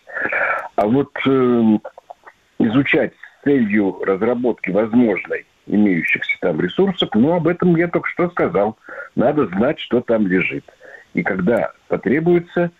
А 0.76 0.86
вот 0.86 1.10
э, 1.26 1.78
изучать 2.58 3.12
целью 3.44 4.02
разработки 4.04 4.70
возможной 4.70 5.46
имеющихся 5.66 6.36
там 6.40 6.60
ресурсов, 6.60 7.08
ну 7.14 7.32
об 7.32 7.48
этом 7.48 7.76
я 7.76 7.88
только 7.88 8.08
что 8.08 8.28
сказал. 8.30 8.76
Надо 9.14 9.46
знать, 9.46 9.78
что 9.78 10.00
там 10.00 10.26
лежит. 10.26 10.64
И 11.14 11.22
когда 11.22 11.72
потребуется, 11.88 12.70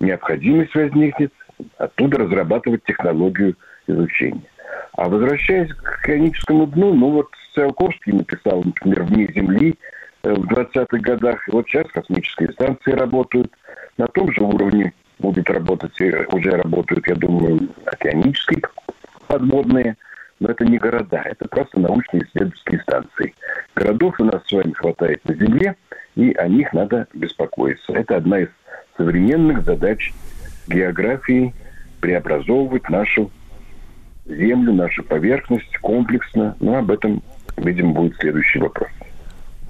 необходимость 0.00 0.74
возникнет, 0.74 1.32
оттуда 1.76 2.18
разрабатывать 2.18 2.84
технологию 2.84 3.56
изучения. 3.86 4.42
А 4.92 5.08
возвращаясь 5.08 5.72
к 5.72 6.00
океаническому 6.02 6.66
дну, 6.66 6.92
ну 6.92 7.10
вот 7.10 7.28
Циолковский 7.54 8.12
написал, 8.12 8.62
например, 8.62 9.04
«Вне 9.04 9.26
Земли» 9.34 9.74
э, 10.22 10.32
в 10.32 10.46
20-х 10.46 10.98
годах. 10.98 11.48
И 11.48 11.52
вот 11.52 11.66
сейчас 11.66 11.86
космические 11.88 12.52
станции 12.52 12.92
работают. 12.92 13.50
На 13.96 14.06
том 14.08 14.32
же 14.32 14.42
уровне 14.42 14.92
будут 15.18 15.48
работать, 15.50 16.00
э, 16.00 16.26
уже 16.32 16.50
работают, 16.50 17.06
я 17.08 17.14
думаю, 17.14 17.68
океанические 17.86 18.60
подводные. 19.28 19.96
Но 20.40 20.48
это 20.50 20.64
не 20.64 20.78
города, 20.78 21.22
это 21.24 21.48
просто 21.48 21.80
научные 21.80 22.22
исследовательские 22.24 22.80
станции. 22.80 23.34
Городов 23.74 24.20
у 24.20 24.24
нас 24.24 24.42
с 24.46 24.52
вами 24.52 24.72
хватает 24.72 25.24
на 25.24 25.34
Земле, 25.34 25.76
и 26.14 26.32
о 26.32 26.48
них 26.48 26.72
надо 26.72 27.06
беспокоиться. 27.12 27.92
Это 27.92 28.16
одна 28.16 28.40
из 28.40 28.48
современных 28.96 29.64
задач 29.64 30.12
географии 30.68 31.54
преобразовывать 32.00 32.88
нашу 32.88 33.30
землю, 34.26 34.72
нашу 34.74 35.02
поверхность 35.02 35.76
комплексно. 35.78 36.56
Но 36.60 36.76
об 36.76 36.90
этом, 36.90 37.22
видимо, 37.56 37.92
будет 37.92 38.16
следующий 38.16 38.58
вопрос. 38.60 38.90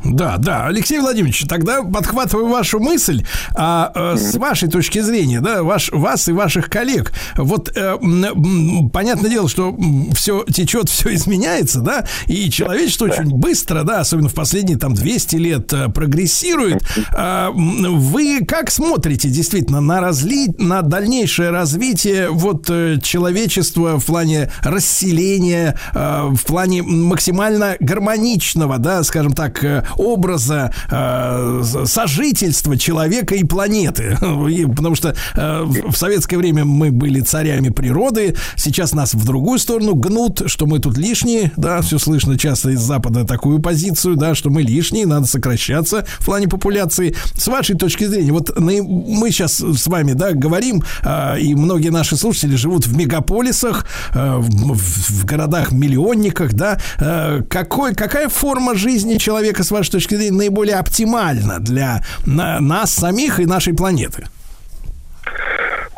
Да, 0.05 0.37
да, 0.39 0.67
Алексей 0.67 1.01
Владимирович, 1.01 1.45
тогда 1.49 1.83
подхватываю 1.83 2.49
вашу 2.49 2.79
мысль, 2.79 3.25
а 3.55 3.91
э, 3.95 4.17
с 4.17 4.37
вашей 4.37 4.69
точки 4.69 5.01
зрения, 5.01 5.41
да, 5.41 5.63
ваш, 5.63 5.91
вас 5.91 6.29
и 6.29 6.33
ваших 6.33 6.71
коллег, 6.71 7.13
вот 7.37 7.73
э, 7.75 7.99
м, 8.01 8.91
понятное 8.91 9.29
дело, 9.31 9.49
что 9.49 9.77
все 10.15 10.45
течет, 10.45 10.89
все 10.89 11.15
изменяется, 11.15 11.81
да, 11.81 12.07
и 12.27 12.49
человечество 12.51 13.07
очень 13.07 13.35
быстро, 13.37 13.83
да, 13.83 14.01
особенно 14.01 14.29
в 14.29 14.35
последние 14.35 14.79
там 14.79 14.95
200 14.95 15.37
лет 15.37 15.73
э, 15.73 15.89
прогрессирует. 15.89 16.83
М, 17.17 17.99
вы 17.99 18.45
как 18.47 18.71
смотрите 18.71 19.29
действительно 19.29 19.81
на 19.81 20.01
разли... 20.01 20.49
на 20.59 20.83
дальнейшее 20.83 21.51
развитие 21.51 22.31
вот 22.31 22.71
э, 22.71 22.99
человечества 23.03 23.99
в 23.99 24.05
плане 24.07 24.51
расселения, 24.63 25.77
э, 25.93 26.29
в 26.31 26.45
плане 26.45 26.83
максимально 26.83 27.77
гармоничного, 27.81 28.79
да, 28.79 29.03
скажем 29.03 29.33
так, 29.33 29.63
э, 29.65 29.85
образа 29.97 30.73
э, 30.91 31.63
сожительства 31.85 32.77
человека 32.77 33.35
и 33.35 33.45
планеты. 33.45 34.17
И 34.49 34.65
потому 34.67 34.95
что 34.95 35.15
э, 35.35 35.63
в 35.65 35.97
советское 35.97 36.37
время 36.37 36.65
мы 36.65 36.91
были 36.91 37.21
царями 37.21 37.69
природы, 37.71 38.35
сейчас 38.57 38.93
нас 38.93 39.15
в 39.15 39.25
другую 39.25 39.59
сторону 39.59 39.95
гнут, 39.95 40.43
что 40.47 40.67
мы 40.67 40.79
тут 40.79 40.97
лишние, 40.97 41.53
да, 41.57 41.81
все 41.83 41.99
слышно 41.99 42.39
часто 42.39 42.71
из 42.71 42.81
Запада 42.81 43.25
такую 43.25 43.61
позицию, 43.61 44.17
да, 44.17 44.35
что 44.35 44.51
мы 44.51 44.63
лишние, 44.63 45.07
надо 45.07 45.27
сокращаться 45.27 46.05
в 46.19 46.25
плане 46.25 46.49
популяции. 46.49 47.15
С 47.35 47.49
вашей 47.49 47.77
точки 47.77 48.05
зрения, 48.05 48.33
вот 48.33 48.59
мы 48.59 49.31
сейчас 49.31 49.61
с 49.61 49.87
вами, 49.87 50.13
да, 50.13 50.33
говорим, 50.33 50.83
э, 51.03 51.41
и 51.41 51.55
многие 51.55 51.91
наши 51.91 52.17
слушатели 52.17 52.57
живут 52.57 52.87
в 52.87 52.97
мегаполисах, 52.97 53.87
э, 54.15 54.37
в- 54.39 55.23
в 55.23 55.25
городах-миллионниках, 55.25 56.53
да, 56.55 56.79
Э, 56.99 57.43
какой, 57.49 57.95
какая 57.95 58.29
форма 58.29 58.75
жизни 58.75 59.19
человека, 59.19 59.63
с 59.65 59.71
вашей 59.79 59.93
точки 59.93 60.15
зрения, 60.15 60.37
наиболее 60.37 60.77
оптимальна 60.77 61.59
для 61.61 62.03
на- 62.27 62.61
нас 62.61 62.93
самих 62.95 63.41
и 63.41 63.47
нашей 63.47 63.75
планеты? 63.75 64.27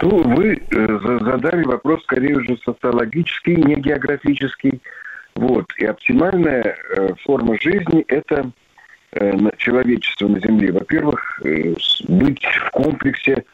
Ну, 0.02 0.22
вы 0.22 0.62
э, 0.70 0.98
за- 1.02 1.24
задали 1.24 1.64
вопрос 1.64 2.02
скорее 2.02 2.36
уже 2.36 2.56
социологический, 2.64 3.56
не 3.56 3.74
географический. 3.76 4.80
Вот. 5.34 5.66
И 5.78 5.84
оптимальная 5.84 6.76
э, 6.96 7.08
форма 7.24 7.56
жизни– 7.60 8.04
это 8.08 8.50
э, 9.12 9.32
человечество 9.58 10.28
на 10.28 10.40
Земле. 10.40 10.72
Во-первых, 10.72 11.42
быть 12.08 12.44
в 12.44 12.70
комплексе 12.70 13.44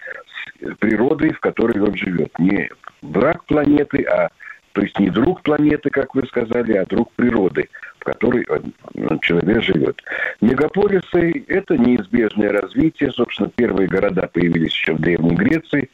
с 0.60 0.74
природой, 0.76 1.32
в 1.32 1.40
которой 1.40 1.80
он 1.80 1.96
живет. 1.96 2.38
Не 2.38 2.70
враг 3.02 3.44
планеты, 3.44 4.02
а 4.04 4.28
то 4.72 4.82
есть 4.82 4.98
не 5.00 5.10
друг 5.10 5.42
планеты, 5.42 5.90
как 5.90 6.14
вы 6.14 6.26
сказали, 6.26 6.74
а 6.74 6.86
друг 6.86 7.10
природы, 7.12 7.68
которой 8.06 8.46
э, 8.48 9.18
человек 9.20 9.62
живет. 9.62 10.00
Мегаполисы– 10.40 11.44
это 11.48 11.76
неизбежное 11.76 12.52
развитие. 12.52 13.10
Собственно, 13.10 13.50
первые 13.54 13.88
города 13.88 14.30
появились 14.32 14.72
еще 14.72 14.94
в 14.94 15.00
Древней 15.00 15.34
Греции. 15.34 15.90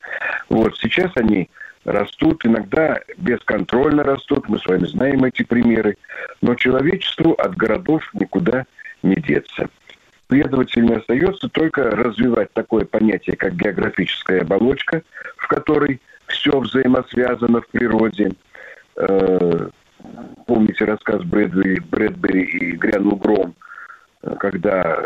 Вот 0.51 0.77
сейчас 0.77 1.11
они 1.17 1.49
растут, 1.85 2.45
иногда 2.45 3.01
бесконтрольно 3.17 4.05
растут, 4.05 4.49
мы 4.49 4.59
с 4.59 4.67
вами 4.67 4.85
знаем 4.85 5.25
эти 5.25 5.43
примеры, 5.43 5.97
но 6.43 6.55
человечеству 6.55 7.33
от 7.33 7.57
городов 7.57 8.03
никуда 8.13 8.67
не 9.03 9.17
деться. 9.17 9.69
Следовательно, 10.29 10.99
остается 10.99 11.49
только 11.49 11.91
развивать 11.91 12.53
такое 12.53 12.85
понятие, 12.85 13.37
как 13.37 13.57
географическая 13.57 14.43
оболочка, 14.43 15.03
в 15.37 15.49
которой 15.49 16.01
все 16.27 16.59
взаимосвязано 16.61 17.63
в 17.63 17.69
природе, 17.69 18.33
э, 18.97 19.69
помните 20.47 20.85
рассказ 20.85 21.23
Брэдбери, 21.23 21.81
Брэдбери 21.81 22.43
и 22.43 22.73
«Грянул 22.73 23.17
гром», 23.17 23.55
э, 24.23 24.35
когда 24.39 25.01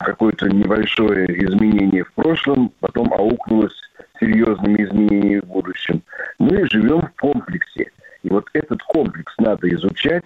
какое-то 0.00 0.48
небольшое 0.48 1.26
изменение 1.44 2.04
в 2.04 2.12
прошлом 2.14 2.72
потом 2.80 3.12
аукнулось 3.12 3.74
серьезными 4.20 4.84
изменениями 4.84 5.40
в 5.40 5.46
будущем. 5.46 6.02
Мы 6.38 6.66
живем 6.70 7.02
в 7.02 7.20
комплексе. 7.20 7.90
И 8.22 8.28
вот 8.28 8.46
этот 8.52 8.80
комплекс 8.84 9.32
надо 9.38 9.68
изучать. 9.70 10.24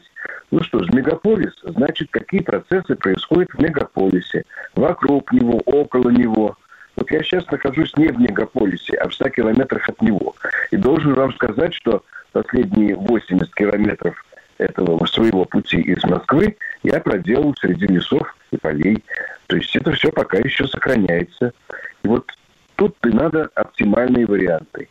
Ну 0.51 0.61
что 0.63 0.83
ж, 0.83 0.91
мегаполис, 0.93 1.53
значит, 1.65 2.09
какие 2.11 2.41
процессы 2.41 2.95
происходят 2.95 3.51
в 3.51 3.59
мегаполисе, 3.59 4.45
вокруг 4.75 5.33
него, 5.33 5.61
около 5.65 6.11
него. 6.11 6.57
Вот 6.97 7.11
я 7.11 7.23
сейчас 7.23 7.47
нахожусь 7.51 7.95
не 7.97 8.09
в 8.09 8.19
мегаполисе, 8.19 8.97
а 8.97 9.09
в 9.09 9.15
100 9.15 9.29
километрах 9.31 9.89
от 9.89 10.01
него. 10.03 10.35
И 10.71 10.77
должен 10.77 11.15
вам 11.15 11.33
сказать, 11.35 11.75
что 11.75 12.03
последние 12.33 12.97
80 12.97 13.55
километров 13.55 14.25
этого 14.59 15.05
своего 15.07 15.45
пути 15.45 15.79
из 15.81 16.03
Москвы 16.05 16.57
я 16.83 17.01
проделал 17.01 17.55
среди 17.61 17.87
лесов 17.87 18.35
и 18.51 18.57
полей. 18.57 19.05
То 19.47 19.57
есть 19.57 19.77
это 19.77 19.93
все 19.93 20.11
пока 20.11 20.39
еще 20.39 20.67
сохраняется. 20.67 21.53
И 22.03 22.09
вот 22.09 22.31
тут 22.77 22.97
и 23.05 23.11
надо 23.11 23.51
оптимальные 23.55 24.27
варианты. 24.27 24.89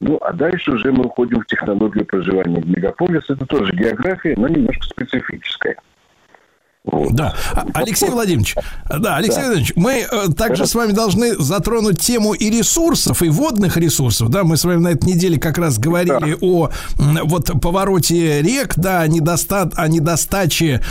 Ну, 0.00 0.16
а 0.22 0.32
дальше 0.32 0.72
уже 0.72 0.92
мы 0.92 1.04
уходим 1.04 1.40
в 1.40 1.46
технологию 1.46 2.06
проживания 2.06 2.60
в 2.60 2.68
мегаполис. 2.68 3.28
Это 3.28 3.44
тоже 3.46 3.72
география, 3.72 4.34
но 4.36 4.48
немножко 4.48 4.84
специфическая. 4.84 5.76
Вот. 6.90 7.12
Да, 7.12 7.34
А- 7.54 7.64
Алексей 7.74 8.08
Владимирович, 8.10 8.54
да, 8.98 9.16
Алексей 9.16 9.36
Да. 9.40 9.46
Владимирович, 9.46 9.72
мы 9.76 9.92
э, 10.10 10.32
также 10.36 10.66
с 10.66 10.74
вами 10.74 10.92
должны 10.92 11.36
затронуть 11.36 12.00
тему 12.00 12.32
и 12.32 12.50
ресурсов, 12.50 13.22
и 13.22 13.28
водных 13.28 13.76
ресурсов, 13.76 14.28
да, 14.30 14.44
мы 14.44 14.56
с 14.56 14.64
вами 14.64 14.80
на 14.80 14.88
этой 14.88 15.06
неделе 15.08 15.38
как 15.38 15.58
раз 15.58 15.78
говорили 15.78 16.36
о 16.40 16.70
м, 16.98 17.18
вот 17.24 17.50
повороте 17.60 18.42
рек, 18.42 18.74
да, 18.76 19.02
о, 19.02 19.08
недоста- 19.08 19.70
о 19.74 19.88
недостаче 19.88 20.82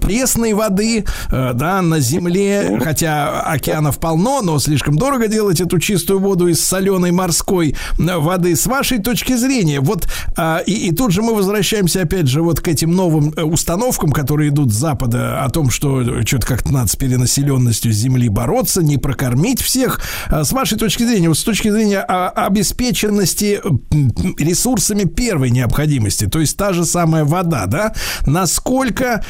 пресной 0.00 0.52
воды, 0.52 1.04
э, 1.30 1.50
да, 1.54 1.82
на 1.82 2.00
земле, 2.00 2.78
хотя 2.82 3.40
океанов 3.42 3.98
полно, 3.98 4.42
но 4.42 4.58
слишком 4.58 4.96
дорого 4.96 5.28
делать 5.28 5.60
эту 5.60 5.78
чистую 5.78 6.20
воду 6.20 6.48
из 6.48 6.62
соленой 6.64 7.10
морской 7.12 7.74
м, 7.98 8.20
воды. 8.22 8.54
С 8.56 8.66
вашей 8.66 8.98
точки 8.98 9.34
зрения, 9.36 9.80
вот, 9.80 10.06
а, 10.36 10.58
и, 10.58 10.72
и 10.88 10.92
тут 10.94 11.12
же 11.12 11.22
мы 11.22 11.34
возвращаемся 11.34 12.02
опять 12.02 12.26
же 12.28 12.42
вот 12.42 12.60
к 12.60 12.68
этим 12.68 12.92
новым 12.92 13.32
э, 13.36 13.42
установкам, 13.42 14.12
которые 14.12 14.50
идут 14.50 14.72
с 14.72 14.76
запада, 14.76 15.37
о 15.44 15.50
том, 15.50 15.70
что 15.70 16.24
что-то 16.24 16.46
как-то 16.46 16.72
надо 16.72 16.88
с 16.88 16.96
перенаселенностью 16.96 17.92
земли 17.92 18.28
бороться, 18.28 18.82
не 18.82 18.98
прокормить 18.98 19.60
всех. 19.60 20.00
А 20.26 20.44
С 20.44 20.52
вашей 20.52 20.78
точки 20.78 21.04
зрения, 21.04 21.28
вот 21.28 21.38
с 21.38 21.44
точки 21.44 21.70
зрения 21.70 22.04
а, 22.06 22.28
обеспеченности 22.28 23.60
ресурсами 24.38 25.04
первой 25.04 25.50
необходимости, 25.50 26.26
то 26.26 26.40
есть 26.40 26.56
та 26.56 26.72
же 26.72 26.84
самая 26.84 27.24
вода, 27.24 27.66
да, 27.66 27.94
насколько 28.26 29.24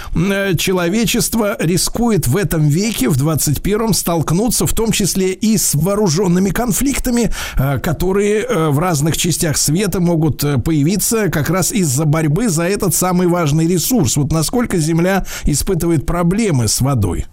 человечество 0.58 1.56
рискует 1.58 2.26
в 2.26 2.36
этом 2.36 2.68
веке, 2.68 3.08
в 3.08 3.16
21-м, 3.16 3.92
столкнуться 3.92 4.66
в 4.66 4.72
том 4.72 4.92
числе 4.92 5.32
и 5.32 5.56
с 5.56 5.74
вооруженными 5.74 6.50
конфликтами, 6.50 7.32
э, 7.56 7.78
которые 7.78 8.42
э, 8.42 8.68
в 8.68 8.78
разных 8.78 9.16
частях 9.16 9.56
света 9.56 10.00
могут 10.00 10.44
э, 10.44 10.58
появиться 10.58 11.28
как 11.28 11.50
раз 11.50 11.72
из-за 11.72 12.04
борьбы 12.04 12.48
за 12.48 12.64
этот 12.64 12.94
самый 12.94 13.26
важный 13.26 13.66
ресурс. 13.66 14.16
Вот 14.16 14.32
насколько 14.32 14.78
Земля 14.78 15.24
испытывает 15.44 15.97
проблемы 16.06 16.68
с 16.68 16.80
водой? 16.80 17.26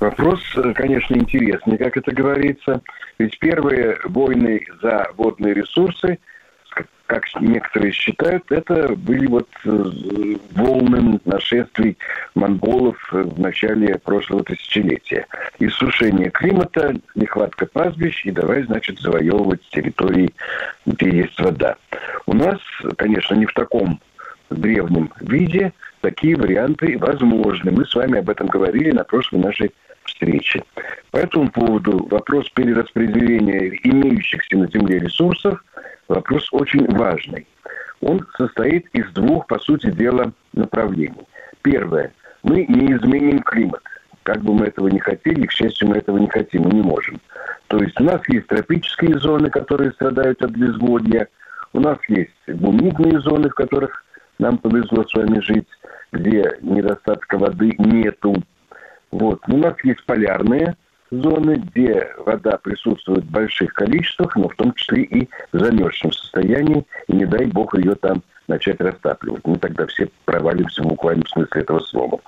Вопрос, 0.00 0.40
э, 0.56 0.72
конечно, 0.74 1.14
интересный, 1.14 1.78
как 1.78 1.96
это 1.96 2.12
говорится. 2.12 2.82
Ведь 3.18 3.38
первые 3.38 3.98
войны 4.04 4.60
за 4.82 5.08
водные 5.16 5.54
ресурсы, 5.54 6.18
как- 7.06 7.24
некоторые 7.40 7.92
считают, 7.92 8.50
это 8.50 8.94
были 8.94 9.26
вот 9.26 9.48
э, 9.64 9.84
волны 10.52 11.18
нашествий 11.24 11.96
монголов 12.34 12.96
в 13.10 13.40
начале 13.40 13.96
прошлого 13.98 14.44
тысячелетия. 14.44 15.26
Иссушение 15.58 16.30
климата, 16.30 16.94
нехватка 17.14 17.64
пастбищ, 17.66 18.26
и 18.26 18.32
давай, 18.32 18.64
значит, 18.64 18.98
завоевывать 18.98 19.62
территории, 19.70 20.34
где 20.84 21.08
есть 21.08 21.40
вода. 21.40 21.76
У 22.26 22.34
нас, 22.34 22.58
конечно, 22.98 23.34
не 23.34 23.46
в 23.46 23.54
таком 23.54 24.00
древнем 24.50 25.10
виде 25.20 25.72
такие 26.06 26.36
варианты 26.36 26.96
возможны. 26.98 27.72
Мы 27.72 27.84
с 27.84 27.92
вами 27.92 28.20
об 28.20 28.30
этом 28.30 28.46
говорили 28.46 28.92
на 28.92 29.02
прошлой 29.02 29.40
нашей 29.40 29.72
встрече. 30.04 30.62
По 31.10 31.16
этому 31.16 31.50
поводу 31.50 32.06
вопрос 32.08 32.48
перераспределения 32.50 33.76
имеющихся 33.82 34.56
на 34.56 34.68
Земле 34.68 35.00
ресурсов 35.00 35.64
вопрос 36.06 36.48
очень 36.52 36.86
важный. 36.96 37.44
Он 38.00 38.24
состоит 38.38 38.86
из 38.92 39.10
двух, 39.14 39.48
по 39.48 39.58
сути 39.58 39.90
дела, 39.90 40.32
направлений. 40.52 41.26
Первое. 41.62 42.12
Мы 42.44 42.66
не 42.66 42.92
изменим 42.92 43.40
климат. 43.40 43.82
Как 44.22 44.40
бы 44.42 44.54
мы 44.54 44.66
этого 44.66 44.86
не 44.86 45.00
хотели, 45.00 45.46
к 45.46 45.52
счастью, 45.52 45.88
мы 45.88 45.96
этого 45.96 46.18
не 46.18 46.28
хотим, 46.28 46.62
мы 46.62 46.70
не 46.70 46.82
можем. 46.82 47.20
То 47.66 47.78
есть 47.78 48.00
у 48.00 48.04
нас 48.04 48.20
есть 48.28 48.46
тропические 48.46 49.18
зоны, 49.18 49.50
которые 49.50 49.90
страдают 49.92 50.40
от 50.40 50.52
безводья, 50.52 51.26
у 51.72 51.80
нас 51.80 51.98
есть 52.06 52.30
бумидные 52.46 53.20
зоны, 53.20 53.48
в 53.50 53.54
которых 53.54 54.04
нам 54.38 54.58
повезло 54.58 55.04
с 55.04 55.14
вами 55.14 55.40
жить, 55.40 55.66
где 56.16 56.58
недостатка 56.60 57.38
воды 57.38 57.74
нету. 57.78 58.34
Вот. 59.10 59.40
У 59.48 59.56
нас 59.56 59.74
есть 59.84 60.04
полярные 60.04 60.76
зоны, 61.10 61.54
где 61.54 62.12
вода 62.18 62.58
присутствует 62.58 63.24
в 63.24 63.30
больших 63.30 63.72
количествах, 63.74 64.36
но 64.36 64.48
в 64.48 64.56
том 64.56 64.72
числе 64.74 65.02
и 65.02 65.28
в 65.52 65.58
замерзшем 65.58 66.12
состоянии, 66.12 66.84
и 67.08 67.12
не 67.12 67.26
дай 67.26 67.46
бог 67.46 67.76
ее 67.78 67.94
там 67.94 68.22
начать 68.48 68.80
растапливать. 68.80 69.46
Мы 69.46 69.58
тогда 69.58 69.86
все 69.86 70.08
провалимся 70.24 70.82
в 70.82 70.88
буквальном 70.88 71.26
смысле 71.26 71.62
этого 71.62 71.80
слова. 71.80 72.20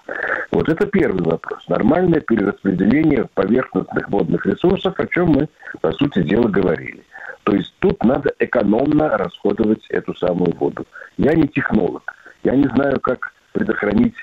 Вот 0.50 0.68
это 0.68 0.86
первый 0.86 1.22
вопрос. 1.22 1.66
Нормальное 1.68 2.20
перераспределение 2.20 3.28
поверхностных 3.34 4.08
водных 4.08 4.44
ресурсов, 4.46 4.98
о 4.98 5.06
чем 5.06 5.28
мы, 5.28 5.48
по 5.80 5.92
сути 5.92 6.22
дела, 6.22 6.48
говорили. 6.48 7.04
То 7.44 7.54
есть 7.54 7.72
тут 7.78 8.02
надо 8.04 8.32
экономно 8.38 9.16
расходовать 9.16 9.86
эту 9.88 10.14
самую 10.14 10.54
воду. 10.56 10.86
Я 11.16 11.34
не 11.34 11.48
технолог. 11.48 12.14
Я 12.42 12.54
не 12.54 12.68
знаю, 12.74 13.00
как 13.00 13.32
предохранить 13.52 14.14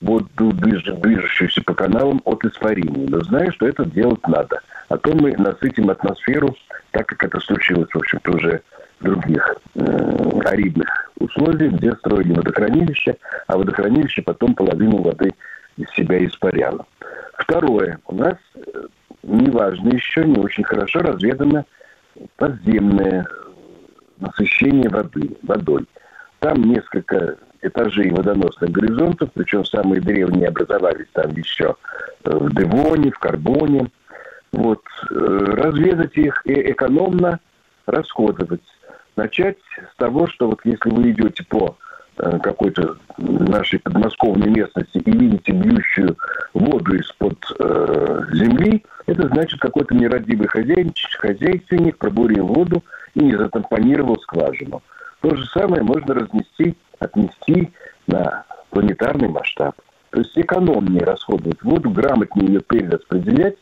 воду, 0.00 0.50
движ- 0.50 1.00
движущуюся 1.00 1.62
по 1.62 1.74
каналам 1.74 2.20
от 2.24 2.44
испарения. 2.44 3.06
Но 3.08 3.20
знаю, 3.20 3.52
что 3.52 3.66
это 3.66 3.84
делать 3.84 4.26
надо. 4.26 4.60
А 4.88 4.96
то 4.96 5.14
мы 5.14 5.36
насытим 5.36 5.90
атмосферу, 5.90 6.56
так 6.90 7.06
как 7.06 7.24
это 7.24 7.40
случилось, 7.40 7.90
в 7.92 7.96
общем-то, 7.96 8.32
уже 8.32 8.62
в 8.98 9.04
других 9.04 9.56
э, 9.74 10.40
аридных 10.46 11.10
условиях, 11.18 11.74
где 11.74 11.92
строили 11.92 12.32
водохранилище, 12.32 13.16
а 13.46 13.56
водохранилище 13.56 14.22
потом 14.22 14.54
половину 14.54 15.02
воды 15.02 15.32
из 15.76 15.88
себя 15.90 16.24
испаряло. 16.24 16.86
Второе. 17.38 17.98
У 18.06 18.14
нас, 18.14 18.36
э, 18.54 18.86
неважно 19.22 19.90
еще, 19.90 20.24
не 20.24 20.38
очень 20.38 20.64
хорошо 20.64 21.00
разведано 21.00 21.64
подземное 22.36 23.26
насыщение 24.18 24.90
воды, 24.90 25.36
водой. 25.42 25.86
Там 26.40 26.62
несколько 26.62 27.36
этажей 27.62 28.10
водоносных 28.10 28.70
горизонтов, 28.70 29.30
причем 29.34 29.64
самые 29.64 30.00
древние 30.00 30.48
образовались 30.48 31.08
там 31.12 31.30
еще 31.32 31.76
э, 32.24 32.30
в 32.30 32.54
Девоне, 32.54 33.10
в 33.10 33.18
Карбоне. 33.18 33.90
Вот. 34.52 34.82
э, 35.10 35.14
Разведать 35.14 36.16
их 36.16 36.42
и 36.46 36.72
экономно 36.72 37.38
расходовать. 37.86 38.62
Начать 39.16 39.58
с 39.92 39.96
того, 39.96 40.26
что 40.26 40.48
вот 40.48 40.60
если 40.64 40.90
вы 40.90 41.10
идете 41.10 41.44
по 41.48 41.76
э, 42.18 42.38
какой-то 42.38 42.96
нашей 43.18 43.78
подмосковной 43.80 44.48
местности 44.48 44.98
и 44.98 45.10
видите 45.10 45.52
бьющую 45.52 46.16
воду 46.54 46.96
из-под 46.96 47.38
э, 47.58 48.22
земли, 48.32 48.84
это 49.06 49.28
значит 49.28 49.60
какой-то 49.60 49.94
нерадивый 49.94 50.48
хозяин, 50.48 50.94
хозяйственник 51.18 51.98
пробурил 51.98 52.46
воду 52.46 52.82
и 53.14 53.20
не 53.20 53.36
затампонировал 53.36 54.18
скважину. 54.20 54.82
То 55.20 55.34
же 55.34 55.44
самое 55.46 55.82
можно 55.82 56.14
разнести, 56.14 56.76
отнести 57.00 57.72
на 58.06 58.44
планетарный 58.70 59.28
масштаб. 59.28 59.74
То 60.10 60.20
есть 60.20 60.36
экономнее 60.38 61.04
расходовать 61.04 61.62
воду, 61.62 61.90
грамотнее 61.90 62.54
ее 62.54 62.60
перераспределять, 62.60 63.56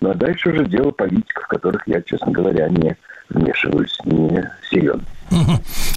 ну 0.00 0.10
а 0.10 0.14
дальше 0.14 0.50
уже 0.50 0.64
дело 0.66 0.90
политиков, 0.90 1.46
которых 1.46 1.86
я, 1.86 2.00
честно 2.02 2.32
говоря, 2.32 2.68
не 2.68 2.96
вмешиваюсь, 3.28 3.98
не 4.04 4.50
силен. 4.70 5.02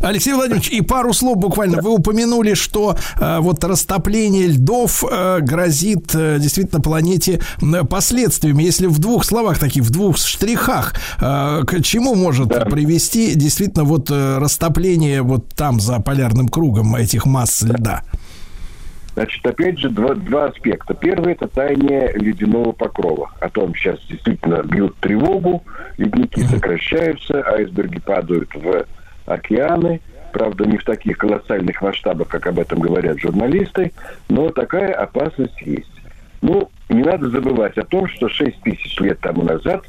Алексей 0.01 0.33
Владимирович, 0.33 0.69
и 0.69 0.81
пару 0.81 1.13
слов 1.13 1.37
буквально. 1.37 1.81
Вы 1.81 1.91
упомянули, 1.91 2.53
что 2.53 2.97
э, 3.19 3.39
вот 3.39 3.63
растопление 3.63 4.47
льдов 4.47 5.03
э, 5.09 5.39
грозит 5.41 6.13
э, 6.15 6.37
действительно 6.39 6.81
планете 6.81 7.41
последствиями. 7.89 8.63
Если 8.63 8.87
в 8.87 8.99
двух 8.99 9.25
словах, 9.25 9.59
таких 9.59 9.83
в 9.83 9.91
двух 9.91 10.17
штрихах, 10.17 10.93
э, 11.19 11.63
к 11.65 11.81
чему 11.83 12.15
может 12.15 12.49
привести 12.69 13.35
действительно 13.35 13.83
вот 13.83 14.09
э, 14.09 14.37
растопление 14.37 15.21
вот 15.21 15.49
там 15.49 15.79
за 15.79 15.99
полярным 15.99 16.47
кругом 16.47 16.95
этих 16.95 17.25
масс 17.25 17.61
льда? 17.61 18.03
Значит, 19.13 19.43
опять 19.47 19.79
же, 19.79 19.89
два, 19.89 20.13
два 20.13 20.45
аспекта. 20.45 20.93
Первый– 20.93 21.33
это 21.33 21.47
таяние 21.47 22.11
ледяного 22.13 22.71
покрова. 22.71 23.31
О 23.39 23.49
том 23.49 23.73
сейчас 23.73 23.97
действительно 24.07 24.61
бьют 24.61 24.95
тревогу, 24.97 25.63
ледники 25.97 26.45
сокращаются, 26.45 27.41
айсберги 27.47 27.99
падают 27.99 28.53
в 28.53 28.85
океаны, 29.27 30.01
правда, 30.31 30.65
не 30.65 30.77
в 30.77 30.83
таких 30.83 31.17
колоссальных 31.17 31.81
масштабах, 31.81 32.27
как 32.27 32.47
об 32.47 32.59
этом 32.59 32.79
говорят 32.79 33.19
журналисты, 33.19 33.91
но 34.29 34.49
такая 34.49 34.93
опасность 34.93 35.61
есть. 35.61 35.91
Ну, 36.41 36.69
не 36.89 37.03
надо 37.03 37.29
забывать 37.29 37.77
о 37.77 37.83
том, 37.83 38.07
что 38.07 38.29
6 38.29 38.61
тысяч 38.61 38.99
лет 38.99 39.19
тому 39.19 39.43
назад, 39.43 39.83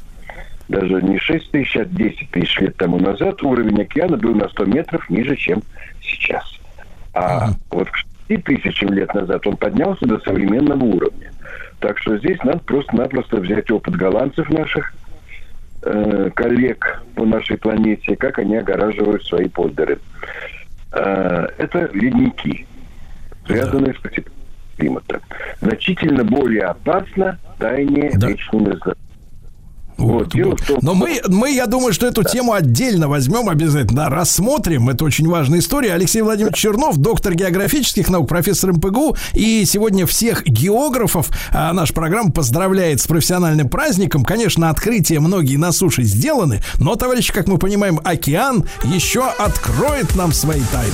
даже 0.67 1.01
не 1.01 1.17
6 1.17 1.51
тысяч, 1.51 1.75
а 1.77 1.85
10 1.85 2.31
тысяч 2.31 2.59
лет 2.59 2.75
тому 2.77 2.99
назад 2.99 3.41
уровень 3.43 3.81
океана 3.81 4.17
был 4.17 4.35
на 4.35 4.49
100 4.49 4.65
метров 4.65 5.09
ниже, 5.09 5.35
чем 5.35 5.61
сейчас. 6.01 6.43
А 7.13 7.49
вот 7.71 7.89
к 7.89 7.95
6 8.27 8.43
тысячам 8.43 8.93
лет 8.93 9.13
назад 9.13 9.45
он 9.47 9.57
поднялся 9.57 10.05
до 10.05 10.19
современного 10.19 10.83
уровня. 10.83 11.31
Так 11.79 11.97
что 11.99 12.17
здесь 12.17 12.37
надо 12.43 12.59
просто-напросто 12.59 13.37
взять 13.37 13.71
опыт 13.71 13.95
голландцев 13.95 14.49
наших, 14.49 14.93
э, 15.83 16.29
коллег 16.35 17.03
по 17.15 17.25
нашей 17.25 17.57
планете, 17.57 18.15
как 18.15 18.39
они 18.39 18.57
огораживают 18.57 19.23
свои 19.25 19.47
поддеры. 19.47 19.99
Э, 20.91 21.47
это 21.57 21.89
ледники, 21.93 22.65
связанные 23.45 23.93
с 23.93 23.97
потеплением 23.97 24.39
климата. 24.77 25.19
Значительно 25.61 26.23
более 26.23 26.63
опасно 26.63 27.37
таяние 27.59 28.11
Да. 28.15 28.27
вечной 28.29 28.61
мерзлоты. 28.61 28.99
Вот, 29.99 30.23
Вот, 30.23 30.33
дело 30.33 30.49
вот. 30.51 30.65
том, 30.65 30.79
Но 30.81 30.93
мы, 30.93 31.21
мы, 31.27 31.51
я 31.51 31.65
думаю, 31.65 31.93
что 31.93 32.07
эту 32.07 32.23
тему 32.23 32.53
отдельно 32.53 33.07
возьмем 33.07 33.49
обязательно, 33.49 34.09
рассмотрим. 34.09 34.89
Это 34.89 35.03
очень 35.03 35.27
важная 35.27 35.59
история. 35.59 35.93
Алексей 35.93 36.21
Владимирович 36.21 36.57
Чернов, 36.57 36.97
доктор 36.97 37.35
географических 37.35 38.09
наук, 38.09 38.29
профессор 38.29 38.73
МПГУ. 38.73 39.17
И 39.33 39.65
сегодня 39.65 40.05
всех 40.05 40.45
географов 40.45 41.29
а, 41.51 41.73
наша 41.73 41.93
программа 41.93 42.31
поздравляет 42.31 43.01
с 43.01 43.07
профессиональным 43.07 43.67
праздником. 43.67 44.23
Конечно, 44.23 44.69
открытия 44.69 45.19
многие 45.19 45.57
на 45.57 45.71
суше 45.71 46.03
сделаны, 46.03 46.63
но, 46.79 46.95
товарищи, 46.95 47.33
как 47.33 47.47
мы 47.47 47.57
понимаем, 47.57 47.99
океан 48.03 48.65
еще 48.85 49.27
откроет 49.37 50.15
нам 50.15 50.31
свои 50.31 50.61
тайны. 50.71 50.93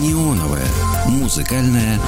Неоновая 0.00 0.66
музыкальная 1.08 1.98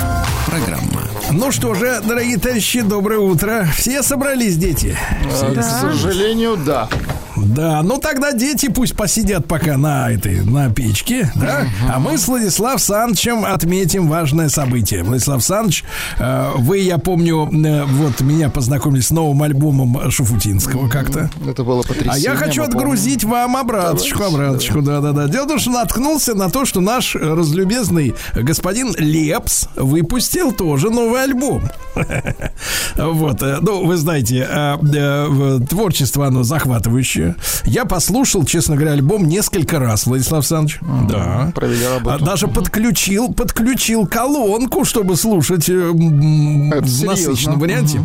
программа. 0.47 1.10
Ну 1.33 1.53
что 1.53 1.75
же, 1.75 2.01
дорогие 2.05 2.39
товарищи, 2.39 2.81
доброе 2.81 3.21
утро. 3.21 3.67
Все 3.77 4.03
собрались, 4.03 4.57
дети? 4.57 4.97
Э, 5.43 5.55
К 5.55 5.63
сожалению, 5.63 6.57
да. 6.57 6.89
Да, 7.37 7.83
ну 7.83 7.99
тогда 7.99 8.33
дети 8.33 8.69
пусть 8.69 8.95
посидят 8.95 9.47
пока 9.47 9.77
на 9.77 10.11
этой, 10.11 10.43
на 10.45 10.69
печке, 10.73 11.33
да? 11.37 11.67
А 11.89 11.99
мы 11.99 12.19
с 12.19 12.29
Владислав 12.29 12.83
Санычем 12.83 13.45
отметим 13.45 14.09
важное 14.09 14.49
событие. 14.49 15.03
Владислав 15.03 15.43
Саныч, 15.43 15.85
э, 16.19 16.51
вы, 16.57 16.79
я 16.79 16.99
помню, 16.99 17.49
э, 17.51 17.85
вот 17.85 18.21
меня 18.21 18.51
познакомили 18.51 19.01
с 19.01 19.11
новым 19.11 19.43
альбомом 19.43 20.11
Шуфутинского 20.11 20.89
как-то. 20.89 21.31
Это 21.49 21.65
было 21.65 21.83
потрясение. 21.83 22.13
А 22.13 22.19
я 22.19 22.35
хочу 22.35 22.63
отгрузить 22.63 23.25
вам 23.25 23.57
обраточку, 23.57 24.25
обраточку, 24.25 24.83
да-да-да. 24.83 25.29
Дело 25.29 25.45
в 25.45 25.49
том, 25.49 25.59
что 25.59 25.71
наткнулся 25.71 26.35
на 26.35 26.51
то, 26.51 26.65
что 26.67 26.81
наш 26.81 27.15
разлюбезный 27.15 28.15
господин 28.35 28.95
Лепс 28.99 29.67
выпустил 29.77 30.53
тоже 30.53 30.91
новый 30.91 31.20
альбом. 31.23 31.63
Вот, 32.97 33.43
э, 33.43 33.59
ну, 33.61 33.85
вы 33.87 33.97
знаете, 33.97 34.47
э, 34.49 34.77
э, 34.95 35.59
творчество, 35.69 36.27
оно 36.27 36.43
захватывающее. 36.43 37.37
Я 37.65 37.85
послушал, 37.85 38.45
честно 38.45 38.77
говоря, 38.77 38.93
альбом 38.93 39.27
несколько 39.27 39.79
раз, 39.79 40.07
Владислав 40.07 40.41
Александрович. 40.41 40.79
Да. 41.09 41.53
Провели 41.55 41.85
А 41.85 41.95
работу. 41.99 42.25
Даже 42.25 42.49
подключил, 42.49 43.33
подключил 43.33 44.07
колонку, 44.07 44.85
чтобы 44.85 45.17
слушать 45.17 45.69
э, 45.69 45.91
в 45.91 47.05
насыщенном 47.05 47.59
варианте. 47.59 48.01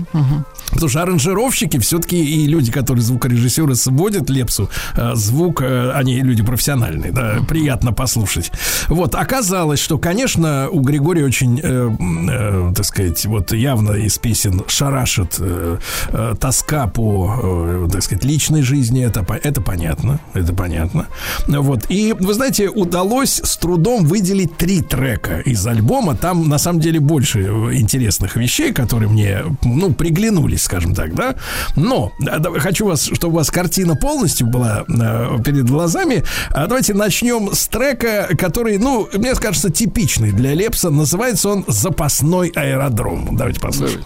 Потому 0.72 0.90
что 0.90 1.02
аранжировщики 1.02 1.80
все-таки 1.80 2.18
и 2.18 2.48
люди, 2.48 2.72
которые 2.72 3.04
звукорежиссеры 3.04 3.76
сводят 3.76 4.30
лепсу, 4.30 4.70
звук, 5.14 5.62
они 5.62 6.22
люди 6.22 6.44
профессиональные, 6.44 7.12
да, 7.12 7.38
приятно 7.48 7.94
послушать. 7.94 8.52
Вот, 8.88 9.16
оказалось, 9.16 9.80
что, 9.80 9.98
конечно, 10.00 10.68
у 10.70 10.82
Григория 10.82 11.24
очень, 11.24 12.74
так 12.74 12.86
сказать, 12.86 13.05
вот 13.26 13.53
явно 13.53 13.91
из 13.91 14.18
песен 14.18 14.64
шарашит 14.68 15.36
э, 15.40 15.77
э, 16.10 16.36
тоска 16.40 16.88
по, 16.88 17.40
э, 17.41 17.88
так 17.91 18.03
сказать, 18.03 18.23
личной 18.23 18.61
жизни, 18.61 19.03
это, 19.03 19.26
это 19.44 19.61
понятно, 19.61 20.19
это 20.34 20.53
понятно. 20.53 21.07
Вот, 21.48 21.86
и, 21.90 22.14
вы 22.18 22.34
знаете, 22.34 22.69
удалось 22.69 23.41
с 23.44 23.57
трудом 23.57 24.06
выделить 24.06 24.57
три 24.57 24.82
трека 24.82 25.40
из 25.40 25.65
альбома, 25.68 26.15
там, 26.15 26.48
на 26.48 26.57
самом 26.57 26.80
деле, 26.80 26.99
больше 26.99 27.41
э, 27.41 27.76
интересных 27.76 28.36
вещей, 28.36 28.73
которые 28.73 29.10
мне, 29.10 29.44
ну, 29.64 29.94
приглянулись, 29.94 30.64
скажем 30.64 30.94
так, 30.95 31.14
да. 31.15 31.36
Но 31.76 32.11
хочу 32.57 32.86
вас, 32.86 33.10
чтобы 33.14 33.34
у 33.34 33.38
вас 33.38 33.52
картина 33.52 33.95
полностью 33.95 34.48
была 34.48 34.86
э, 34.88 35.38
перед 35.44 35.69
глазами. 35.69 36.23
А 36.52 36.68
давайте 36.68 36.94
начнем 36.94 37.53
с 37.53 37.68
трека, 37.68 38.30
который, 38.38 38.77
ну, 38.77 39.07
мне 39.14 39.34
кажется, 39.36 39.69
типичный 39.69 40.32
для 40.32 40.53
Лепса. 40.53 40.90
Называется 40.90 41.49
он 41.49 41.65
«Запасной 41.68 42.49
аэродром». 42.56 42.94
Давайте 42.95 43.59
послушаем. 43.59 44.05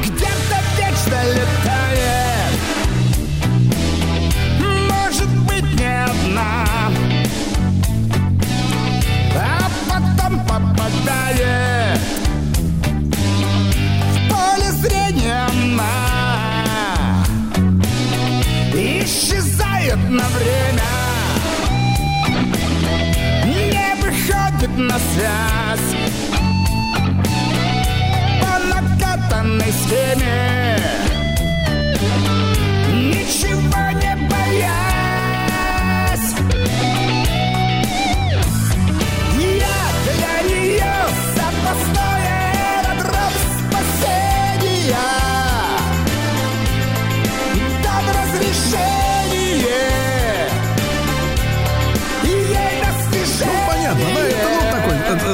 Где-то 0.00 0.56
вечно 0.76 1.22
летает. 1.32 2.52
Может 4.90 5.28
быть 5.46 5.78
не 5.78 6.04
одна. 6.04 6.66
А 9.36 9.70
потом 9.88 10.40
попадает 10.40 12.00
В 14.10 14.28
поле 14.28 14.72
зрения 14.72 15.46
она. 15.46 17.24
Исчезает 18.74 20.10
на 20.10 20.26
время 20.28 20.61
выходит 24.62 24.78
на 24.78 24.98
связь. 24.98 25.96
По 28.40 28.58
накатанной 28.58 29.72
схеме 29.72 31.01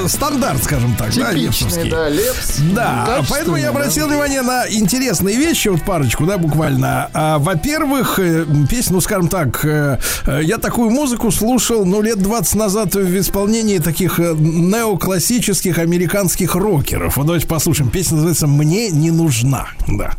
стандарт, 0.08 0.62
скажем 0.64 0.94
так, 0.96 1.14
да, 1.14 1.32
лепсовский. 1.32 1.82
Типичный, 1.82 1.90
да, 1.90 2.08
Лепс. 2.08 2.58
Да, 2.74 3.04
Качественный, 3.06 3.26
поэтому 3.30 3.56
я 3.56 3.62
да. 3.64 3.68
обратил 3.70 4.08
внимание 4.08 4.42
на 4.42 4.68
интересные 4.68 5.36
вещи, 5.36 5.68
вот 5.68 5.82
парочку, 5.82 6.26
да, 6.26 6.38
буквально. 6.38 7.10
А, 7.12 7.38
во-первых, 7.38 8.18
э, 8.18 8.44
песня, 8.68 8.94
ну, 8.94 9.00
скажем 9.00 9.28
так, 9.28 9.64
э, 9.64 9.98
э, 10.26 10.40
я 10.42 10.58
такую 10.58 10.90
музыку 10.90 11.30
слушал, 11.30 11.84
ну, 11.84 12.02
лет 12.02 12.18
20 12.18 12.54
назад 12.54 12.94
в 12.94 13.18
исполнении 13.18 13.78
таких 13.78 14.18
неоклассических 14.18 15.78
американских 15.78 16.54
рокеров. 16.54 17.16
Вот 17.16 17.26
давайте 17.26 17.46
послушаем. 17.46 17.90
Песня 17.90 18.16
называется 18.16 18.46
«Мне 18.46 18.90
не 18.90 19.10
нужна». 19.10 19.68
Да. 19.86 20.12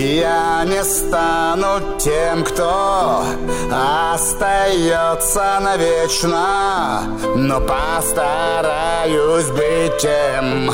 Я 0.00 0.64
не 0.64 0.82
стану 0.82 1.98
тем, 1.98 2.42
кто 2.42 3.22
остается 3.70 5.60
навечно, 5.60 7.02
но 7.36 7.60
постараюсь 7.60 9.48
быть 9.48 9.98
тем 9.98 10.72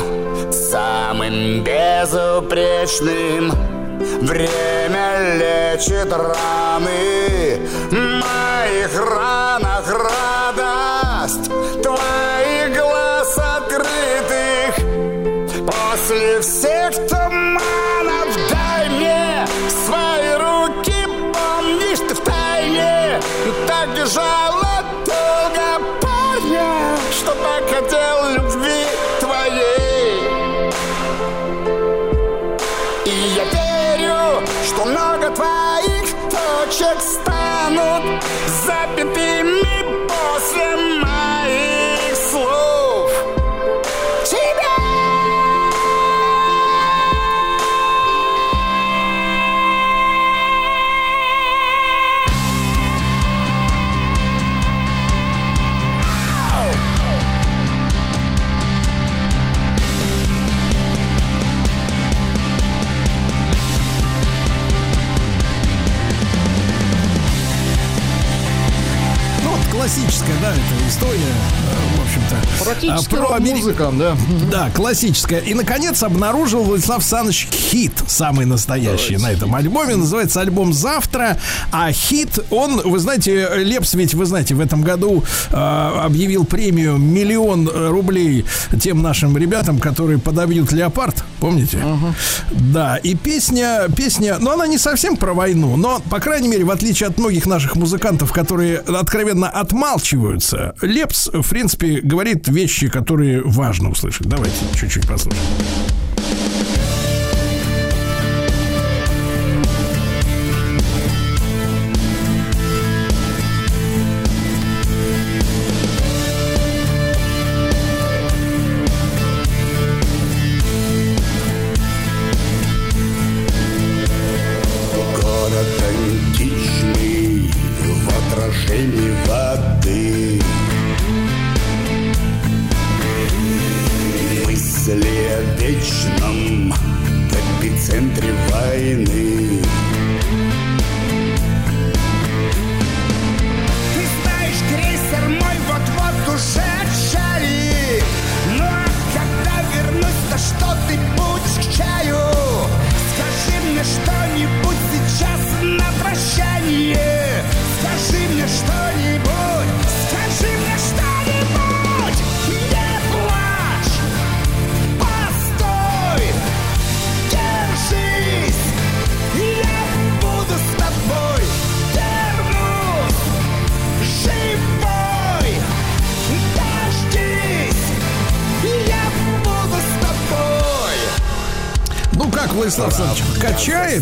самым 0.49 1.61
безупречным. 1.61 3.51
Время 4.21 5.35
лечит 5.35 6.09
раны, 6.13 7.59
моих 7.91 8.97
ранах 8.97 9.91
радость 9.91 11.51
твоих 11.83 12.26
рок-музыка, 73.67 73.91
да. 73.97 74.17
Да, 74.51 74.69
классическая. 74.71 75.39
И, 75.39 75.53
наконец, 75.53 76.03
обнаружил 76.03 76.63
Владислав 76.63 77.03
Саныч 77.03 77.47
хит, 77.51 77.91
самый 78.07 78.45
настоящий 78.45 79.17
на 79.17 79.31
этом 79.31 79.53
альбоме. 79.55 79.95
Называется 79.95 80.41
альбом 80.41 80.73
«Завтра». 80.73 81.37
А 81.71 81.91
хит, 81.91 82.39
он, 82.49 82.81
вы 82.83 82.99
знаете, 82.99 83.49
Лепс 83.57 83.93
ведь, 83.93 84.13
вы 84.13 84.25
знаете, 84.25 84.55
в 84.55 84.59
этом 84.59 84.81
году 84.81 85.23
э, 85.49 85.55
объявил 85.55 86.45
премию 86.45 86.97
миллион 86.97 87.69
рублей 87.69 88.45
тем 88.81 89.01
нашим 89.01 89.37
ребятам, 89.37 89.79
которые 89.79 90.19
подобьют 90.19 90.71
«Леопард». 90.71 91.23
Помните? 91.39 91.83
Да, 92.51 92.97
и 92.97 93.15
песня, 93.15 93.87
песня, 93.95 94.37
ну, 94.39 94.51
она 94.51 94.67
не 94.67 94.77
совсем 94.77 95.17
про 95.17 95.33
войну, 95.33 95.75
но, 95.77 96.01
по 96.09 96.19
крайней 96.19 96.47
мере, 96.47 96.63
в 96.63 96.71
отличие 96.71 97.07
от 97.07 97.17
многих 97.17 97.45
наших 97.45 97.75
музыкантов, 97.75 98.31
которые 98.31 98.79
откровенно 98.79 99.49
отмалчиваются, 99.49 100.73
Лепс, 100.81 101.29
в 101.31 101.49
принципе, 101.49 101.99
говорит 102.01 102.47
вещи, 102.47 102.87
которые 102.89 103.41
важно 103.43 103.89
услышать. 103.89 104.27
Давайте 104.27 104.55
чуть-чуть 104.75 105.07
послушаем. 105.07 105.43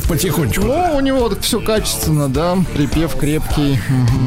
Потихонечку? 0.07 0.63
Ну, 0.65 0.95
у 0.95 0.99
него 0.99 1.31
все 1.41 1.59
качественно, 1.59 2.29
да, 2.29 2.57
припев 2.73 3.15
крепкий. 3.15 3.79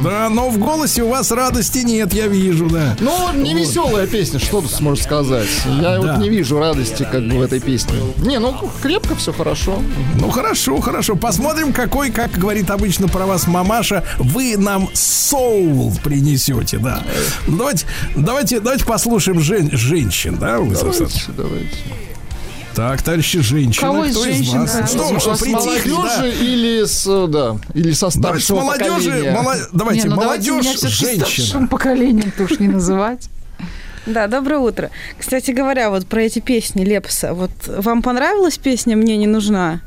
Да, 0.05 0.29
но 0.29 0.49
в 0.51 0.59
голосе 0.59 1.03
у 1.03 1.09
вас 1.09 1.31
радости 1.31 1.79
нет, 1.79 2.13
я 2.13 2.27
вижу, 2.27 2.69
да. 2.69 2.97
Ну, 3.01 3.33
не 3.35 3.55
веселая 3.55 4.07
песня, 4.07 4.39
что 4.39 4.61
тут 4.61 4.71
сможешь 4.71 5.05
сказать? 5.05 5.49
Я 5.81 5.99
Да. 5.99 6.01
вот 6.01 6.19
не 6.23 6.29
вижу 6.29 6.59
радости 6.59 7.07
как 7.11 7.27
бы 7.27 7.37
в 7.39 7.43
этой 7.43 7.61
песне. 7.61 7.95
Не, 8.19 8.39
ну 8.39 8.55
крепко 8.83 9.15
все 9.17 9.33
хорошо. 9.33 9.83
Ну 10.21 10.31
хорошо, 10.31 10.81
хорошо. 10.81 11.17
Посмотрим, 11.17 11.73
какой, 11.73 12.11
как 12.11 12.33
говорит 12.33 12.71
обычно 12.71 13.09
про 13.09 13.27
вас 13.27 13.47
мамаша, 13.47 14.05
вы 14.19 14.57
нам 14.57 14.89
соул 14.95 15.93
принесете, 16.03 16.79
да. 16.79 17.03
Давайте, 17.47 17.87
давайте, 18.17 18.61
давайте 18.61 18.85
послушаем 18.85 19.41
жен- 19.41 19.71
женщин, 19.73 20.37
да, 20.39 20.57
Александрович? 20.57 21.27
давайте. 21.37 21.67
Так, 22.79 23.03
товарищи 23.03 23.41
женщины, 23.41 23.81
Кого 23.89 24.03
кто 24.05 24.25
из 24.25 24.49
вас? 24.53 24.71
хотите? 24.71 24.87
Что, 24.87 25.19
что 25.19 25.35
с 25.35 25.41
притихли, 25.41 25.91
да? 25.91 25.97
молодежи 25.97 26.45
или 26.45 26.85
с, 26.85 27.27
да, 27.27 27.57
или 27.75 27.91
со 27.91 28.09
Давайте 28.17 28.45
старшего 28.45 28.61
молодежи, 28.61 29.11
поколения? 29.11 29.31
мало- 29.33 29.57
давайте, 29.73 30.03
Не, 30.05 30.09
ну 30.11 30.21
давайте 30.21 30.51
молодежь, 30.53 30.77
все-таки 30.77 30.95
женщина. 30.95 31.27
старшим 31.27 31.67
поколением-то 31.67 32.45
уж 32.45 32.61
не 32.61 32.69
называть. 32.69 33.29
Да, 34.07 34.29
доброе 34.29 34.61
утро. 34.61 34.91
Кстати 35.19 35.51
говоря, 35.51 35.91
вот 35.91 36.07
про 36.07 36.23
эти 36.23 36.39
песни 36.39 36.85
Лепса. 36.85 37.35
Вот 37.35 37.51
вам 37.67 38.01
понравилась 38.01 38.59
песня 38.59 38.97
«Мне 38.97 39.17
не 39.17 39.27
нужна»? 39.27 39.81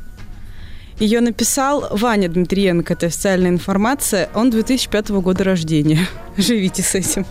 Ее 0.98 1.22
написал 1.22 1.88
Ваня 1.92 2.28
Дмитриенко, 2.28 2.92
это 2.92 3.06
официальная 3.06 3.48
информация. 3.50 4.28
Он 4.34 4.50
2005 4.50 5.08
года 5.22 5.44
рождения. 5.44 6.06
Живите 6.36 6.82
с 6.82 6.94
этим. 6.94 7.24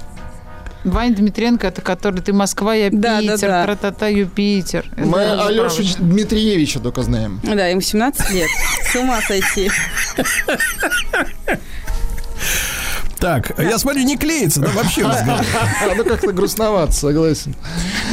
Ваня 0.83 1.15
Дмитриенко, 1.15 1.68
это 1.67 1.81
который 1.81 2.21
ты 2.21 2.33
Москва, 2.33 2.73
я 2.73 2.89
Питер, 2.89 3.01
Да, 3.01 3.21
да, 3.21 3.37
да. 3.37 3.65
тра-та-та, 3.65 4.07
Юпитер. 4.07 4.85
Это 4.95 5.05
Мы 5.05 5.11
правда. 5.13 5.45
Алешу 5.47 5.83
Дмитриевича 5.99 6.79
только 6.79 7.03
знаем. 7.03 7.39
Да, 7.43 7.67
ему 7.67 7.81
17 7.81 8.31
лет. 8.31 8.49
С 8.91 8.95
ума 8.95 9.19
сойти. 9.21 9.69
Так, 13.22 13.52
я 13.60 13.77
смотрю, 13.77 14.02
не 14.02 14.18
клеится, 14.18 14.61
да, 14.61 14.69
вообще 14.69 15.03
разговор. 15.03 15.45
Ну, 15.95 16.03
как-то 16.03 16.31
грустновато, 16.31 16.91
согласен. 16.91 17.53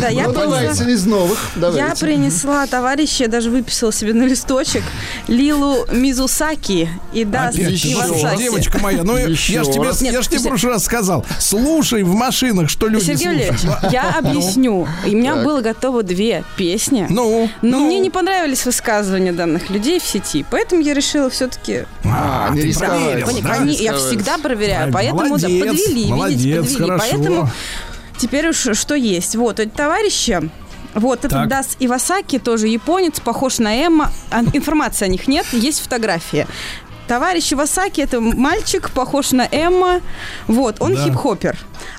Да, 0.01 0.09
я 0.09 0.24
Ну, 0.24 0.32
давайте 0.35 0.85
принесла- 0.85 0.90
из 0.90 1.06
новых. 1.06 1.39
Я 1.56 1.94
принесла 1.98 2.66
товарища, 2.66 3.24
я 3.24 3.28
даже 3.28 3.48
выписала 3.48 3.90
себе 3.90 4.12
на 4.12 4.24
листочек 4.24 4.82
Лилу 5.26 5.86
Мизусаки 5.90 6.90
и 7.14 7.24
Даст 7.24 7.59
Ивасаки. 7.59 8.36
девочка 8.36 8.78
моя, 8.80 9.02
ну 9.02 9.16
я 9.16 9.28
ж 9.30 9.47
тебе, 9.47 10.10
я 10.10 10.22
ж 10.22 10.28
тебе 10.28 10.40
в 10.40 10.43
прошлый 10.44 10.74
раз 10.74 10.85
сказал, 10.85 11.24
слушай 11.39 12.02
в 12.02 12.14
машинах, 12.14 12.68
что 12.68 12.89
люди 12.89 13.05
Сергей. 13.05 13.28
Валерьевич, 13.28 13.60
я 13.90 14.10
объясню. 14.18 14.86
И 15.06 15.14
у 15.14 15.18
меня 15.18 15.36
было 15.36 15.62
готово 15.62 16.02
две 16.02 16.44
песни. 16.56 17.06
Ну, 17.09 17.48
Но 17.62 17.78
ну. 17.78 17.86
мне 17.86 17.98
не 18.01 18.10
понравились 18.10 18.66
высказывания 18.66 19.32
данных 19.32 19.70
людей 19.70 20.01
в 20.01 20.05
сети, 20.05 20.44
поэтому 20.51 20.82
я 20.82 20.93
решила 20.93 21.30
все-таки... 21.30 21.85
А, 22.05 22.51
не 22.51 22.60
ты 22.60 22.66
рисковать. 22.68 23.43
да? 23.43 23.56
я 23.64 23.94
всегда 23.94 24.36
проверяю, 24.36 24.93
Поэтому 24.98 25.38
да, 25.38 25.48
молодец, 25.48 25.80
подвели, 25.80 26.06
молодец, 26.06 26.38
видите, 26.40 26.60
подвели. 26.60 26.84
хорошо. 26.84 27.04
Поэтому 27.10 27.50
теперь 28.18 28.48
уж 28.48 28.66
что 28.72 28.94
есть. 28.94 29.36
Вот, 29.36 29.60
эти 29.60 29.70
товарищи, 29.70 30.50
вот 30.94 31.20
этот 31.20 31.30
Так. 31.30 31.48
Дас 31.48 31.76
Ивасаки, 31.80 32.38
тоже 32.38 32.68
японец, 32.68 33.20
похож 33.20 33.58
на 33.58 33.74
Эмма. 33.74 34.10
А, 34.30 34.40
Информации 34.52 35.04
о 35.04 35.08
них 35.08 35.28
нет, 35.28 35.46
есть 35.52 35.80
фотография. 35.80 36.46
Товарищ 37.06 37.54
Ивасаки– 37.54 38.00
это 38.02 38.20
мальчик, 38.20 38.90
похож 38.90 39.32
на 39.32 39.48
Эмма. 39.50 40.02
Вот, 40.46 40.76
он 40.80 40.94
Да. 40.94 41.04
хип-хоппер. 41.04 41.56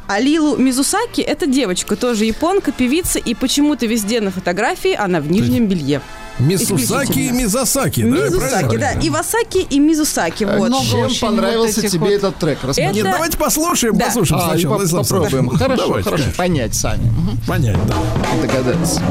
А 0.08 0.20
Лилу 0.20 0.56
Мизусаки– 0.58 1.22
это 1.34 1.48
девочка, 1.48 1.96
тоже 1.96 2.26
японка, 2.26 2.72
певица, 2.72 3.18
и 3.18 3.34
почему-то 3.34 3.88
везде 3.88 4.22
на 4.22 4.30
фотографии 4.30 4.94
она 4.94 5.20
в 5.20 5.32
нижнем 5.32 5.66
белье. 5.66 6.02
Мисусаки 6.40 7.20
и. 7.20 7.32
Мизасаки, 7.32 8.02
да? 8.02 8.08
Мизусаки, 8.26 8.78
да, 8.78 8.94
Ивасаки 9.02 9.58
и 9.70 9.80
Мизусаки, 9.80 10.46
вот. 10.46 10.70
много 10.70 10.86
Чем 11.10 11.30
понравился 11.30 11.82
вот 11.82 11.90
тебе 11.92 12.00
вот- 12.06 12.12
этот 12.12 12.36
трек? 12.38 12.60
Нет, 12.78 13.04
давайте 13.04 13.38
послушаем, 13.38 13.98
Да. 13.98 14.06
послушаем 14.06 14.42
А, 14.42 14.50
сначала. 14.52 14.86
попробуем. 15.04 15.50
Хорошо, 15.58 15.88
Давайте, 15.88 16.10
хорошо. 16.10 16.24
Понять 16.38 16.76
сами. 16.76 17.12
Понять, 17.48 17.78
да. 17.88 17.96
Догадаться. 18.42 19.02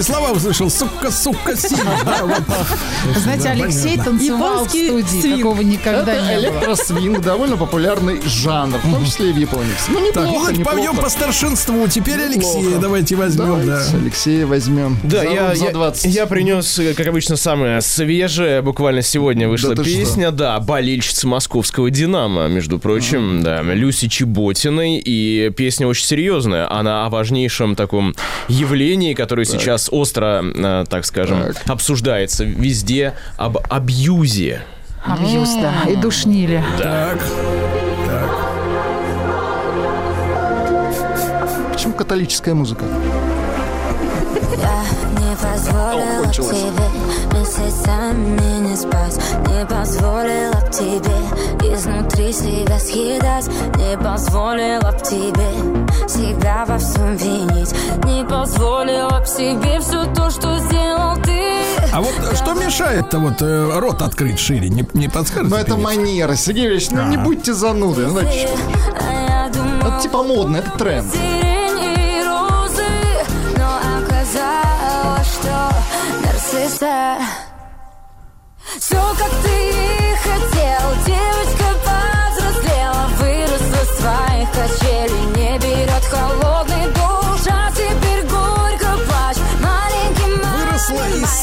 Новые 0.00 0.02
слова 0.02 0.30
услышал. 0.32 0.70
Сука, 0.70 1.10
сука, 1.10 1.56
сильно. 1.56 1.90
Да, 2.04 2.24
вот. 2.24 2.42
Знаете, 3.18 3.44
Да, 3.44 3.50
Алексей 3.50 3.90
понятно. 3.90 4.04
танцевал 4.04 4.64
в 4.64 4.68
студии, 4.70 5.20
свинг. 5.20 5.36
такого 5.38 5.60
никогда 5.60 6.12
Это 6.14 6.22
не 6.22 6.34
было. 6.36 6.40
электросвинг, 6.44 7.20
довольно 7.20 7.56
популярный 7.56 8.20
жанр, 8.26 8.78
в 8.78 8.82
том 8.92 9.04
числе 9.04 9.30
и 9.30 9.32
в 9.32 9.36
Японии. 9.38 9.72
Ну, 9.88 9.94
Так, 10.12 10.24
ну 10.24 10.28
неплохо, 10.30 10.52
неплохо. 10.52 10.76
пойдем 10.76 10.96
по 10.96 11.08
старшинству. 11.08 11.86
Теперь 11.88 12.20
Алексея 12.22 12.58
Неплохо. 12.62 12.78
давайте 12.80 13.16
возьмем. 13.16 13.46
да. 13.66 13.78
Давайте 13.80 13.96
Алексея 13.96 14.46
возьмем. 14.46 14.98
Да, 15.04 15.18
За- 15.18 15.24
я, 15.24 15.54
за 15.54 15.64
я, 15.66 15.72
20. 15.72 16.14
я 16.14 16.26
принес, 16.26 16.80
как 16.96 17.06
обычно, 17.06 17.36
самое 17.36 17.80
свежее. 17.80 18.62
Буквально 18.62 19.02
сегодня 19.02 19.48
вышла 19.48 19.74
Да 19.74 19.82
песня, 19.84 20.30
да, 20.30 20.58
болельщица 20.60 21.26
московского 21.26 21.90
«Динамо», 21.90 22.46
между 22.48 22.78
прочим, 22.78 23.42
да, 23.42 23.62
Люси 23.62 24.08
Чеботиной. 24.08 24.98
И 25.04 25.50
песня 25.56 25.86
очень 25.86 26.06
серьезная. 26.06 26.70
Она 26.70 27.06
о 27.06 27.08
важнейшем 27.10 27.76
таком 27.76 28.14
явлении, 28.48 29.14
которое 29.14 29.44
сейчас 29.44 29.88
остро, 29.90 30.42
э, 30.42 30.84
так 30.88 31.04
скажем, 31.04 31.44
обсуждается 31.66 32.44
везде, 32.44 33.14
об 33.36 33.58
абьюзе. 33.68 34.62
Абьюз, 35.04 35.54
да, 35.54 35.90
и 35.90 35.96
душнили. 35.96 36.62
Да. 36.78 37.14
Почему 41.72 41.94
католическая 41.94 42.54
музыка? 42.54 42.84
Не 45.30 45.36
позволила 45.36 46.24
кончилось. 46.24 46.56
тебе 46.58 47.38
месяцами 47.38 48.68
не 48.68 48.76
спать 48.76 49.16
Не 49.46 49.64
позволила 49.64 50.60
тебе 50.72 51.72
изнутри 51.72 52.32
себя 52.32 52.78
съедать 52.80 53.46
Не 53.76 53.96
позволила 53.96 54.90
б 54.90 54.98
тебе 55.04 56.08
себя 56.08 56.64
во 56.66 56.78
всем 56.78 57.16
винить 57.16 57.72
Не 58.04 58.24
позволила 58.24 59.20
б 59.20 59.26
себе 59.26 59.78
все 59.80 60.04
то, 60.14 60.30
что 60.30 60.58
сделал 60.58 61.16
ты 61.22 61.52
А 61.92 62.00
вот 62.00 62.12
что 62.36 62.54
мешает-то 62.54 63.18
вот 63.20 63.40
э, 63.40 63.78
рот 63.78 64.02
открыть 64.02 64.40
шире? 64.40 64.68
Не, 64.68 64.84
не 64.94 65.08
подскажете? 65.08 65.48
Ну, 65.54 65.56
это 65.56 65.74
певица? 65.76 65.84
манера, 65.84 66.34
Сергей 66.34 66.66
Ильич, 66.66 66.90
ну 66.90 67.02
не 67.08 67.16
Ага. 67.16 67.24
будьте 67.24 67.52
зануды. 67.54 68.08
Значит, 68.08 68.50
А 68.98 69.46
я 69.46 69.48
думала, 69.52 69.92
это 69.94 70.02
типа 70.02 70.22
модно, 70.24 70.56
это 70.56 70.70
тренд. 70.76 71.06
Нарцисса 76.60 77.18
Все, 78.78 78.96
как 78.96 79.30
ты 79.42 79.70
и 79.70 80.14
хотел 80.16 81.04
Девочка 81.06 81.64
повзрослела 81.84 83.08
Выросла 83.18 83.84
с 83.84 83.96
твоих 83.98 84.48
качелей 84.52 85.29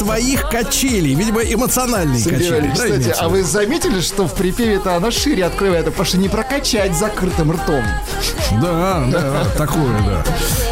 своих 0.08 0.50
качелей. 0.50 1.14
Видимо, 1.14 1.42
эмоциональные 1.42 2.20
Сергей 2.20 2.40
качели. 2.50 2.68
Да, 2.68 2.74
кстати, 2.74 2.92
имеется 2.92 3.22
а 3.22 3.28
вы 3.30 3.44
заметили, 3.44 4.02
что 4.02 4.28
в 4.28 4.34
припеве-то 4.34 4.96
она 4.96 5.12
шире 5.12 5.46
открывает, 5.46 5.86
потому 5.86 6.06
что 6.06 6.18
не 6.18 6.30
прокачать 6.30 6.96
закрытым 6.96 7.52
ртом. 7.52 7.84
Да, 8.62 9.04
да, 9.12 9.46
такое, 9.58 10.00
да. 10.00 10.24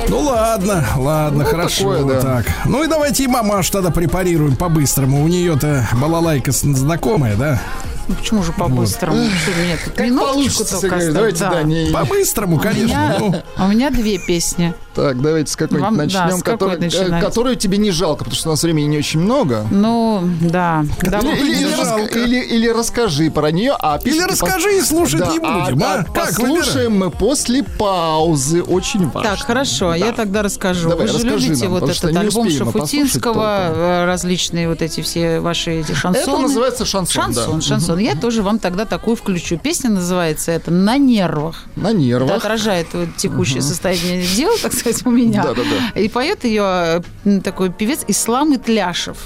Ну 0.07 0.20
ладно, 0.20 0.86
ладно, 0.95 1.44
Ну, 1.44 1.49
хорошо. 1.49 1.95
такое, 1.98 2.03
да. 2.16 2.22
Так. 2.22 2.45
Ну 2.66 2.84
и 2.84 2.88
давайте 2.88 3.24
и 3.24 3.28
мамаш 3.28 3.70
тогда 3.70 3.91
препарируем 3.91 4.56
по-быстрому. 4.56 5.24
У 5.24 5.28
нее-то 5.28 5.88
балалайка 5.94 6.52
знакомая, 6.52 7.36
да? 7.36 7.62
Ну 8.07 8.16
почему 8.16 8.44
же 8.44 8.52
по-быстрому? 8.53 9.18
Что 9.26 9.91
Как 9.95 10.06
минуточку 10.06 10.34
получится, 10.34 10.80
только 10.82 10.95
оставить? 10.98 11.14
давайте, 11.14 11.40
да, 11.40 11.64
не... 11.64 11.91
По-быстрому, 11.91 12.57
У 12.57 12.60
конечно. 12.60 12.86
меня, 12.86 13.16
ну. 13.20 13.36
а 13.57 13.66
у 13.66 13.70
меня 13.70 13.90
две 13.90 14.20
песни. 14.20 14.74
Так, 14.95 15.22
давайте 15.22 15.51
с 15.51 15.55
какой-нибудь 15.55 15.84
Вам- 15.97 15.97
да, 15.97 16.03
начнем, 16.26 16.41
какой 16.41 16.53
который- 16.69 16.76
э, 16.77 16.80
начинать? 16.80 17.23
которую 17.23 17.55
тебе 17.57 17.77
не 17.77 17.91
жалко, 17.91 18.19
потому 18.23 18.35
что 18.35 18.49
у 18.49 18.53
нас 18.53 18.63
времени 18.63 18.85
не 18.85 18.97
очень 18.97 19.19
много. 19.19 19.65
Ну, 19.69 20.23
да. 20.41 20.85
Давай. 21.01 21.38
Или, 21.38 21.51
или- 21.53 21.73
раска- 21.76 22.23
или- 22.23 22.43
или 22.45 22.69
расскажи 22.69 23.30
про 23.30 23.51
нее, 23.51 23.76
а 23.77 23.99
Или 24.03 24.22
расскажи 24.22 24.77
и 24.77 24.81
слушать 24.81 25.19
Да, 25.19 25.27
не 25.31 25.39
будем, 25.39 25.84
а? 25.84 26.03
Как 26.03 26.13
послушаем 26.13 26.97
мы 26.97 27.11
после 27.11 27.63
паузы, 27.63 28.63
очень 28.63 29.09
важно. 29.09 29.31
Так, 29.35 29.39
хорошо, 29.45 29.93
я 29.93 30.13
тогда 30.13 30.41
расскажу. 30.43 30.89
Давай, 30.89 31.07
Вы 31.07 31.11
же 31.11 31.17
расскажи 31.19 31.45
любите 31.47 31.63
нам, 31.65 31.73
вот 31.73 31.89
этот 31.89 32.15
альбом 32.15 32.49
Шафутинского, 32.49 33.57
э, 33.76 34.05
различные 34.05 34.69
вот 34.69 34.81
эти 34.81 35.01
все 35.01 35.39
ваши 35.41 35.72
эти 35.81 35.91
шансоны. 35.91 36.23
Это 36.23 36.38
называется 36.38 36.85
шансон, 36.85 37.23
Шансон, 37.34 37.55
да. 37.55 37.61
шансон. 37.61 37.99
Я 37.99 38.15
тоже 38.15 38.43
вам 38.43 38.59
тогда 38.59 38.85
такую 38.85 39.15
включу. 39.17 39.57
Песня 39.57 39.89
называется 39.89 40.51
это 40.51 40.72
«На 40.72 40.97
нервах». 40.97 41.63
На 41.76 41.89
Это 41.89 41.97
нервах. 41.97 42.38
отражает 42.38 42.88
вот 42.93 43.15
текущее 43.17 43.61
состояние 43.61 44.26
дел, 44.35 44.51
так 44.61 44.72
сказать, 44.73 44.85
у 45.06 45.12
меня. 45.12 45.44
Да-да-да. 45.44 45.99
И 45.99 46.07
поет 46.10 46.44
ее 46.44 47.02
э, 47.26 47.40
такой 47.44 47.72
певец 47.72 48.03
Ислам 48.07 48.56
Итляшев. 48.56 49.18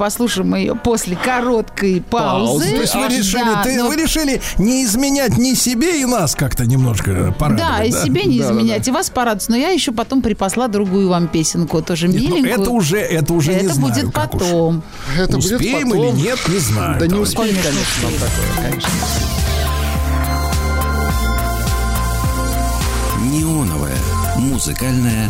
Послушаем 0.00 0.52
ее 0.56 0.74
после 0.74 1.14
короткой 1.14 2.00
паузы. 2.10 2.70
То 2.74 2.80
есть 2.80 2.94
вы 2.96 3.06
решили, 3.06 3.44
да, 3.44 3.62
ты- 3.62 3.76
но- 3.80 3.86
вы 3.86 3.94
решили 3.94 4.40
не 4.58 4.82
изменять 4.84 5.38
ни 5.38 5.54
себе 5.54 6.00
и 6.00 6.04
нас 6.04 6.34
как-то 6.34 6.66
немножко 6.66 7.32
порадовать, 7.38 7.60
Да, 7.78 7.84
и 7.84 7.92
себе 7.92 8.24
не 8.24 8.38
Да-да-да. 8.40 8.58
изменять, 8.58 8.88
и 8.88 8.90
вас 8.90 9.10
порадовать. 9.10 9.48
Но 9.48 9.54
я 9.56 9.68
еще 9.68 9.92
потом 9.92 10.22
припасла 10.22 10.66
другую 10.66 11.08
вам 11.08 11.28
песенку, 11.28 11.82
тоже 11.82 12.08
Нет, 12.08 12.20
ну, 12.28 12.36
миленькую. 12.36 12.62
это 12.62 12.70
уже, 12.70 12.96
это 12.98 13.32
уже 13.32 13.52
не 13.54 13.60
Это 13.66 13.74
знаю, 13.74 13.92
будет 13.94 14.12
как 14.12 14.34
уж. 14.34 14.42
потом. 14.42 14.82
Это 15.16 15.36
будет 15.36 15.52
Успеем 15.52 15.90
потом. 15.90 16.16
или 16.16 16.20
нет, 16.22 16.38
не 16.48 16.58
знаю. 16.58 16.98
Да 16.98 17.06
не 17.06 17.18
успеем, 17.20 17.54
конечно, 17.62 18.26
конечно. 18.60 18.90
Музыкальная 24.60 25.28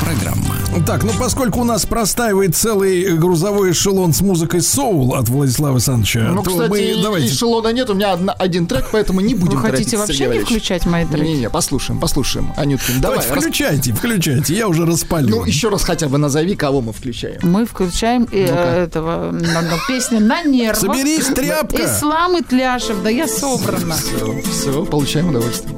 программа. 0.00 0.56
Так, 0.86 1.04
ну 1.04 1.10
поскольку 1.18 1.60
у 1.60 1.64
нас 1.64 1.84
простаивает 1.84 2.56
целый 2.56 3.16
грузовой 3.18 3.72
эшелон 3.72 4.14
с 4.14 4.22
музыкой 4.22 4.62
соул 4.62 5.14
от 5.14 5.28
Владислава 5.28 5.74
Александровича, 5.74 6.20
Ну, 6.32 6.42
то 6.42 6.50
кстати, 6.52 6.70
мы 6.70 6.80
и- 6.80 7.02
давайте... 7.02 7.28
эшелона 7.34 7.68
нет, 7.68 7.90
у 7.90 7.94
меня 7.94 8.12
одна- 8.12 8.32
один 8.32 8.66
трек, 8.66 8.88
поэтому 8.90 9.20
не 9.20 9.34
будем 9.34 9.58
Вы 9.60 9.68
хотите 9.70 9.98
вообще 9.98 10.26
не 10.26 10.38
включать 10.38 10.86
мои 10.86 11.04
треки? 11.04 11.22
Не-не, 11.22 11.50
послушаем, 11.50 12.00
послушаем. 12.00 12.50
Анюткин, 12.56 13.02
давай. 13.02 13.18
Давайте, 13.18 13.34
рас- 13.34 13.44
включайте, 13.44 13.92
включайте, 13.92 14.54
я 14.54 14.66
уже 14.68 14.86
распалил. 14.86 15.40
Ну, 15.40 15.44
еще 15.44 15.68
раз 15.68 15.84
хотя 15.84 16.08
бы 16.08 16.16
назови, 16.16 16.56
кого 16.56 16.80
мы 16.80 16.94
включаем. 16.94 17.40
Мы 17.42 17.66
включаем 17.66 18.26
э, 18.32 18.84
этого 18.84 19.32
на- 19.32 19.60
на 19.60 19.76
песню 19.86 20.18
на 20.20 20.42
нервах. 20.44 20.78
Соберись, 20.78 21.26
тряпка. 21.26 21.84
Ислам 21.84 22.40
Итляшев, 22.40 23.02
да 23.02 23.10
я 23.10 23.28
собрана. 23.28 23.96
Все, 23.96 24.40
все, 24.50 24.84
получаем 24.86 25.28
удовольствие. 25.28 25.76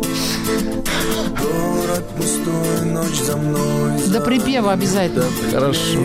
До 2.85 4.20
припева 4.20 4.73
обязательно. 4.73 5.24
Хорошо. 5.51 5.98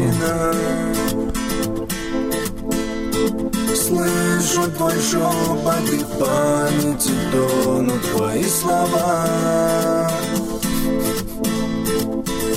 Слышу 3.75 4.71
твой 4.71 4.93
шепот 4.93 5.89
и 5.91 5.97
в 5.97 6.07
памяти 6.17 7.11
тонут 7.31 8.01
твои 8.11 8.43
слова 8.43 10.09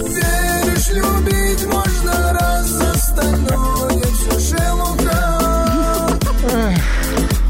Веришь, 0.08 0.90
любить 0.90 1.66
можно 1.66 2.32
раз 2.32 2.80
остальное 2.94 4.02
все 4.02 4.56
шелуха 4.56 5.32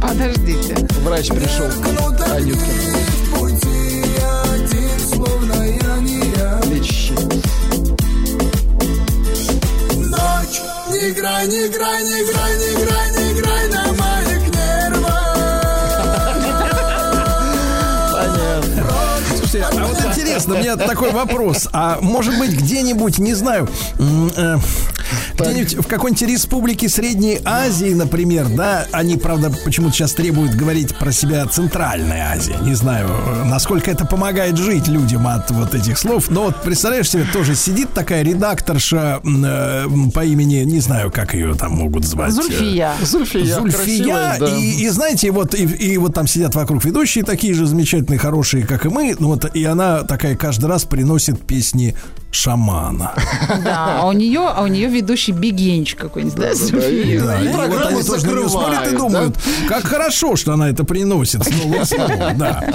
Подождите. 0.00 0.76
Врач 1.04 1.28
пришел. 1.28 1.66
Анюткин. 2.32 3.31
Не 11.02 11.10
играй, 11.10 11.48
не 11.48 11.66
играй, 11.66 12.04
не 12.04 12.22
играй 13.32 13.68
на 13.70 13.92
моих 13.92 14.54
нервах. 14.54 15.32
Слушайте, 19.36 19.66
а 19.72 19.84
вот 19.84 20.04
интересно, 20.04 20.54
у 20.54 20.58
меня 20.58 20.76
такой 20.76 21.10
вопрос. 21.10 21.68
А 21.72 21.98
может 22.00 22.38
быть, 22.38 22.52
где-нибудь, 22.52 23.18
не 23.18 23.34
знаю, 23.34 23.68
э, 23.98 24.58
где-нибудь 25.38 25.74
в 25.84 25.88
какой-нибудь 25.88 26.22
республике 26.22 26.88
Средней 26.88 27.40
Азии, 27.44 27.92
например, 27.94 28.48
да, 28.48 28.86
они, 28.92 29.16
правда, 29.16 29.52
почему-то 29.64 29.94
сейчас 29.94 30.12
требуют 30.12 30.54
говорить 30.54 30.94
про 30.96 31.12
себя 31.12 31.46
Центральная 31.46 32.32
Азия. 32.32 32.56
Не 32.62 32.74
знаю, 32.74 33.08
насколько 33.46 33.90
это 33.90 34.04
помогает 34.04 34.56
жить 34.56 34.88
людям 34.88 35.26
от 35.26 35.50
вот 35.50 35.74
этих 35.74 35.98
слов. 35.98 36.30
Но 36.30 36.44
вот 36.44 36.62
представляешь 36.62 37.10
себе, 37.10 37.24
тоже 37.32 37.54
сидит 37.54 37.92
такая 37.92 38.22
редакторша 38.22 39.20
э, 39.24 39.86
по 40.14 40.24
имени, 40.24 40.56
не 40.64 40.80
знаю, 40.80 41.10
как 41.10 41.34
ее 41.34 41.54
там 41.54 41.72
могут 41.72 42.04
звать. 42.04 42.30
э, 42.30 42.32
Зульфия. 42.32 42.92
Зульфия. 43.02 43.54
Зульфия, 43.54 44.02
красивая, 44.02 44.36
да. 44.38 44.46
и, 44.46 44.84
и 44.84 44.88
знаете, 44.88 45.30
вот 45.30 45.54
и, 45.54 45.64
и 45.64 45.98
вот 45.98 46.14
там 46.14 46.26
сидят 46.26 46.54
вокруг 46.54 46.84
ведущие 46.84 47.24
такие 47.24 47.54
же 47.54 47.66
замечательные, 47.66 48.18
хорошие, 48.18 48.66
как 48.66 48.86
и 48.86 48.88
мы. 48.88 49.16
Ну 49.18 49.28
вот 49.28 49.54
и 49.54 49.64
она 49.64 50.02
такая 50.02 50.36
каждый 50.36 50.66
раз 50.66 50.84
приносит 50.84 51.40
песни 51.40 51.96
шамана. 52.32 53.14
Да, 53.62 54.00
а 54.00 54.06
у 54.08 54.12
нее, 54.12 54.40
а 54.48 54.62
у 54.62 54.66
нее 54.66 54.88
ведущий 54.88 55.32
Бегенч 55.32 55.94
какой-нибудь, 55.94 56.34
да, 56.38 56.54
София? 56.54 57.22
Да, 57.22 57.40
и 57.40 57.48
вот 57.48 57.86
они 57.86 58.02
тоже 58.02 58.26
на 58.26 58.30
нее 58.30 58.48
смотрят 58.48 58.92
и 58.92 58.96
думают, 58.96 59.36
как 59.68 59.84
хорошо, 59.84 60.34
что 60.36 60.54
она 60.54 60.68
это 60.68 60.84
приносит 60.84 61.44
снова 61.44 61.82
и 61.82 61.84
снова. 61.84 62.32
Да. 62.36 62.68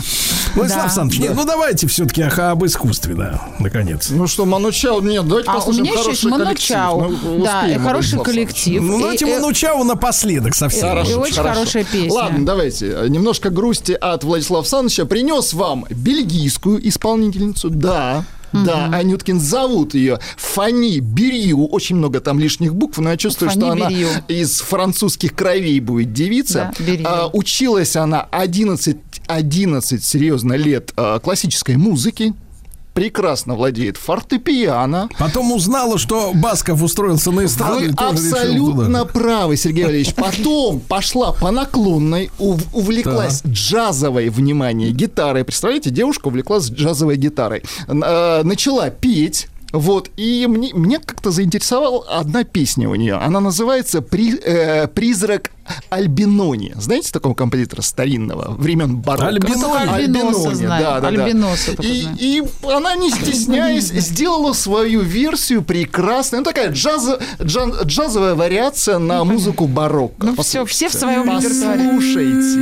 Владислав 0.55 0.77
Да. 0.77 0.84
Александрович, 0.85 1.19
нет, 1.21 1.34
ну 1.35 1.45
давайте 1.45 1.88
все-таки 1.88 2.21
об 2.21 2.65
искусстве, 2.65 3.15
да, 3.15 3.41
наконец. 3.59 4.09
Ну 4.11 4.27
что, 4.27 4.45
Манучау, 4.45 5.01
нет, 5.01 5.27
давайте 5.27 5.49
А 5.49 5.53
у 5.53 5.55
послушаем 5.57 5.85
меня 5.85 5.99
еще 5.99 6.09
есть 6.11 6.23
хороший 6.23 6.38
коллектив. 6.45 6.77
Манучау. 6.77 7.09
Ну, 7.23 7.43
Да, 7.45 7.59
успеем, 7.59 7.81
и 7.81 7.84
хороший 7.84 8.19
коллектив. 8.23 8.81
Ну, 8.84 8.99
давайте 8.99 9.25
и- 9.27 9.34
Манучау 9.34 9.84
напоследок 9.84 10.55
совсем. 10.55 10.88
Хорошо. 10.89 11.11
И 11.11 11.13
очень 11.15 11.34
хорошая 11.41 11.84
песня. 11.84 12.13
Ладно, 12.13 12.45
давайте. 12.45 12.88
э, 12.91 13.07
Немножко 13.07 13.49
грусти 13.49 13.91
от 13.93 14.23
Владислава 14.23 14.61
Александровича. 14.61 15.05
Принес 15.05 15.53
вам 15.53 15.85
бельгийскую 15.89 16.88
исполнительницу. 16.88 17.69
Да. 17.69 18.23
Да, 18.53 18.85
Анюткин 18.93 19.39
зовут 19.39 19.93
ее 19.93 20.19
Фани 20.37 20.99
Бериу. 20.99 21.65
Очень 21.67 21.97
много 21.97 22.19
там 22.21 22.39
лишних 22.39 22.73
букв, 22.75 22.97
но 22.97 23.11
я 23.11 23.17
чувствую, 23.17 23.49
Фани 23.49 23.61
что 23.61 23.71
она 23.71 23.89
Бериу. 23.89 24.09
из 24.27 24.61
французских 24.61 25.35
кровей 25.35 25.79
будет 25.79 26.13
девица. 26.13 26.71
Да. 26.79 26.93
А, 27.05 27.29
училась 27.31 27.95
она 27.95 28.21
11, 28.31 28.97
11 29.27 30.03
серьезно 30.03 30.53
лет 30.53 30.91
а, 30.95 31.19
классической 31.19 31.77
музыки. 31.77 32.33
Прекрасно 32.97 33.53
владеет 33.53 33.95
фортепиано. 33.95 35.07
Потом 35.19 35.51
узнала, 35.51 35.99
что 35.99 36.31
Басков 36.33 36.81
устроился 36.81 37.29
на 37.31 37.45
эстраду 37.45 37.79
Вы 37.81 37.93
абсолютно 37.95 39.05
правы, 39.05 39.55
Сергей 39.55 39.83
Валерьевич. 39.85 40.15
Потом 40.15 40.79
пошла 40.79 41.31
по 41.31 41.51
наклонной, 41.51 42.31
ув- 42.39 42.65
увлеклась 42.73 43.43
джазовой, 43.45 44.29
внимание, 44.29 44.89
гитарой. 44.89 45.43
Представляете, 45.43 45.91
девушка 45.91 46.29
увлеклась 46.29 46.71
джазовой 46.71 47.17
гитарой. 47.17 47.61
Э, 47.87 48.41
Начала 48.43 48.89
петь. 48.89 49.47
Вот, 49.73 50.10
и 50.15 50.45
мне, 50.48 50.72
меня 50.73 50.99
как-то 50.99 51.30
заинтересовала 51.31 52.06
одна 52.10 52.44
песня 52.45 52.88
у 52.89 52.95
нее. 52.95 53.15
Она 53.15 53.39
называется 53.41 54.02
«При- 54.02 54.38
э, 54.39 54.88
«Призрак 54.88 55.52
Альбинони». 55.89 56.73
Знаете 56.77 57.11
такого 57.11 57.34
композитора 57.34 57.81
старинного, 57.81 58.56
времен 58.57 58.95
барокко? 58.98 59.26
Альбинони? 59.27 60.31
Ну, 60.31 60.53
знаю. 60.56 60.84
да, 60.84 60.99
да, 61.02 61.11
да. 61.11 61.23
Альбиноса 61.26 61.76
только 61.76 61.84
И, 61.91 62.07
и 62.18 62.44
она, 62.64 62.95
не 62.95 63.11
стесняясь, 63.11 63.88
сделала 63.89 64.53
свою 64.53 65.02
версию 65.02 65.61
прекрасную. 65.64 66.41
Ну, 66.41 66.45
такая 66.45 66.72
джаз- 66.72 67.19
джан- 67.41 67.76
джазовая 67.84 68.35
вариация 68.35 68.99
на 68.99 69.23
музыку 69.26 69.68
барокко. 69.68 70.27
Ну 70.27 70.41
все, 70.41 70.64
все 70.65 70.88
в 70.88 70.94
своем 70.94 71.26
репертуаре. 71.26 71.89
Послушайте. 71.98 72.57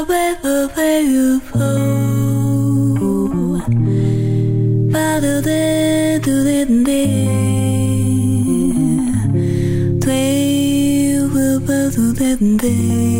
away 0.00 0.34
the 0.42 0.56
you 1.02 1.40
flow. 1.40 2.90
Ba 4.92 5.06
do 5.20 5.34
de 5.42 6.18
do 6.24 6.34
de 6.48 6.58
de. 6.86 7.02
Play 10.00 11.18
with 11.32 11.66
ba. 12.60 13.19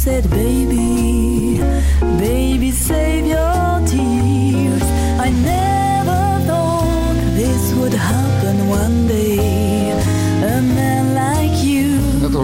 Said, 0.00 0.30
Baby, 0.30 0.59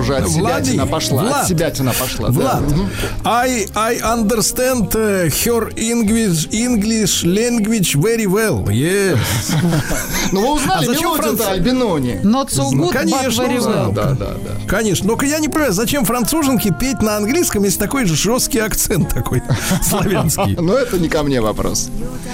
уже 0.06 0.52
от 0.52 0.66
себя 0.66 0.86
пошла. 0.86 1.22
Влад, 1.22 1.42
От 1.42 1.48
себя 1.48 1.70
пошла. 1.92 2.28
да. 2.28 2.32
Влад, 2.32 2.60
Мгм. 2.70 2.88
I, 3.24 3.66
I 3.74 3.98
understand 4.00 4.90
her 4.92 5.72
English, 5.76 6.48
English 6.50 7.24
language 7.24 7.94
very 7.96 8.26
well. 8.26 8.64
Yes. 8.68 9.18
Ну 10.32 10.40
вы 10.40 10.48
А 10.48 10.52
узнали 10.54 10.86
зачем 10.86 11.02
мелодию-то 11.02 11.36
француз- 11.44 11.52
Альбинони? 11.52 12.20
Not 12.24 12.48
so 12.50 12.70
Ну, 12.72 12.88
good, 12.88 12.92
конечно, 12.92 13.42
but 13.42 13.48
very 13.48 13.58
well. 13.58 13.92
Да, 13.94 14.10
да, 14.10 14.32
да. 14.32 14.50
Конечно. 14.68 15.06
Но 15.16 15.22
я 15.24 15.38
не 15.38 15.48
понимаю, 15.48 15.72
зачем 15.72 16.04
француженке 16.04 16.72
петь 16.78 17.00
на 17.00 17.16
английском, 17.16 17.62
если 17.64 17.78
такой 17.78 18.06
же 18.06 18.16
жесткий 18.16 18.58
акцент 18.58 19.08
такой 19.14 19.42
славянский. 19.82 20.56
Но 20.60 20.76
это 20.76 20.98
не 20.98 21.08
ко 21.08 21.22
мне 21.22 21.40
вопрос. 21.40 21.90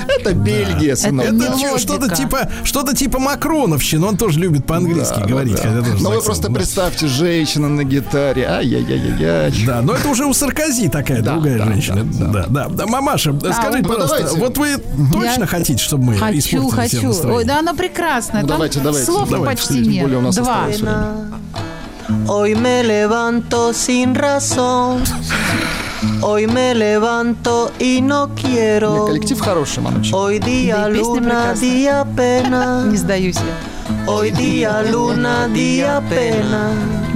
Это 0.08 0.32
Бельгия, 0.34 0.96
сынок. 0.96 1.26
Это 1.26 1.78
что-то 1.78 2.14
типа, 2.14 2.48
что-то 2.64 2.96
типа 2.96 3.18
Макроновщина. 3.18 4.06
Он 4.06 4.16
тоже 4.16 4.40
любит 4.40 4.66
по-английски 4.66 5.18
Да, 5.20 5.26
говорить. 5.26 5.56
да, 5.56 5.62
да. 5.62 5.70
Но 6.00 6.10
вы 6.10 6.16
акцентом, 6.16 6.22
просто 6.24 6.48
да. 6.48 6.54
представьте, 6.54 7.08
женщина 7.62 7.68
на 7.68 7.84
гитаре. 7.84 8.46
Ай-яй-яй-яй. 8.48 9.52
Да, 9.66 9.80
но 9.82 9.94
это 9.94 10.08
уже 10.08 10.24
у 10.26 10.34
Саркози 10.34 10.88
такая 10.88 11.22
Да, 11.22 11.32
другая 11.34 11.58
да, 11.58 11.64
женщина. 11.66 12.04
да, 12.04 12.26
Да, 12.26 12.46
да, 12.48 12.68
да. 12.68 12.86
Мамаша, 12.86 13.32
скажите, 13.38 13.82
ну, 13.82 13.88
пожалуйста, 13.88 14.16
давайте. 14.18 14.38
вот 14.40 14.58
вы 14.58 14.76
точно 15.12 15.40
Я 15.42 15.46
хотите, 15.46 15.82
чтобы 15.82 16.04
мы 16.04 16.16
Хочу, 16.16 16.38
испортили 16.38 16.70
хочу. 16.70 17.06
настроение? 17.08 17.38
Ой, 17.38 17.44
да 17.44 17.58
она 17.58 17.74
прекрасная. 17.74 18.42
Ну, 18.42 18.48
Там 18.48 18.56
давайте, 18.56 18.80
давайте. 18.80 19.06
слов 19.06 19.28
Давайте, 19.30 19.46
почти 19.62 19.82
тем 19.82 19.92
нет. 19.92 20.02
более 20.02 20.18
у 20.18 20.22
нас 20.22 20.34
Два. 20.36 20.66
Hoy 22.26 22.54
me 22.54 22.82
levanto 22.82 23.72
sin 23.72 24.14
razón. 24.14 25.02
Hoy 26.20 26.46
me 26.46 26.74
levanto 26.74 27.70
y 27.78 28.00
no 28.02 28.28
quiero. 28.34 29.06
Коллектив 29.06 29.40
хороший, 29.40 29.82
Мануч. 29.82 30.12
Hoy 30.12 30.38
día 30.38 30.88
luna, 30.88 31.54
día 31.54 32.04
pena. 32.16 32.84
Не 32.90 32.96
сдаюсь 32.96 33.36
я. 33.36 34.12
Hoy 34.12 34.30
día 34.32 34.82
luna, 34.82 35.48
día 35.48 36.02
pena. 36.10 36.70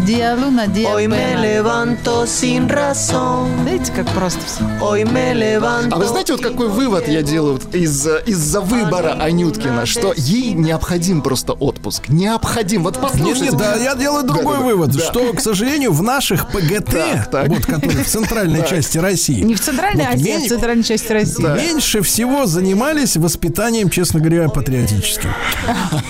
Диалуна, 0.06 0.66
Hoy 0.66 1.08
me 1.08 1.34
levanto 1.36 2.24
sin 2.26 2.68
razón. 2.68 3.48
Знаете, 3.62 3.90
как 3.92 4.06
просто 4.14 4.38
все. 4.46 4.62
Hoy 4.80 5.02
me 5.02 5.34
levanto. 5.34 5.88
А 5.90 5.96
вы 5.96 6.06
знаете, 6.06 6.34
вот 6.34 6.42
какой 6.42 6.68
вывод 6.68 7.08
я 7.08 7.22
делаю 7.22 7.60
из, 7.72 8.06
из-за 8.24 8.60
выбора 8.60 9.14
Анюткина, 9.20 9.84
что 9.84 10.12
ей 10.16 10.52
необходим 10.52 11.22
просто 11.22 11.54
отпуск. 11.54 12.08
Необходим. 12.08 12.84
Вот 12.84 12.98
послушайте. 13.00 13.46
нет, 13.46 13.56
да, 13.56 13.74
я 13.74 13.96
делаю 13.96 14.22
другой 14.24 14.44
Да-да-да. 14.58 14.64
вывод, 14.64 14.90
Да. 14.92 15.00
что, 15.00 15.32
к 15.32 15.40
сожалению, 15.40 15.90
в 15.92 16.02
наших 16.04 16.46
ПГТ, 16.52 16.84
Так, 16.92 17.30
так. 17.32 17.48
вот 17.48 17.66
которые 17.66 18.04
в 18.04 18.08
центральной 18.08 18.60
Так. 18.60 18.68
части 18.70 18.98
России, 18.98 19.40
Не 19.42 19.56
в 19.56 19.60
центральной 19.60 20.04
Вот 20.06 20.14
а 20.14 20.16
в 20.18 20.48
центральной 20.48 20.84
части 20.84 21.12
России. 21.12 21.42
меньше 21.42 22.02
всего 22.02 22.46
занимались 22.46 23.16
воспитанием, 23.16 23.90
честно 23.90 24.20
говоря, 24.20 24.48
патриотическим. 24.50 25.30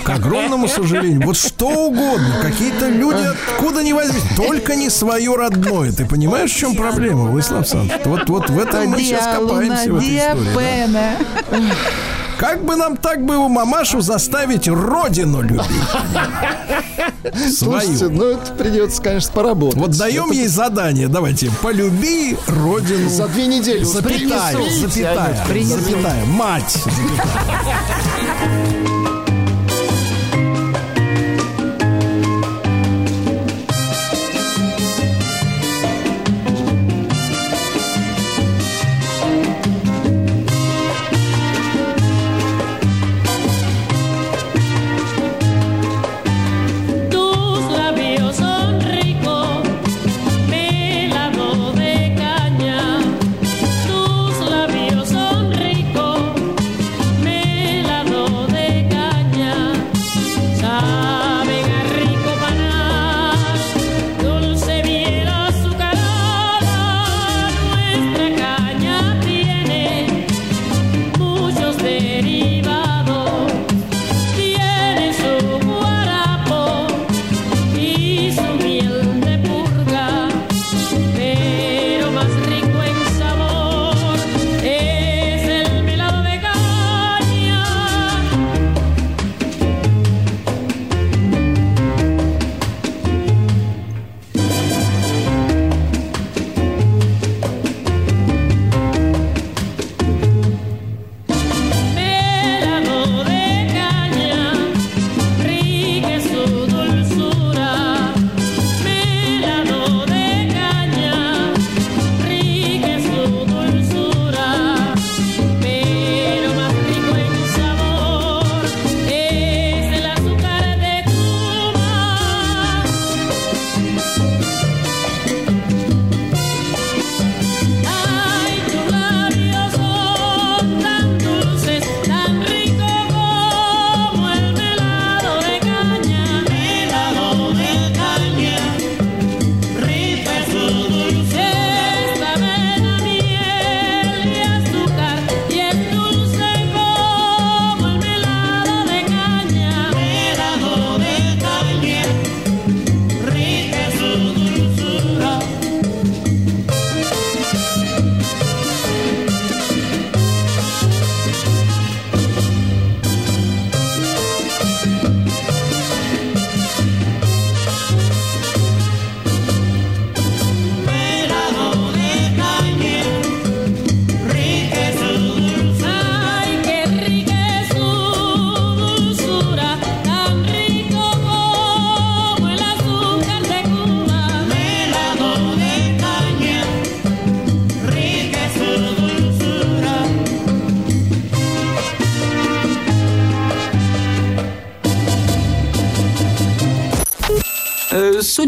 К 0.03 0.09
огромному 0.09 0.67
сожалению. 0.67 1.25
Вот 1.25 1.35
что 1.35 1.67
угодно. 1.87 2.35
Какие-то 2.43 2.89
люди 2.89 3.23
откуда 3.49 3.86
не 3.87 3.93
возьми. 3.93 4.19
Только 4.35 4.75
не 4.75 4.89
свое 4.89 5.35
родное. 5.35 5.91
Ты 5.91 6.05
понимаешь, 6.05 6.51
в 6.51 6.57
чем 6.57 6.75
проблема, 6.75 7.23
Владислав 7.25 7.59
Александрович? 7.61 8.01
Вот, 8.05 8.29
вот 8.29 8.49
в 8.49 8.59
этом 8.59 8.87
мы 8.89 8.99
сейчас 9.01 9.25
копаемся 9.35 9.91
в 9.93 9.97
этой 9.97 10.17
истории. 10.17 10.91
да. 10.93 11.15
Как 12.37 12.63
бы 12.63 12.75
нам 12.75 12.97
так 12.97 13.25
бы 13.25 13.37
у 13.37 13.47
мамашу 13.47 14.01
заставить 14.01 14.67
родину 14.67 15.41
любить? 15.41 15.61
Слушайте, 17.57 17.97
Свою. 17.97 18.11
ну 18.13 18.23
это 18.25 18.53
придется, 18.53 19.01
конечно, 19.01 19.31
поработать. 19.33 19.79
Вот 19.79 19.97
даем 19.97 20.25
Это 20.25 20.33
ей 20.35 20.47
задание. 20.47 21.07
Давайте. 21.07 21.49
Полюби 21.63 22.37
родину. 22.45 23.09
За 23.09 23.27
две 23.27 23.47
недели 23.47 23.83
Запятая, 23.83 24.53
принесу. 24.53 24.87
запятая, 24.87 25.45
Принесу. 25.47 25.79
запятая, 25.79 26.25
мать, 26.25 26.77
запятая. 26.85 28.96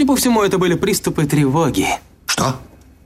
По 0.10 0.16
всему, 0.16 0.42
это 0.42 0.58
были 0.58 0.74
приступы 0.74 1.28
тревоги. 1.28 1.86
Что? 2.26 2.56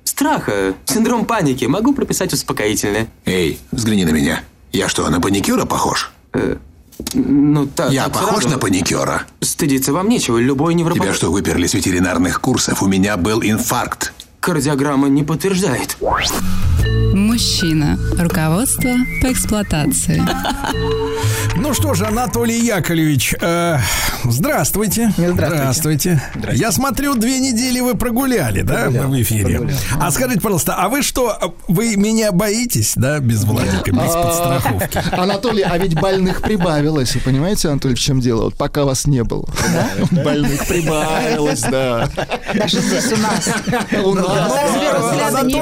Страха, 0.06 0.74
синдром 0.86 1.26
паники. 1.26 1.66
Могу 1.66 1.94
прописать 1.94 2.32
успокоительное. 2.32 3.10
Эй, 3.26 3.60
взгляни 3.74 4.06
на 4.06 4.12
меня. 4.12 4.42
Я 4.72 4.88
что, 4.88 5.10
на 5.10 5.20
паникюра 5.20 5.66
похож? 5.66 6.14
Ну, 7.14 7.68
так. 7.68 7.92
Я 7.92 8.06
так 8.06 8.14
похож 8.14 8.44
сразу. 8.44 8.56
на 8.56 8.58
паникюра? 8.58 9.24
Стыдиться 9.42 9.92
вам 9.92 10.08
нечего. 10.08 10.38
Любой 10.38 10.76
невропатолог... 10.76 11.10
Тебя 11.10 11.14
что, 11.14 11.30
выперли 11.30 11.68
с 11.68 11.74
ветеринарных 11.74 12.40
курсов? 12.40 12.82
У 12.82 12.88
меня 12.88 13.18
был 13.18 13.44
инфаркт. 13.44 14.14
Кардиограмма 14.40 15.10
не 15.10 15.24
подтверждает. 15.24 15.98
Мужчина. 17.44 18.00
Руководство 18.18 18.92
по 19.22 19.30
эксплуатации. 19.30 20.24
Ну 21.58 21.74
что 21.74 21.94
же, 21.94 22.06
Анатолий 22.06 22.58
Яковлевич, 22.58 23.36
э, 23.40 23.80
здравствуйте. 24.24 25.12
Здравствуйте. 25.18 26.22
Я 26.54 26.72
смотрю, 26.72 27.16
две 27.16 27.40
недели 27.40 27.82
вы 27.82 27.96
прогуляли, 27.96 28.62
да, 28.62 28.90
в 28.90 29.22
эфире. 29.22 29.60
А 30.00 30.10
скажите, 30.12 30.40
пожалуйста, 30.40 30.76
а 30.76 30.88
вы 30.88 31.02
что, 31.02 31.38
вы 31.74 31.96
меня 31.96 32.32
боитесь, 32.32 32.94
да, 32.96 33.20
без 33.20 33.44
Владика, 33.44 33.92
без 33.92 34.12
А, 34.14 34.24
подстраховки? 34.24 35.16
Анатолий, 35.16 35.64
а 35.64 35.78
ведь 35.78 36.00
больных 36.00 36.42
прибавилось. 36.42 37.16
Вы 37.16 37.22
понимаете, 37.22 37.70
Анатолий, 37.70 37.96
в 37.96 38.00
чем 38.00 38.20
дело? 38.20 38.44
Вот 38.46 38.56
пока 38.56 38.86
вас 38.86 39.08
не 39.08 39.24
было. 39.24 39.46
Больных 40.12 40.66
прибавилось, 40.68 41.62
да. 41.62 42.10
Даже 42.54 42.80
здесь 42.82 43.12
у 43.12 43.18
нас. 43.18 43.50
У 44.04 44.14
нас. 44.14 44.54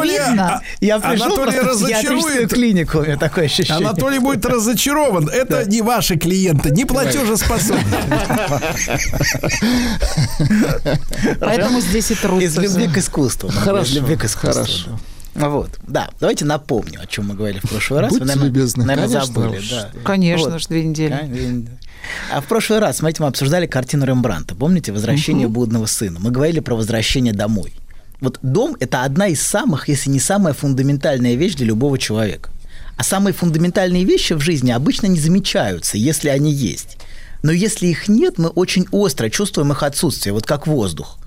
Видно. 0.02 0.62
Я 0.82 1.00
пришел 1.00 1.30
в 1.38 1.46
психиатрическую 1.48 1.70
разочарует. 1.70 2.54
клинику, 2.54 2.98
у 3.00 3.02
меня 3.04 3.18
такое 3.18 3.46
ощущение. 3.46 3.88
Анатолий 3.88 4.20
будет 4.20 4.46
разочарован. 4.46 5.30
Это 5.30 5.66
не 5.70 5.82
ваши 5.82 6.18
клиенты, 6.18 6.72
не 6.72 6.86
платежеспособные. 6.86 7.86
Поэтому 11.40 11.80
здесь 11.82 12.12
и 12.12 12.16
трудно. 12.16 12.42
Из 12.44 12.58
любви 12.58 12.88
к 12.88 12.98
искусству. 12.98 13.50
Хорошо, 13.50 13.84
Из 13.92 13.96
любви 13.96 14.16
к 14.16 14.26
искусству. 14.26 14.64
хорошо. 14.64 15.00
Вот, 15.34 15.70
да. 15.88 16.10
Давайте 16.20 16.46
напомню, 16.46 17.00
о 17.02 17.08
чем 17.08 17.28
мы 17.28 17.36
говорили 17.36 17.60
в 17.64 17.70
прошлый 17.70 18.02
раз. 18.02 18.10
Будьте 18.12 18.24
Вы, 18.24 18.28
наверное, 18.28 18.48
любезны, 18.50 18.86
наверное, 18.86 19.08
конечно 19.20 19.34
забыли, 19.34 19.60
уж. 19.60 19.70
да. 19.70 19.90
Конечно, 20.04 20.50
Вот. 20.52 20.68
две 20.68 20.84
недели. 20.84 21.10
Да, 21.12 21.22
две 21.24 21.48
недели. 21.48 21.78
А 22.34 22.42
в 22.42 22.46
прошлый 22.46 22.80
раз, 22.80 22.98
смотрите, 22.98 23.22
мы 23.24 23.30
обсуждали 23.30 23.66
картину 23.68 24.06
Рембранта. 24.06 24.56
Помните 24.56 24.92
«Возвращение 24.92 25.48
блудного 25.48 25.86
сына»? 25.86 26.20
Мы 26.20 26.32
говорили 26.32 26.60
про 26.60 26.76
возвращение 26.76 27.34
домой. 27.34 27.74
Вот 28.20 28.40
дом– 28.42 28.76
это 28.80 29.04
одна 29.04 29.28
из 29.28 29.42
самых, 29.42 29.88
если 29.88 30.10
не 30.10 30.20
самая 30.20 30.54
фундаментальная 30.54 31.36
вещь 31.36 31.56
для 31.56 31.68
любого 31.68 31.98
человека. 31.98 32.50
А 32.98 33.04
самые 33.04 33.34
фундаментальные 33.34 34.04
вещи 34.04 34.34
в 34.34 34.42
жизни 34.42 34.72
обычно 34.72 35.08
не 35.08 35.20
замечаются, 35.20 35.98
если 35.98 36.30
они 36.30 36.52
есть. 36.52 36.98
Но 37.42 37.52
если 37.52 37.88
их 37.88 38.08
нет, 38.08 38.38
мы 38.38 38.50
очень 38.50 38.86
остро 38.92 39.30
чувствуем 39.30 39.72
их 39.72 39.82
отсутствие, 39.82 40.34
вот 40.34 40.46
как 40.46 40.68
воздух. 40.68 41.18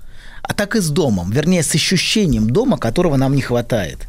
А 0.47 0.53
так 0.53 0.75
и 0.75 0.79
с 0.79 0.89
домом, 0.89 1.31
вернее, 1.31 1.63
с 1.63 1.73
ощущением 1.73 2.49
дома, 2.49 2.77
которого 2.77 3.15
нам 3.15 3.35
не 3.35 3.41
хватает. 3.41 3.99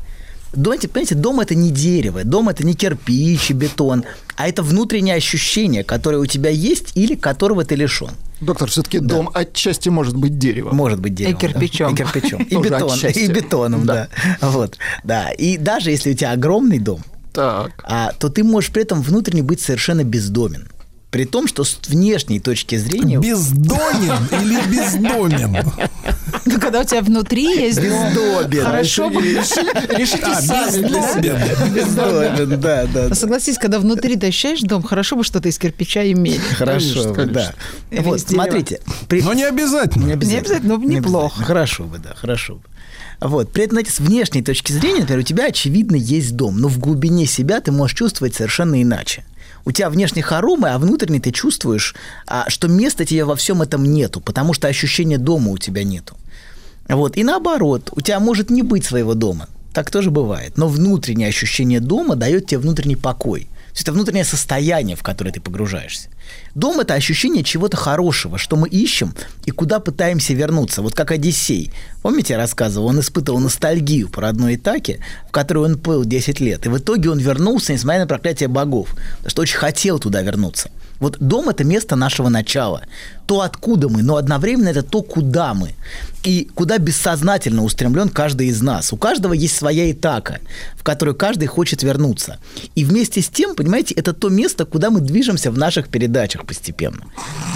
Думаете, 0.52 0.88
понимаете, 0.88 1.14
дом 1.14 1.40
это 1.40 1.54
не 1.54 1.70
дерево, 1.70 2.24
дом 2.24 2.48
это 2.48 2.64
не 2.64 2.74
кирпич 2.74 3.50
и 3.50 3.52
бетон, 3.52 4.04
а 4.36 4.48
это 4.48 4.62
внутреннее 4.62 5.14
ощущение, 5.16 5.82
которое 5.84 6.18
у 6.18 6.26
тебя 6.26 6.50
есть 6.50 6.92
или 6.94 7.14
которого 7.14 7.64
ты 7.64 7.74
лишен. 7.74 8.10
Доктор, 8.40 8.68
все-таки 8.70 8.98
дом 8.98 9.30
отчасти 9.32 9.88
может 9.88 10.16
быть 10.16 10.38
деревом. 10.38 10.76
Может 10.76 11.00
быть 11.00 11.14
деревом. 11.14 11.36
И 11.36 11.40
кирпичом. 11.40 11.94
да. 11.94 12.02
И 12.02 12.06
кирпичом. 12.06 12.42
И, 12.42 12.56
бетон, 12.62 12.98
и 13.00 13.26
бетоном, 13.28 13.86
да. 13.86 14.08
Вот, 14.40 14.76
да. 15.04 15.30
И 15.30 15.56
даже 15.56 15.90
если 15.90 16.12
у 16.12 16.14
тебя 16.14 16.32
огромный 16.32 16.78
дом, 16.78 17.02
Так. 17.32 17.72
а, 17.84 18.12
то 18.12 18.28
ты 18.28 18.44
можешь 18.44 18.70
при 18.70 18.82
этом 18.82 19.02
внутренне 19.02 19.42
быть 19.42 19.60
совершенно 19.60 20.04
бездомен. 20.04 20.68
При 21.16 21.24
том, 21.24 21.48
что 21.48 21.64
с 21.64 21.78
внешней 21.88 22.40
точки 22.40 22.76
зрения... 22.76 23.18
Бездонен 23.18 24.18
или 24.32 24.60
бездомен? 24.70 25.64
Ну, 26.44 26.60
когда 26.60 26.80
у 26.80 26.84
тебя 26.84 27.00
внутри 27.00 27.42
есть 27.42 27.80
дом, 27.80 28.08
Бездобен. 28.10 28.62
хорошо 28.62 29.08
бы... 29.08 29.22
Решите 29.22 30.26
А, 30.26 30.42
сами 30.42 30.86
для 30.86 31.02
себя. 31.14 31.42
Бездомен, 31.74 32.60
да, 32.60 32.84
да. 32.84 33.14
Согласись, 33.14 33.56
когда 33.56 33.78
внутри 33.78 34.16
ты 34.16 34.26
ощущаешь 34.26 34.60
дом, 34.60 34.82
хорошо 34.82 35.16
бы 35.16 35.24
что-то 35.24 35.48
из 35.48 35.58
кирпича 35.58 36.04
иметь. 36.12 36.42
Хорошо, 36.42 37.14
да. 37.14 37.54
Вот, 37.90 38.20
смотрите. 38.20 38.82
Но 39.10 39.32
не 39.32 39.44
обязательно. 39.44 40.04
Не 40.04 40.12
обязательно. 40.12 40.76
Но 40.76 40.76
Не 40.76 40.96
неплохо. 40.96 41.42
Хорошо 41.42 41.84
бы, 41.84 41.96
да, 41.96 42.14
хорошо 42.14 42.56
бы. 42.56 42.62
Вот. 43.20 43.50
При 43.52 43.64
этом, 43.64 43.76
знаете, 43.76 43.90
с 43.90 44.00
внешней 44.00 44.42
точки 44.42 44.72
зрения, 44.72 45.00
например, 45.00 45.20
у 45.20 45.24
тебя, 45.24 45.46
очевидно, 45.46 45.96
есть 45.96 46.36
дом, 46.36 46.60
но 46.60 46.68
в 46.68 46.78
глубине 46.78 47.24
себя 47.24 47.62
ты 47.62 47.72
можешь 47.72 47.96
чувствовать 47.96 48.34
совершенно 48.34 48.82
иначе. 48.82 49.24
У 49.66 49.72
тебя 49.72 49.90
внешне 49.90 50.22
хоромы, 50.22 50.70
а 50.70 50.78
внутренне 50.78 51.20
ты 51.20 51.32
чувствуешь, 51.32 51.96
а, 52.28 52.48
что 52.48 52.68
места 52.68 53.04
тебе 53.04 53.24
во 53.24 53.34
всем 53.34 53.62
этом 53.62 53.84
нету, 53.84 54.20
потому 54.20 54.54
что 54.54 54.68
ощущения 54.68 55.18
дома 55.18 55.50
у 55.50 55.58
тебя 55.58 55.82
нету. 55.82 56.16
Вот. 56.88 57.16
И 57.16 57.24
наоборот, 57.24 57.90
у 57.92 58.00
тебя 58.00 58.20
может 58.20 58.48
не 58.48 58.62
быть 58.62 58.84
своего 58.84 59.14
дома. 59.14 59.48
Так 59.72 59.90
тоже 59.90 60.12
бывает. 60.12 60.56
Но 60.56 60.68
внутреннее 60.68 61.28
ощущение 61.28 61.80
дома 61.80 62.14
дает 62.14 62.46
тебе 62.46 62.60
внутренний 62.60 62.96
покой. 62.96 63.48
Есть 63.76 63.82
это 63.82 63.92
внутреннее 63.92 64.24
состояние, 64.24 64.96
в 64.96 65.02
которое 65.02 65.32
ты 65.32 65.40
погружаешься. 65.40 66.08
Дом– 66.54 66.80
это 66.80 66.94
ощущение 66.94 67.44
чего-то 67.44 67.76
хорошего, 67.76 68.38
что 68.38 68.56
мы 68.56 68.70
ищем 68.70 69.14
и 69.44 69.50
куда 69.50 69.80
пытаемся 69.80 70.32
вернуться. 70.32 70.80
Вот 70.80 70.94
как 70.94 71.10
Одиссей. 71.10 71.70
Помните, 72.00 72.32
я 72.32 72.38
рассказывал, 72.38 72.86
он 72.86 73.00
испытывал 73.00 73.38
ностальгию 73.38 74.08
по 74.08 74.22
родной 74.22 74.56
Итаке, 74.56 75.00
в 75.28 75.30
которую 75.30 75.66
он 75.66 75.78
плыл 75.78 76.06
10 76.06 76.40
лет. 76.40 76.64
И 76.64 76.70
в 76.70 76.78
итоге 76.78 77.10
он 77.10 77.18
вернулся, 77.18 77.74
несмотря 77.74 78.00
на 78.00 78.06
проклятие 78.06 78.48
богов, 78.48 78.94
потому 79.18 79.28
что 79.28 79.42
очень 79.42 79.58
хотел 79.58 79.98
туда 79.98 80.22
вернуться. 80.22 80.70
Вот 80.98 81.18
дом– 81.18 81.48
это 81.50 81.62
место 81.62 81.96
нашего 81.96 82.30
начала. 82.30 82.82
То, 83.26 83.40
откуда 83.40 83.88
мы, 83.88 84.02
но 84.02 84.16
одновременно 84.16 84.68
это 84.68 84.82
то, 84.82 85.02
куда 85.02 85.52
мы. 85.52 85.74
И 86.22 86.48
куда 86.54 86.78
бессознательно 86.78 87.62
устремлен 87.62 88.08
каждый 88.08 88.48
из 88.48 88.60
нас. 88.60 88.92
У 88.92 88.96
каждого 88.96 89.32
есть 89.32 89.56
своя 89.56 89.90
Итака, 89.92 90.40
в 90.76 90.82
которую 90.82 91.14
каждый 91.14 91.46
хочет 91.46 91.82
вернуться. 91.82 92.38
И 92.74 92.84
вместе 92.84 93.22
с 93.22 93.28
тем, 93.28 93.54
понимаете, 93.54 93.94
это 93.94 94.12
то 94.12 94.28
место, 94.28 94.64
куда 94.64 94.90
мы 94.90 95.00
движемся 95.00 95.50
в 95.50 95.58
наших 95.58 95.88
передачах 95.88 96.44
постепенно. 96.44 97.04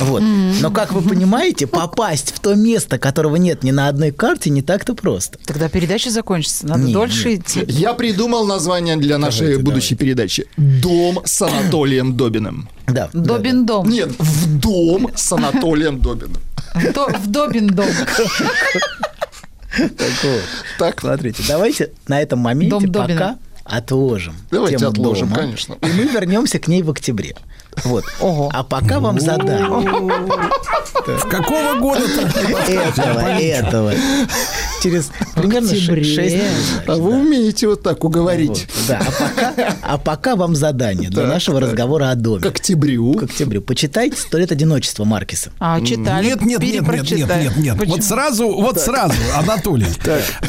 Вот. 0.00 0.22
Но, 0.60 0.70
как 0.70 0.92
вы 0.92 1.02
понимаете, 1.02 1.66
попасть 1.66 2.32
в 2.32 2.40
то 2.40 2.54
место, 2.54 2.98
которого 2.98 3.36
нет 3.36 3.64
ни 3.64 3.70
на 3.72 3.88
одной 3.88 4.12
карте, 4.12 4.50
не 4.50 4.62
так-то 4.62 4.94
просто. 4.94 5.38
Тогда 5.44 5.68
передача 5.68 6.10
закончится, 6.10 6.66
надо 6.66 6.82
Не, 6.82 6.92
дольше 6.92 7.30
не. 7.30 7.36
идти. 7.36 7.64
Я 7.66 7.94
придумал 7.94 8.46
название 8.46 8.96
для 8.96 9.18
нашей 9.18 9.58
будущей 9.58 9.96
передачи. 9.96 10.46
Дом 10.56 11.20
с 11.24 11.42
Анатолием 11.42 12.16
Добиным. 12.16 12.68
Да. 12.86 13.08
Добин 13.12 13.66
дом. 13.66 13.88
Нет, 13.88 14.10
в 14.18 14.58
дом 14.58 15.10
с 15.14 15.30
Анатолием 15.32 15.59
Добиным. 15.60 16.36
В 16.74 16.92
до- 16.92 17.08
В 17.08 17.26
Добин 17.26 17.66
дом. 17.68 17.86
Так 19.76 20.10
вот. 20.24 20.42
Так, 20.78 21.00
Смотрите, 21.00 21.42
давайте 21.46 21.90
на 22.08 22.20
этом 22.20 22.38
моменте 22.40 22.70
Дом 22.70 22.90
Добина. 22.90 23.18
пока 23.18 23.38
отложим. 23.76 24.34
Давайте 24.50 24.78
тему 24.78 24.90
отложим, 24.90 25.28
дома, 25.28 25.40
конечно. 25.40 25.74
И 25.82 25.86
мы 25.86 26.04
вернемся 26.08 26.58
к 26.58 26.66
ней 26.68 26.82
в 26.82 26.90
октябре. 26.90 27.36
Вот. 27.84 28.04
Ого. 28.20 28.50
А 28.52 28.64
пока 28.64 28.98
вам 28.98 29.20
задание. 29.20 29.64
В 31.06 31.28
какого 31.30 31.78
года-то? 31.78 32.22
Этого, 32.68 33.20
этого. 33.38 33.92
Через 34.82 35.10
примерно 35.34 35.70
октябре. 35.70 36.04
6 36.04 36.36
а 36.86 36.96
вы 36.96 37.20
умеете 37.20 37.68
вот 37.68 37.82
так 37.82 38.04
уговорить. 38.04 38.66
Да, 38.88 39.00
а 39.00 39.10
пока, 39.10 39.76
а 39.82 39.98
пока 39.98 40.36
вам 40.36 40.56
задание 40.56 41.10
для 41.10 41.26
нашего 41.26 41.60
разговора 41.60 42.10
о 42.10 42.14
доме. 42.14 42.42
К 42.42 42.46
октябрю. 42.46 43.14
К 43.14 43.24
октябрю. 43.24 43.60
Почитайте 43.62 44.16
«Сто 44.16 44.38
лет 44.38 44.52
одиночества» 44.52 45.04
Маркиса. 45.04 45.52
А, 45.58 45.80
читали, 45.80 46.26
Нет, 46.26 46.42
нет, 46.42 46.60
нет, 46.60 46.86
нет, 46.86 47.10
нет, 47.10 47.28
нет, 47.28 47.56
нет. 47.56 47.86
Вот 47.86 48.02
сразу, 48.04 48.48
вот 48.48 48.78
сразу, 48.80 49.14
Анатолий. 49.36 49.86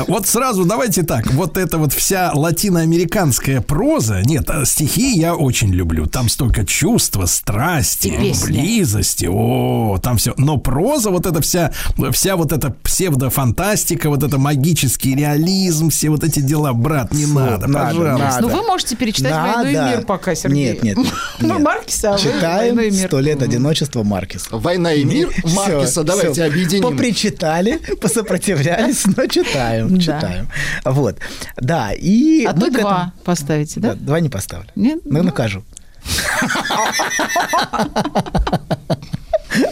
Вот 0.07 0.27
сразу, 0.27 0.65
давайте 0.65 1.03
так. 1.03 1.31
Вот 1.31 1.57
эта 1.57 1.77
вот 1.77 1.93
вся 1.93 2.31
латиноамериканская 2.33 3.61
проза, 3.61 4.21
нет, 4.23 4.49
а 4.49 4.65
стихи 4.65 5.17
я 5.17 5.35
очень 5.35 5.73
люблю. 5.73 6.05
Там 6.05 6.29
столько 6.29 6.65
чувства, 6.65 7.25
страсти, 7.25 8.33
близости. 8.45 9.27
О, 9.29 9.99
там 10.01 10.17
все. 10.17 10.33
Но 10.37 10.57
проза, 10.57 11.09
вот 11.09 11.25
эта 11.25 11.41
вся, 11.41 11.71
вся 12.11 12.35
вот 12.35 12.51
эта 12.51 12.71
псевдофантастика, 12.71 14.09
вот 14.09 14.20
это 14.23 14.37
магический 14.37 15.15
реализм, 15.15 15.89
все 15.89 16.09
вот 16.09 16.23
эти 16.23 16.39
дела, 16.39 16.73
брат, 16.73 17.13
не 17.13 17.25
надо, 17.25 17.67
надо, 17.67 17.97
пожалуйста. 17.97 18.41
Ну, 18.41 18.49
вы 18.49 18.61
можете 18.63 18.95
перечитать 18.95 19.31
Надо. 19.31 19.63
«Войну 19.63 19.69
и 19.69 19.95
мир» 19.95 20.05
пока, 20.05 20.35
Сергей. 20.35 20.73
Нет, 20.73 20.83
нет. 20.83 20.97
Ну. 21.39 21.59
Маркиса, 21.59 22.15
а 22.15 22.17
Читаем. 22.17 22.91
«Сто 22.93 23.19
лет 23.19 23.41
одиночества» 23.41 24.03
Маркиса. 24.03 24.49
Война 24.51 24.93
и 24.93 25.03
мир 25.03 25.29
Маркиса. 25.43 26.03
Давайте 26.03 26.43
объединим. 26.43 26.83
Попричитали, 26.83 27.79
посопротивлялись, 28.01 29.05
но 29.05 29.25
читаем, 29.27 29.99
читаем. 29.99 30.47
Вот. 30.85 31.17
Да, 31.57 31.91
и... 31.93 32.45
А 32.45 32.53
то 32.53 32.69
два 32.69 33.13
поставите, 33.23 33.79
Да, 33.79 33.93
да? 33.93 33.95
два 33.95 34.19
не 34.19 34.29
поставлю. 34.29 34.69
Нет? 34.75 35.01
Ну, 35.05 35.23
накажу. 35.23 35.63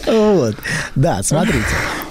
Вот. 0.06 0.56
Да, 0.96 1.22
смотрите. 1.22 1.64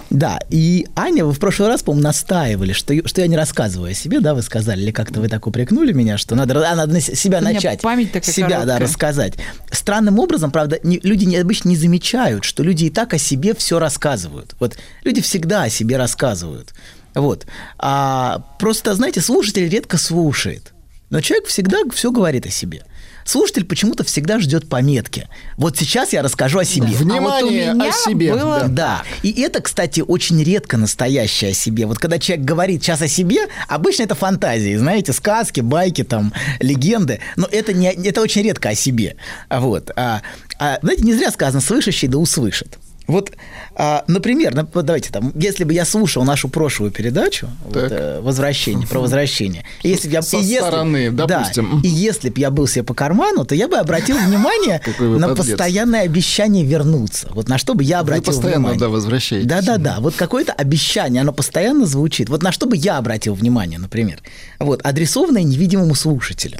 Да, 0.10 0.40
и 0.50 0.88
Аня, 0.96 1.24
вы 1.24 1.34
в 1.34 1.40
прошлый 1.40 1.68
раз, 1.70 1.84
по-моему, 1.84 2.04
настаивали, 2.08 2.74
что, 2.74 2.96
что 3.08 3.22
я 3.22 3.28
не 3.28 3.38
рассказываю 3.38 3.92
о 3.92 3.94
себе, 3.94 4.22
да, 4.22 4.34
вы 4.34 4.42
сказали, 4.42 4.82
или 4.82 4.92
как-то 4.92 5.20
вы 5.22 5.30
так 5.30 5.46
упрекнули 5.46 5.92
меня, 5.94 6.18
что 6.18 6.36
надо, 6.36 6.68
а, 6.68 6.76
надо 6.76 6.94
на 6.94 7.00
себя 7.02 7.38
У 7.38 7.42
начать. 7.44 7.82
память 7.82 8.12
такая 8.12 8.34
себя, 8.34 8.48
да, 8.48 8.56
короткая. 8.56 8.80
рассказать. 8.80 9.34
Странным 9.72 10.18
образом, 10.18 10.50
правда, 10.50 10.80
не- 10.82 11.00
люди 11.04 11.26
не, 11.26 11.38
обычно 11.38 11.70
не 11.70 11.76
замечают, 11.76 12.44
что 12.44 12.64
люди 12.64 12.86
и 12.86 12.90
так 12.90 13.14
о 13.14 13.20
себе 13.20 13.54
все 13.54 13.78
рассказывают. 13.78 14.56
Вот 14.60 14.78
люди 15.04 15.22
всегда 15.22 15.64
о 15.64 15.70
себе 15.70 15.98
рассказывают. 15.98 16.74
Вот. 17.14 17.46
А 17.78 18.40
просто, 18.58 18.96
знаете, 18.96 19.22
слушатель 19.22 19.70
редко 19.70 19.98
слушает. 20.00 20.74
Но 21.12 21.22
человек 21.22 21.48
всегда 21.48 21.78
все 21.94 22.12
говорит 22.12 22.48
о 22.48 22.50
себе. 22.50 22.84
Слушатель 23.30 23.64
почему-то 23.64 24.04
всегда 24.04 24.40
ждет 24.40 24.68
пометки. 24.68 25.28
Вот 25.56 25.78
сейчас 25.78 26.14
я 26.14 26.24
расскажу 26.24 26.58
о 26.58 26.66
себе. 26.66 26.88
Внимание 26.88 27.20
А 27.30 27.32
вот 27.32 27.44
у 27.44 27.52
меня 27.52 27.90
о 27.90 27.92
себе. 27.92 28.34
было- 28.34 28.62
Да. 28.62 28.68
Да. 28.68 29.04
И 29.22 29.40
это, 29.44 29.62
кстати, 29.62 30.00
очень 30.00 30.44
редко 30.44 30.78
настоящее 30.78 31.52
о 31.52 31.54
себе. 31.54 31.86
Вот 31.86 32.00
когда 32.00 32.18
человек 32.18 32.44
говорит 32.44 32.82
сейчас 32.84 33.04
о 33.04 33.08
себе, 33.08 33.46
обычно 33.68 34.02
это 34.02 34.16
фантазии, 34.16 34.76
знаете, 34.78 35.14
сказки, 35.14 35.60
байки, 35.60 36.04
там, 36.04 36.34
легенды. 36.60 37.20
Но 37.36 37.48
это, 37.52 37.72
не, 37.72 37.94
это 37.94 38.20
очень 38.22 38.42
редко 38.42 38.70
о 38.70 38.76
себе. 38.76 39.16
Вот. 39.48 39.92
А, 39.96 40.24
а, 40.58 40.80
знаете, 40.82 41.04
не 41.04 41.14
зря 41.14 41.30
сказано 41.30 41.62
«слышащий 41.62 42.08
да 42.08 42.18
услышит». 42.18 42.80
Вот, 43.10 43.32
а, 43.76 44.04
например, 44.08 44.54
давайте 44.74 45.12
там, 45.12 45.32
если 45.36 45.64
бы 45.64 45.74
я 45.74 45.84
слушал 45.84 46.24
нашу 46.24 46.48
прошлую 46.48 46.92
передачу 46.92 47.50
вот, 47.66 47.76
э, 47.76 48.22
«Возвращение», 48.22 48.88
про 48.88 49.00
возвращение, 49.00 49.66
если 49.82 50.08
б 50.08 50.14
я, 50.14 50.22
Со 50.22 50.38
и 50.38 50.42
если- 50.44 50.60
стороны, 50.68 51.10
да, 51.12 51.26
допустим. 51.26 51.82
и 51.84 51.88
если 51.88 52.30
бы 52.30 52.40
я 52.40 52.52
был 52.52 52.68
себе 52.68 52.84
по 52.84 52.94
карману, 52.94 53.46
то 53.46 53.56
я 53.56 53.68
бы 53.68 53.78
обратил 53.78 54.16
внимание 54.28 54.80
на 55.00 55.30
постоянное 55.36 56.02
обещание 56.04 56.64
вернуться. 56.64 57.28
Вот 57.32 57.50
на 57.50 57.58
что 57.58 57.74
бы 57.74 57.84
я 57.84 57.98
Вы 58.04 58.12
обратил 58.14 58.26
постоянно, 58.34 58.58
внимание. 58.60 58.80
да, 58.80 58.90
возвращаетесь. 58.90 59.48
Да-да-да, 59.48 59.98
вот 60.02 60.14
какое-то 60.16 60.54
обещание, 60.54 61.22
оно 61.22 61.34
постоянно 61.34 61.88
звучит. 61.88 62.30
Вот 62.30 62.44
на 62.44 62.52
что 62.52 62.68
бы 62.68 62.78
я 62.78 62.98
обратил 63.00 63.34
внимание, 63.34 63.80
например. 63.80 64.20
Вот, 64.60 64.82
адресованное 64.86 65.42
невидимому 65.44 65.96
слушателю. 65.96 66.60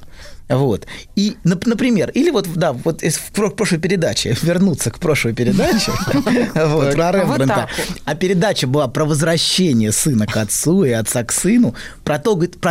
Вот. 0.50 0.88
И, 1.16 1.38
нап- 1.44 1.64
например, 1.68 2.10
или 2.14 2.32
вот, 2.32 2.48
да, 2.56 2.74
вот 2.74 3.04
из- 3.04 3.20
прошлой 3.34 3.78
передаче, 3.78 4.36
вернуться 4.42 4.90
к 4.92 5.00
прошлой 5.00 5.34
передаче, 5.34 5.92
вот, 6.56 6.96
про 6.96 7.12
Рембрандта. 7.12 7.70
А 8.06 8.16
передача 8.16 8.66
была 8.68 8.88
про 8.88 9.06
возвращение 9.06 9.92
сына 9.92 10.26
к 10.26 10.36
отцу 10.36 10.84
и 10.84 10.92
отца 10.92 11.24
к 11.24 11.32
сыну, 11.32 11.76
про 12.04 12.20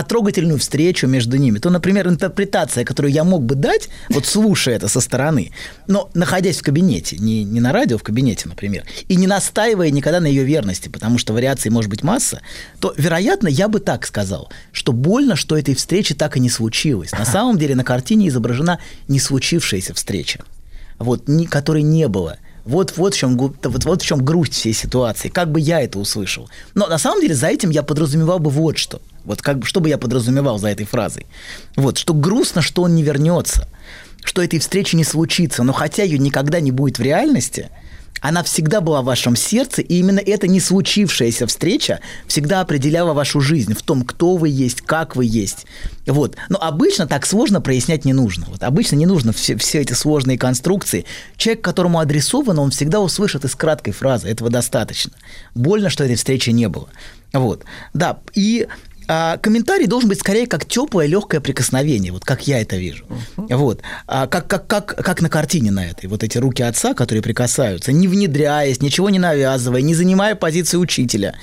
трогательную 0.02 0.58
встречу 0.58 1.06
между 1.06 1.36
ними. 1.36 1.58
То, 1.58 1.70
например, 1.70 2.08
интерпретация, 2.08 2.84
которую 2.84 3.12
я 3.12 3.24
мог 3.24 3.44
бы 3.44 3.54
дать, 3.54 3.88
вот 4.10 4.26
слушая 4.26 4.76
это 4.76 4.88
со 4.88 5.00
стороны, 5.00 5.52
но 5.86 6.10
находясь 6.14 6.58
в 6.58 6.62
кабинете, 6.62 7.16
не, 7.18 7.44
не 7.44 7.60
на 7.60 7.72
радио, 7.72 7.96
в 7.98 8.02
кабинете, 8.02 8.48
например, 8.48 8.84
и 9.06 9.16
не 9.16 9.26
настаивая 9.26 9.90
никогда 9.90 10.20
на 10.20 10.26
ее 10.26 10.42
верности, 10.44 10.88
потому 10.88 11.18
что 11.18 11.32
вариаций 11.32 11.70
может 11.70 11.90
быть 11.90 12.02
масса, 12.02 12.40
то, 12.80 12.92
вероятно, 12.96 13.48
я 13.48 13.68
бы 13.68 13.78
так 13.78 14.04
сказал, 14.04 14.50
что 14.72 14.92
больно, 14.92 15.36
что 15.36 15.56
этой 15.56 15.74
встречи 15.74 16.14
так 16.14 16.36
и 16.36 16.40
не 16.40 16.50
случилось. 16.50 17.12
На 17.12 17.24
самом 17.24 17.56
деле 17.58 17.67
на 17.74 17.84
картине 17.84 18.28
изображена 18.28 18.78
не 19.08 19.18
случившаяся 19.18 19.94
встреча, 19.94 20.44
вот, 20.98 21.28
ни, 21.28 21.44
которой 21.44 21.82
не 21.82 22.08
было. 22.08 22.38
Вот, 22.64 22.94
вот, 22.96 23.14
в 23.14 23.16
чем, 23.16 23.38
вот, 23.38 23.54
вот 23.64 24.02
в 24.02 24.04
чем 24.04 24.22
грусть 24.22 24.52
всей 24.52 24.74
ситуации. 24.74 25.30
Как 25.30 25.50
бы 25.50 25.58
я 25.58 25.80
это 25.80 25.98
услышал. 25.98 26.50
Но 26.74 26.86
на 26.86 26.98
самом 26.98 27.22
деле 27.22 27.34
за 27.34 27.46
этим 27.46 27.70
я 27.70 27.82
подразумевал 27.82 28.40
бы 28.40 28.50
вот 28.50 28.76
что. 28.76 29.00
Вот 29.24 29.40
как 29.40 29.64
что 29.64 29.80
бы 29.80 29.88
я 29.88 29.96
подразумевал 29.96 30.58
за 30.58 30.68
этой 30.68 30.84
фразой. 30.84 31.26
Вот, 31.76 31.96
что 31.96 32.12
грустно, 32.12 32.60
что 32.60 32.82
он 32.82 32.94
не 32.94 33.02
вернется, 33.02 33.68
что 34.22 34.42
этой 34.42 34.58
встречи 34.58 34.96
не 34.96 35.04
случится, 35.04 35.62
но 35.62 35.72
хотя 35.72 36.02
ее 36.02 36.18
никогда 36.18 36.60
не 36.60 36.70
будет 36.70 36.98
в 36.98 37.02
реальности, 37.02 37.70
она 38.20 38.42
всегда 38.42 38.80
была 38.80 39.02
в 39.02 39.06
вашем 39.06 39.36
сердце, 39.36 39.82
и 39.82 39.98
именно 39.98 40.18
эта 40.18 40.48
не 40.48 40.60
случившаяся 40.60 41.46
встреча 41.46 42.00
всегда 42.26 42.60
определяла 42.60 43.12
вашу 43.12 43.40
жизнь 43.40 43.74
в 43.74 43.82
том, 43.82 44.02
кто 44.02 44.36
вы 44.36 44.48
есть, 44.48 44.82
как 44.82 45.16
вы 45.16 45.24
есть. 45.24 45.66
Вот. 46.06 46.36
Но 46.48 46.58
обычно 46.60 47.06
так 47.06 47.26
сложно 47.26 47.60
прояснять 47.60 48.04
не 48.04 48.12
нужно. 48.12 48.46
Вот 48.48 48.62
обычно 48.62 48.96
не 48.96 49.06
нужно 49.06 49.32
все, 49.32 49.56
все 49.56 49.80
эти 49.80 49.92
сложные 49.92 50.38
конструкции. 50.38 51.04
Человек, 51.36 51.62
которому 51.62 52.00
адресовано, 52.00 52.62
он 52.62 52.70
всегда 52.70 53.00
услышит 53.00 53.44
из 53.44 53.54
краткой 53.54 53.92
фразы. 53.92 54.28
Этого 54.28 54.50
достаточно. 54.50 55.12
Больно, 55.54 55.90
что 55.90 56.04
этой 56.04 56.16
встречи 56.16 56.50
не 56.50 56.68
было. 56.68 56.88
Вот. 57.32 57.64
Да, 57.92 58.18
и 58.34 58.68
а, 59.08 59.36
комментарий 59.38 59.86
должен 59.86 60.08
быть 60.08 60.20
скорее 60.20 60.46
как 60.46 60.66
теплое, 60.66 61.06
легкое 61.06 61.40
прикосновение, 61.40 62.12
вот 62.12 62.24
как 62.24 62.46
я 62.46 62.60
это 62.60 62.76
вижу. 62.76 63.04
Вот. 63.36 63.80
А, 64.06 64.26
как, 64.26 64.46
как, 64.46 64.66
как, 64.66 64.86
как 65.04 65.20
на 65.22 65.28
картине 65.28 65.70
на 65.70 65.84
этой. 65.86 66.06
Вот 66.06 66.22
эти 66.22 66.38
руки 66.38 66.62
отца, 66.62 66.94
которые 66.94 67.22
прикасаются, 67.22 67.90
не 67.92 68.06
внедряясь, 68.06 68.80
ничего 68.80 69.10
не 69.10 69.18
навязывая, 69.18 69.80
не 69.80 69.94
занимая 69.94 70.34
позиции 70.34 70.76
учителя. 70.76 71.34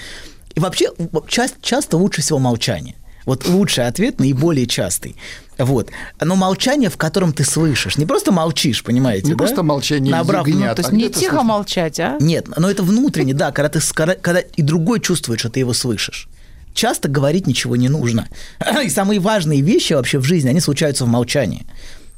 И 0.54 0.60
вообще 0.60 0.90
часто, 1.28 1.58
часто 1.62 1.98
лучше 1.98 2.22
всего 2.22 2.40
молчание. 2.40 2.96
Вот 3.26 3.48
лучший 3.48 3.88
ответ, 3.88 4.20
наиболее 4.20 4.68
частый. 4.68 5.16
Вот. 5.58 5.90
Но 6.22 6.36
молчание, 6.36 6.90
в 6.92 6.98
котором 6.98 7.34
ты 7.34 7.44
слышишь. 7.44 7.98
Не 7.98 8.06
просто 8.06 8.32
молчишь, 8.32 8.84
понимаете, 8.84 9.26
Не 9.28 9.32
да? 9.34 9.38
просто 9.38 9.64
молчание 9.64 10.14
Набрав- 10.14 10.48
ягнят, 10.48 10.70
Ну, 10.70 10.76
то 10.76 10.82
есть 10.82 10.92
а 10.94 10.96
не 10.96 11.04
тихо 11.10 11.20
слышно. 11.20 11.44
молчать, 11.44 12.00
а? 12.00 12.18
нет, 12.20 12.46
но 12.56 12.70
это 12.70 12.84
внутренне, 12.84 13.34
да, 13.34 13.52
когда 13.52 13.70
ты, 13.70 13.80
когда, 13.94 14.14
когда 14.16 14.42
и 14.42 14.62
другой 14.62 15.00
чувствует, 15.00 15.40
что 15.40 15.50
ты 15.50 15.60
его 15.62 15.74
слышишь. 15.74 16.28
Часто 16.76 17.08
говорить 17.08 17.48
ничего 17.48 17.78
не 17.78 17.88
нужно. 17.88 18.28
И 18.84 18.90
самые 18.90 19.20
важные 19.20 19.62
вещи 19.62 19.94
вообще 19.94 20.20
в 20.20 20.26
жизни, 20.26 20.50
они 20.50 20.60
случаются 20.60 21.06
в 21.06 21.08
молчании. 21.08 21.66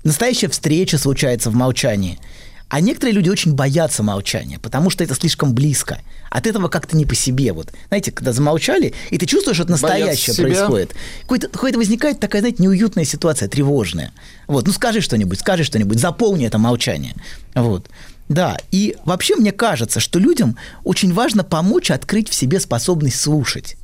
Настоящая 0.03 0.49
встреча 0.49 0.97
случается 0.97 1.51
в 1.51 1.55
молчании. 1.55 2.19
А 2.67 2.81
некоторые 2.81 3.13
люди 3.13 3.29
очень 3.29 3.53
боятся 3.53 4.03
молчания, 4.03 4.59
потому 4.59 4.89
что 4.89 5.03
это 5.03 5.13
слишком 5.13 5.53
близко. 5.53 6.01
От 6.29 6.47
этого 6.47 6.67
как-то 6.67 6.97
не 6.97 7.05
по 7.05 7.15
себе. 7.15 7.53
Вот, 7.53 7.71
знаете, 7.87 8.11
когда 8.11 8.33
замолчали, 8.33 8.93
и 9.11 9.17
ты 9.17 9.25
чувствуешь, 9.25 9.55
что 9.57 9.63
это 9.63 9.71
настоящее 9.73 10.35
происходит. 10.35 10.93
Какой-то, 11.21 11.47
какой-то 11.47 11.77
возникает 11.77 12.19
такая, 12.19 12.41
знаете, 12.41 12.61
неуютная 12.63 13.05
ситуация, 13.05 13.47
тревожная. 13.47 14.11
Вот, 14.47 14.65
ну 14.65 14.73
скажи 14.73 15.01
что-нибудь, 15.01 15.39
скажи 15.39 15.63
что-нибудь, 15.63 15.99
заполни 15.99 16.45
это 16.45 16.57
молчание. 16.57 17.13
Вот. 17.53 17.89
Да, 18.27 18.57
и 18.71 18.97
вообще 19.05 19.35
мне 19.35 19.53
кажется, 19.53 19.99
что 20.01 20.19
людям 20.19 20.57
очень 20.83 21.13
важно 21.13 21.45
помочь 21.45 21.91
открыть 21.91 22.27
в 22.27 22.33
себе 22.33 22.59
способность 22.59 23.21
слушать 23.21 23.77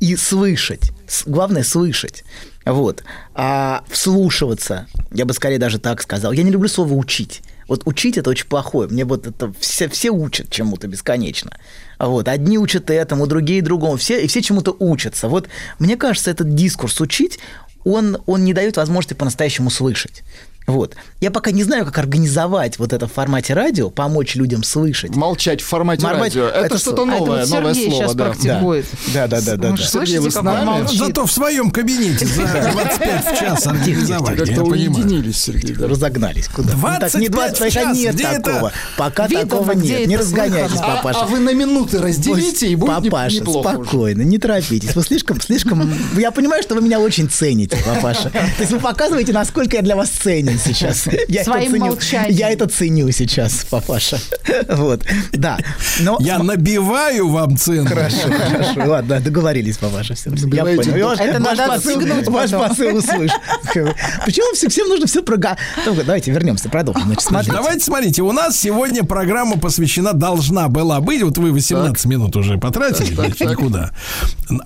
и 0.00 0.16
слышать. 0.16 0.92
Главное 1.26 1.62
слышать. 1.62 2.24
Вот. 2.64 3.02
А 3.34 3.84
вслушиваться, 3.88 4.86
я 5.10 5.24
бы 5.24 5.32
скорее 5.32 5.58
даже 5.58 5.78
так 5.78 6.02
сказал. 6.02 6.32
Я 6.32 6.42
не 6.42 6.50
люблю 6.50 6.68
слово 6.68 6.94
учить. 6.94 7.42
Вот 7.66 7.82
учить 7.84 8.16
это 8.16 8.30
очень 8.30 8.46
плохое. 8.46 8.88
Мне 8.88 9.04
вот 9.04 9.26
это 9.26 9.52
все, 9.60 9.88
все 9.88 10.10
учат 10.10 10.50
чему-то 10.50 10.86
бесконечно. 10.86 11.52
Вот. 11.98 12.28
Одни 12.28 12.58
учат 12.58 12.90
этому, 12.90 13.26
другие 13.26 13.62
другому. 13.62 13.96
Все, 13.96 14.22
и 14.22 14.26
все 14.26 14.42
чему-то 14.42 14.74
учатся. 14.78 15.28
Вот 15.28 15.48
мне 15.78 15.96
кажется, 15.96 16.30
этот 16.30 16.54
дискурс 16.54 17.00
учить, 17.00 17.38
он, 17.84 18.18
он 18.26 18.44
не 18.44 18.54
дает 18.54 18.76
возможности 18.76 19.14
по-настоящему 19.14 19.70
слышать. 19.70 20.22
Вот. 20.68 20.94
Я 21.20 21.30
пока 21.30 21.50
не 21.50 21.64
знаю, 21.64 21.84
как 21.86 21.96
организовать 21.98 22.78
вот 22.78 22.92
это 22.92 23.06
в 23.08 23.12
формате 23.12 23.54
радио, 23.54 23.88
помочь 23.90 24.34
людям 24.36 24.62
слышать. 24.62 25.16
Молчать 25.16 25.62
в 25.62 25.66
формате 25.66 26.02
Морбать- 26.04 26.34
радио. 26.36 26.46
Это, 26.46 26.66
это 26.66 26.78
что-то 26.78 27.06
новое, 27.06 27.40
А 27.40 27.42
это 27.42 27.50
вот 27.50 27.58
новое 27.60 27.74
Сергей 27.74 27.90
слово. 27.90 28.02
сейчас 28.04 28.14
да. 28.14 28.24
практикует. 28.26 28.86
Да, 29.14 29.26
да, 29.26 29.40
да, 29.40 29.56
да. 29.56 29.70
Да. 29.70 29.76
слышите, 29.78 30.30
как 30.30 30.44
он 30.44 30.64
молчит? 30.66 30.98
Зато 30.98 31.24
в 31.26 31.32
своем 31.32 31.70
кабинете 31.70 32.26
за 32.26 32.42
25 32.72 33.24
в 33.24 33.38
час 33.40 33.66
организовали. 33.66 34.36
Как-то 34.36 34.62
уединились, 34.64 35.40
Сергей. 35.40 35.74
Разогнались. 35.74 36.48
Куда? 36.48 36.74
Ну, 36.74 36.82
так, 37.00 37.14
не 37.14 37.28
25 37.28 37.58
25, 37.58 37.76
а 37.76 37.80
в 37.80 37.84
час. 37.88 37.96
нет 37.96 38.14
Где 38.14 38.24
это? 38.24 38.42
такого. 38.42 38.72
Пока 38.98 39.26
Видно, 39.26 39.44
такого 39.46 39.72
нет. 39.72 40.06
Не 40.06 40.16
разгоняйтесь, 40.18 40.72
слыхано. 40.72 40.96
папаша. 40.96 41.18
А, 41.20 41.22
а 41.22 41.26
вы 41.26 41.38
на 41.38 41.54
минуты 41.54 41.98
разделите, 41.98 42.68
и 42.68 42.74
будет 42.76 43.00
не- 43.00 43.08
Папаша, 43.10 43.42
спокойно, 43.44 44.20
не 44.22 44.36
торопитесь. 44.38 44.94
Вы 44.94 45.02
слишком, 45.02 45.40
слишком... 45.40 45.90
Я 46.16 46.30
понимаю, 46.30 46.62
что 46.62 46.74
вы 46.74 46.82
меня 46.82 47.00
очень 47.00 47.28
цените, 47.30 47.78
папаша. 47.86 48.28
То 48.30 48.42
есть 48.60 48.70
вы 48.72 48.78
показываете, 48.80 49.32
насколько 49.32 49.76
я 49.76 49.82
для 49.82 49.96
вас 49.96 50.10
ценен 50.10 50.57
сейчас. 50.64 51.06
Я 51.28 51.40
это 51.42 51.50
Своим 51.50 51.70
ценю. 51.72 51.86
молчанием. 51.86 52.34
Я 52.34 52.50
это 52.50 52.66
ценю 52.68 53.10
сейчас, 53.10 53.64
папаша. 53.70 54.18
Вот, 54.68 55.02
да. 55.32 55.58
Но 56.00 56.18
Я 56.20 56.38
набиваю 56.38 57.28
вам 57.28 57.56
цену. 57.56 57.86
Хорошо, 57.88 58.28
хорошо. 58.30 58.90
Ладно, 58.90 59.20
договорились, 59.20 59.78
папаша. 59.78 60.14
Все, 60.14 60.30
я 60.30 60.64
понял. 60.64 61.10
Это 61.12 61.40
ваш 61.40 61.58
надо 61.58 61.74
посыл- 61.74 62.30
Ваш 62.30 62.50
посыл 62.50 62.96
услышь. 62.96 63.30
Почему 64.24 64.54
всем, 64.54 64.70
всем 64.70 64.88
нужно 64.88 65.06
все 65.06 65.22
про... 65.22 65.36
Давайте 65.36 66.30
вернемся, 66.32 66.68
продолжим. 66.68 67.04
Значит, 67.04 67.22
смотрите. 67.22 67.52
Давайте 67.52 67.84
смотрите, 67.84 68.22
у 68.22 68.32
нас 68.32 68.58
сегодня 68.58 69.04
программа 69.04 69.58
посвящена 69.58 70.12
должна 70.12 70.68
была 70.68 71.00
быть. 71.00 71.22
Вот 71.22 71.38
вы 71.38 71.52
18 71.52 72.04
минут 72.06 72.36
уже 72.36 72.58
потратили, 72.58 73.14
значит, 73.14 73.40
никуда. 73.40 73.90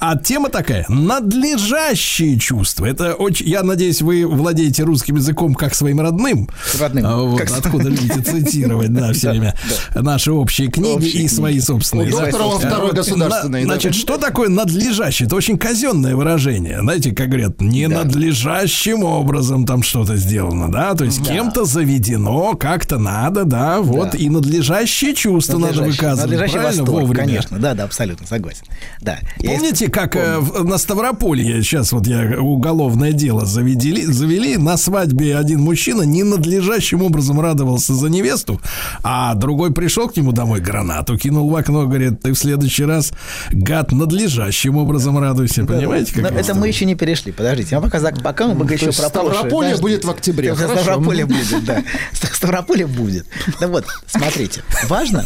А 0.01 0.17
тема 0.17 0.49
такая: 0.49 0.85
надлежащие 0.89 2.39
чувства. 2.39 2.87
Это 2.87 3.15
очень. 3.15 3.47
Я 3.49 3.63
надеюсь, 3.63 4.03
вы 4.03 4.27
владеете 4.27 4.83
русским 4.85 5.17
языком 5.17 5.55
как 5.55 5.75
своим 5.83 6.01
родным. 6.01 6.49
Родным. 6.79 7.05
А 7.07 7.17
вот 7.23 7.39
Как- 7.41 7.51
откуда 7.59 7.89
любите 7.89 8.21
цитировать, 8.25 8.93
да, 8.93 9.13
все 9.13 9.31
время 9.31 9.55
наши 9.95 10.33
общие 10.33 10.69
книги 10.69 11.09
и 11.09 11.29
свои 11.29 11.59
собственные. 11.61 12.09
У 12.09 12.11
доктора 12.13 12.45
во 12.45 12.59
второй 12.59 12.93
государственной, 12.93 13.63
на- 13.65 13.67
да. 13.69 13.75
Значит, 13.75 13.95
что 13.95 14.17
такое 14.17 14.49
надлежащее? 14.49 15.27
Это 15.27 15.35
очень 15.37 15.59
казенное 15.59 16.15
выражение. 16.15 16.81
Знаете, 16.81 17.13
как 17.13 17.29
говорят, 17.29 17.61
не 17.61 17.89
надлежащим 17.89 19.03
образом 19.03 19.67
там 19.67 19.83
что-то 19.83 20.17
сделано, 20.17 20.71
да? 20.71 20.95
То 20.95 21.05
есть 21.05 21.27
кем-то 21.27 21.65
заведено, 21.65 22.55
как-то 22.55 22.99
надо, 22.99 23.45
да, 23.45 23.81
вот, 23.81 24.15
и 24.15 24.29
надлежащее 24.29 25.15
чувство 25.15 25.59
надо 25.59 25.83
выказывать. 25.83 26.31
надлежащий 26.31 26.59
правильно? 26.59 26.85
восторг, 26.85 27.17
конечно. 27.17 27.59
Да, 27.59 27.75
да, 27.75 27.85
абсолютно 27.85 28.27
согласен. 28.27 28.65
Да. 29.01 29.19
Помните, 29.45 29.89
как 29.91 30.15
э, 30.17 30.41
на 30.63 30.79
Ставрополье 30.79 31.61
сейчас 31.63 31.91
вот 31.93 32.07
я 32.07 32.39
уголовное 32.41 33.13
дело 33.13 33.45
заведели, 33.47 34.05
завели 34.05 34.57
на 34.57 34.77
свадьбе 34.77 35.37
один 35.37 35.61
мужчина 35.61 35.72
ненадлежащим 36.03 37.03
образом 37.03 37.41
радовался 37.41 37.95
за 37.95 38.09
невесту, 38.09 38.61
а 39.03 39.35
другой 39.35 39.73
пришел 39.73 40.09
к 40.09 40.17
нему 40.17 40.33
домой 40.33 40.61
гранату 40.61 41.19
кинул 41.19 41.49
в 41.51 41.57
окно, 41.57 41.87
говорит, 41.87 42.21
ты 42.23 42.33
в 42.33 42.37
следующий 42.39 42.85
раз 42.85 43.13
гад 43.51 43.93
надлежащим 43.93 44.77
образом 44.77 45.19
радуйся, 45.19 45.65
понимаете? 45.65 46.13
Но 46.17 46.29
Как 46.29 46.39
это 46.39 46.55
мы 46.55 46.69
еще 46.69 46.85
не 46.85 46.95
перешли, 46.95 47.33
подождите. 47.33 47.77
А 47.77 47.81
пока, 47.81 48.01
пока 48.23 48.49
мы 48.49 48.67
То 48.67 48.75
еще 48.75 48.93
про 48.93 49.09
Подождите. 49.11 49.81
будет 49.81 50.05
в 50.05 50.11
октябре, 50.11 50.55
хорошо. 50.55 50.83
Ставрополье 50.83 51.27
будет, 51.27 51.65
да. 51.65 51.83
Ст- 52.13 52.35
Ставрополье 52.35 52.87
будет. 52.87 53.27
Да 53.61 53.69
вот, 53.69 53.85
смотрите, 54.07 54.63
важно, 54.89 55.25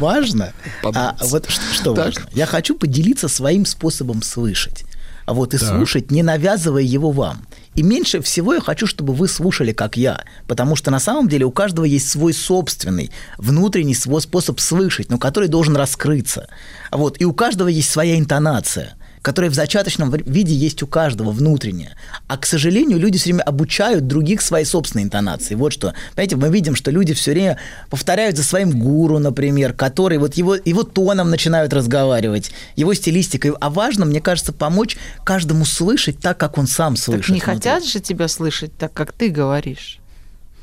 важно, 0.00 0.52
а, 0.94 1.16
вот 1.22 1.48
что 1.48 1.94
важно. 1.94 2.22
Я 2.32 2.46
хочу 2.46 2.76
поделиться 2.76 3.28
своим 3.28 3.66
способом 3.66 4.22
слышать. 4.22 4.84
А 5.24 5.34
вот 5.34 5.54
и 5.54 5.58
Так. 5.58 5.68
слушать, 5.68 6.10
не 6.10 6.22
навязывая 6.22 6.82
его 6.82 7.10
вам. 7.10 7.46
И 7.74 7.82
меньше 7.82 8.20
всего 8.20 8.54
я 8.54 8.60
хочу, 8.60 8.86
чтобы 8.86 9.14
вы 9.14 9.28
слушали, 9.28 9.72
как 9.72 9.96
я. 9.96 10.24
Потому 10.46 10.76
что 10.76 10.90
на 10.90 11.00
самом 11.00 11.28
деле 11.28 11.46
у 11.46 11.50
каждого 11.50 11.84
есть 11.86 12.08
свой 12.10 12.34
собственный, 12.34 13.10
внутренний 13.38 13.94
свой 13.94 14.20
способ 14.20 14.60
слышать, 14.60 15.10
но 15.10 15.18
который 15.18 15.48
должен 15.48 15.76
раскрыться. 15.76 16.48
Вот. 16.90 17.20
И 17.20 17.24
у 17.24 17.32
каждого 17.32 17.68
есть 17.68 17.90
своя 17.90 18.18
интонация 18.18 18.94
которая 19.22 19.50
в 19.50 19.54
зачаточном 19.54 20.10
виде 20.10 20.54
есть 20.54 20.82
у 20.82 20.86
каждого 20.86 21.30
внутренняя. 21.30 21.96
А, 22.26 22.36
к 22.36 22.44
сожалению, 22.44 22.98
люди 22.98 23.18
все 23.18 23.30
время 23.30 23.42
обучают 23.44 24.06
других 24.06 24.42
своей 24.42 24.66
собственной 24.66 25.04
интонации. 25.04 25.54
Вот 25.54 25.72
что. 25.72 25.94
Понимаете, 26.14 26.36
мы 26.36 26.48
видим, 26.50 26.74
что 26.74 26.90
люди 26.90 27.14
все 27.14 27.30
время 27.30 27.58
повторяют 27.88 28.36
за 28.36 28.42
своим 28.42 28.78
гуру, 28.78 29.18
например, 29.18 29.72
который 29.72 30.18
вот 30.18 30.34
его, 30.34 30.56
его 30.56 30.82
тоном 30.82 31.30
начинают 31.30 31.72
разговаривать, 31.72 32.50
его 32.76 32.92
стилистикой. 32.94 33.52
А 33.60 33.70
важно, 33.70 34.04
мне 34.04 34.20
кажется, 34.20 34.52
помочь 34.52 34.96
каждому 35.24 35.64
слышать 35.64 36.18
так, 36.18 36.36
как 36.38 36.58
он 36.58 36.66
сам 36.66 36.96
слышит. 36.96 37.26
Так 37.26 37.34
не 37.34 37.40
внутри. 37.40 37.54
хотят 37.54 37.84
же 37.86 38.00
тебя 38.00 38.28
слышать 38.28 38.76
так, 38.76 38.92
как 38.92 39.12
ты 39.12 39.28
говоришь. 39.28 40.01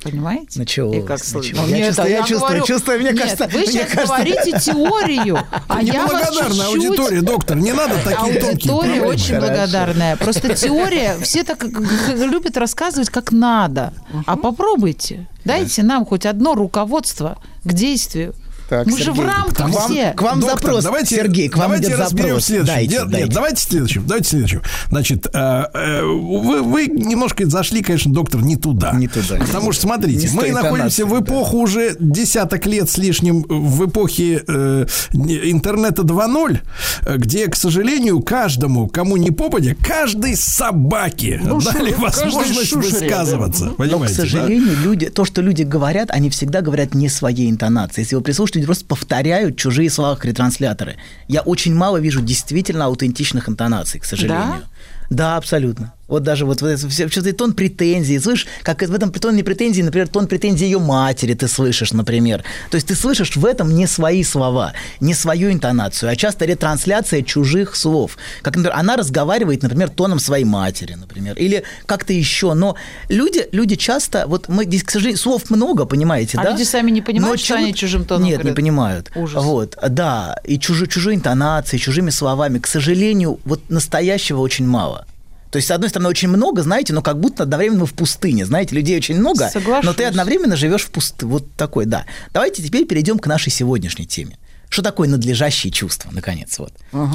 Понимаете? 0.03 0.59
Началось, 0.59 0.95
И 0.95 1.01
как 1.01 1.19
началось. 1.33 1.69
Я 1.69 1.87
чувствую, 1.87 2.09
я 2.09 2.23
чувствую, 2.23 2.63
чувствую, 2.63 2.99
мне 2.99 3.09
нет, 3.11 3.19
кажется, 3.21 3.47
вы 3.51 3.59
мне 3.59 3.67
сейчас 3.67 3.89
кажется- 3.91 4.05
говорите 4.15 4.59
теорию, 4.59 5.39
а 5.67 5.81
я 5.83 6.05
вас 6.07 6.11
Неблагодарная 6.13 6.65
чуть-чуть... 6.71 6.85
аудитория, 6.87 7.21
доктор, 7.21 7.57
не 7.57 7.73
надо 7.73 7.95
такие 8.03 8.39
тонкие 8.39 8.71
Аудитория 8.71 9.01
очень 9.01 9.39
благодарная. 9.39 10.15
Просто 10.15 10.55
теория, 10.55 11.17
все 11.21 11.43
так 11.43 11.63
любят 11.63 12.55
рассказывать, 12.55 13.09
как 13.09 13.31
надо. 13.31 13.93
А 14.25 14.37
попробуйте. 14.37 15.27
Дайте 15.45 15.83
нам 15.83 16.05
хоть 16.05 16.25
одно 16.25 16.53
руководство 16.55 17.37
к 17.63 17.73
действию. 17.73 18.33
Так, 18.69 18.85
Мы 18.85 18.97
же 18.99 19.11
в 19.11 19.15
Сергей, 19.15 19.25
рамках 19.25 19.55
к 19.55 19.69
вам- 19.73 19.91
все. 19.91 20.13
к 20.13 20.21
вам 20.21 20.39
Доктор, 20.39 20.59
запрос, 20.59 20.83
давайте, 20.83 21.15
Сергей, 21.15 21.49
к 21.49 21.57
вам 21.57 21.67
давайте 21.67 21.87
идет 21.87 21.99
разберем 21.99 22.25
запрос. 22.27 22.45
следующим. 22.45 22.73
Дайте, 22.75 22.93
Нет, 22.95 23.09
дайте. 23.09 23.25
Нет, 23.25 23.33
давайте 23.33 23.61
следующим. 23.63 24.03
Давайте 24.07 24.29
следующим. 24.29 24.61
Значит, 24.89 25.27
э, 25.33 25.65
э, 25.73 26.03
вы, 26.03 26.61
вы 26.61 26.87
немножко 26.87 27.45
зашли, 27.49 27.81
конечно, 27.81 28.13
доктор, 28.13 28.41
не 28.41 28.55
туда. 28.57 28.91
Не 28.93 29.07
туда. 29.07 29.37
Потому 29.37 29.71
что, 29.71 29.83
смотрите, 29.83 30.27
Не 30.29 30.33
мы 30.35 30.51
находимся 30.51 31.05
в 31.05 31.19
эпоху 31.19 31.57
уже 31.57 31.95
десяток 31.99 32.65
лет 32.67 32.89
с 32.89 32.97
лишним, 32.97 33.41
в 33.47 33.87
эпохе 33.87 34.43
э, 34.47 34.85
не- 35.13 35.51
интернета 35.51 36.03
2.0, 36.03 36.59
э, 37.05 37.17
где, 37.17 37.47
к 37.47 37.55
сожалению, 37.55 38.21
каждому, 38.21 38.87
кому 38.87 39.17
не 39.17 39.31
попадя, 39.31 39.73
каждой 39.75 40.35
собаке 40.35 41.41
Ну, 41.43 41.59
дали 41.61 41.91
шу- 41.93 42.01
возможность 42.01 42.69
шушере, 42.69 42.91
да. 42.91 42.99
высказываться. 42.99 43.65
Но, 43.65 43.71
к 43.73 43.77
Понимаете, 43.77 44.15
да? 44.15 44.21
сожалению, 44.21 44.77
люди, 44.83 45.09
то, 45.09 45.25
что 45.25 45.41
люди 45.41 45.63
говорят, 45.63 46.11
они 46.11 46.29
всегда 46.29 46.61
говорят 46.61 46.93
не 46.93 47.09
своей 47.09 47.49
интонацией. 47.49 48.03
Если 48.03 48.15
вы 48.15 48.21
прислушаетесь, 48.21 48.58
люди 48.59 48.65
просто 48.65 48.85
повторяют 48.85 49.57
чужие 49.57 49.89
слова 49.89 50.15
как 50.15 50.25
ретрансляторы. 50.25 50.97
Я 51.27 51.41
очень 51.41 51.73
мало 51.73 51.97
вижу 51.97 52.21
действительно 52.21 52.85
аутентичных 52.85 53.49
интонаций, 53.49 53.99
к 53.99 54.05
сожалению. 54.05 54.63
Да, 55.09 55.37
абсолютно. 55.37 55.93
Вот 56.09 56.23
даже 56.23 56.45
вот, 56.45 56.61
вот 56.61 56.79
что-то 56.79 57.33
тон 57.33 57.53
претензий, 57.53 58.19
слышишь, 58.19 58.47
как 58.63 58.81
в 58.81 58.93
этом 58.93 59.11
тоне 59.11 59.43
претензии, 59.43 59.81
например, 59.83 60.07
тон 60.07 60.27
претензий 60.27 60.65
ее 60.65 60.79
матери 60.79 61.35
ты 61.35 61.47
слышишь, 61.47 61.93
например. 61.93 62.43
То 62.71 62.75
есть 62.75 62.87
ты 62.87 62.95
слышишь 62.95 63.35
в 63.35 63.45
этом 63.45 63.75
не 63.75 63.85
свои 63.85 64.23
слова, 64.23 64.73
не 64.99 65.13
свою 65.13 65.51
интонацию, 65.51 66.09
а 66.11 66.15
часто 66.15 66.45
ретрансляция 66.45 67.21
чужих 67.21 67.75
слов. 67.75 68.17
Как, 68.41 68.55
например, 68.55 68.73
она 68.75 68.97
разговаривает, 68.97 69.61
например, 69.61 69.89
тоном 69.89 70.19
своей 70.19 70.45
матери, 70.45 70.95
например, 70.95 71.37
или 71.37 71.63
как-то 71.85 72.11
еще. 72.11 72.53
Но 72.55 72.75
люди, 73.07 73.47
люди 73.51 73.75
часто, 73.75 74.25
вот 74.25 74.47
мы 74.47 74.65
здесь, 74.65 74.83
к 74.83 74.89
сожалению, 74.89 75.19
слов 75.19 75.51
много, 75.51 75.85
понимаете, 75.85 76.37
А 76.39 76.43
да? 76.43 76.51
люди 76.51 76.63
сами 76.63 76.89
не 76.89 77.01
понимают, 77.03 77.39
Но 77.39 77.43
что 77.43 77.55
они 77.55 77.73
чужим 77.73 78.05
тоном 78.05 78.23
Нет, 78.23 78.37
не 78.39 78.43
говорят? 78.43 78.55
понимают. 78.55 79.11
Ужас. 79.15 79.43
Вот, 79.43 79.77
да, 79.87 80.37
и 80.43 80.57
чужой, 80.57 80.87
чужой 80.87 81.13
интонацией, 81.13 81.79
чужими 81.79 82.09
словами. 82.09 82.57
К 82.57 82.65
сожалению, 82.65 83.39
вот 83.45 83.69
настоящего 83.69 84.39
очень 84.39 84.65
мало. 84.65 85.05
То 85.51 85.57
есть, 85.57 85.67
с 85.67 85.71
одной 85.71 85.89
стороны, 85.89 86.09
очень 86.09 86.27
много, 86.27 86.61
знаете, 86.61 86.93
но 86.93 87.01
как 87.01 87.19
будто 87.19 87.43
одновременно 87.43 87.85
в 87.85 87.93
пустыне. 87.93 88.45
Знаете, 88.45 88.75
людей 88.75 88.97
очень 88.97 89.17
много, 89.19 89.49
Соглашусь. 89.49 89.85
но 89.85 89.93
ты 89.93 90.05
одновременно 90.05 90.55
живешь 90.55 90.83
в 90.83 90.91
пустыне. 90.91 91.31
Вот 91.31 91.51
такой, 91.53 91.85
да. 91.85 92.05
Давайте 92.33 92.61
теперь 92.61 92.85
перейдем 92.85 93.17
к 93.17 93.25
нашей 93.27 93.51
сегодняшней 93.51 94.05
теме. 94.05 94.37
Что 94.69 94.83
такое 94.83 95.09
надлежащие 95.09 95.71
чувства, 95.71 96.11
наконец? 96.11 96.59
Вот. 96.59 96.73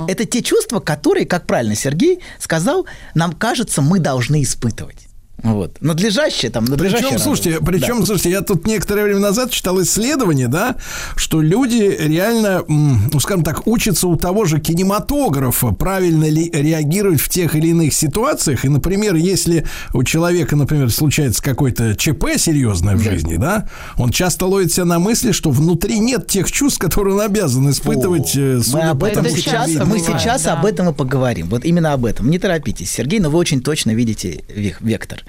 Это 0.09 0.25
те 0.25 0.43
чувства, 0.43 0.81
которые, 0.81 1.25
как 1.25 1.47
правильно 1.47 1.77
Сергей 1.77 2.19
сказал, 2.41 2.87
нам 3.15 3.33
кажется, 3.33 3.81
мы 3.81 4.01
должны 4.01 4.43
испытывать. 4.43 5.04
Вот. 5.45 5.77
Надлежащее 5.81 6.51
там, 6.51 6.65
надлежащее. 6.65 7.07
Причем, 7.09 7.19
слушайте, 7.21 7.59
причем, 7.65 8.01
Да. 8.01 8.07
слушайте, 8.07 8.31
я 8.31 8.41
тут 8.41 8.67
некоторое 8.67 9.05
время 9.05 9.21
назад 9.21 9.51
читал 9.51 9.81
исследование, 9.83 10.49
да, 10.49 10.77
что 11.17 11.41
люди 11.43 11.95
реально, 12.01 12.65
ну, 12.67 13.21
скажем 13.21 13.45
так, 13.45 13.67
учатся 13.67 14.09
у 14.09 14.17
того 14.17 14.47
же 14.47 14.59
кинематографа, 14.59 15.69
правильно 15.73 16.25
ли 16.29 16.51
реагировать 16.51 17.21
в 17.21 17.29
тех 17.29 17.55
или 17.57 17.69
иных 17.69 17.93
ситуациях. 17.93 18.65
И, 18.65 18.69
например, 18.69 19.15
если 19.17 19.67
у 19.93 20.03
человека, 20.03 20.57
например, 20.57 20.91
случается 20.91 21.43
какой-то 21.43 21.95
ЧП 21.95 22.25
серьезное 22.39 22.97
в 22.97 23.01
жизни, 23.03 23.37
да, 23.37 23.69
он 23.99 24.11
часто 24.11 24.47
ловит 24.47 24.73
себя 24.73 24.87
на 24.87 24.99
мысли, 24.99 25.33
что 25.33 25.51
внутри 25.51 25.99
нет 25.99 26.27
тех 26.27 26.51
чувств, 26.51 26.79
которые 26.79 27.15
он 27.17 27.21
обязан 27.21 27.69
испытывать. 27.71 28.35
э, 28.35 28.57
Мы 28.57 28.63
судя 28.65 28.91
об 28.93 29.05
этом 29.05 29.25
тому, 29.25 29.29
Это 29.35 29.37
что 29.43 29.51
сейчас, 29.51 29.69
мы 29.69 29.85
бывает, 29.99 30.05
сейчас 30.05 30.43
да. 30.45 30.55
об 30.55 30.65
этом 30.65 30.89
и 30.89 30.93
поговорим. 30.95 31.49
Вот 31.51 31.65
именно 31.65 31.93
об 31.93 32.07
этом. 32.07 32.31
Не 32.31 32.39
торопитесь, 32.39 32.91
Сергей, 32.91 33.21
но 33.21 33.29
вы 33.31 33.39
очень 33.39 33.61
точно 33.61 33.91
видите 33.95 34.43
век- 34.49 34.81
вектор. 34.81 35.23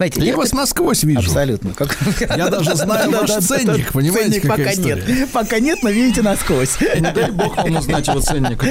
Знаете, 0.00 0.24
Я 0.24 0.34
вас 0.34 0.54
насквозь 0.54 1.04
вижу. 1.04 1.18
Абсолютно. 1.20 1.74
Как- 1.74 1.94
Я 2.34 2.48
даже 2.48 2.74
знаю 2.74 3.10
ваш 3.10 3.30
ценник, 3.44 3.92
понимаете, 3.92 4.30
Ценник 4.30 4.42
какая 4.42 4.56
пока 4.56 4.72
история? 4.72 5.04
нет. 5.06 5.28
Пока 5.30 5.58
нет, 5.60 5.78
но 5.82 5.90
видите 5.90 6.22
насквозь. 6.22 6.78
Не 6.80 7.12
дай 7.12 7.30
бог 7.30 7.54
вам 7.58 7.76
узнать 7.76 8.08
его 8.08 8.20
ценник. 8.20 8.64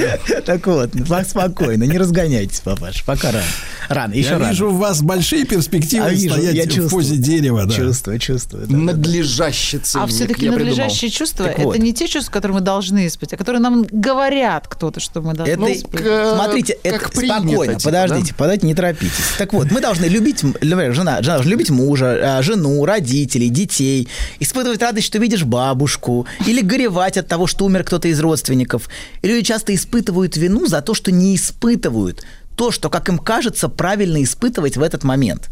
Так 0.47 0.65
вот, 0.65 0.89
ну, 0.95 1.05
спокойно, 1.27 1.83
не 1.83 1.99
разгоняйтесь, 1.99 2.61
папаш, 2.61 3.03
пока 3.03 3.27
рано. 3.31 3.43
Рано, 3.89 4.13
еще 4.13 4.29
Я 4.31 4.39
рано. 4.39 4.49
вижу 4.49 4.69
в 4.71 4.77
вас 4.79 5.03
большие 5.03 5.45
перспективы 5.45 6.07
А 6.07 6.15
стоять 6.15 6.75
я 6.75 6.81
в 6.81 6.89
позе 6.89 7.17
дерева. 7.17 7.69
Чувствую, 7.69 8.17
чувствую. 8.17 8.65
Надлежащий 8.71 9.77
ценник. 9.77 10.05
А 10.05 10.07
все-таки 10.07 10.45
я 10.45 10.89
чувства 10.89 11.45
Так 11.45 11.59
это 11.59 11.77
не 11.77 11.93
те 11.93 12.07
чувства, 12.07 12.31
которые 12.31 12.55
мы 12.55 12.61
должны 12.61 13.05
испытать, 13.05 13.33
а 13.33 13.37
которые 13.37 13.61
нам 13.61 13.85
говорят 13.91 14.67
кто-то, 14.67 14.99
что 14.99 15.21
мы 15.21 15.33
должны 15.35 15.73
испытать. 15.73 16.05
к- 16.05 16.33
смотрите, 16.35 16.77
это 16.83 16.99
спокойно, 17.07 17.75
типа, 17.75 17.83
подождите, 17.83 18.33
подождите, 18.33 18.67
не 18.67 18.73
торопитесь. 18.73 19.11
Так 19.37 19.53
вот, 19.53 19.71
мы 19.71 19.79
должны 19.79 20.05
любить, 20.05 20.43
жена, 20.93 21.18
жена 21.21 21.41
любить 21.43 21.69
мужа, 21.69 22.37
а, 22.37 22.41
жену, 22.41 22.85
родителей, 22.85 23.49
детей, 23.49 24.07
испытывать 24.39 24.81
радость, 24.81 25.07
что 25.07 25.19
видишь 25.19 25.43
бабушку, 25.43 26.27
или 26.45 26.61
горевать 26.61 27.17
от 27.17 27.27
того, 27.27 27.47
что 27.47 27.65
умер 27.65 27.83
кто-то 27.83 28.07
из 28.07 28.19
родственников. 28.19 28.89
И 29.21 29.27
люди 29.27 29.45
часто 29.45 29.73
испытывают 29.73 30.37
вину 30.37 30.67
за 30.67 30.81
то, 30.81 30.93
что 30.93 31.11
не 31.11 31.35
испытывают 31.35 32.23
то, 32.55 32.71
что, 32.71 32.89
как 32.89 33.07
им 33.07 33.17
кажется, 33.17 33.69
правильно 33.69 34.21
испытывать 34.21 34.75
в 34.75 34.81
этот 34.83 35.05
момент. 35.05 35.49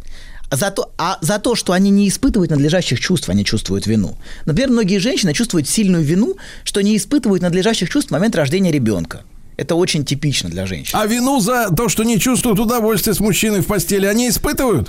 За, 0.51 0.71
то, 0.71 0.91
а 0.97 1.17
за 1.21 1.39
то, 1.39 1.55
что 1.55 1.71
они 1.71 1.89
не 1.89 2.07
испытывают 2.09 2.51
надлежащих 2.51 2.99
чувств, 2.99 3.29
они 3.29 3.45
чувствуют 3.45 3.87
вину. 3.87 4.17
Например, 4.45 4.71
многие 4.71 4.97
женщины 4.97 5.33
чувствуют 5.33 5.69
сильную 5.69 6.03
вину, 6.03 6.35
что 6.65 6.81
не 6.81 6.97
испытывают 6.97 7.41
надлежащих 7.41 7.89
чувств 7.89 8.09
в 8.09 8.13
момент 8.13 8.35
рождения 8.35 8.71
ребенка. 8.71 9.21
Это 9.57 9.75
очень 9.75 10.05
типично 10.05 10.49
для 10.49 10.65
женщин. 10.65 10.97
А 10.99 11.05
вину 11.05 11.39
за 11.39 11.69
то, 11.75 11.89
что 11.89 12.03
не 12.03 12.19
чувствуют 12.19 12.59
удовольствия 12.59 13.13
с 13.13 13.19
мужчиной 13.19 13.61
в 13.61 13.67
постели, 13.67 14.05
они 14.05 14.29
испытывают? 14.29 14.87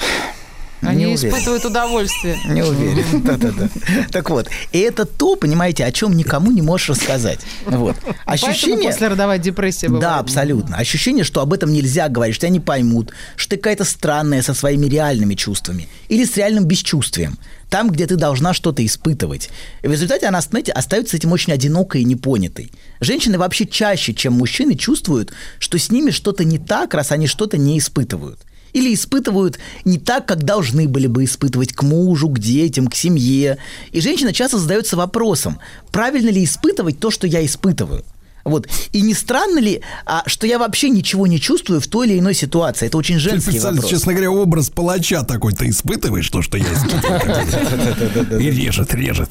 Они 0.81 1.05
Не 1.05 1.15
уверен. 1.15 1.28
испытывают 1.31 1.65
удовольствие. 1.65 2.39
Не 2.47 2.62
уверен. 2.62 3.23
Да-да-да. 3.23 3.68
Так 4.10 4.31
вот, 4.31 4.48
и 4.73 4.78
это 4.78 5.05
то, 5.07 5.34
понимаете, 5.36 5.84
о 5.84 5.92
чем 5.92 6.16
никому 6.16 6.50
не 6.52 6.62
можешь 6.62 6.90
рассказать. 6.90 7.40
Вот. 7.66 7.97
Ощущение... 8.24 8.90
послеродовая 8.90 9.39
депрессия 9.39 9.89
бывает. 9.89 10.02
Да, 10.02 10.18
абсолютно. 10.18 10.76
Ощущение, 10.76 11.24
что 11.24 11.40
об 11.40 11.52
этом 11.52 11.73
нельзя 11.73 12.08
говорить, 12.08 12.36
что 12.36 12.42
тебя 12.42 12.52
не 12.52 12.60
поймут, 12.60 13.12
что 13.36 13.50
ты 13.50 13.57
какая-то 13.57 13.84
странная 13.84 14.42
со 14.42 14.55
своими 14.55 14.86
реальными 14.86 15.34
чувствами 15.34 15.89
или 16.08 16.24
с 16.24 16.36
реальным 16.36 16.65
бесчувствием. 16.65 17.39
Там, 17.70 17.90
где 17.90 18.07
ты 18.07 18.16
должна 18.16 18.55
что-то 18.55 18.84
испытывать. 18.86 19.50
И 19.82 19.89
в 19.89 19.92
результате 19.92 20.26
она, 20.26 20.40
знаете, 20.40 20.73
остается 20.73 21.16
этим 21.16 21.32
очень 21.32 21.52
одинокой 21.52 22.00
и 22.00 22.05
непонятой. 22.05 22.70
Женщины 23.00 23.36
вообще 23.36 23.66
чаще, 23.66 24.15
чем 24.15 24.32
мужчины, 24.34 24.74
чувствуют, 24.74 25.32
что 25.58 25.78
с 25.78 25.90
ними 25.90 26.10
что-то 26.10 26.44
не 26.44 26.58
так, 26.58 26.94
раз 26.94 27.12
они 27.12 27.26
что-то 27.26 27.58
не 27.58 27.78
испытывают. 27.78 28.40
Или 28.73 28.95
испытывают 28.95 29.59
не 29.85 29.99
так, 29.99 30.27
как 30.27 30.45
должны 30.45 30.89
были 30.89 31.07
бы 31.07 31.25
испытывать 31.25 31.73
к 31.73 31.83
мужу, 31.83 32.29
к 32.29 32.39
детям, 32.39 32.89
к 32.89 32.95
семье. 32.95 33.59
И 33.93 34.01
женщина 34.01 34.33
часто 34.33 34.59
задается 34.59 34.97
вопросом, 34.97 35.59
правильно 35.91 36.31
ли 36.31 36.45
испытывать 36.45 36.99
то, 37.01 37.11
что 37.11 37.27
я 37.27 37.45
испытываю. 37.45 38.05
Вот. 38.44 38.68
И 38.92 39.02
не 39.02 39.15
странно 39.15 39.58
ли, 39.58 39.83
а, 40.07 40.23
что 40.26 40.47
я 40.47 40.58
вообще 40.58 40.89
ничего 40.91 41.26
не 41.26 41.41
чувствую 41.41 41.81
в 41.81 41.86
той 41.86 42.08
или 42.08 42.18
иной 42.18 42.34
ситуации? 42.34 42.86
Это 42.86 42.97
очень 42.97 43.17
Ты 43.17 43.20
женский 43.20 43.52
специально, 43.52 43.76
вопрос. 43.76 43.91
честно 43.91 44.12
говоря, 44.12 44.31
образ 44.31 44.70
палача 44.70 45.23
такой 45.23 45.52
ты 45.52 45.68
испытываешь, 45.68 46.28
то, 46.31 46.42
что 46.42 46.57
я 46.57 46.65
испытываю. 46.65 48.41
И 48.41 48.50
режет, 48.50 48.94
режет. 48.94 49.31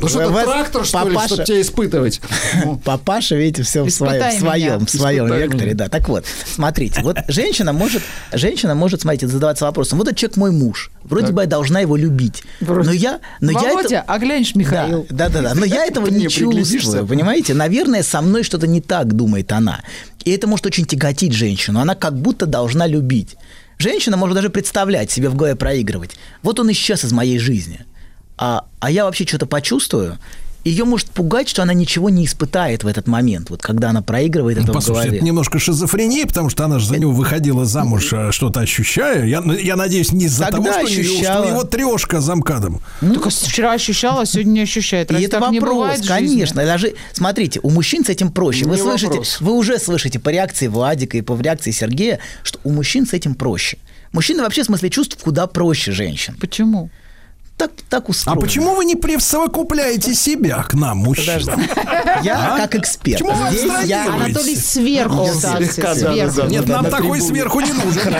Ну 0.00 0.08
что, 0.08 0.28
ты 0.28 0.44
трактор, 0.44 0.84
что 0.84 1.08
ли, 1.08 1.18
чтобы 1.26 1.44
тебя 1.44 1.60
испытывать? 1.60 2.20
Папаша, 2.84 3.36
видите, 3.36 3.62
все 3.62 3.82
в 3.82 3.90
своем, 3.90 4.86
в 4.86 4.90
своем, 4.90 5.26
векторе, 5.26 5.74
да. 5.74 5.88
Так 5.88 6.08
вот, 6.08 6.24
смотрите, 6.44 7.00
вот 7.02 7.18
женщина 7.28 7.72
может, 7.72 8.02
женщина 8.32 8.74
может, 8.74 9.02
смотрите, 9.02 9.28
задаваться 9.28 9.64
вопросом, 9.64 9.98
вот 9.98 10.08
этот 10.08 10.18
человек 10.18 10.36
мой 10.36 10.50
муж, 10.52 10.90
вроде 11.04 11.32
бы 11.32 11.42
я 11.42 11.46
должна 11.46 11.80
его 11.80 11.96
любить, 11.96 12.42
но 12.60 12.92
я, 12.92 13.20
но 13.40 13.52
я 13.52 13.72
Володя, 13.72 13.96
это... 13.96 14.04
а 14.06 14.18
глянешь, 14.18 14.54
Михаил. 14.54 15.06
Да, 15.10 15.28
да, 15.28 15.42
да, 15.42 15.54
но 15.54 15.64
я 15.64 15.86
этого 15.86 16.06
не 16.08 16.28
чувствую, 16.28 17.06
понимаете? 17.06 17.54
Наверное, 17.54 17.95
со 18.02 18.20
мной 18.20 18.42
что-то 18.42 18.66
не 18.66 18.80
так, 18.80 19.12
думает 19.14 19.52
она. 19.52 19.82
И 20.24 20.30
это 20.30 20.46
может 20.46 20.66
очень 20.66 20.84
тяготить 20.84 21.32
женщину, 21.32 21.80
она 21.80 21.94
как 21.94 22.18
будто 22.18 22.46
должна 22.46 22.86
любить. 22.86 23.36
Женщина 23.78 24.16
может 24.16 24.34
даже 24.34 24.50
представлять 24.50 25.10
себе 25.10 25.28
в 25.28 25.36
голове 25.36 25.54
проигрывать. 25.54 26.16
Вот 26.42 26.58
он 26.58 26.70
исчез 26.72 27.04
из 27.04 27.12
моей 27.12 27.38
жизни. 27.38 27.84
А, 28.38 28.66
а 28.80 28.90
я 28.90 29.04
вообще 29.04 29.26
что-то 29.26 29.46
почувствую. 29.46 30.18
Ее 30.66 30.84
может 30.84 31.10
пугать, 31.10 31.48
что 31.48 31.62
она 31.62 31.72
ничего 31.74 32.10
не 32.10 32.24
испытает 32.24 32.82
в 32.82 32.88
этот 32.88 33.06
момент, 33.06 33.50
вот 33.50 33.62
когда 33.62 33.90
она 33.90 34.02
проигрывает 34.02 34.58
это 34.58 34.64
в 34.64 34.68
Ну, 34.68 34.74
Послушайте, 34.74 35.02
голове. 35.10 35.16
это 35.18 35.26
немножко 35.26 35.58
шизофрения, 35.60 36.26
потому 36.26 36.50
что 36.50 36.64
она 36.64 36.80
же 36.80 36.88
за 36.88 36.98
него 36.98 37.12
выходила 37.12 37.64
замуж, 37.64 38.08
э, 38.12 38.32
что-то 38.32 38.60
ощущая. 38.60 39.24
Я, 39.26 39.44
я 39.62 39.76
надеюсь, 39.76 40.10
не 40.10 40.24
из-за 40.24 40.46
Тогда 40.46 40.72
того, 40.72 40.72
что, 40.72 40.80
у 40.80 40.88
него- 40.88 41.02
что 41.04 41.12
ощущала. 41.14 41.44
у 41.44 41.48
него 41.50 41.62
трешка 41.62 42.20
замкадом. 42.20 42.80
Только 43.00 43.30
вчера 43.30 43.74
ощущала, 43.74 44.22
а 44.22 44.26
сегодня 44.26 44.50
не 44.50 44.60
ощущает. 44.62 45.08
И 45.10 45.14
Разве 45.14 45.28
это 45.28 45.38
вопрос, 45.38 46.00
в 46.00 46.08
конечно. 46.08 46.64
Даже, 46.64 46.94
смотрите, 47.12 47.60
у 47.62 47.70
мужчин 47.70 48.04
с 48.04 48.08
этим 48.08 48.32
проще. 48.32 48.64
Вы 48.64 48.72
Не 48.74 48.82
слышите, 48.82 49.06
вопрос. 49.10 49.40
вы 49.40 49.52
уже 49.52 49.78
слышите 49.78 50.18
по 50.18 50.30
реакции 50.30 50.66
Владика 50.66 51.16
и 51.16 51.20
по 51.20 51.40
реакции 51.40 51.70
Сергея, 51.70 52.18
что 52.42 52.58
у 52.64 52.70
мужчин 52.72 53.06
с 53.06 53.12
этим 53.12 53.36
проще. 53.36 53.78
Мужчины 54.10 54.42
вообще 54.42 54.64
в 54.64 54.66
смысле 54.66 54.90
чувств 54.90 55.16
куда 55.22 55.46
проще 55.46 55.92
женщин. 55.92 56.34
Почему? 56.40 56.90
Так, 57.56 57.70
так 57.88 58.04
А 58.06 58.10
устроено. 58.10 58.40
почему 58.42 58.74
вы 58.74 58.84
не 58.84 58.96
присовокупляете 58.96 60.14
себя 60.14 60.62
к 60.62 60.74
нам, 60.74 60.98
мужчинам? 60.98 61.62
Я 62.22 62.54
А? 62.54 62.56
как 62.58 62.74
эксперт. 62.74 63.18
Почему 63.22 63.32
вы 63.32 63.56
Здесь 63.56 63.88
я... 63.88 64.12
Анатолий 64.12 64.56
сверху 64.56 65.24
Я 65.24 65.30
остался, 65.32 65.72
слегка, 65.72 65.94
да, 65.94 66.12
сверху. 66.12 66.36
да, 66.36 66.42
да, 66.42 66.48
Нет, 66.48 66.64
да, 66.66 66.72
нам 66.74 66.84
на 66.84 66.90
такой 66.90 67.20
сверху 67.22 67.60
не 67.60 67.72
нужен. 67.72 68.14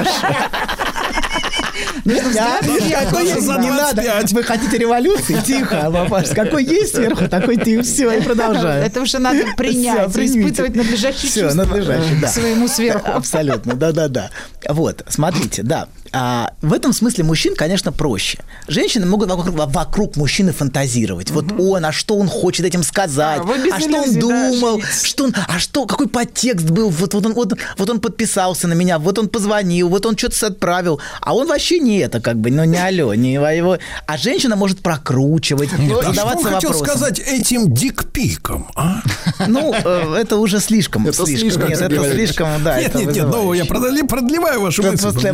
Я- 2.05 2.60
какой 3.05 3.24
есть, 3.26 3.42
за 3.42 3.58
не 3.58 3.68
надо. 3.70 3.94
25. 4.02 4.32
Вы 4.32 4.42
хотите 4.44 4.78
революции? 4.78 5.40
Тихо, 5.44 5.90
папаш. 5.92 6.28
Какой 6.31 6.65
есть 6.65 6.94
сверху, 6.94 7.28
такой 7.28 7.56
ты. 7.56 7.82
Все, 7.82 8.10
и 8.12 8.23
продолжаю. 8.23 8.84
Это 8.84 9.00
уже 9.02 9.18
надо 9.18 9.44
принять, 9.56 10.12
примите. 10.12 10.40
испытывать 10.40 10.76
надлежащие 10.76 11.31
Всё, 11.31 11.40
чувства 11.42 11.65
надлежащие, 11.65 12.18
да. 12.20 12.28
своему 12.28 12.68
сверху. 12.68 13.10
Абсолютно, 13.12 13.74
да-да-да. 13.74 14.31
Вот, 14.68 15.05
смотрите, 15.08 15.62
да. 15.62 15.89
А, 16.12 16.52
в 16.62 16.73
этом 16.73 16.93
смысле 16.93 17.25
мужчин, 17.25 17.55
конечно, 17.55 17.93
проще. 17.93 18.39
Женщины 18.68 19.07
могут 19.07 19.28
вокруг, 19.28 19.55
вокруг 19.55 20.17
мужчины 20.17 20.52
фантазировать. 20.52 21.31
Вот 21.31 21.47
он, 21.59 21.85
а 21.85 21.93
что 21.93 22.17
он 22.17 22.28
хочет 22.28 22.67
этим 22.67 22.83
сказать? 22.83 23.41
А, 23.41 23.75
а 23.75 23.81
что 23.81 23.89
он 23.89 24.05
иллюзий, 24.05 24.20
да, 24.20 24.51
думал? 24.51 24.83
что 25.02 25.25
он, 25.25 25.35
а 25.49 25.59
что, 25.59 25.86
какой 25.86 26.09
подтекст 26.09 26.70
был? 26.70 26.91
Вот, 26.91 27.15
вот, 27.15 27.26
он, 27.26 27.35
вот, 27.35 27.52
вот 27.78 27.91
он 27.91 28.01
подписался 28.01 28.68
на 28.68 28.75
меня, 28.75 28.99
вот 28.99 29.18
он 29.18 29.28
позвонил, 29.28 29.89
вот 29.89 30.07
он 30.07 30.17
что-то 30.17 30.47
отправил. 30.47 31.01
А 31.20 31.35
он 31.35 31.47
вообще 31.49 31.78
не 31.78 31.99
это, 31.99 32.20
как 32.20 32.36
бы, 32.36 32.51
ну 32.51 32.65
не 32.65 32.78
алло, 32.78 33.15
не 33.15 33.35
его. 33.35 33.78
А 34.07 34.17
женщина 34.17 34.57
может 34.57 34.81
прокручивать, 34.81 35.70
А 35.73 35.76
что 35.76 35.99
он 35.99 36.05
задаваться 36.05 36.44
хотел 36.44 36.70
вопросом. 36.70 36.86
сказать 36.86 37.18
этим 37.18 37.73
дикпиком, 37.73 38.68
а? 38.75 39.02
Ну, 39.47 39.75
э, 39.75 40.17
это 40.20 40.36
уже 40.36 40.60
слишком. 40.60 41.07
Это 41.07 41.26
слишком, 41.26 41.68
Нет, 41.68 41.81
это 41.81 42.10
слишком, 42.10 42.49
да. 42.62 42.81
Нет, 42.81 42.94
нет, 42.94 43.15
нет, 43.15 43.26
ну 43.26 43.52
я 43.52 43.65
продлеваю 43.65 44.60
вашу 44.60 44.83
мысль. 44.83 45.02
просто 45.02 45.33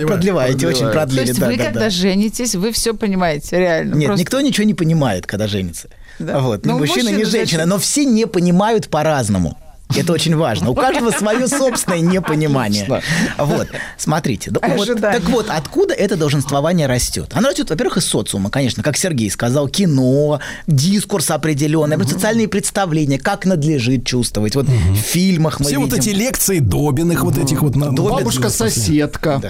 продлеваете, 0.62 0.84
очень 0.86 0.92
продлили, 0.92 1.26
есть 1.28 1.40
да, 1.40 1.46
вы, 1.46 1.56
да, 1.56 1.64
когда 1.64 1.80
да. 1.80 1.90
женитесь, 1.90 2.54
вы 2.54 2.72
все 2.72 2.94
понимаете, 2.94 3.58
реально. 3.58 3.94
Нет, 3.94 4.06
Просто- 4.06 4.20
никто 4.20 4.40
ничего 4.40 4.66
не 4.66 4.74
понимает, 4.74 5.26
когда 5.26 5.46
женится. 5.46 5.88
Да. 6.18 6.40
Вот. 6.40 6.64
Ни 6.64 6.70
Ну, 6.70 6.78
мужчина, 6.78 7.08
ни 7.08 7.12
мужчина 7.14 7.30
женщина. 7.30 7.58
зачем? 7.58 7.68
Но 7.68 7.78
все 7.78 8.04
не 8.04 8.26
понимают 8.26 8.88
по-разному. 8.88 9.58
Это 9.96 10.12
очень 10.12 10.36
важно. 10.36 10.70
У 10.70 10.74
каждого 10.74 11.10
свое 11.10 11.48
собственное 11.48 12.00
непонимание. 12.00 13.02
Вот, 13.38 13.68
смотрите. 13.96 14.50
да, 14.50 14.60
вот, 14.68 14.88
Ожидание. 14.88 15.20
так 15.20 15.30
вот, 15.30 15.46
откуда 15.48 15.94
это 15.94 16.16
долженствование 16.16 16.86
растет? 16.86 17.30
Оно 17.32 17.48
растет, 17.48 17.70
во-первых, 17.70 17.98
из 17.98 18.04
социума, 18.04 18.50
конечно, 18.50 18.82
как 18.82 18.96
Сергей 18.96 19.30
сказал, 19.30 19.68
кино, 19.68 20.40
дискурс 20.66 21.30
определенный, 21.30 21.98
социальные 22.06 22.48
представления, 22.48 23.18
как 23.18 23.44
надлежит 23.44 24.04
чувствовать. 24.06 24.54
Вот 24.54 24.66
в 24.66 24.96
фильмах 24.96 25.60
мы 25.60 25.66
Все 25.66 25.78
вот 25.78 25.92
эти 25.92 26.10
лекции 26.10 26.58
Добиных, 26.58 27.22
вот 27.22 27.38
этих 27.38 27.62
вот... 27.62 27.76
Бабушка-соседка. 27.76 29.40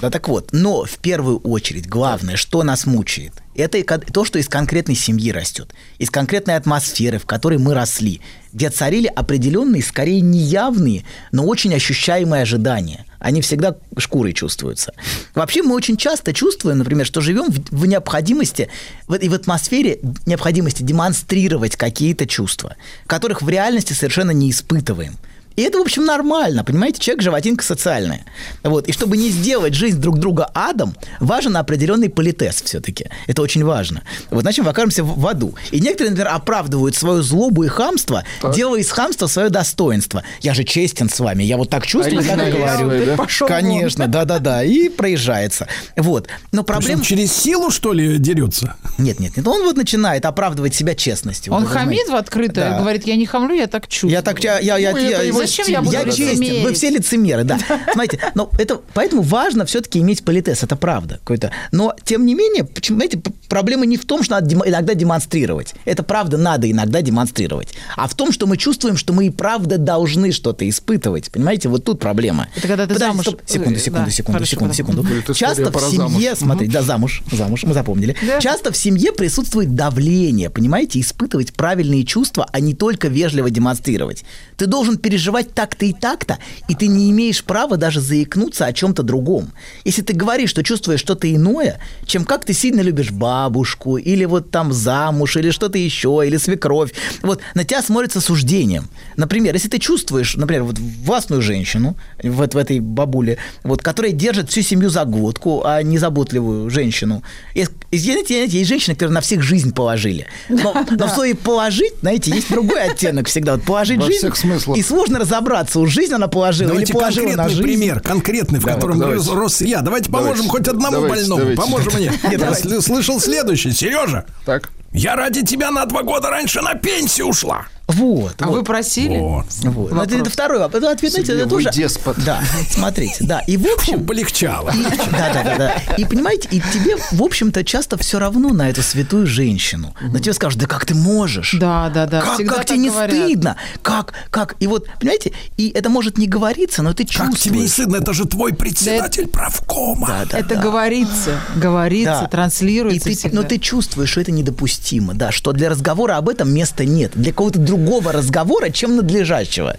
Да, 0.00 0.10
так 0.10 0.28
вот. 0.28 0.48
Но 0.52 0.84
в 0.84 0.98
первую 0.98 1.38
очередь 1.38 1.88
главное, 1.88 2.36
что 2.36 2.62
нас 2.62 2.86
мучает, 2.86 3.32
это 3.56 3.98
то, 3.98 4.24
что 4.24 4.38
из 4.38 4.48
конкретной 4.48 4.94
семьи 4.94 5.30
растет, 5.30 5.74
из 5.98 6.10
конкретной 6.10 6.56
атмосферы, 6.56 7.18
в 7.18 7.26
которой 7.26 7.58
мы 7.58 7.74
росли, 7.74 8.20
где 8.52 8.70
царили 8.70 9.06
определенные, 9.06 9.82
скорее 9.82 10.20
неявные, 10.20 11.04
но 11.32 11.44
очень 11.44 11.74
ощущаемые 11.74 12.42
ожидания. 12.42 13.04
Они 13.18 13.40
всегда 13.40 13.76
шкурой 13.98 14.32
чувствуются. 14.32 14.92
Вообще 15.34 15.62
мы 15.62 15.74
очень 15.74 15.96
часто 15.96 16.32
чувствуем, 16.32 16.78
например, 16.78 17.06
что 17.06 17.20
живем 17.20 17.50
в, 17.50 17.58
в 17.70 17.86
необходимости 17.86 18.68
в, 19.08 19.14
и 19.14 19.28
в 19.28 19.34
атмосфере 19.34 19.98
необходимости 20.26 20.82
демонстрировать 20.82 21.76
какие-то 21.76 22.26
чувства, 22.26 22.76
которых 23.06 23.42
в 23.42 23.48
реальности 23.48 23.92
совершенно 23.92 24.30
не 24.30 24.50
испытываем. 24.50 25.16
И 25.56 25.62
это, 25.62 25.78
в 25.78 25.80
общем, 25.82 26.04
нормально, 26.04 26.64
понимаете, 26.64 27.00
человек 27.00 27.22
животинка 27.22 27.64
социальная. 27.64 28.24
Вот. 28.62 28.86
И 28.88 28.92
чтобы 28.92 29.16
не 29.16 29.30
сделать 29.30 29.74
жизнь 29.74 29.98
друг 30.00 30.18
друга 30.18 30.50
адом, 30.54 30.94
важен 31.18 31.56
определенный 31.56 32.08
политез 32.10 32.62
все-таки. 32.62 33.06
Это 33.26 33.42
очень 33.42 33.64
важно. 33.64 34.02
Вот 34.30 34.44
иначе 34.44 34.62
мы 34.62 34.70
окажемся 34.70 35.02
в, 35.02 35.18
в 35.18 35.26
аду. 35.26 35.54
И 35.70 35.80
некоторые, 35.80 36.10
например, 36.10 36.32
оправдывают 36.34 36.94
свою 36.94 37.22
злобу 37.22 37.62
и 37.64 37.68
хамство, 37.68 38.24
делая 38.54 38.80
из 38.80 38.90
хамства 38.90 39.26
свое 39.26 39.48
достоинство. 39.48 40.22
Я 40.40 40.54
же 40.54 40.64
честен 40.64 41.08
с 41.08 41.18
вами, 41.20 41.42
я 41.42 41.56
вот 41.56 41.70
так 41.70 41.86
чувствую, 41.86 42.22
так 42.22 42.48
и 42.48 42.52
говорю. 42.52 43.16
да? 43.16 43.26
Конечно, 43.46 44.06
да-да-да. 44.08 44.62
И 44.64 44.88
проезжается. 44.88 45.68
Вот. 45.96 46.28
Но 46.52 46.62
проблема... 46.64 46.98
он 46.98 47.02
через 47.02 47.32
силу, 47.32 47.70
что 47.70 47.92
ли, 47.92 48.18
дерется? 48.18 48.76
Нет, 48.98 49.20
нет, 49.20 49.36
нет. 49.36 49.46
Он 49.46 49.62
вот 49.64 49.76
начинает 49.76 50.24
оправдывать 50.26 50.74
себя 50.74 50.94
честностью. 50.94 51.52
Он 51.52 51.62
Вот 51.64 51.72
хамит 51.72 52.08
в 52.08 52.14
открытое, 52.14 52.70
Да. 52.70 52.80
говорит, 52.80 53.06
я 53.06 53.16
не 53.16 53.26
хамлю, 53.26 53.54
я 53.54 53.66
так 53.66 53.88
чувствую. 53.88 54.12
Я 54.12 54.22
так, 54.22 54.42
я, 54.42 54.58
я, 54.58 54.76
я, 54.76 54.92
Ну, 54.92 54.98
я- 54.98 55.22
Зачем 55.46 55.66
я 55.68 55.82
буду 55.82 55.92
я 55.92 56.04
честен, 56.04 56.62
вы 56.62 56.72
все 56.72 56.90
лицемеры, 56.90 57.44
да. 57.44 57.58
Смотрите, 57.92 58.20
но 58.34 58.50
это, 58.58 58.80
поэтому 58.94 59.22
важно 59.22 59.64
все-таки 59.64 60.00
иметь 60.00 60.24
политез, 60.24 60.62
это 60.62 60.76
правда 60.76 61.18
какой-то. 61.18 61.52
Но, 61.72 61.94
тем 62.04 62.26
не 62.26 62.34
менее, 62.34 62.64
почему, 62.64 62.98
знаете, 62.98 63.20
проблема 63.48 63.86
не 63.86 63.96
в 63.96 64.04
том, 64.04 64.22
что 64.22 64.34
надо 64.34 64.54
иногда 64.54 64.94
демонстрировать. 64.94 65.74
Это 65.84 66.02
правда 66.02 66.36
надо 66.36 66.70
иногда 66.70 67.02
демонстрировать. 67.02 67.68
А 67.96 68.08
в 68.08 68.14
том, 68.14 68.32
что 68.32 68.46
мы 68.46 68.56
чувствуем, 68.56 68.96
что 68.96 69.12
мы 69.12 69.26
и 69.26 69.30
правда 69.30 69.78
должны 69.78 70.32
что-то 70.32 70.68
испытывать. 70.68 71.30
Понимаете, 71.30 71.68
вот 71.68 71.84
тут 71.84 72.00
проблема. 72.00 72.48
Это 72.56 72.68
когда 72.68 72.86
ты 72.86 72.94
Подожди, 72.94 73.12
замуж- 73.12 73.26
стоп. 73.26 73.40
Секунду, 73.46 73.78
э, 73.78 73.82
секунду, 73.82 74.04
да, 74.06 74.10
секунду, 74.10 74.32
хорошо, 74.38 74.50
секунду, 74.50 74.74
секунду. 74.74 75.02
История 75.02 75.34
Часто 75.34 75.70
в 75.70 75.90
семье, 75.90 76.34
замуж. 76.34 76.38
смотри, 76.38 76.68
да, 76.68 76.82
замуж, 76.82 77.22
замуж, 77.30 77.64
мы 77.64 77.74
запомнили. 77.74 78.16
Да. 78.26 78.40
Часто 78.40 78.72
в 78.72 78.76
семье 78.76 79.12
присутствует 79.12 79.74
давление, 79.74 80.50
понимаете, 80.50 81.00
испытывать 81.00 81.52
правильные 81.52 82.04
чувства, 82.04 82.48
а 82.50 82.60
не 82.60 82.74
только 82.74 83.08
вежливо 83.08 83.50
демонстрировать. 83.50 84.24
Ты 84.56 84.66
должен 84.66 84.96
переживать 84.96 85.35
переживать 85.36 85.54
так-то 85.54 85.84
и 85.86 85.92
так-то, 85.92 86.38
и 86.68 86.74
ты 86.74 86.86
не 86.86 87.10
имеешь 87.10 87.44
права 87.44 87.76
даже 87.76 88.00
заикнуться 88.00 88.66
о 88.66 88.72
чем-то 88.72 89.02
другом. 89.02 89.52
Если 89.84 90.02
ты 90.02 90.14
говоришь, 90.14 90.50
что 90.50 90.62
чувствуешь 90.62 91.00
что-то 91.00 91.32
иное, 91.32 91.78
чем 92.06 92.24
как 92.24 92.44
ты 92.44 92.52
сильно 92.52 92.80
любишь 92.80 93.10
бабушку, 93.10 93.98
или 93.98 94.24
вот 94.24 94.50
там 94.50 94.72
замуж, 94.72 95.36
или 95.36 95.50
что-то 95.50 95.78
еще, 95.78 96.22
или 96.26 96.36
свекровь, 96.38 96.92
вот 97.22 97.40
на 97.54 97.64
тебя 97.64 97.82
смотрят 97.82 98.12
с 98.12 98.16
осуждением. 98.16 98.88
Например, 99.16 99.54
если 99.54 99.68
ты 99.68 99.78
чувствуешь, 99.78 100.36
например, 100.36 100.64
вот 100.64 100.78
властную 100.78 101.42
женщину, 101.42 101.96
вот 102.22 102.54
в 102.54 102.56
этой 102.56 102.80
бабуле, 102.80 103.38
вот, 103.62 103.82
которая 103.82 104.12
держит 104.12 104.50
всю 104.50 104.62
семью 104.62 104.90
за 104.90 105.04
глотку, 105.04 105.62
а 105.64 105.82
не 105.82 105.98
заботливую 105.98 106.70
женщину. 106.70 107.22
И, 107.54 107.66
и, 107.90 107.98
знаете, 107.98 108.46
есть 108.46 108.68
женщины, 108.68 108.94
которые 108.94 109.14
на 109.14 109.20
всех 109.20 109.42
жизнь 109.42 109.72
положили. 109.72 110.26
Но, 110.48 110.74
но 110.90 111.06
в 111.06 111.10
слове 111.10 111.34
положить, 111.34 111.92
знаете, 112.00 112.30
есть 112.30 112.50
другой 112.50 112.90
оттенок 112.90 113.28
всегда. 113.28 113.54
Вот 113.54 113.64
положить 113.64 113.98
Во 113.98 114.06
жизнь, 114.06 114.28
и 114.76 114.82
сложно 114.82 115.18
разобраться, 115.26 115.80
уж 115.80 115.90
жизнь 115.90 116.14
она 116.14 116.28
положила 116.28 116.68
Давайте 116.70 116.92
или 116.92 116.98
положила 116.98 117.26
на 117.26 117.34
конкретный 117.36 117.50
жизнь. 117.54 117.62
пример, 117.62 118.00
конкретный, 118.00 118.58
в 118.58 118.62
Давайте, 118.62 118.80
котором 118.80 118.98
давайте. 119.00 119.30
рос, 119.32 119.60
я. 119.60 119.80
Давайте 119.82 120.10
поможем 120.10 120.46
Давайте, 120.46 120.50
хоть 120.50 120.68
одному 120.68 120.92
давайте, 120.92 121.14
больному. 121.28 121.40
давайте. 121.40 121.60
Поможем 121.62 121.92
мне. 121.94 122.12
Нет, 122.30 122.40
Я 122.64 122.80
слышал 122.80 123.20
следующее. 123.20 123.72
Сережа, 123.72 124.24
так. 124.44 124.70
я 124.92 125.16
ради 125.16 125.42
тебя 125.44 125.70
на 125.70 125.84
два 125.86 126.02
года 126.02 126.30
раньше 126.30 126.60
на 126.62 126.74
пенсию 126.74 127.26
ушла. 127.28 127.66
Вот. 127.88 128.34
А 128.40 128.48
вы 128.48 128.64
просили? 128.64 129.18
Вот. 129.18 129.46
Вот. 129.62 129.92
Ну, 129.92 130.02
Это, 130.02 130.16
это 130.16 130.28
второй 130.28 130.58
вопрос. 130.58 130.82
Это 130.82 130.90
ответ, 130.92 131.12
знаете, 131.12 131.34
это 131.34 131.48
тоже... 131.48 131.70
деспот. 131.70 132.16
Да, 132.24 132.42
смотрите, 132.68 133.18
да. 133.20 133.40
И 133.46 133.56
в 133.56 133.64
общем... 133.66 134.04
полегчало. 134.04 134.72
Да, 135.12 135.32
да, 135.32 135.42
да, 135.44 135.56
да. 135.56 135.94
И 135.96 136.04
понимаете, 136.04 136.48
и 136.50 136.60
тебе, 136.60 136.96
в 137.12 137.22
общем-то, 137.22 137.62
часто 137.64 137.96
все 137.96 138.18
равно 138.18 138.48
на 138.50 138.68
эту 138.68 138.82
святую 138.82 139.26
женщину. 139.26 139.94
На 140.00 140.18
тебе 140.18 140.32
скажут, 140.32 140.58
да 140.60 140.66
как 140.66 140.84
ты 140.84 140.94
можешь? 140.96 141.54
Да, 141.58 141.88
да, 141.94 142.06
да. 142.06 142.22
Как, 142.22 142.34
всегда 142.34 142.54
как 142.56 142.64
тебе 142.66 142.78
не 142.78 142.90
говорят. 142.90 143.16
стыдно? 143.16 143.56
Как, 143.82 144.14
как? 144.30 144.56
И 144.58 144.66
вот, 144.66 144.88
понимаете, 145.00 145.32
и 145.56 145.68
это 145.70 145.88
может 145.88 146.18
не 146.18 146.26
говориться, 146.26 146.82
но 146.82 146.92
ты 146.92 147.04
чувствуешь. 147.04 147.30
Как 147.34 147.38
тебе 147.40 147.60
не 147.60 147.68
стыдно? 147.68 147.96
Это 147.96 148.12
же 148.12 148.24
твой 148.26 148.52
председатель 148.52 149.28
правкома. 149.28 150.08
Да, 150.08 150.24
да, 150.32 150.38
Это 150.38 150.56
да. 150.56 150.60
говорится, 150.60 151.38
говорится, 151.54 152.22
Да. 152.22 152.28
транслируется 152.28 153.08
И 153.10 153.12
ты, 153.14 153.18
всегда. 153.18 153.42
но 153.42 153.42
ты 153.46 153.58
чувствуешь, 153.58 154.10
что 154.10 154.20
это 154.20 154.32
недопустимо, 154.32 155.14
да, 155.14 155.30
что 155.30 155.52
для 155.52 155.68
разговора 155.70 156.16
об 156.16 156.28
этом 156.28 156.52
места 156.52 156.84
нет. 156.84 157.12
Для 157.14 157.30
какого-то 157.30 157.60
другого 157.60 157.75
разговора, 158.12 158.70
чем 158.70 158.96
надлежащего. 158.96 159.76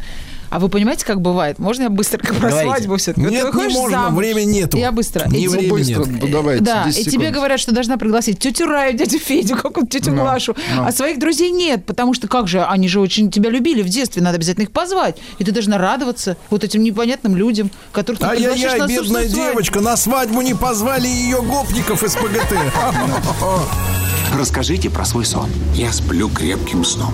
А 0.49 0.59
вы 0.59 0.69
понимаете, 0.69 1.05
как 1.05 1.19
бывает? 1.19 1.59
Можно 1.59 1.83
я 1.83 1.89
быстро 1.89 2.19
про 2.19 2.33
Говорите. 2.33 2.61
свадьбу 2.63 2.95
все-таки? 2.95 3.27
Нет, 3.27 3.53
не 3.53 3.67
можно, 3.67 3.89
замуж, 4.03 4.17
времени 4.23 4.59
нету. 4.61 4.77
Я 4.77 4.93
быстро. 4.93 5.27
Ни 5.27 5.39
И 5.43 5.47
времени 5.49 5.69
быстро. 5.71 6.05
нет. 6.05 6.21
Ну, 6.23 6.27
давайте, 6.29 6.63
Да, 6.63 6.85
10 6.85 6.99
и 6.99 7.03
тебе 7.03 7.11
секунд. 7.25 7.35
говорят, 7.35 7.59
что 7.59 7.73
должна 7.73 7.97
пригласить 7.97 8.39
тетю 8.39 8.65
Раю, 8.65 8.97
дядю 8.97 9.19
Федю, 9.19 9.57
какую-то 9.57 9.89
тетю 9.99 10.11
Ну, 10.11 10.21
Глашу. 10.21 10.55
ну. 10.77 10.85
А 10.85 10.93
своих 10.93 11.19
друзей 11.19 11.51
нет, 11.51 11.85
потому 11.85 12.13
что 12.13 12.29
как 12.29 12.47
же, 12.47 12.63
они 12.63 12.87
же 12.87 13.01
очень 13.01 13.29
тебя 13.29 13.49
любили 13.49 13.81
в 13.81 13.89
детстве, 13.89 14.21
надо 14.21 14.37
обязательно 14.37 14.63
их 14.63 14.71
позвать. 14.71 15.17
И 15.37 15.43
ты 15.43 15.51
должна 15.51 15.77
радоваться 15.77 16.37
вот 16.49 16.63
этим 16.63 16.81
непонятным 16.81 17.35
людям, 17.35 17.69
которых 17.91 18.21
ты 18.21 18.27
приглашаешь 18.29 18.71
Ай-яй-яй, 18.71 18.79
на 18.79 19.01
бедная 19.03 19.27
девочка, 19.27 19.81
на 19.81 19.97
свадьбу 19.97 20.41
не 20.41 20.53
позвали 20.53 21.09
ее 21.09 21.41
гопников 21.41 22.03
из 22.05 22.15
ПГТ. 22.15 22.53
Расскажите 24.39 24.89
про 24.89 25.03
свой 25.03 25.25
сон. 25.25 25.49
Я 25.73 25.91
сплю 25.91 26.29
крепким 26.29 26.85
сном. 26.85 27.13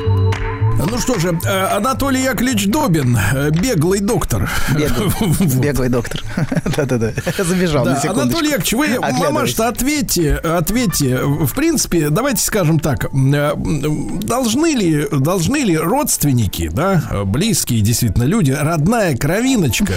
Ну 0.89 0.97
что 0.99 1.19
же, 1.19 1.37
э, 1.45 1.75
Анатолий 1.75 2.23
Яковлевич 2.23 2.67
Добин, 2.67 3.17
э, 3.33 3.49
беглый 3.51 3.99
доктор. 3.99 4.49
Беглый, 4.75 5.09
беглый 5.59 5.89
доктор. 5.89 6.23
Да-да-да. 6.75 7.11
Забежал 7.43 7.85
Да, 7.85 7.93
на 7.93 7.99
секундочку. 7.99 8.21
Анатолий 8.21 8.49
Яковлевич, 8.51 8.73
вы, 8.73 8.99
мамаш-то, 8.99 9.67
ответьте, 9.67 10.35
ответьте. 10.35 11.19
В 11.23 11.53
принципе, 11.53 12.09
давайте 12.09 12.43
скажем 12.43 12.79
так, 12.79 13.05
э, 13.13 13.53
должны 13.55 14.73
ли, 14.73 15.07
должны 15.11 15.57
ли 15.57 15.77
родственники, 15.77 16.69
да, 16.73 17.03
близкие 17.25 17.81
действительно 17.81 18.23
люди, 18.23 18.51
родная 18.51 19.15
кровиночка, 19.15 19.93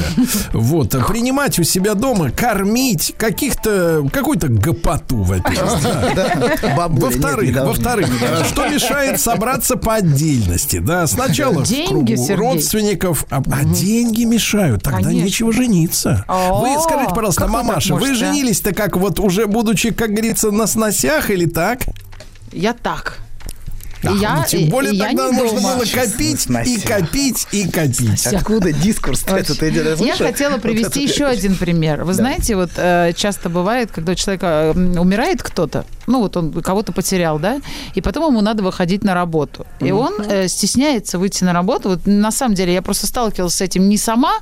вот, 0.52 0.90
принимать 1.06 1.58
у 1.58 1.64
себя 1.64 1.94
дома, 1.94 2.30
кормить 2.30 3.14
каких-то, 3.16 4.06
какую-то 4.12 4.48
гопоту, 4.48 5.22
во-первых. 5.22 5.80
Во-вторых, 6.88 7.56
во-вторых, 7.62 8.08
что 8.48 8.68
мешает 8.68 9.20
собраться 9.20 9.76
по 9.76 9.94
отдельности, 9.94 10.73
да, 10.80 11.06
сначала 11.06 11.64
в 11.64 11.68
Деньги, 11.68 11.88
кругу 11.88 12.16
Сергей. 12.16 12.34
родственников, 12.36 13.26
а, 13.30 13.42
а 13.50 13.64
деньги 13.64 14.24
мешают, 14.24 14.82
тогда 14.82 15.00
Конечно. 15.00 15.24
нечего 15.24 15.52
жениться. 15.52 16.24
Вы 16.28 16.74
О, 16.76 16.80
скажите, 16.80 17.14
пожалуйста, 17.14 17.46
вы 17.46 17.52
мамаша, 17.52 17.94
вы 17.94 18.10
а? 18.10 18.14
женились-то 18.14 18.74
как 18.74 18.96
вот 18.96 19.18
уже 19.20 19.46
будучи, 19.46 19.90
как 19.92 20.10
говорится, 20.10 20.50
на 20.50 20.66
сносях 20.66 21.30
или 21.30 21.46
так? 21.46 21.80
Я 22.52 22.72
так. 22.72 23.18
И 24.02 24.06
А, 24.06 24.10
я, 24.12 24.36
ну, 24.36 24.42
тем 24.46 24.68
более 24.68 24.92
и 24.92 24.96
я 24.96 25.06
тогда 25.06 25.32
можно 25.32 25.60
дома. 25.62 25.76
было 25.76 25.84
копить 25.86 26.46
и 26.66 26.78
копить 26.78 27.46
и 27.52 27.66
копить. 27.66 28.26
Откуда 28.26 28.70
дискурс 28.70 29.24
этот 29.26 29.62
идет? 29.62 29.98
Я 29.98 30.14
хотела 30.14 30.58
привести 30.58 31.02
еще 31.02 31.24
один 31.24 31.56
пример. 31.56 32.04
Вы 32.04 32.12
знаете, 32.12 32.54
вот 32.54 32.72
э, 32.76 33.12
часто 33.16 33.48
бывает, 33.48 33.90
когда 33.90 34.12
у 34.12 34.14
человека 34.14 34.74
э, 34.76 34.98
умирает 34.98 35.42
кто-то, 35.42 35.86
ну 36.06 36.20
вот 36.20 36.36
он 36.36 36.52
кого-то 36.52 36.92
потерял, 36.92 37.38
да, 37.38 37.60
и 37.94 38.00
потом 38.00 38.30
ему 38.30 38.40
надо 38.40 38.62
выходить 38.62 39.04
на 39.04 39.14
работу. 39.14 39.66
И 39.80 39.90
он 39.90 40.14
э, 40.20 40.48
стесняется 40.48 41.18
выйти 41.18 41.44
на 41.44 41.52
работу. 41.52 41.90
Вот 41.90 42.06
на 42.06 42.30
самом 42.30 42.54
деле 42.54 42.72
я 42.72 42.82
просто 42.82 43.06
сталкивалась 43.06 43.54
с 43.54 43.60
этим 43.60 43.88
не 43.88 43.96
сама, 43.96 44.34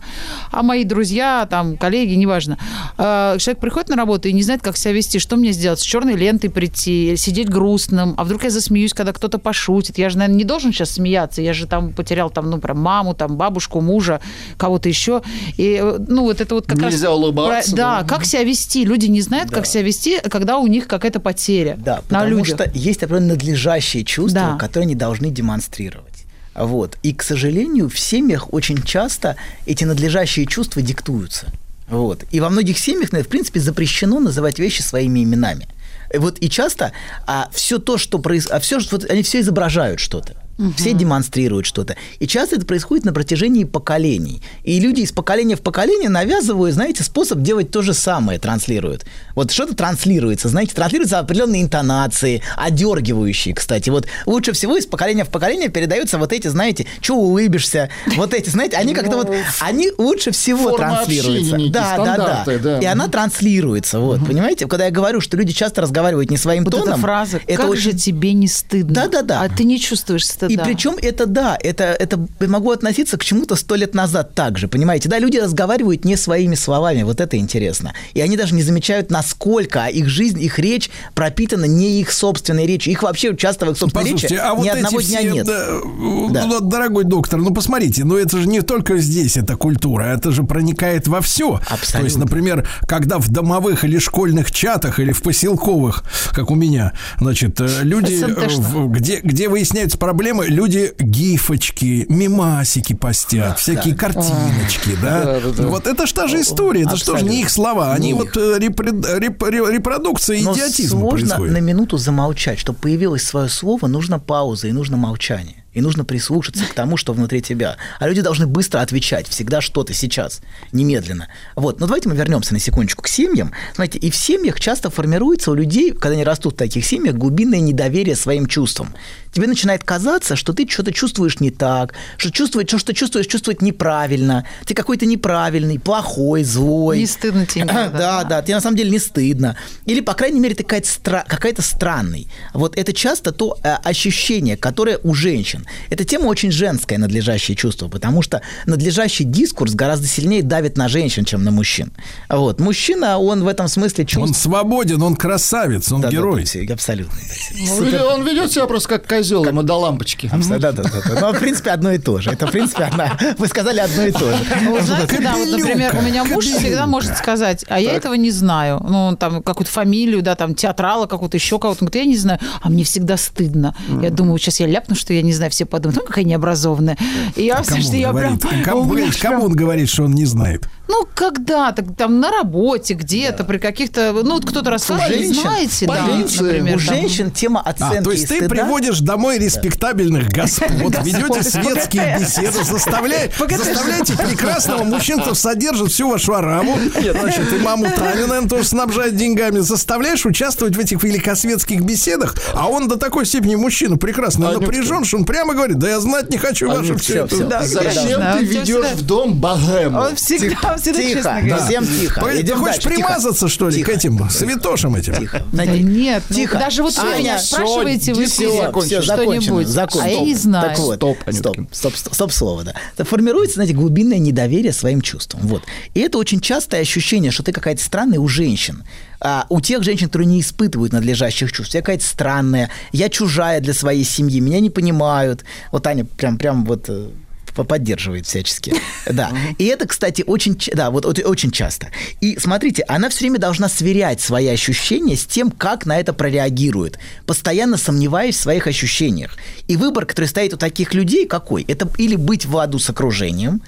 а 0.50 0.62
мои 0.62 0.84
друзья, 0.84 1.46
там, 1.50 1.76
коллеги, 1.76 2.14
неважно. 2.14 2.58
Э, 2.98 3.36
человек 3.38 3.60
приходит 3.60 3.88
на 3.88 3.96
работу 3.96 4.28
и 4.28 4.32
не 4.32 4.42
знает, 4.42 4.62
как 4.62 4.76
себя 4.76 4.92
вести, 4.92 5.18
что 5.18 5.36
мне 5.36 5.52
сделать, 5.52 5.80
с 5.80 5.82
черной 5.82 6.14
лентой 6.14 6.50
прийти, 6.50 7.14
сидеть 7.16 7.48
грустным, 7.48 8.14
а 8.16 8.24
вдруг 8.24 8.44
я 8.44 8.50
засмеюсь, 8.50 8.94
когда 8.94 9.12
кто-то 9.12 9.38
пошутит. 9.38 9.98
Я 9.98 10.10
же, 10.10 10.18
наверное, 10.18 10.38
не 10.38 10.44
должен 10.44 10.72
сейчас 10.72 10.90
смеяться, 10.92 11.42
я 11.42 11.52
же 11.52 11.66
там 11.66 11.92
потерял 11.92 12.30
там, 12.30 12.50
ну, 12.50 12.58
прям 12.58 12.78
маму, 12.80 13.14
там, 13.14 13.36
бабушку, 13.36 13.80
мужа, 13.80 14.20
кого-то 14.56 14.88
еще. 14.88 15.22
И, 15.56 15.80
э, 15.82 15.98
ну, 16.08 16.22
вот 16.22 16.40
это 16.40 16.54
вот 16.54 16.66
как 16.66 16.80
раз... 16.80 16.92
Нельзя 16.92 17.12
улыбаться, 17.12 17.70
Про- 17.70 17.76
Да, 17.76 18.00
да. 18.02 18.08
как 18.08 18.24
себя 18.24 18.44
вести. 18.44 18.84
Люди 18.84 19.06
не 19.06 19.20
знают, 19.20 19.50
как 19.50 19.66
себя 19.66 19.82
вести, 19.82 20.18
когда 20.30 20.58
у 20.58 20.66
них 20.66 20.86
какая-то 20.86 21.20
потеря 21.20 21.51
Да, 21.78 21.96
на 21.96 22.02
потому 22.02 22.26
людях. 22.38 22.46
что 22.56 22.70
есть 22.74 23.02
определенно 23.02 23.34
надлежащие 23.34 24.04
чувства, 24.04 24.40
Да. 24.52 24.56
которые 24.58 24.84
они 24.86 24.94
должны 24.94 25.30
демонстрировать. 25.30 26.24
Вот. 26.54 26.98
И, 27.02 27.12
к 27.14 27.22
сожалению, 27.22 27.88
в 27.88 27.98
семьях 27.98 28.52
очень 28.52 28.82
часто 28.82 29.36
эти 29.66 29.84
надлежащие 29.84 30.46
чувства 30.46 30.82
диктуются. 30.82 31.46
Вот. 31.88 32.24
И 32.30 32.40
во 32.40 32.50
многих 32.50 32.78
семьях, 32.78 33.12
ну, 33.12 33.22
в 33.22 33.28
принципе, 33.28 33.60
запрещено 33.60 34.20
называть 34.20 34.58
вещи 34.58 34.82
своими 34.82 35.22
именами. 35.24 35.66
И 36.12 36.18
Вот 36.18 36.38
и 36.40 36.50
часто 36.50 36.92
а, 37.26 37.48
все 37.52 37.78
то, 37.78 37.96
что 37.98 38.18
происходит, 38.18 38.56
а 38.56 38.60
все, 38.60 38.78
вот, 38.90 39.10
они 39.10 39.22
все 39.22 39.40
изображают 39.40 39.98
что-то. 40.00 40.34
Все 40.76 40.92
демонстрируют 40.92 41.66
что-то. 41.66 41.96
И 42.18 42.26
часто 42.26 42.56
это 42.56 42.66
происходит 42.66 43.04
на 43.04 43.12
протяжении 43.12 43.64
поколений. 43.64 44.42
И 44.62 44.78
люди 44.80 45.00
из 45.00 45.12
поколения 45.12 45.56
в 45.56 45.62
поколение 45.62 46.08
навязывают, 46.08 46.74
знаете, 46.74 47.02
способ 47.02 47.40
делать 47.40 47.70
то 47.70 47.82
же 47.82 47.94
самое, 47.94 48.38
транслируют. 48.38 49.04
Вот 49.34 49.50
что-то 49.50 49.74
транслируется, 49.74 50.48
знаете, 50.48 50.74
транслируются 50.74 51.18
определенные 51.18 51.62
интонации, 51.62 52.42
одергивающие, 52.56 53.54
кстати. 53.54 53.90
Вот 53.90 54.06
лучше 54.26 54.52
всего 54.52 54.76
из 54.76 54.86
поколения 54.86 55.24
в 55.24 55.30
поколение 55.30 55.68
передаются 55.68 56.18
вот 56.18 56.32
эти, 56.32 56.48
знаете, 56.48 56.86
что 57.00 57.16
улыбишься, 57.16 57.88
вот 58.16 58.34
эти, 58.34 58.50
знаете, 58.50 58.76
они 58.76 58.94
как-то 58.94 59.16
вот, 59.16 59.30
они 59.60 59.90
лучше 59.98 60.30
всего 60.30 60.76
транслируются. 60.76 61.56
Да, 61.70 61.96
да, 61.96 62.44
да, 62.46 62.58
да. 62.58 62.78
И 62.80 62.84
она 62.84 63.08
транслируется, 63.08 64.00
вот, 64.00 64.24
понимаете? 64.24 64.66
Когда 64.66 64.86
я 64.86 64.90
говорю, 64.90 65.20
что 65.20 65.36
люди 65.36 65.52
часто 65.52 65.80
разговаривают 65.80 66.30
не 66.30 66.36
своим 66.36 66.64
тоном, 66.64 67.00
фраза 67.00 67.40
это 67.46 67.62
«Как 67.62 67.76
же 67.76 67.92
тебе 67.92 68.32
не 68.32 68.48
стыдно?» 68.48 68.94
Да-да-да. 68.94 69.42
А 69.42 69.48
ты 69.48 69.64
не 69.64 69.80
чувствуешь 69.80 70.26
стыда. 70.46 70.62
и 70.62 70.64
причем 70.64 70.96
это 71.00 71.26
да, 71.26 71.58
это, 71.62 71.84
это 71.84 72.26
могу 72.40 72.70
относиться 72.70 73.16
к 73.16 73.24
чему-то 73.24 73.56
сто 73.56 73.74
лет 73.74 73.94
назад 73.94 74.34
также, 74.34 74.68
понимаете? 74.68 75.08
Да, 75.08 75.18
люди 75.18 75.38
разговаривают 75.38 76.04
не 76.04 76.16
своими 76.16 76.54
словами, 76.54 77.02
вот 77.02 77.20
это 77.20 77.36
интересно. 77.36 77.94
И 78.14 78.20
они 78.20 78.36
даже 78.36 78.54
не 78.54 78.62
замечают, 78.62 79.10
насколько 79.10 79.86
их 79.86 80.08
жизнь, 80.08 80.40
их 80.42 80.58
речь 80.58 80.90
пропитана 81.14 81.64
не 81.64 82.00
их 82.00 82.12
собственной 82.12 82.66
речью. 82.66 82.92
Их 82.92 83.02
вообще 83.02 83.36
часто 83.36 83.66
в 83.66 83.70
их 83.70 83.78
собственной 83.78 84.04
Послушайте, 84.04 84.34
речи 84.36 84.44
а 84.44 84.54
вот 84.54 84.64
ни 84.64 84.70
эти 84.70 84.76
одного 84.76 84.98
все, 84.98 85.08
дня 85.08 85.22
нет. 85.32 85.46
да, 85.46 85.78
ну, 85.82 86.60
дорогой 86.60 87.04
доктор, 87.04 87.40
ну 87.40 87.52
посмотрите, 87.52 88.04
ну 88.04 88.16
это 88.16 88.38
же 88.38 88.48
не 88.48 88.62
только 88.62 88.98
здесь 88.98 89.36
эта 89.36 89.56
культура, 89.56 90.04
это 90.04 90.30
же 90.32 90.42
проникает 90.42 91.08
во 91.08 91.20
все. 91.20 91.60
Абсолютно. 91.68 91.98
То 92.00 92.04
есть, 92.04 92.16
например, 92.18 92.68
когда 92.86 93.18
в 93.18 93.28
домовых 93.28 93.84
или 93.84 93.98
школьных 93.98 94.50
чатах 94.50 94.98
или 94.98 95.12
в 95.12 95.22
поселковых, 95.22 96.04
как 96.30 96.50
у 96.50 96.54
меня, 96.54 96.92
значит, 97.18 97.60
э, 97.60 97.68
люди, 97.82 98.22
э, 98.22 98.48
в- 98.48 98.88
где, 98.88 99.20
где 99.20 99.48
выясняются 99.48 99.98
проблемы, 99.98 100.31
люди 100.40 100.92
гифочки, 100.98 102.06
мимасики 102.08 102.94
постят, 102.94 103.58
всякие 103.58 103.94
картиночки, 103.94 104.96
да? 105.02 105.40
Да. 105.40 105.66
Вот 105.66 105.86
это 105.86 106.06
ж 106.06 106.12
та 106.12 106.28
же 106.28 106.40
история, 106.40 106.82
это 106.82 106.96
что 106.96 107.16
же 107.16 107.24
не 107.24 107.42
их 107.42 107.50
слова, 107.50 107.92
они 107.92 108.14
вот 108.14 108.36
э, 108.36 108.58
репродукция 108.58 110.38
идиотизма 110.38 111.08
происходит. 111.08 111.52
на 111.52 111.60
минуту 111.60 111.98
замолчать. 111.98 112.58
Чтобы 112.58 112.78
появилось 112.78 113.22
свое 113.22 113.48
слово, 113.48 113.86
нужно 113.86 114.18
пауза 114.18 114.68
и 114.68 114.72
нужно 114.72 114.96
молчание. 114.96 115.61
И 115.72 115.80
нужно 115.80 116.04
прислушаться 116.04 116.64
к 116.64 116.74
тому, 116.74 116.96
что 116.96 117.12
внутри 117.12 117.40
тебя. 117.40 117.76
А 117.98 118.08
люди 118.08 118.20
должны 118.20 118.46
быстро 118.46 118.80
отвечать, 118.80 119.26
всегда 119.28 119.60
что-то 119.60 119.94
сейчас, 119.94 120.40
немедленно. 120.70 121.28
Вот, 121.56 121.80
но 121.80 121.86
давайте 121.86 122.08
мы 122.08 122.14
вернемся 122.14 122.52
на 122.52 122.60
секундочку 122.60 123.02
к 123.02 123.08
семьям. 123.08 123.52
Смотрите, 123.74 123.98
и 123.98 124.10
в 124.10 124.16
семьях 124.16 124.60
часто 124.60 124.90
формируется 124.90 125.50
у 125.50 125.54
людей, 125.54 125.92
когда 125.92 126.10
они 126.10 126.24
растут 126.24 126.54
в 126.54 126.56
таких 126.56 126.84
семьях, 126.84 127.14
глубинное 127.14 127.60
недоверие 127.60 128.16
своим 128.16 128.46
чувствам. 128.46 128.94
Тебе 129.32 129.46
начинает 129.46 129.82
казаться, 129.82 130.36
что 130.36 130.52
ты 130.52 130.68
что-то 130.68 130.92
чувствуешь 130.92 131.40
не 131.40 131.50
так, 131.50 131.94
что 132.18 132.30
чувствовать, 132.30 132.68
что, 132.68 132.78
что 132.78 132.92
чувствуешь, 132.92 133.26
чувствовать 133.26 133.62
неправильно. 133.62 134.46
Ты 134.66 134.74
какой-то 134.74 135.06
неправильный, 135.06 135.78
плохой, 135.78 136.44
злой. 136.44 136.98
Не 136.98 137.06
стыдно 137.06 137.46
тебе 137.46 137.64
Да, 137.72 137.86
никогда, 137.86 138.24
да, 138.24 138.42
тебе 138.42 138.56
на 138.56 138.60
самом 138.60 138.76
деле 138.76 138.90
не 138.90 138.98
стыдно. 138.98 139.56
Или, 139.86 140.00
по 140.00 140.12
крайней 140.12 140.38
мере, 140.40 140.54
ты 140.54 140.64
какая-то, 140.64 140.88
стра- 140.88 141.24
какая-то 141.26 141.62
странный. 141.62 142.28
Вот 142.52 142.76
это 142.76 142.92
часто 142.92 143.32
то 143.32 143.56
э, 143.62 143.74
ощущение, 143.82 144.58
которое 144.58 144.98
у 145.02 145.14
женщин. 145.14 145.61
Эта 145.90 146.04
тема 146.04 146.26
очень 146.26 146.50
женское, 146.50 146.98
надлежащее 146.98 147.56
чувство, 147.56 147.88
потому 147.88 148.22
что 148.22 148.42
надлежащий 148.66 149.24
дискурс 149.24 149.74
гораздо 149.74 150.06
сильнее 150.06 150.42
давит 150.42 150.76
на 150.76 150.88
женщин, 150.88 151.24
чем 151.24 151.44
на 151.44 151.50
мужчин. 151.50 151.92
Вот. 152.28 152.60
Мужчина, 152.60 153.18
он 153.18 153.44
в 153.44 153.48
этом 153.48 153.68
смысле 153.68 154.04
чувствует... 154.04 154.28
Он 154.28 154.34
свободен, 154.34 155.02
он 155.02 155.16
красавец, 155.16 155.90
он 155.92 156.00
Да, 156.00 156.10
герой. 156.10 156.44
да, 156.66 156.74
абсолютно. 156.74 157.14
Ну, 157.54 158.06
Он 158.06 158.24
ведет 158.26 158.52
себя 158.52 158.66
просто 158.66 158.88
как 158.88 159.06
козел, 159.06 159.44
ему 159.44 159.62
до 159.62 159.74
лампочки. 159.74 160.26
Абсолютно, 160.32 160.72
да, 160.72 160.82
да, 160.82 160.90
да. 160.90 161.20
Ну, 161.20 161.32
в 161.32 161.38
принципе, 161.38 161.70
одно 161.70 161.92
и 161.92 161.98
то 161.98 162.20
же. 162.20 162.30
Это, 162.30 162.46
в 162.46 162.50
принципе, 162.50 162.84
одна... 162.84 163.18
Вы 163.38 163.46
сказали 163.48 163.78
одно 163.80 164.02
и 164.04 164.12
то 164.12 164.18
же. 164.18 164.38
Вы 164.68 164.80
знаете, 164.82 165.18
да, 165.20 165.36
вот, 165.36 165.48
например, 165.48 165.96
у 165.98 166.02
меня 166.02 166.24
муж 166.24 166.44
всегда 166.44 166.86
может 166.86 167.16
сказать, 167.16 167.64
а 167.68 167.80
я 167.80 167.92
этого 167.92 168.14
не 168.14 168.30
знаю. 168.30 168.80
Ну, 168.86 169.06
он 169.06 169.16
там 169.16 169.42
какую-то 169.42 169.70
фамилию, 169.70 170.22
да, 170.22 170.34
там 170.34 170.54
театрала 170.54 171.06
какого-то, 171.06 171.36
еще 171.36 171.58
кого-то. 171.58 171.84
Он 171.84 171.88
говорит, 171.88 172.04
я 172.06 172.10
не 172.10 172.16
знаю, 172.16 172.38
а 172.60 172.68
мне 172.68 172.84
всегда 172.84 173.16
стыдно. 173.16 173.74
Я 174.00 174.10
думаю, 174.10 174.38
сейчас 174.38 174.60
я 174.60 174.66
ляпну, 174.66 174.94
что 174.94 175.12
я 175.12 175.22
не 175.22 175.32
знаю, 175.32 175.50
все 175.52 175.64
подумают, 175.66 176.00
ну, 176.02 176.06
какая 176.06 176.24
необразованная. 176.24 176.96
И 177.36 177.44
я, 177.44 177.58
А 177.58 177.64
Кому 177.64 177.80
что 177.80 177.90
он 177.92 177.96
я 177.96 178.12
прям... 178.12 178.36
говорит? 178.38 178.64
Кому, 178.64 178.80
у 178.80 178.84
меня 178.84 178.90
погодите, 178.94 179.20
прям- 179.20 179.32
кому 179.34 179.44
он 179.46 179.52
говорит, 179.52 179.88
что 179.88 180.02
он 180.04 180.12
не 180.12 180.24
знает? 180.24 180.68
Ну, 180.88 181.06
когда-то, 181.14 181.82
там, 181.94 182.20
на 182.20 182.30
работе, 182.30 182.94
где-то, 182.94 183.44
при 183.44 183.58
каких-то... 183.58 184.12
Ну, 184.12 184.34
вот 184.34 184.44
кто-то 184.44 184.70
рассказывает, 184.70 185.34
знаете, 185.34 185.86
да, 185.86 186.04
например, 186.06 186.76
у 186.76 186.78
там. 186.78 186.96
женщин 186.96 187.30
тема 187.30 187.60
оценки 187.60 187.96
А, 187.98 188.02
то 188.02 188.10
есть 188.10 188.28
ты 188.28 188.38
стыда- 188.40 188.48
приводишь 188.48 188.98
домой 189.00 189.38
респектабельных 189.38 190.28
господ, 190.30 190.70
ведете 191.04 191.42
светские 191.42 192.18
беседы, 192.20 192.64
заставляете, 192.64 193.32
заставляете 193.56 194.16
прекрасного 194.16 194.84
мужчину, 194.84 195.34
содержит 195.34 195.90
всю 195.92 196.10
вашу 196.10 196.34
араму, 196.34 196.76
значит, 197.20 197.52
и 197.52 197.58
маму 197.58 197.86
Таню, 197.94 198.26
наверное, 198.26 198.48
тоже 198.48 198.64
снабжать 198.64 199.16
деньгами, 199.16 199.60
заставляешь 199.60 200.26
участвовать 200.26 200.76
в 200.76 200.78
этих 200.80 201.02
великосветских 201.02 201.80
беседах, 201.82 202.34
а 202.54 202.68
он 202.68 202.88
до 202.88 202.96
такой 202.96 203.24
степени 203.26 203.54
мужчина 203.54 203.96
прекрасно 203.96 204.52
напряжен, 204.52 205.04
что 205.04 205.18
он 205.18 205.24
прямо 205.42 205.54
говорит, 205.54 205.78
да 205.78 205.88
я 205.88 206.00
знать 206.00 206.30
не 206.30 206.38
хочу 206.38 206.68
ваше 206.68 206.80
Анютка, 206.80 206.98
все 207.02 207.24
это. 207.24 207.34
всё. 207.34 207.48
Зачем 207.66 208.20
Да, 208.20 208.32
ты 208.34 208.38
он 208.40 208.46
всё 208.46 208.60
ведешь 208.60 208.64
всегда- 208.86 208.94
в 208.94 209.02
дом 209.02 209.34
богему? 209.34 210.00
Он 210.00 210.16
всегда, 210.16 210.76
всегда 210.76 211.00
Тихо, 211.00 211.14
честно 211.14 211.22
да. 211.22 211.40
говорит. 211.40 211.64
всем 211.66 211.86
тихо. 211.86 212.20
Погоди, 212.20 212.38
Ты 212.38 212.44
Идем 212.46 212.58
хочешь 212.58 212.74
дальше, 212.74 212.88
тихо. 212.88 212.94
примазаться, 212.94 213.48
что 213.48 213.68
ли, 213.68 213.82
к 213.82 213.86
Тихо. 213.86 213.92
этим 213.98 214.30
святошам 214.30 214.94
этим? 214.94 215.14
Тихо. 215.16 215.42
Да 215.52 215.66
нет, 215.66 216.22
ну, 216.28 216.36
Тихо. 216.36 216.58
даже 216.58 216.82
вот 216.82 216.96
вы 216.96 217.18
меня 217.18 217.38
спрашиваете, 217.38 218.14
вы 218.14 218.26
все, 218.26 218.72
все, 218.82 219.02
что-нибудь, 219.02 219.66
а 220.00 220.08
я 220.08 220.20
не 220.20 220.34
знаю. 220.34 220.68
Так 220.70 220.78
вот, 220.78 220.94
Стоп, 220.96 221.18
стоп, 221.30 221.56
стоп, 221.72 221.96
стоп, 221.96 222.14
стоп 222.14 222.32
слово, 222.32 222.64
да. 222.64 223.04
Формируется, 223.04 223.54
знаете, 223.54 223.74
глубинное 223.74 224.18
недоверие 224.18 224.72
своим 224.72 225.00
чувствам. 225.00 225.42
Вот. 225.46 225.62
И 225.94 226.00
это 226.00 226.18
очень 226.18 226.40
частое 226.40 226.80
ощущение, 226.80 227.30
что 227.30 227.42
ты 227.42 227.52
какая-то 227.52 227.82
странная 227.82 228.18
у 228.20 228.28
женщин. 228.28 228.84
А 229.24 229.46
у 229.48 229.60
тех 229.60 229.84
женщин, 229.84 230.08
которые 230.08 230.26
не 230.26 230.40
испытывают 230.40 230.92
надлежащих 230.92 231.52
чувств. 231.52 231.74
Я 231.74 231.80
какая-то 231.80 232.04
странная, 232.04 232.70
я 232.90 233.08
чужая 233.08 233.60
для 233.60 233.72
своей 233.72 234.04
семьи, 234.04 234.40
меня 234.40 234.58
не 234.58 234.70
понимают. 234.70 235.44
Вот 235.70 235.86
Аня 235.86 236.04
прям, 236.04 236.38
прям 236.38 236.64
вот 236.64 236.86
э, 236.88 237.08
по- 237.54 237.62
поддерживает 237.62 238.26
всячески. 238.26 238.74
Да. 239.10 239.32
И 239.58 239.64
это, 239.64 239.86
кстати, 239.86 240.22
очень, 240.26 240.56
да, 240.74 240.90
вот, 240.90 241.04
вот 241.04 241.18
очень 241.18 241.50
часто. 241.50 241.88
И 242.20 242.38
смотрите, 242.38 242.84
она 242.88 243.08
все 243.08 243.20
время 243.20 243.38
должна 243.38 243.68
сверять 243.68 244.20
свои 244.20 244.46
ощущения 244.46 245.16
с 245.16 245.24
тем, 245.24 245.50
как 245.50 245.86
на 245.86 245.98
это 245.98 246.12
прореагирует, 246.12 246.98
постоянно 247.26 247.76
сомневаясь 247.76 248.36
в 248.36 248.40
своих 248.40 248.66
ощущениях. 248.66 249.36
И 249.68 249.76
выбор, 249.76 250.06
который 250.06 250.26
стоит 250.26 250.54
у 250.54 250.56
таких 250.56 250.94
людей, 250.94 251.26
какой? 251.26 251.62
Это 251.64 251.88
или 251.98 252.16
быть 252.16 252.46
в 252.46 252.54
ладу 252.54 252.78
с 252.78 252.88
окружением, 252.90 253.60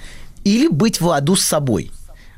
или 0.44 0.68
быть 0.68 1.00
в 1.00 1.06
ладу 1.06 1.36
с 1.36 1.44
собой. 1.44 1.90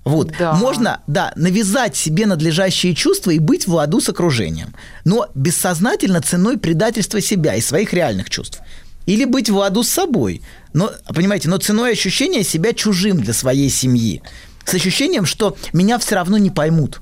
Вот. 0.07 0.31
Да. 0.39 0.53
Можно, 0.53 1.01
да, 1.09 1.33
навязать 1.35 1.97
себе 1.97 2.27
надлежащие 2.27 2.95
чувства 2.95 3.33
и 3.33 3.41
быть 3.41 3.67
в 3.67 3.75
ладу 3.75 4.01
с 4.01 4.09
окружением, 4.09 4.73
но 5.05 5.27
бессознательно 5.35 6.23
ценой 6.23 6.59
предательства 6.59 7.21
себя 7.21 7.57
и 7.57 7.61
своих 7.61 7.93
реальных 7.93 8.31
чувств. 8.31 8.61
Или 9.07 9.25
быть 9.25 9.51
в 9.51 9.57
ладу 9.57 9.83
с 9.83 9.89
собой, 9.89 10.43
но, 10.73 10.93
понимаете, 11.13 11.49
но 11.49 11.57
ценой 11.57 11.91
ощущения 11.91 12.45
себя 12.45 12.73
чужим 12.73 13.21
для 13.21 13.33
своей 13.33 13.69
семьи. 13.69 14.23
С 14.65 14.75
ощущением, 14.75 15.27
что 15.27 15.57
меня 15.73 15.99
все 15.99 16.15
равно 16.15 16.39
не 16.39 16.51
поймут. 16.51 17.01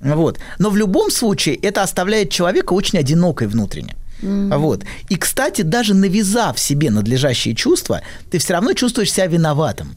Вот. 0.00 0.40
Но 0.58 0.70
в 0.70 0.76
любом 0.76 1.12
случае 1.12 1.54
это 1.54 1.84
оставляет 1.84 2.30
человека 2.30 2.72
очень 2.72 2.98
одинокой 2.98 3.46
внутренне. 3.46 3.94
Вот. 4.22 4.82
И, 5.08 5.14
кстати, 5.14 5.62
даже 5.62 5.94
навязав 5.94 6.58
себе 6.58 6.90
надлежащие 6.90 7.54
чувства, 7.54 8.02
ты 8.28 8.38
все 8.38 8.54
равно 8.54 8.72
чувствуешь 8.72 9.12
себя 9.12 9.26
виноватым. 9.26 9.96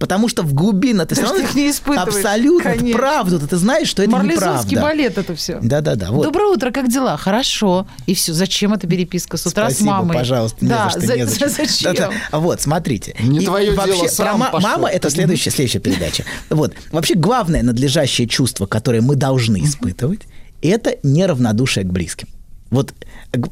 Потому 0.00 0.28
что 0.28 0.42
в 0.42 0.54
глубине 0.54 1.04
ты 1.04 1.14
все 1.14 1.24
Потому 1.24 1.40
равно 1.42 1.60
не 1.60 1.70
испытываешь, 1.70 2.14
абсолютно 2.16 2.70
конечно. 2.70 2.98
правду, 2.98 3.38
ты 3.38 3.56
знаешь, 3.58 3.86
что 3.86 4.02
это 4.02 4.10
неправда. 4.22 4.80
балет 4.80 5.18
это 5.18 5.36
все. 5.36 5.58
Да-да-да. 5.60 6.10
Вот. 6.10 6.24
Доброе 6.24 6.46
утро, 6.54 6.70
как 6.70 6.88
дела? 6.88 7.18
Хорошо. 7.18 7.86
И 8.06 8.14
все. 8.14 8.32
Зачем 8.32 8.72
эта 8.72 8.86
переписка 8.86 9.36
с 9.36 9.44
утра 9.46 9.66
Спасибо, 9.66 9.84
с 9.84 9.90
мамой? 9.90 10.16
пожалуйста, 10.16 10.56
не 10.64 10.70
да, 10.70 10.84
за 10.94 11.00
что, 11.02 11.16
не 11.16 11.26
за 11.26 11.34
что. 11.34 11.48
зачем? 11.50 11.94
Да-да. 11.94 12.38
Вот, 12.38 12.62
смотрите. 12.62 13.14
Не 13.20 13.40
И 13.40 13.44
твое 13.44 13.72
вообще, 13.74 13.92
дело, 13.92 14.04
про 14.04 14.10
сам 14.10 14.38
ма- 14.40 14.50
пошел. 14.50 14.70
Мама– 14.70 14.88
это 14.90 15.10
следующая, 15.10 15.50
следующая 15.50 15.80
передача. 15.80 16.24
Вот. 16.48 16.72
Вообще, 16.92 17.14
главное 17.14 17.62
надлежащее 17.62 18.26
чувство, 18.26 18.64
которое 18.64 19.02
мы 19.02 19.16
должны 19.16 19.62
испытывать, 19.62 20.20
это 20.62 20.96
неравнодушие 21.02 21.84
к 21.84 21.88
близким. 21.92 22.26
Вот, 22.70 22.94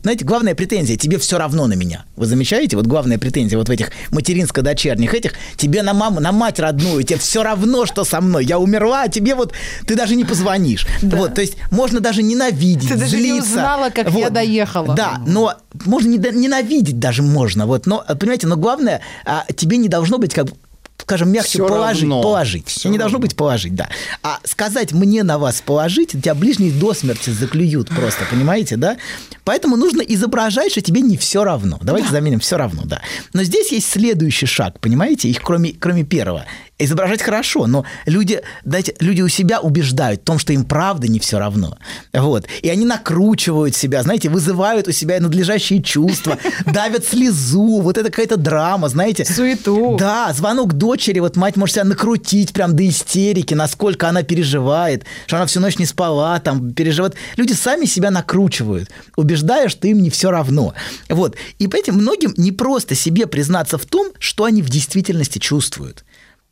знаете, 0.02 0.24
главная 0.24 0.54
претензия, 0.54 0.96
тебе 0.96 1.18
все 1.18 1.38
равно 1.38 1.66
на 1.66 1.72
меня. 1.74 2.04
Вы 2.16 2.26
замечаете? 2.26 2.76
Вот 2.76 2.86
главная 2.86 3.18
претензия 3.18 3.58
вот 3.58 3.68
в 3.68 3.70
этих 3.72 3.90
материнско-дочерних 4.10 5.12
этих, 5.14 5.32
тебе 5.56 5.82
на 5.82 5.92
маму, 5.92 6.20
на 6.20 6.30
мать 6.32 6.60
родную, 6.60 7.02
тебе 7.02 7.18
все 7.18 7.42
равно, 7.42 7.84
что 7.86 8.04
со 8.04 8.20
мной. 8.20 8.44
Я 8.44 8.58
умерла, 8.58 9.02
а 9.02 9.08
тебе 9.08 9.34
вот, 9.34 9.52
ты 9.86 9.96
даже 9.96 10.14
не 10.14 10.24
позвонишь. 10.24 10.86
Вот, 11.02 11.34
то 11.34 11.40
есть 11.40 11.56
можно 11.70 12.00
даже 12.00 12.22
ненавидеть, 12.22 12.88
Ты 12.88 12.96
даже 12.96 13.16
не 13.16 13.22
злиться. 13.32 13.50
узнала, 13.50 13.90
как 13.90 14.06
я 14.06 14.24
Вот. 14.26 14.32
доехала. 14.32 14.94
Да, 14.94 15.20
но 15.26 15.54
можно 15.84 16.08
не- 16.08 16.18
ненавидеть 16.18 16.98
даже 16.98 17.22
можно. 17.22 17.66
Вот, 17.66 17.86
но, 17.86 18.04
понимаете, 18.18 18.46
но 18.46 18.56
главное, 18.56 19.00
а, 19.24 19.44
тебе 19.56 19.78
не 19.78 19.88
должно 19.88 20.18
быть 20.18 20.32
как 20.34 20.46
скажем, 21.08 21.30
мягче 21.30 21.48
Всё 21.48 21.66
положить, 21.66 22.02
равно. 22.02 22.20
положить. 22.22 22.68
Всё 22.68 22.90
не 22.90 22.98
должно 22.98 23.18
быть 23.18 23.34
положить, 23.34 23.74
да. 23.74 23.88
А 24.22 24.40
сказать 24.44 24.92
мне 24.92 25.22
на 25.22 25.38
вас 25.38 25.62
положить, 25.62 26.10
тебя 26.10 26.34
ближние 26.34 26.70
до 26.70 26.92
смерти 26.92 27.30
заклюют 27.30 27.88
просто, 27.88 28.26
понимаете, 28.30 28.76
да? 28.76 28.98
Поэтому 29.44 29.76
нужно 29.76 30.02
изображать, 30.02 30.70
что 30.72 30.82
тебе 30.82 31.00
не 31.00 31.16
все 31.16 31.44
равно. 31.44 31.78
Давайте 31.80 32.10
заменим 32.10 32.40
все 32.40 32.58
равно, 32.58 32.82
да. 32.84 33.00
Но 33.32 33.42
здесь 33.42 33.72
есть 33.72 33.88
следующий 33.90 34.44
шаг, 34.44 34.80
понимаете, 34.80 35.30
их 35.30 35.40
кроме, 35.40 35.72
кроме 35.72 36.04
первого. 36.04 36.44
Изображать 36.80 37.22
хорошо, 37.22 37.66
но 37.66 37.84
люди, 38.06 38.40
знаете, 38.64 38.94
люди 39.00 39.20
у 39.20 39.28
себя 39.28 39.58
убеждают 39.58 40.20
в 40.20 40.24
том, 40.24 40.38
что 40.38 40.52
им 40.52 40.64
правда 40.64 41.08
не 41.08 41.18
все 41.18 41.40
равно. 41.40 41.76
Вот. 42.12 42.46
И 42.62 42.68
они 42.68 42.84
накручивают 42.84 43.74
себя, 43.74 44.02
знаете, 44.04 44.28
вызывают 44.28 44.86
у 44.86 44.92
себя 44.92 45.18
надлежащие 45.18 45.82
чувства, 45.82 46.38
давят 46.66 47.04
слезу, 47.04 47.80
вот 47.80 47.98
это 47.98 48.10
какая-то 48.10 48.36
драма, 48.36 48.88
знаете. 48.88 49.24
Суету. 49.24 49.96
Да, 49.98 50.32
звонок 50.32 50.74
дочери, 50.74 51.18
вот 51.18 51.34
мать 51.34 51.56
может 51.56 51.74
себя 51.74 51.84
накрутить 51.84 52.52
прям 52.52 52.76
до 52.76 52.88
истерики, 52.88 53.54
насколько 53.54 54.08
она 54.08 54.22
переживает, 54.22 55.04
что 55.26 55.36
она 55.36 55.46
всю 55.46 55.58
ночь 55.58 55.78
не 55.78 55.86
спала, 55.86 56.38
там, 56.38 56.72
переживает. 56.72 57.16
Люди 57.36 57.54
сами 57.54 57.86
себя 57.86 58.12
накручивают, 58.12 58.88
убеждая, 59.16 59.68
что 59.68 59.88
им 59.88 60.00
не 60.00 60.10
все 60.10 60.30
равно. 60.30 60.74
Вот. 61.08 61.34
И 61.58 61.66
поэтому 61.66 61.98
многим 61.98 62.34
не 62.36 62.52
просто 62.52 62.94
себе 62.94 63.26
признаться 63.26 63.78
в 63.78 63.84
том, 63.84 64.12
что 64.20 64.44
они 64.44 64.62
в 64.62 64.68
действительности 64.68 65.40
чувствуют. 65.40 66.04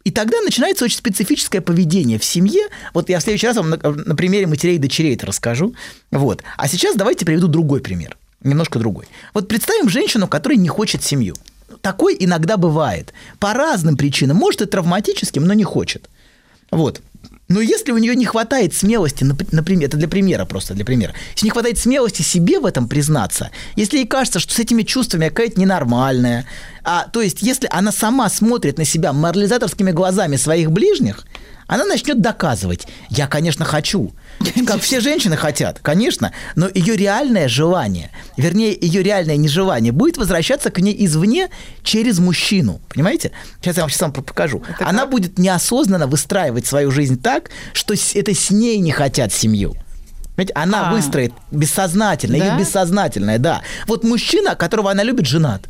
И 0.07 0.13
тогда 0.13 0.41
начинается 0.41 0.85
очень 0.85 0.99
специфическое 0.99 1.61
поведение 1.61 2.21
в 2.21 2.25
семье. 2.25 2.69
Вот 2.95 3.09
я 3.09 3.19
в 3.19 3.25
следующий 3.25 3.49
раз 3.49 3.57
вам 3.57 3.71
на, 3.71 3.77
на 3.77 4.15
примере 4.15 4.47
матерей 4.47 4.77
и 4.77 4.79
дочерей 4.79 5.17
это 5.17 5.27
расскажу. 5.27 5.75
Вот. 6.13 6.45
А 6.57 6.69
сейчас 6.69 6.95
давайте 6.95 7.27
приведу 7.27 7.49
другой 7.49 7.81
пример. 7.81 8.17
Немножко 8.41 8.79
другой. 8.79 9.07
Вот 9.35 9.49
представим 9.49 9.89
женщину, 9.89 10.29
которая 10.29 10.59
не 10.59 10.69
хочет 10.69 11.03
семью. 11.03 11.35
Такой 11.81 12.17
иногда 12.21 12.57
бывает. 12.57 13.13
По 13.41 13.53
разным 13.53 13.97
причинам. 13.97 14.37
Может, 14.37 14.63
и 14.63 14.67
травматическим, 14.67 15.45
но 15.45 15.55
не 15.55 15.65
хочет. 15.65 16.09
Вот. 16.71 17.01
Но 17.49 17.61
если 17.61 17.93
у 17.93 17.99
нее 17.99 18.17
не 18.17 18.25
хватает 18.25 18.75
смелости, 18.75 19.23
нап- 19.23 19.49
например, 19.53 19.89
это 19.89 19.97
для 19.97 20.09
примера 20.09 20.45
просто, 20.45 20.75
для 20.75 20.85
примера, 20.85 21.15
если 21.35 21.47
не 21.47 21.51
хватает 21.51 21.79
смелости 21.79 22.23
себе 22.23 22.59
в 22.59 22.67
этом 22.67 22.89
признаться, 22.89 23.51
если 23.77 23.99
ей 23.99 24.07
кажется, 24.07 24.41
что 24.41 24.53
с 24.53 24.59
этими 24.59 24.83
чувствами 24.83 25.29
какая-то 25.29 25.61
ненормальная, 25.61 26.47
а, 26.83 27.07
то 27.13 27.23
есть 27.23 27.43
если 27.43 27.69
она 27.71 27.93
сама 27.93 28.29
смотрит 28.31 28.79
на 28.79 28.85
себя 28.85 29.13
морализаторскими 29.13 29.93
глазами 29.93 30.37
своих 30.37 30.73
ближних, 30.73 31.25
она 31.69 31.85
начнет 31.85 32.21
доказывать. 32.21 32.87
Я, 33.11 33.27
конечно, 33.27 33.65
хочу. 33.65 34.13
Как 34.67 34.81
все 34.81 35.01
женщины 35.01 35.37
хотят, 35.37 35.79
конечно, 35.81 36.33
но 36.57 36.69
ее 36.73 36.97
реальное 36.97 37.49
желание, 37.49 38.11
вернее, 38.37 38.77
ее 38.79 39.03
реальное 39.03 39.37
нежелание 39.37 39.93
будет 39.93 40.19
возвращаться 40.19 40.71
к 40.71 40.79
ней 40.81 40.95
извне 41.07 41.49
через 41.83 42.19
мужчину. 42.19 42.81
Понимаете? 42.89 43.33
Сейчас 43.61 43.77
я 43.77 43.83
вам 43.83 43.91
сейчас 43.91 44.01
вам 44.03 44.13
покажу. 44.13 44.63
Она 44.81 45.07
будет 45.07 45.39
неосознанно 45.39 46.07
выстраивать 46.07 46.67
свою 46.67 46.91
жизнь 46.91 47.21
так, 47.21 47.51
что 47.73 47.95
это 48.15 48.35
с 48.35 48.51
ней 48.51 48.79
не 48.79 48.93
хотят 48.93 49.33
семью. 49.33 49.75
Понимаете, 50.37 50.53
она 50.55 50.91
А. 50.91 50.93
выстроит 50.93 51.33
бессознательно, 51.51 52.39
Да? 52.39 52.45
ее 52.53 52.59
бессознательное, 52.59 53.39
да. 53.39 53.63
Вот 53.87 54.05
мужчина, 54.05 54.55
которого 54.55 54.91
она 54.91 55.03
любит, 55.03 55.27
женат. 55.27 55.63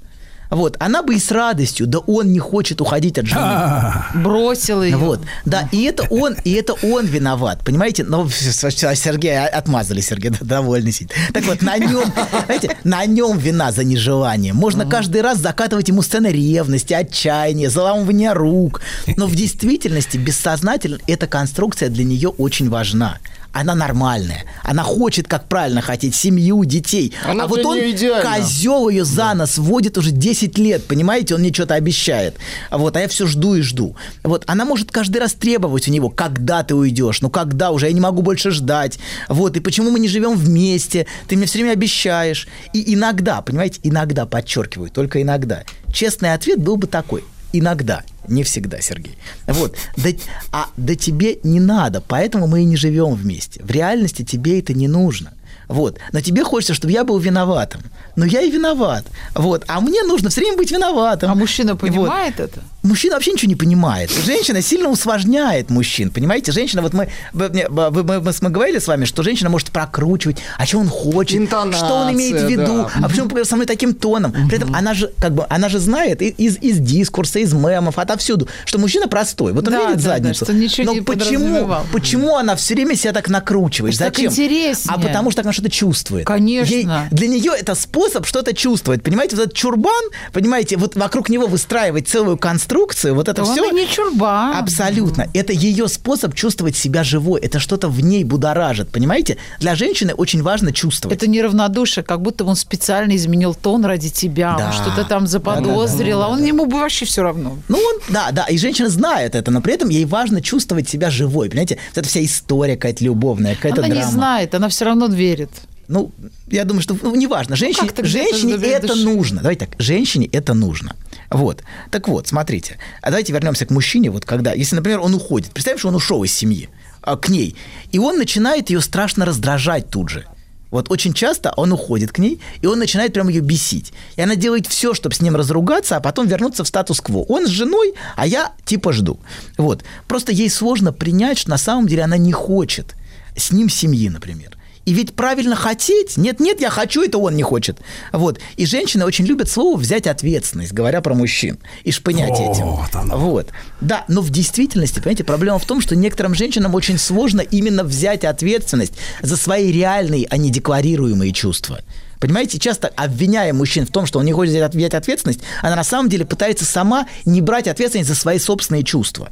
Вот, 0.51 0.77
она 0.79 1.03
бы 1.03 1.15
и 1.15 1.19
с 1.19 1.31
радостью, 1.31 1.87
да 1.87 1.99
он 1.99 2.33
не 2.33 2.39
хочет 2.39 2.81
уходить 2.81 3.19
от 3.19 3.27
жены. 3.27 4.23
Бросил 4.23 4.83
ее. 4.83 4.97
Вот, 4.97 5.21
да, 5.45 5.69
и 5.73 5.83
это 5.85 6.07
он, 6.11 6.37
и 6.45 6.53
это 6.53 6.75
он 6.83 7.07
виноват, 7.07 7.61
понимаете? 7.65 8.05
Но 8.09 8.29
Сергей 8.29 9.39
отмазали, 9.47 10.01
Сергей 10.01 10.31
да, 10.41 10.57
довольный 10.57 10.93
сидит. 10.93 11.13
Так 11.33 11.45
вот, 11.45 11.63
на 11.63 11.77
нем, 11.79 12.05
знаете, 12.47 12.77
на 12.85 13.05
нем 13.07 13.39
вина 13.39 13.73
за 13.73 13.85
нежелание. 13.85 14.53
Можно 14.53 14.87
каждый 14.87 15.23
раз 15.23 15.39
закатывать 15.39 15.89
ему 15.89 16.03
сцены 16.03 16.29
ревности, 16.29 16.95
отчаяния, 16.95 17.71
заламывания 17.71 18.35
рук. 18.35 18.81
Но 19.17 19.27
в 19.27 19.35
действительности 19.35 20.17
бессознательно 20.17 20.99
эта 21.07 21.27
конструкция 21.27 21.89
для 21.89 22.05
нее 22.05 22.29
очень 22.29 22.69
важна. 22.71 23.19
Она 23.53 23.75
нормальная. 23.75 24.45
Она 24.63 24.83
хочет, 24.83 25.29
как 25.29 25.49
правильно 25.49 25.81
хотеть, 25.81 26.15
семью, 26.15 26.65
детей. 26.65 27.13
Она 27.25 27.45
а 27.45 27.47
вот 27.47 27.65
он, 27.65 27.79
козел 28.23 28.89
ее 28.89 29.05
за 29.05 29.35
нос 29.35 29.59
водит 29.59 29.99
уже 29.99 30.11
10 30.11 30.59
лет, 30.59 30.85
понимаете? 30.85 31.35
Он 31.35 31.41
мне 31.41 31.53
что-то 31.53 31.75
обещает. 31.75 32.37
Вот, 32.71 32.97
а 32.97 33.01
я 33.01 33.09
все 33.09 33.27
жду 33.27 33.55
и 33.55 33.63
жду. 33.63 33.97
Вот, 34.23 34.45
она 34.47 34.65
может 34.65 34.91
каждый 34.91 35.19
раз 35.19 35.33
требовать 35.33 35.89
у 35.89 35.91
него, 35.91 36.11
когда 36.11 36.63
ты 36.63 36.75
уйдешь, 36.75 37.21
ну 37.23 37.31
когда 37.31 37.71
уже, 37.71 37.87
я 37.87 37.93
не 37.93 38.01
могу 38.01 38.23
больше 38.23 38.51
ждать. 38.51 38.99
Вот, 39.29 39.57
и 39.57 39.61
почему 39.61 39.91
мы 39.91 40.01
не 40.01 40.09
живем 40.09 40.37
вместе? 40.37 41.07
Ты 41.29 41.37
мне 41.37 41.47
все 41.47 41.59
время 41.59 41.73
обещаешь. 41.73 42.49
И 42.73 42.95
иногда, 42.95 43.41
понимаете, 43.43 43.81
иногда, 43.83 44.27
подчеркиваю, 44.27 44.91
только 44.91 45.23
иногда. 45.23 45.63
Честный 45.93 46.35
ответ 46.35 46.61
был 46.61 46.77
бы 46.77 46.87
такой. 46.87 47.25
Иногда. 47.53 48.03
Не 48.29 48.43
всегда, 48.43 48.81
Сергей. 48.81 49.17
Вот. 49.47 49.77
Да, 49.97 50.11
а 50.53 50.67
да 50.77 50.95
тебе 50.95 51.39
не 51.43 51.61
надо, 51.61 52.01
поэтому 52.01 52.47
мы 52.47 52.63
и 52.63 52.65
не 52.65 52.77
живем 52.77 53.15
вместе. 53.15 53.63
В 53.63 53.71
реальности 53.71 54.23
тебе 54.23 54.59
это 54.59 54.75
не 54.75 54.89
нужно. 54.89 55.33
Вот. 55.69 55.99
Но 56.13 56.21
тебе 56.21 56.45
хочется, 56.45 56.75
чтобы 56.75 56.93
я 56.93 57.05
был 57.05 57.19
виноватым. 57.19 57.83
Но 58.15 58.25
я 58.25 58.43
и 58.43 58.51
виноват. 58.51 59.05
Вот. 59.35 59.65
А 59.69 59.81
мне 59.81 60.03
нужно 60.05 60.31
все 60.31 60.41
время 60.41 60.57
быть 60.57 60.71
виноватым. 60.71 61.31
А 61.31 61.35
мужчина 61.35 61.77
понимает 61.77 62.41
это? 62.41 62.61
Мужчина 62.87 63.15
вообще 63.15 63.33
ничего 63.33 63.49
не 63.49 63.57
понимает. 63.57 64.11
Женщина 64.11 64.63
сильно 64.63 64.89
усложняет 64.89 65.71
мужчин, 65.71 66.11
понимаете? 66.11 66.53
Женщина, 66.53 66.83
вот 66.83 66.93
мы, 66.93 67.09
вы- 67.33 67.51
мы, 67.69 67.91
мы, 67.91 68.21
мы 68.41 68.51
говорили 68.51 68.79
с 68.79 68.87
вами, 68.87 69.05
что 69.05 69.23
женщина 69.23 69.51
может 69.51 69.71
прокручивать, 69.71 70.39
а 70.59 70.67
что 70.67 70.79
он 70.79 70.89
хочет, 70.89 71.49
что 71.49 71.95
он 71.95 72.13
имеет 72.15 72.41
в 72.43 72.49
виду, 72.49 72.63
да. 72.85 72.91
а 73.03 73.09
почему 73.09 73.29
он 73.35 73.45
со 73.45 73.57
мной 73.57 73.67
таким 73.67 73.95
тоном. 73.95 74.33
При 74.49 74.57
этом 74.59 74.75
она 74.75 74.95
же, 74.95 75.13
как 75.19 75.35
бы, 75.35 75.47
она 75.49 75.69
же 75.69 75.79
знает 75.79 76.23
из, 76.23 76.57
из 76.59 76.79
дискурса, 76.79 77.41
из 77.41 77.53
мемов, 77.53 77.99
отовсюду, 77.99 78.49
что 78.65 78.79
мужчина 78.79 79.09
простой. 79.09 79.53
Вот 79.53 79.67
он 79.67 79.73
Да, 79.75 79.81
видит 79.91 79.97
да, 80.05 80.11
да, 80.11 80.17
задницу. 80.17 80.45
что 80.45 80.55
ничего 80.55 80.87
Но 80.87 80.95
не 80.95 81.01
почему, 81.01 81.75
почему 81.93 82.37
она 82.37 82.55
все 82.57 82.75
время 82.75 82.95
себя 82.97 83.13
так 83.13 83.29
накручивает? 83.29 83.99
Так 83.99 84.15
Зачем? 84.15 84.31
интереснее. 84.31 84.95
А 84.95 84.99
потому 84.99 85.31
что 85.31 85.43
она 85.43 85.53
что-то 85.53 85.71
чувствует. 85.71 86.27
Конечно. 86.27 86.73
Ей- 86.75 86.87
для 87.11 87.29
нее 87.29 87.53
это 87.59 87.75
способ 87.75 88.27
что-то 88.27 88.55
чувствовать. 88.55 89.03
Понимаете, 89.03 89.37
вот 89.37 89.47
этот 89.47 89.57
чурбан, 89.57 90.05
понимаете, 90.33 90.77
вот 90.77 90.95
вокруг 90.97 91.29
него 91.29 91.47
выстраивать 91.47 92.09
целую 92.09 92.37
конструкцию, 92.37 92.76
вот 92.85 93.29
это 93.29 93.43
Да 93.43 93.49
он 93.49 93.53
все. 93.57 93.71
не 93.71 93.87
чурбан. 93.89 94.57
Абсолютно. 94.57 95.29
Это 95.35 95.53
ее 95.53 95.89
способ 95.89 96.35
чувствовать 96.35 96.77
себя 96.77 97.05
живой. 97.05 97.41
Это 97.41 97.59
что-то 97.59 97.89
в 97.89 98.01
ней 98.01 98.25
будоражит. 98.25 98.89
Понимаете? 98.91 99.37
Для 99.61 99.75
женщины 99.75 100.15
очень 100.15 100.43
важно 100.43 100.73
чувствовать. 100.73 101.17
Это 101.17 101.27
неравнодушие, 101.29 102.05
как 102.05 102.21
будто 102.23 102.45
он 102.45 102.57
специально 102.57 103.15
изменил 103.17 103.55
тон 103.55 103.85
ради 103.85 104.11
тебя, 104.11 104.57
Да. 104.59 104.67
он 104.67 104.73
что-то 104.73 105.05
там 105.05 105.27
заподозрил, 105.27 106.23
а 106.23 106.29
он 106.29 106.45
ему 106.45 106.67
бы 106.67 106.79
вообще 106.79 107.05
все 107.05 107.23
равно. 107.23 107.59
Ну, 107.69 107.79
он, 107.79 108.01
да, 108.09 108.31
да, 108.33 108.45
и 108.45 108.59
женщина 108.59 108.89
знает 108.89 109.35
это, 109.35 109.51
но 109.51 109.61
при 109.61 109.75
этом 109.75 109.89
ей 109.89 110.05
важно 110.05 110.41
чувствовать 110.41 110.89
себя 110.89 111.11
живой, 111.11 111.49
понимаете? 111.49 111.79
Вот 111.91 111.99
Это 111.99 112.09
вся 112.09 112.25
история 112.25 112.77
какая-то 112.77 113.05
любовная, 113.05 113.55
какая-то 113.55 113.79
Она 113.81 113.89
не 113.89 113.95
драма. 114.01 114.11
знает, 114.13 114.55
она 114.55 114.69
все 114.69 114.85
равно 114.85 115.07
верит. 115.07 115.51
Ну, 115.89 116.11
я 116.49 116.65
думаю, 116.65 116.83
что 116.83 116.97
ну, 117.01 117.15
неважно. 117.15 117.55
Женщине, 117.55 117.87
где-то 117.89 118.05
женщине 118.05 118.55
это 118.55 118.89
души. 118.89 119.05
нужно. 119.05 119.41
Давайте 119.41 119.67
так, 119.67 119.77
женщине 119.81 120.29
это 120.33 120.53
нужно. 120.53 120.97
Вот. 121.31 121.63
Так 121.91 122.09
вот, 122.09 122.29
смотрите. 122.29 122.79
А 123.03 123.11
давайте 123.11 123.33
вернемся 123.33 123.67
к 123.67 123.71
мужчине. 123.71 124.11
Вот 124.11 124.25
когда, 124.25 124.53
если, 124.53 124.77
например, 124.77 125.01
он 125.01 125.15
уходит, 125.15 125.51
представим, 125.53 125.79
что 125.79 125.89
он 125.89 125.95
ушел 125.95 126.23
из 126.25 126.33
семьи 126.33 126.69
а, 127.03 127.17
к 127.17 127.29
ней, 127.29 127.57
и 127.93 127.99
он 127.99 128.19
начинает 128.19 128.71
ее 128.71 128.81
страшно 128.81 129.25
раздражать 129.25 129.91
тут 129.91 130.09
же. 130.09 130.27
Вот 130.71 130.91
очень 130.91 131.13
часто 131.13 131.53
он 131.57 131.73
уходит 131.73 132.13
к 132.13 132.19
ней, 132.19 132.41
и 132.61 132.67
он 132.67 132.79
начинает 132.79 133.13
прям 133.13 133.29
ее 133.29 133.41
бесить. 133.41 133.93
И 134.17 134.21
она 134.21 134.35
делает 134.35 134.67
все, 134.67 134.95
чтобы 134.95 135.15
с 135.15 135.21
ним 135.21 135.37
разругаться, 135.37 135.97
а 135.97 136.01
потом 136.01 136.27
вернуться 136.27 136.65
в 136.65 136.69
статус-кво. 136.69 137.19
Он 137.29 137.47
с 137.47 137.51
женой, 137.51 137.95
а 138.17 138.27
я 138.27 138.53
типа 138.65 138.93
жду. 138.93 139.19
Вот. 139.57 139.85
Просто 140.09 140.33
ей 140.33 140.51
сложно 140.51 140.93
принять, 140.93 141.39
что 141.39 141.51
на 141.51 141.59
самом 141.59 141.87
деле 141.87 142.03
она 142.03 142.17
не 142.17 142.33
хочет 142.33 142.95
с 143.37 143.53
ним 143.53 143.69
семьи, 143.69 144.09
например. 144.09 144.56
И 144.87 144.93
ведь 144.95 145.15
правильно 145.15 145.57
хотеть, 145.57 146.17
нет-нет, 146.17 146.61
я 146.61 146.71
хочу, 146.71 147.03
это 147.03 147.19
он 147.19 147.35
не 147.35 147.43
хочет. 147.43 147.81
Вот. 148.13 148.39
И 148.57 148.67
женщины 148.67 149.05
очень 149.05 149.27
любят 149.27 149.51
слово 149.51 149.77
«взять 149.77 150.07
ответственность», 150.07 150.73
говоря 150.73 151.01
про 151.01 151.13
мужчин, 151.13 151.59
и 151.83 151.91
шпынять 151.91 152.39
этим. 152.39 152.79
Вот. 153.11 153.49
Да, 153.81 154.05
но 154.07 154.21
в 154.21 154.31
действительности, 154.31 155.01
понимаете, 155.01 155.25
проблема 155.25 155.59
в 155.59 155.67
том, 155.67 155.81
что 155.81 155.97
некоторым 155.97 156.37
женщинам 156.37 156.73
очень 156.77 156.99
сложно 156.99 157.41
именно 157.41 157.83
взять 157.83 158.25
ответственность 158.25 158.93
за 159.23 159.37
свои 159.37 159.73
реальные, 159.73 160.29
а 160.31 160.37
не 160.37 160.51
декларируемые 160.51 161.33
чувства. 161.33 161.81
Понимаете, 162.21 162.61
часто 162.61 162.87
обвиняя 162.87 163.53
мужчин 163.53 163.87
в 163.87 163.91
том, 163.91 164.07
что 164.07 164.21
он 164.21 164.25
не 164.25 164.33
хочет 164.33 164.73
взять 164.73 164.95
ответственность, 164.95 165.41
она 165.63 165.75
на 165.75 165.85
самом 165.85 166.09
деле 166.09 166.25
пытается 166.25 166.65
сама 166.65 167.09
не 167.25 167.41
брать 167.41 167.67
ответственность 167.67 168.09
за 168.09 168.15
свои 168.15 168.39
собственные 168.39 168.85
чувства. 168.85 169.31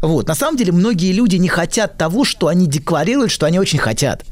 Вот. 0.00 0.28
На 0.28 0.34
самом 0.34 0.56
деле 0.56 0.72
многие 0.72 1.12
люди 1.12 1.36
не 1.36 1.48
хотят 1.48 1.98
того, 1.98 2.24
что 2.24 2.48
они 2.48 2.66
декларируют, 2.66 3.30
что 3.30 3.44
они 3.44 3.58
очень 3.58 3.78
хотят. 3.78 4.24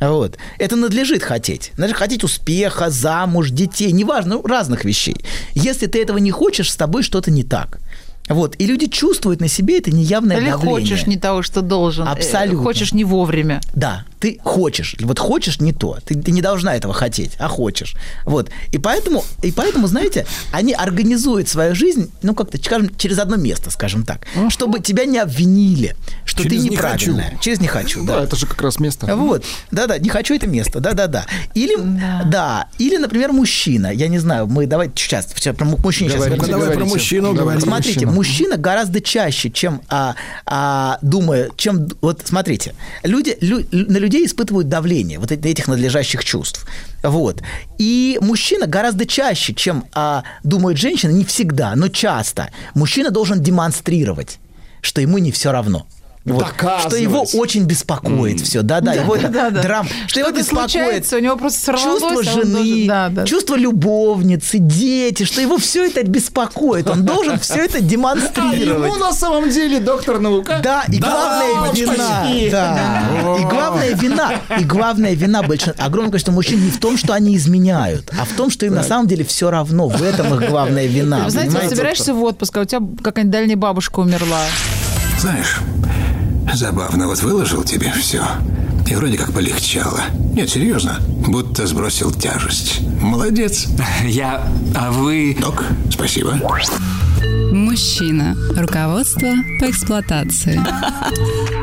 Вот. 0.00 0.36
Это 0.58 0.76
надлежит 0.76 1.22
хотеть. 1.22 1.70
Надлежит 1.76 1.96
хотеть 1.96 2.24
успеха, 2.24 2.90
замуж, 2.90 3.50
детей, 3.50 3.92
неважно, 3.92 4.36
ну, 4.36 4.46
разных 4.46 4.84
вещей. 4.84 5.16
Если 5.54 5.86
ты 5.86 6.02
этого 6.02 6.18
не 6.18 6.30
хочешь, 6.30 6.70
с 6.70 6.76
тобой 6.76 7.02
что-то 7.02 7.30
не 7.30 7.42
так. 7.44 7.78
Вот. 8.28 8.56
И 8.58 8.66
люди 8.66 8.86
чувствуют 8.86 9.40
на 9.40 9.48
себе 9.48 9.78
это 9.78 9.90
неявное 9.90 10.38
Или 10.38 10.48
давление. 10.50 10.80
хочешь 10.80 11.06
не 11.06 11.18
того, 11.18 11.42
что 11.42 11.60
должен. 11.60 12.06
э, 12.06 12.10
Абсолютно. 12.10 12.62
Хочешь 12.62 12.92
не 12.92 13.04
вовремя. 13.04 13.60
Да, 13.74 14.04
ты 14.24 14.40
хочешь. 14.42 14.96
Вот 15.00 15.18
хочешь 15.18 15.60
не 15.60 15.74
то. 15.74 15.98
Ты, 16.06 16.14
ты 16.14 16.30
не 16.32 16.40
должна 16.40 16.74
этого 16.74 16.94
хотеть, 16.94 17.32
а 17.38 17.46
хочешь. 17.46 17.94
Вот. 18.24 18.48
И 18.72 18.78
поэтому, 18.78 19.22
и 19.42 19.52
поэтому, 19.52 19.86
знаете, 19.86 20.24
они 20.50 20.72
организуют 20.72 21.50
свою 21.50 21.74
жизнь, 21.74 22.10
ну, 22.22 22.34
как-то, 22.34 22.56
скажем, 22.56 22.88
через 22.96 23.18
одно 23.18 23.36
место, 23.36 23.70
скажем 23.70 24.02
так, 24.04 24.26
чтобы 24.48 24.80
тебя 24.80 25.04
не 25.04 25.18
обвинили, 25.18 25.94
что 26.24 26.42
Через 26.42 26.62
ты 26.62 26.68
«не 26.70 26.76
хочу». 26.76 27.10
неправильная. 27.10 27.38
Через 27.42 27.60
не 27.60 27.66
хочу, 27.68 28.02
да. 28.06 28.16
Да, 28.20 28.24
это 28.24 28.36
же 28.36 28.46
как 28.46 28.62
раз 28.62 28.80
место. 28.80 29.14
Вот, 29.14 29.44
да-да, 29.70 29.98
не 29.98 30.08
хочу 30.08 30.34
это 30.34 30.46
место, 30.46 30.80
да-да-да. 30.80 31.26
Или, 31.52 31.76
да. 32.24 32.68
или, 32.78 32.96
например, 32.96 33.32
мужчина, 33.32 33.88
я 33.92 34.08
не 34.08 34.18
знаю, 34.20 34.46
мы 34.46 34.66
давайте 34.66 34.94
сейчас, 34.96 35.26
все, 35.34 35.52
про 35.52 35.66
му- 35.66 35.76
мужчин 35.76 36.08
сейчас 36.08 36.24
Говорите, 36.24 36.46
давай 36.46 36.70
про 36.74 36.84
мужчину 36.86 37.34
говори. 37.34 37.60
Смотрите, 37.60 38.06
Мужчина. 38.06 38.12
мужчина 38.12 38.56
гораздо 38.56 39.02
чаще, 39.02 39.50
чем 39.50 39.82
а, 39.90 40.14
а, 40.46 40.98
думая, 41.02 41.50
чем, 41.56 41.88
вот 42.00 42.22
смотрите, 42.24 42.74
люди, 43.02 43.36
лю- 43.42 43.66
на 43.70 43.98
людей 43.98 44.13
испытывают 44.22 44.68
давление 44.68 45.18
вот 45.18 45.32
эти- 45.32 45.46
этих 45.48 45.68
надлежащих 45.68 46.24
чувств. 46.24 46.66
Вот. 47.02 47.42
И 47.78 48.18
мужчина 48.20 48.66
гораздо 48.66 49.06
чаще, 49.06 49.54
чем 49.54 49.84
а, 49.94 50.22
думают 50.42 50.78
женщины, 50.78 51.12
не 51.12 51.24
всегда, 51.24 51.74
но 51.76 51.88
часто, 51.88 52.50
мужчина 52.74 53.10
должен 53.10 53.40
демонстрировать, 53.42 54.38
что 54.80 55.00
ему 55.00 55.18
не 55.18 55.32
все 55.32 55.52
равно. 55.52 55.86
Вот. 56.24 56.46
Что 56.86 56.96
его 56.96 57.26
очень 57.34 57.64
беспокоит 57.64 58.40
все, 58.40 58.62
да-да, 58.62 58.94
Да, 58.94 59.00
его 59.02 59.14
это 59.14 59.28
да, 59.28 59.50
да. 59.50 59.60
драм, 59.62 59.86
что 60.06 60.20
его 60.20 60.30
Что-то 60.30 60.40
беспокоит. 60.42 61.12
у 61.12 61.18
него 61.18 61.36
просто 61.36 61.60
сорвалось, 61.60 62.00
чувство 62.00 62.08
а 62.08 62.16
он 62.16 62.24
жены, 62.24 62.54
должен- 62.54 62.86
да, 62.86 63.08
да. 63.10 63.24
чувство 63.26 63.54
любовницы, 63.56 64.58
дети, 64.58 65.24
что 65.24 65.42
его 65.42 65.58
все 65.58 65.84
это 65.86 66.02
беспокоит, 66.02 66.88
он 66.88 67.04
должен 67.04 67.38
все 67.38 67.64
это 67.64 67.78
А 67.78 67.80
демонстрировать. 67.80 68.86
ему 68.90 68.96
на 68.96 69.12
самом 69.12 69.50
деле 69.50 69.80
доктор 69.80 70.18
наука. 70.18 70.60
Да, 70.62 70.84
и 70.88 70.98
главная 70.98 71.72
вина. 71.72 72.26
Да. 72.50 73.02
И 73.40 73.42
главная 73.44 73.94
вина, 73.94 74.32
и 74.58 74.64
главная 74.64 75.14
вина 75.14 75.42
большинства, 75.42 75.84
огромное 75.84 76.10
количество 76.12 76.32
мужчин 76.32 76.64
не 76.64 76.70
в 76.70 76.78
том, 76.78 76.96
что 76.96 77.12
они 77.12 77.36
изменяют, 77.36 78.10
а 78.18 78.24
в 78.24 78.30
том, 78.36 78.50
что 78.50 78.64
им 78.64 78.74
на 78.74 78.82
самом 78.82 79.06
деле 79.08 79.24
все 79.24 79.50
равно. 79.50 79.88
В 79.88 80.02
этом 80.02 80.32
их 80.40 80.48
главная 80.48 80.86
вина. 80.86 81.24
Вы 81.24 81.30
знаете, 81.30 81.68
собираешься 81.68 82.14
в 82.14 82.22
отпуск, 82.22 82.56
а 82.56 82.60
у 82.60 82.64
тебя 82.64 82.80
какая-нибудь 83.02 83.32
дальняя 83.32 83.56
бабушка 83.56 84.00
умерла. 84.00 84.40
Знаешь, 85.18 85.58
забавно, 86.52 87.06
вот 87.06 87.20
выложил 87.22 87.64
тебе 87.64 87.92
все. 87.92 88.24
И 88.86 88.94
вроде 88.94 89.16
как 89.16 89.32
полегчало. 89.32 90.00
Нет, 90.34 90.50
серьезно, 90.50 91.00
будто 91.26 91.66
сбросил 91.66 92.12
тяжесть. 92.12 92.80
Молодец. 93.00 93.68
Я... 94.04 94.46
А 94.74 94.90
вы... 94.90 95.36
Док, 95.40 95.64
спасибо. 95.90 96.38
Мужчина. 97.24 98.36
Руководство 98.56 99.32
по 99.58 99.70
эксплуатации. 99.70 100.60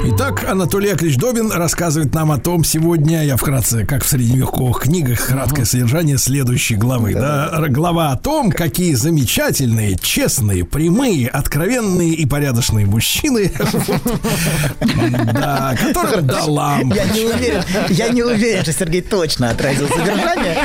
Итак, 0.03 0.43
Анатолий 0.49 0.89
Яковлевич 0.89 1.17
Добин 1.17 1.51
рассказывает 1.51 2.13
нам 2.13 2.31
о 2.31 2.39
том 2.39 2.63
сегодня, 2.63 3.23
я 3.23 3.37
вкратце, 3.37 3.85
как 3.85 4.03
в 4.03 4.09
средневековых 4.09 4.81
книгах, 4.81 5.27
краткое 5.27 5.65
содержание 5.65 6.17
следующей 6.17 6.75
главы. 6.75 7.13
Да, 7.13 7.65
глава 7.69 8.11
о 8.11 8.17
том, 8.17 8.51
какие 8.51 8.93
замечательные, 8.95 9.97
честные, 9.97 10.65
прямые, 10.65 11.27
откровенные 11.27 12.13
и 12.13 12.25
порядочные 12.25 12.85
мужчины, 12.85 13.51
да, 14.79 15.75
которым 15.79 16.25
далам. 16.25 16.91
Я 16.93 17.05
не 17.05 17.25
уверен, 17.25 17.63
я 17.89 18.09
не 18.09 18.23
уверен, 18.23 18.63
что 18.63 18.73
Сергей 18.73 19.01
точно 19.01 19.51
отразил 19.51 19.87
содержание. 19.87 20.57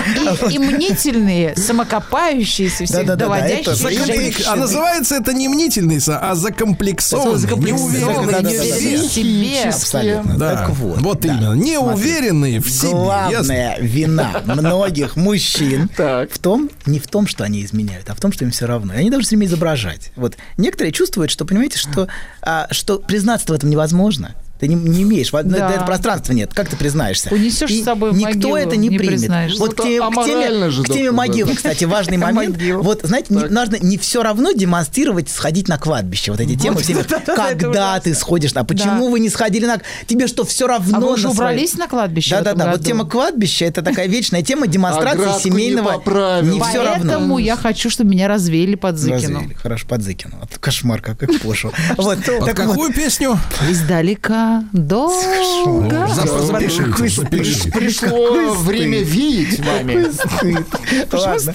И, 0.50 0.58
мнительные, 0.58 1.54
самокопающиеся, 1.56 2.84
все 2.84 3.02
Да-да-да, 3.04 3.38
это 3.38 3.78
доводящие. 3.78 4.85
Называется 4.86 5.16
это 5.16 5.32
не 5.34 5.48
мнительный, 5.48 6.00
а 6.08 6.34
закомплексованный, 6.34 7.38
Закомплексованный, 7.38 8.00
неуверенный 8.00 8.98
в 8.98 9.10
себе. 9.10 9.68
Абсолютно. 9.68 10.38
Да, 10.38 10.54
Так 10.54 10.70
вот. 10.70 11.00
вот 11.00 11.20
да. 11.20 11.28
именно, 11.28 11.52
неуверенные 11.54 12.60
в 12.60 12.70
себе. 12.70 12.92
Главная 12.92 13.70
ясно? 13.70 13.82
вина 13.82 14.42
многих 14.44 15.16
мужчин 15.16 15.90
в 15.96 16.38
том, 16.40 16.70
не 16.86 17.00
в 17.00 17.08
том, 17.08 17.26
что 17.26 17.44
они 17.44 17.64
изменяют, 17.64 18.08
а 18.08 18.14
в 18.14 18.20
том, 18.20 18.32
что 18.32 18.44
им 18.44 18.52
все 18.52 18.66
равно. 18.66 18.94
И 18.94 18.98
Они 18.98 19.10
должны 19.10 19.28
себя 19.28 19.46
изображать. 19.46 20.12
Вот 20.14 20.36
некоторые 20.56 20.92
чувствуют, 20.92 21.30
что, 21.30 21.44
понимаете, 21.44 21.78
что, 21.78 22.08
а, 22.40 22.68
что 22.70 22.98
признаться 22.98 23.48
в 23.48 23.52
этом 23.52 23.68
невозможно. 23.68 24.34
Ты 24.58 24.68
не, 24.68 24.74
не 24.74 25.02
имеешь, 25.02 25.32
во- 25.32 25.42
Да. 25.42 25.70
это 25.70 25.84
пространства 25.84 26.32
нет. 26.32 26.52
Как 26.54 26.68
ты 26.68 26.76
признаешься? 26.76 27.28
Унесешь 27.32 27.70
И 27.70 27.82
с 27.82 27.84
собой 27.84 28.12
в 28.12 28.14
Никто 28.16 28.34
могилу, 28.48 28.56
это 28.56 28.76
не, 28.76 28.88
не 28.88 28.98
примет. 28.98 29.58
Вот 29.58 29.74
к, 29.74 29.78
Ну, 29.78 29.84
теме, 29.84 29.96
это 29.98 30.10
к 30.10 30.26
теме- 30.26 30.82
к 30.82 30.88
теме 30.88 31.10
могилы, 31.10 31.54
кстати, 31.54 31.84
важный 31.84 32.16
момент. 32.16 32.56
Вот, 32.82 33.00
знаете, 33.02 33.34
не, 33.34 33.44
нужно 33.44 33.76
не 33.80 33.98
все 33.98 34.22
равно 34.22 34.52
демонстрировать, 34.52 35.28
сходить 35.28 35.68
на 35.68 35.78
кладбище. 35.78 36.30
Вот 36.30 36.40
эти 36.40 36.56
темы. 36.56 36.80
всеми. 36.80 37.02
Когда 37.26 38.00
ты 38.00 38.14
сходишь 38.14 38.54
на... 38.54 38.64
Почему 38.64 39.08
вы 39.10 39.20
не 39.20 39.28
сходили 39.28 39.66
на... 39.66 39.80
Тебе 40.06 40.26
что, 40.26 40.44
все 40.44 40.66
равно 40.66 40.96
А 40.96 41.00
вы 41.00 41.12
уже 41.12 41.28
убрались 41.28 41.74
на 41.74 41.86
кладбище 41.88 42.30
Да-да-да, 42.30 42.70
вот 42.72 42.84
тема 42.84 43.04
кладбища, 43.04 43.64
это 43.66 43.82
такая 43.82 44.06
вечная 44.08 44.42
тема 44.42 44.66
демонстрации 44.76 45.42
семейного... 45.42 45.92
Не 46.42 46.60
все 46.60 46.82
равно. 46.82 47.12
Поэтому 47.12 47.38
я 47.38 47.56
хочу, 47.56 47.90
чтобы 47.90 48.10
меня 48.10 48.28
развеяли 48.28 48.74
под 48.76 48.96
Зыкину. 48.98 49.42
Хорошо, 49.56 49.86
под 49.86 50.02
Зыкину. 50.02 50.36
Кошмар, 50.60 51.02
как, 51.02 51.18
пошло. 51.42 51.72
Вот, 51.96 52.18
Под 52.24 52.54
какую 52.54 52.92
песню? 52.92 53.38
Издалека 53.68 54.45
долго. 54.72 56.08
Запишите, 56.14 56.84
Какой 56.84 57.08
запишите. 57.08 57.60
стыд. 57.60 57.72
Пришло 57.72 58.54
время 58.54 58.98
стыд. 58.98 59.08
веять 59.14 59.58
вами. 59.60 59.92
Какой 59.92 60.12
стыд. 60.12 61.12
Ладно. 61.12 61.54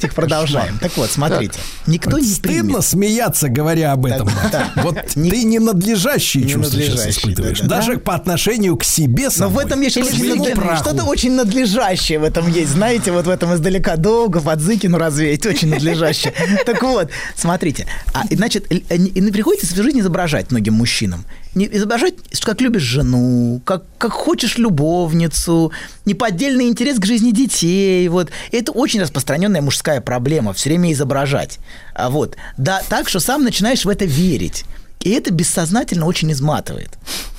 Так 0.00 0.14
продолжаем. 0.14 0.78
Так 0.80 0.96
вот, 0.96 1.10
смотрите. 1.10 1.60
Никто 1.86 2.18
не 2.18 2.26
Стыдно 2.26 2.80
смеяться, 2.82 3.48
говоря 3.48 3.92
об 3.92 4.06
этом. 4.06 4.28
Вот 4.76 4.98
ты 5.14 5.44
ненадлежащие 5.44 6.48
чувства 6.48 6.80
сейчас 6.80 7.08
испытываешь. 7.08 7.60
Даже 7.60 7.98
по 7.98 8.14
отношению 8.14 8.76
к 8.76 8.84
себе 8.84 9.28
Но 9.38 9.48
в 9.48 9.58
этом 9.58 9.80
есть 9.80 9.96
что-то 9.98 10.14
очень, 10.42 10.54
праху. 10.56 10.76
что-то 10.84 11.04
очень 11.04 11.32
надлежащее 11.32 12.18
в 12.18 12.24
этом 12.24 12.48
есть. 12.48 12.70
Знаете, 12.72 13.12
вот 13.12 13.26
в 13.26 13.30
этом 13.30 13.54
издалека 13.54 13.96
долго 13.96 14.40
под 14.40 14.60
Зыкину 14.60 14.98
развеять. 14.98 15.44
Очень 15.46 15.70
надлежащее. 15.70 16.32
Так 16.66 16.82
вот, 16.82 17.10
смотрите. 17.36 17.86
А, 18.14 18.22
значит, 18.30 18.66
э, 18.70 18.98
приходится 19.32 19.66
всю 19.66 19.82
жизнь 19.82 20.00
изображать 20.00 20.50
многим 20.50 20.74
мужчинам. 20.74 21.24
Не 21.54 21.66
изображать, 21.66 22.14
как 22.40 22.60
любишь 22.60 22.82
жену, 22.82 23.60
как, 23.64 23.84
как 23.98 24.12
хочешь 24.12 24.58
любовницу, 24.58 25.72
неподдельный 26.04 26.68
интерес 26.68 26.98
к 26.98 27.04
жизни 27.04 27.30
детей. 27.30 28.08
Вот. 28.08 28.30
Это 28.50 28.72
очень 28.72 29.00
распространенная 29.00 29.62
мужская 29.62 30.00
проблема. 30.00 30.52
Все 30.52 30.70
время 30.70 30.92
изображать. 30.92 31.58
А 31.94 32.10
вот. 32.10 32.36
Да, 32.56 32.82
так, 32.88 33.08
что 33.08 33.20
сам 33.20 33.44
начинаешь 33.44 33.84
в 33.84 33.88
это 33.88 34.04
верить. 34.04 34.64
И 35.00 35.10
это 35.10 35.32
бессознательно 35.32 36.06
очень 36.06 36.30
изматывает. 36.32 36.90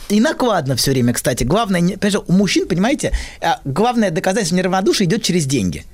И 0.09 0.19
накладно 0.19 0.75
все 0.75 0.91
время, 0.91 1.13
кстати. 1.13 1.43
Главное, 1.43 1.97
у 2.27 2.33
мужчин, 2.33 2.67
понимаете, 2.67 3.13
а, 3.41 3.59
главное 3.63 4.11
доказательство 4.11 4.55
неравнодушия 4.55 5.07
идет 5.07 5.23
через 5.23 5.45
деньги. 5.45 5.85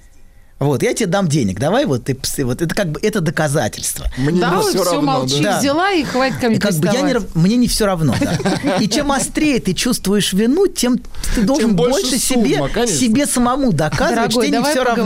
Вот, 0.59 0.83
я 0.83 0.93
тебе 0.93 1.07
дам 1.07 1.29
денег, 1.29 1.57
давай 1.57 1.85
вот 1.85 2.03
ты 2.03 2.15
псы, 2.15 2.43
вот 2.43 2.61
это 2.61 2.75
как 2.75 2.89
бы 2.91 2.99
это 3.01 3.21
доказательство. 3.21 4.07
Мне 4.17 4.41
Да, 4.41 4.55
не 4.55 4.61
все 4.61 4.71
все 4.71 4.83
равно. 4.83 5.01
молчи, 5.01 5.41
да. 5.41 5.59
взяла 5.59 5.91
и 5.91 6.03
хватит 6.03 6.37
ко 6.39 6.47
мне 6.47 6.57
И 6.57 6.59
как 6.59 6.75
бы 6.75 6.89
я 6.91 7.01
не, 7.01 7.15
мне 7.33 7.55
не 7.55 7.67
все 7.69 7.85
равно, 7.85 8.13
да. 8.19 8.75
И 8.79 8.89
чем 8.89 9.11
острее 9.13 9.59
ты 9.59 9.73
чувствуешь 9.73 10.33
вину, 10.33 10.67
тем 10.67 10.99
ты 11.33 11.43
должен 11.43 11.75
больше 11.77 12.01
больше, 12.01 12.19
сумма, 12.19 12.45
себе, 12.47 12.67
конечно. 12.67 12.97
себе 12.97 13.25
самому 13.25 13.71
доказывать, 13.71 14.15
Дорогой, 14.15 14.31
что 14.31 14.41
тебе 14.41 14.51
давай 14.51 14.69
не 14.69 14.75
все 14.75 14.83
равно. 14.83 15.03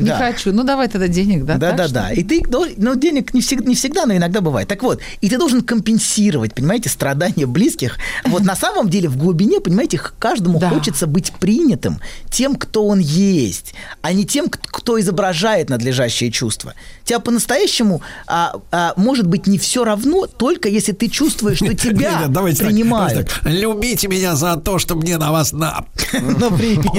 Поговорим. 0.00 0.04
Не 0.04 0.10
Да. 0.10 0.32
хочу. 0.32 0.52
Ну, 0.52 0.64
давай 0.64 0.88
тогда 0.88 1.08
денег, 1.08 1.44
да? 1.44 1.56
Да, 1.56 1.68
так 1.68 1.76
да, 1.76 1.84
что 1.84 1.94
да. 1.94 2.12
И 2.12 2.22
ты, 2.22 2.42
ну, 2.76 2.94
денег 2.96 3.34
не 3.34 3.40
всегда, 3.40 3.64
не 3.68 3.74
всегда, 3.74 4.06
но 4.06 4.14
иногда 4.16 4.40
бывает. 4.40 4.68
Так 4.68 4.82
вот, 4.82 5.00
и 5.20 5.28
ты 5.28 5.38
должен 5.38 5.62
компенсировать, 5.62 6.54
понимаете, 6.54 6.88
страдания 6.88 7.46
близких. 7.46 7.98
Вот 8.26 8.42
на 8.44 8.56
самом 8.56 8.88
деле 8.88 9.08
в 9.08 9.16
глубине, 9.16 9.60
понимаете, 9.60 10.00
каждому 10.18 10.58
Да. 10.58 10.68
хочется 10.70 11.06
быть 11.06 11.32
принятым 11.40 12.00
тем, 12.30 12.56
кто 12.56 12.86
он 12.86 12.98
есть, 12.98 13.74
а 14.02 14.12
не 14.12 14.24
тем, 14.24 14.48
кто 14.48 14.98
изображает 15.00 15.70
надлежащие 15.70 16.30
чувства. 16.30 16.74
Тебя 17.04 17.18
по-настоящему 17.18 18.02
а, 18.26 18.54
а, 18.70 18.92
может 18.96 19.26
быть 19.26 19.46
не 19.46 19.58
все 19.58 19.84
равно, 19.84 20.26
только 20.26 20.68
если 20.68 20.92
ты 20.92 21.08
чувствуешь, 21.08 21.56
что 21.58 21.74
тебя 21.74 22.10
Нет, 22.10 22.20
нет, 22.20 22.32
давайте 22.32 22.58
так, 22.58 22.66
принимают. 22.68 23.10
давайте 23.12 23.30
так. 23.42 23.52
Любите 23.52 24.08
меня 24.08 24.36
за 24.36 24.56
то, 24.56 24.78
что 24.78 24.94
мне 24.94 25.18
на 25.18 25.32
вас 25.32 25.52
на. 25.52 25.84
Ну, 26.20 26.50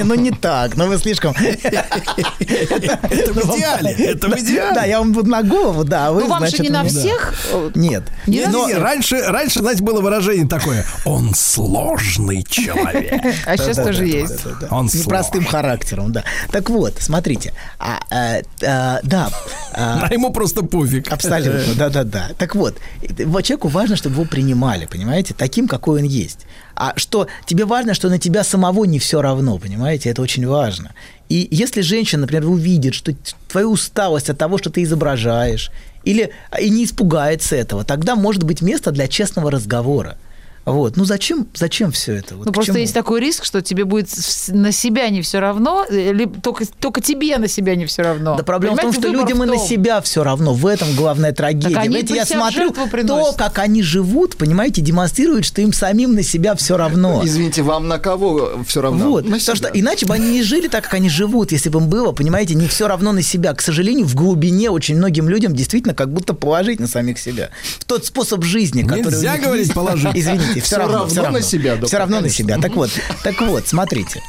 ну 0.03 0.15
не 0.15 0.31
так, 0.31 0.75
ну 0.77 0.87
вы 0.87 0.97
слишком... 0.97 1.33
Это 3.09 3.33
в 3.33 3.55
идеале, 3.55 3.91
это 3.91 4.27
в 4.29 4.37
идеале. 4.39 4.75
Да, 4.75 4.85
я 4.85 4.99
вам 4.99 5.13
буду 5.13 5.29
на 5.29 5.43
голову, 5.43 5.83
да. 5.83 6.07
а 6.07 6.11
Ну, 6.11 6.27
вам 6.27 6.47
же 6.47 6.57
не 6.59 6.69
на 6.69 6.83
всех. 6.85 7.33
э, 7.51 7.71
Нет. 7.75 8.03
Всех. 8.25 8.77
раньше, 8.77 9.21
раньше, 9.21 9.59
знаете, 9.59 9.83
было 9.83 10.01
выражение 10.01 10.47
такое. 10.47 10.85
Он 11.05 11.33
сложный 11.33 12.43
человек. 12.43 13.11
А 13.45 13.57
сейчас 13.57 13.77
тоже 13.77 14.05
есть. 14.05 14.45
Он 14.69 14.89
С 14.89 14.93
непростым 14.93 15.45
характером, 15.45 16.11
да. 16.11 16.23
Так 16.51 16.69
вот, 16.69 16.95
смотрите, 16.99 17.53
а, 17.79 17.99
а, 18.09 18.41
а, 18.63 18.99
да, 19.03 19.29
а, 19.73 20.01
А 20.09 20.13
ему 20.13 20.31
просто 20.31 20.63
пофиг. 20.63 21.11
Абсолютно, 21.11 21.73
да-да-да. 21.75 22.29
Так 22.37 22.55
э, 22.55 22.59
вот 22.59 23.43
человеку 23.43 23.67
важно, 23.67 23.95
чтобы 23.95 24.15
его 24.15 24.25
принимали, 24.25 24.85
понимаете, 24.85 25.33
таким, 25.33 25.67
какой 25.67 26.01
он 26.01 26.07
есть. 26.07 26.45
А 26.75 26.93
что 26.95 27.27
тебе 27.45 27.65
важно, 27.65 27.93
что 27.93 28.09
на 28.09 28.17
тебя 28.17 28.43
самого 28.43 28.85
не 28.85 28.99
все 28.99 29.21
равно, 29.21 29.57
понимаете, 29.57 30.09
это 30.09 30.21
очень 30.21 30.47
важно. 30.47 30.91
И 31.31 31.47
если 31.49 31.79
женщина, 31.79 32.21
например, 32.21 32.45
увидит, 32.49 32.93
что 32.93 33.13
т- 33.13 33.17
твою 33.47 33.71
усталость 33.71 34.29
от 34.29 34.37
того, 34.37 34.57
что 34.57 34.69
ты 34.69 34.83
изображаешь, 34.83 35.71
или 36.03 36.31
а, 36.49 36.59
и 36.59 36.69
не 36.69 36.83
испугается 36.83 37.55
этого, 37.55 37.85
тогда 37.85 38.15
может 38.17 38.43
быть 38.43 38.61
место 38.61 38.91
для 38.91 39.07
честного 39.07 39.49
разговора. 39.49 40.17
Вот. 40.65 40.95
Ну 40.95 41.05
зачем, 41.05 41.47
зачем 41.53 41.91
все 41.91 42.15
это? 42.17 42.35
Вот 42.35 42.45
Ну, 42.45 42.51
просто 42.51 42.73
чему? 42.73 42.81
есть 42.81 42.93
такой 42.93 43.19
риск, 43.19 43.43
что 43.45 43.61
тебе 43.61 43.83
будет 43.83 44.09
на 44.49 44.71
себя 44.71 45.09
не 45.09 45.21
все 45.21 45.39
равно, 45.39 45.85
э, 45.89 46.13
либо 46.13 46.39
только, 46.39 46.65
только 46.79 47.01
тебе 47.01 47.37
на 47.37 47.47
себя 47.47 47.75
не 47.75 47.85
все 47.85 48.03
равно. 48.03 48.35
Да 48.37 48.43
проблема 48.43 48.75
в 48.77 48.79
том, 48.81 48.91
Понимаете, 48.93 49.07
что 49.15 49.21
людям 49.23 49.39
в 49.39 49.43
и 49.43 49.45
на 49.47 49.53
том. 49.57 49.67
себя 49.67 50.01
все 50.01 50.23
равно. 50.23 50.53
В 50.53 50.65
этом 50.67 50.93
главная 50.95 51.31
трагедия. 51.31 51.73
Так 51.73 51.83
они 51.85 51.89
Знаете, 52.01 52.15
я 52.15 52.25
смотрю, 52.25 52.71
то, 52.71 53.33
как 53.37 53.57
они 53.59 53.81
живут, 53.81 54.37
понимаете, 54.37 54.81
демонстрирует, 54.81 55.45
что 55.45 55.61
им 55.61 55.73
самим 55.73 56.13
на 56.13 56.23
себя 56.23 56.55
все 56.55 56.77
равно. 56.77 57.21
Извините, 57.25 57.63
вам 57.63 57.87
на 57.87 57.97
кого 57.97 58.61
все 58.67 58.81
равно? 58.81 59.09
Вот. 59.09 59.25
На 59.25 59.37
Потому 59.37 59.39
себя. 59.41 59.55
что 59.55 59.67
иначе 59.79 60.05
бы 60.05 60.13
они 60.13 60.29
не 60.29 60.43
жили 60.43 60.67
так, 60.67 60.83
как 60.83 60.93
они 60.93 61.09
живут, 61.09 61.51
если 61.51 61.69
бы 61.69 61.79
им 61.79 61.89
было, 61.89 62.11
понимаете, 62.11 62.53
не 62.55 62.67
все 62.67 62.87
равно 62.87 63.11
на 63.13 63.21
себя. 63.23 63.53
К 63.53 63.61
сожалению, 63.61 64.05
в 64.05 64.15
глубине 64.15 64.69
очень 64.69 64.95
многим 64.97 65.27
людям 65.27 65.55
действительно 65.55 65.93
как 65.95 66.13
будто 66.13 66.33
положить 66.33 66.79
на 66.79 66.87
самих 66.87 67.17
себя. 67.19 67.49
В 67.79 67.85
тот 67.85 68.05
способ 68.05 68.43
жизни, 68.43 68.83
который 68.83 69.07
у 69.07 69.09
Нельзя 69.09 69.33
них 69.33 69.43
говорить 69.43 69.65
есть. 69.65 69.73
положить. 69.75 70.11
Извините, 70.15 70.50
все 70.59 70.61
Всё 70.61 70.77
равно, 70.77 70.93
равно 70.99 71.09
всё 71.09 71.29
на 71.29 71.41
себя, 71.41 71.81
Все 71.85 71.97
равно 71.97 72.17
на 72.17 72.21
конечно. 72.23 72.37
себя. 72.43 72.57
Так 72.57 72.75
вот, 72.75 72.89
так 73.23 73.41
вот, 73.41 73.67
смотрите. 73.67 74.21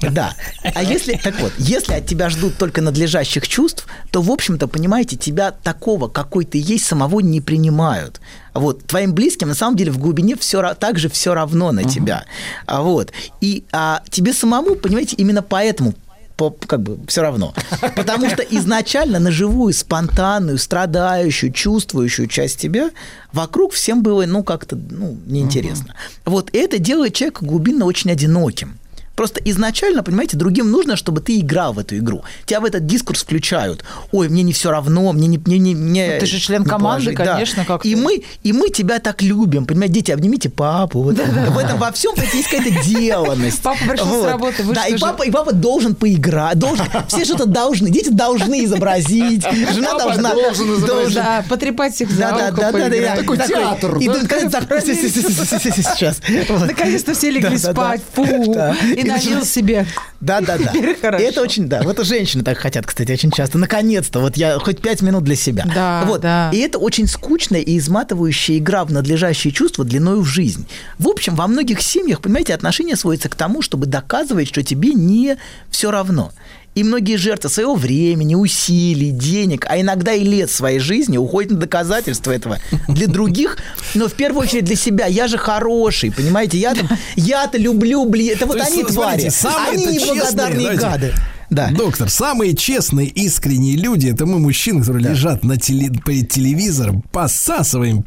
Да. 0.00 0.34
А 0.62 0.82
если, 0.82 1.14
так 1.22 1.38
вот, 1.40 1.52
если 1.58 1.94
от 1.94 2.06
тебя 2.06 2.30
ждут 2.30 2.56
только 2.56 2.80
надлежащих 2.80 3.46
чувств, 3.46 3.86
то, 4.10 4.22
в 4.22 4.30
общем-то, 4.30 4.66
понимаете, 4.68 5.16
тебя 5.16 5.50
такого, 5.50 6.08
какой 6.08 6.44
ты 6.44 6.58
есть, 6.58 6.86
самого 6.86 7.20
не 7.20 7.40
принимают. 7.40 8.20
Вот, 8.54 8.84
твоим 8.86 9.12
близким, 9.14 9.48
на 9.48 9.54
самом 9.54 9.76
деле, 9.76 9.92
в 9.92 9.98
глубине 9.98 10.36
все, 10.36 10.74
также 10.74 11.08
все 11.08 11.34
равно 11.34 11.70
на 11.72 11.84
тебя. 11.84 12.24
А 12.66 12.82
вот. 12.82 13.12
И 13.40 13.64
а, 13.72 14.02
тебе 14.10 14.32
самому, 14.32 14.74
понимаете, 14.74 15.16
именно 15.16 15.42
поэтому 15.42 15.94
по- 16.38 16.50
как 16.52 16.80
бы 16.82 16.98
все 17.08 17.20
равно. 17.20 17.52
Потому 17.96 18.30
что 18.30 18.42
изначально 18.42 19.18
на 19.18 19.30
живую, 19.30 19.74
спонтанную, 19.74 20.56
страдающую, 20.56 21.52
чувствующую 21.52 22.28
часть 22.28 22.60
тебя 22.60 22.90
вокруг 23.32 23.72
всем 23.72 24.02
было, 24.02 24.24
ну, 24.24 24.42
как-то, 24.44 24.76
ну, 24.76 25.18
неинтересно. 25.26 25.94
Вот 26.24 26.50
это 26.54 26.78
делает 26.78 27.14
человека 27.14 27.44
глубинно 27.44 27.84
очень 27.84 28.10
одиноким. 28.12 28.78
Просто 29.18 29.40
изначально, 29.46 30.04
понимаете, 30.04 30.36
другим 30.36 30.70
нужно, 30.70 30.94
чтобы 30.94 31.20
ты 31.20 31.40
играл 31.40 31.72
в 31.72 31.80
эту 31.80 31.96
игру. 31.98 32.22
Тебя 32.46 32.60
в 32.60 32.64
этот 32.64 32.86
дискурс 32.86 33.24
включают. 33.24 33.82
Ой, 34.12 34.28
мне 34.28 34.44
не 34.44 34.52
все 34.52 34.70
равно, 34.70 35.12
мне 35.12 35.26
не... 35.26 35.38
Мне, 35.38 35.58
не 35.58 35.74
мне 35.74 36.12
Ну, 36.14 36.20
ты 36.20 36.26
же 36.26 36.38
член 36.38 36.62
команды, 36.62 37.06
положить». 37.06 37.18
Да. 37.18 37.32
конечно, 37.34 37.64
как 37.64 37.84
И 37.84 37.96
мы, 37.96 38.22
и 38.44 38.52
мы 38.52 38.68
тебя 38.70 39.00
так 39.00 39.20
любим, 39.20 39.66
понимаете, 39.66 39.94
дети, 39.94 40.12
обнимите 40.12 40.50
папу. 40.50 41.02
Вот. 41.02 41.16
В 41.16 41.58
этом 41.58 41.78
во 41.78 41.90
всем 41.90 42.14
есть 42.32 42.48
какая-то 42.48 42.84
деланность. 42.84 43.60
Папа 43.60 43.78
пришел 43.88 44.22
с 44.22 44.24
работы, 44.24 44.62
Да, 44.72 44.86
и 44.86 44.96
папа, 44.96 45.24
и 45.24 45.32
папа 45.32 45.52
должен 45.52 45.96
поиграть, 45.96 46.56
должен, 46.56 46.86
все 47.08 47.24
что-то 47.24 47.46
должны, 47.46 47.90
дети 47.90 48.10
должны 48.10 48.64
изобразить, 48.66 49.42
жена 49.74 49.94
Папа 49.94 50.04
должна... 50.04 50.32
должен 50.34 50.74
изобразить. 50.76 51.14
Да, 51.16 51.44
потрепать 51.48 52.00
их 52.00 52.08
за 52.12 52.18
да, 52.18 52.30
да, 52.30 52.50
да, 52.52 52.72
да, 52.72 52.88
да, 52.88 53.00
да, 53.00 53.16
Такой 53.16 53.38
театр, 53.38 53.96
И 53.98 54.06
да? 54.06 54.12
тут 54.14 54.30
с- 54.30 55.74
сейчас. 55.82 56.20
Вот. 56.48 56.60
Наконец-то 56.68 57.14
все 57.14 57.30
легли 57.30 57.58
Да, 57.58 57.72
да, 57.72 57.72
да. 57.72 57.72
спать, 57.72 58.02
фу, 58.14 58.52
Да. 58.52 58.76
и 58.96 59.07
налил 59.08 59.44
себе. 59.44 59.86
Да, 60.20 60.40
да, 60.40 60.58
да. 60.58 60.72
Хорошо. 61.00 61.24
И 61.24 61.26
это 61.26 61.42
очень, 61.42 61.68
да. 61.68 61.82
Вот 61.82 61.98
и 62.00 62.04
женщины 62.04 62.42
так 62.42 62.58
хотят, 62.58 62.86
кстати, 62.86 63.12
очень 63.12 63.30
часто. 63.30 63.58
Наконец-то, 63.58 64.20
вот 64.20 64.36
я 64.36 64.58
хоть 64.58 64.80
пять 64.80 65.02
минут 65.02 65.24
для 65.24 65.36
себя. 65.36 65.64
Да, 65.74 66.04
вот. 66.06 66.20
да. 66.20 66.50
И 66.52 66.58
это 66.58 66.78
очень 66.78 67.06
скучная 67.06 67.60
и 67.60 67.78
изматывающая 67.78 68.58
игра 68.58 68.84
в 68.84 68.92
надлежащие 68.92 69.52
чувства 69.52 69.84
длиною 69.84 70.22
в 70.22 70.26
жизнь. 70.26 70.66
В 70.98 71.08
общем, 71.08 71.34
во 71.34 71.46
многих 71.46 71.80
семьях, 71.82 72.20
понимаете, 72.20 72.54
отношения 72.54 72.96
сводятся 72.96 73.28
к 73.28 73.34
тому, 73.34 73.62
чтобы 73.62 73.86
доказывать, 73.86 74.48
что 74.48 74.62
тебе 74.62 74.92
не 74.92 75.36
все 75.70 75.90
равно. 75.90 76.32
И 76.78 76.84
многие 76.84 77.16
жертвы 77.16 77.50
своего 77.50 77.74
времени, 77.74 78.36
усилий, 78.36 79.10
денег, 79.10 79.66
а 79.68 79.80
иногда 79.80 80.12
и 80.12 80.22
лет 80.22 80.48
своей 80.48 80.78
жизни 80.78 81.18
уходят 81.18 81.50
на 81.50 81.56
доказательства 81.58 82.30
этого 82.30 82.60
для 82.86 83.08
других, 83.08 83.58
но 83.94 84.06
в 84.06 84.12
первую 84.12 84.42
очередь 84.44 84.66
для 84.66 84.76
себя. 84.76 85.06
Я 85.06 85.26
же 85.26 85.38
хороший, 85.38 86.12
понимаете? 86.12 86.56
Я 86.56 86.76
там, 86.76 86.88
я-то 87.16 87.58
люблю, 87.58 88.04
блин. 88.04 88.30
Это 88.36 88.46
вот 88.46 88.58
есть, 88.58 88.70
они 88.70 88.84
твари. 88.84 89.28
смотрите, 89.28 89.88
Они 89.88 89.98
неблагодарные 89.98 90.76
гады. 90.76 91.12
Да. 91.50 91.70
Доктор, 91.72 92.10
самые 92.10 92.54
честные, 92.54 93.08
искренние 93.08 93.76
люди 93.76 94.06
это 94.06 94.24
мы, 94.24 94.38
мужчины, 94.38 94.80
которые 94.82 95.02
лежат 95.08 95.42
на 95.42 95.54
теле- 95.56 95.90
перед 96.06 96.28
телевизором, 96.30 97.02
посасываем 97.10 98.04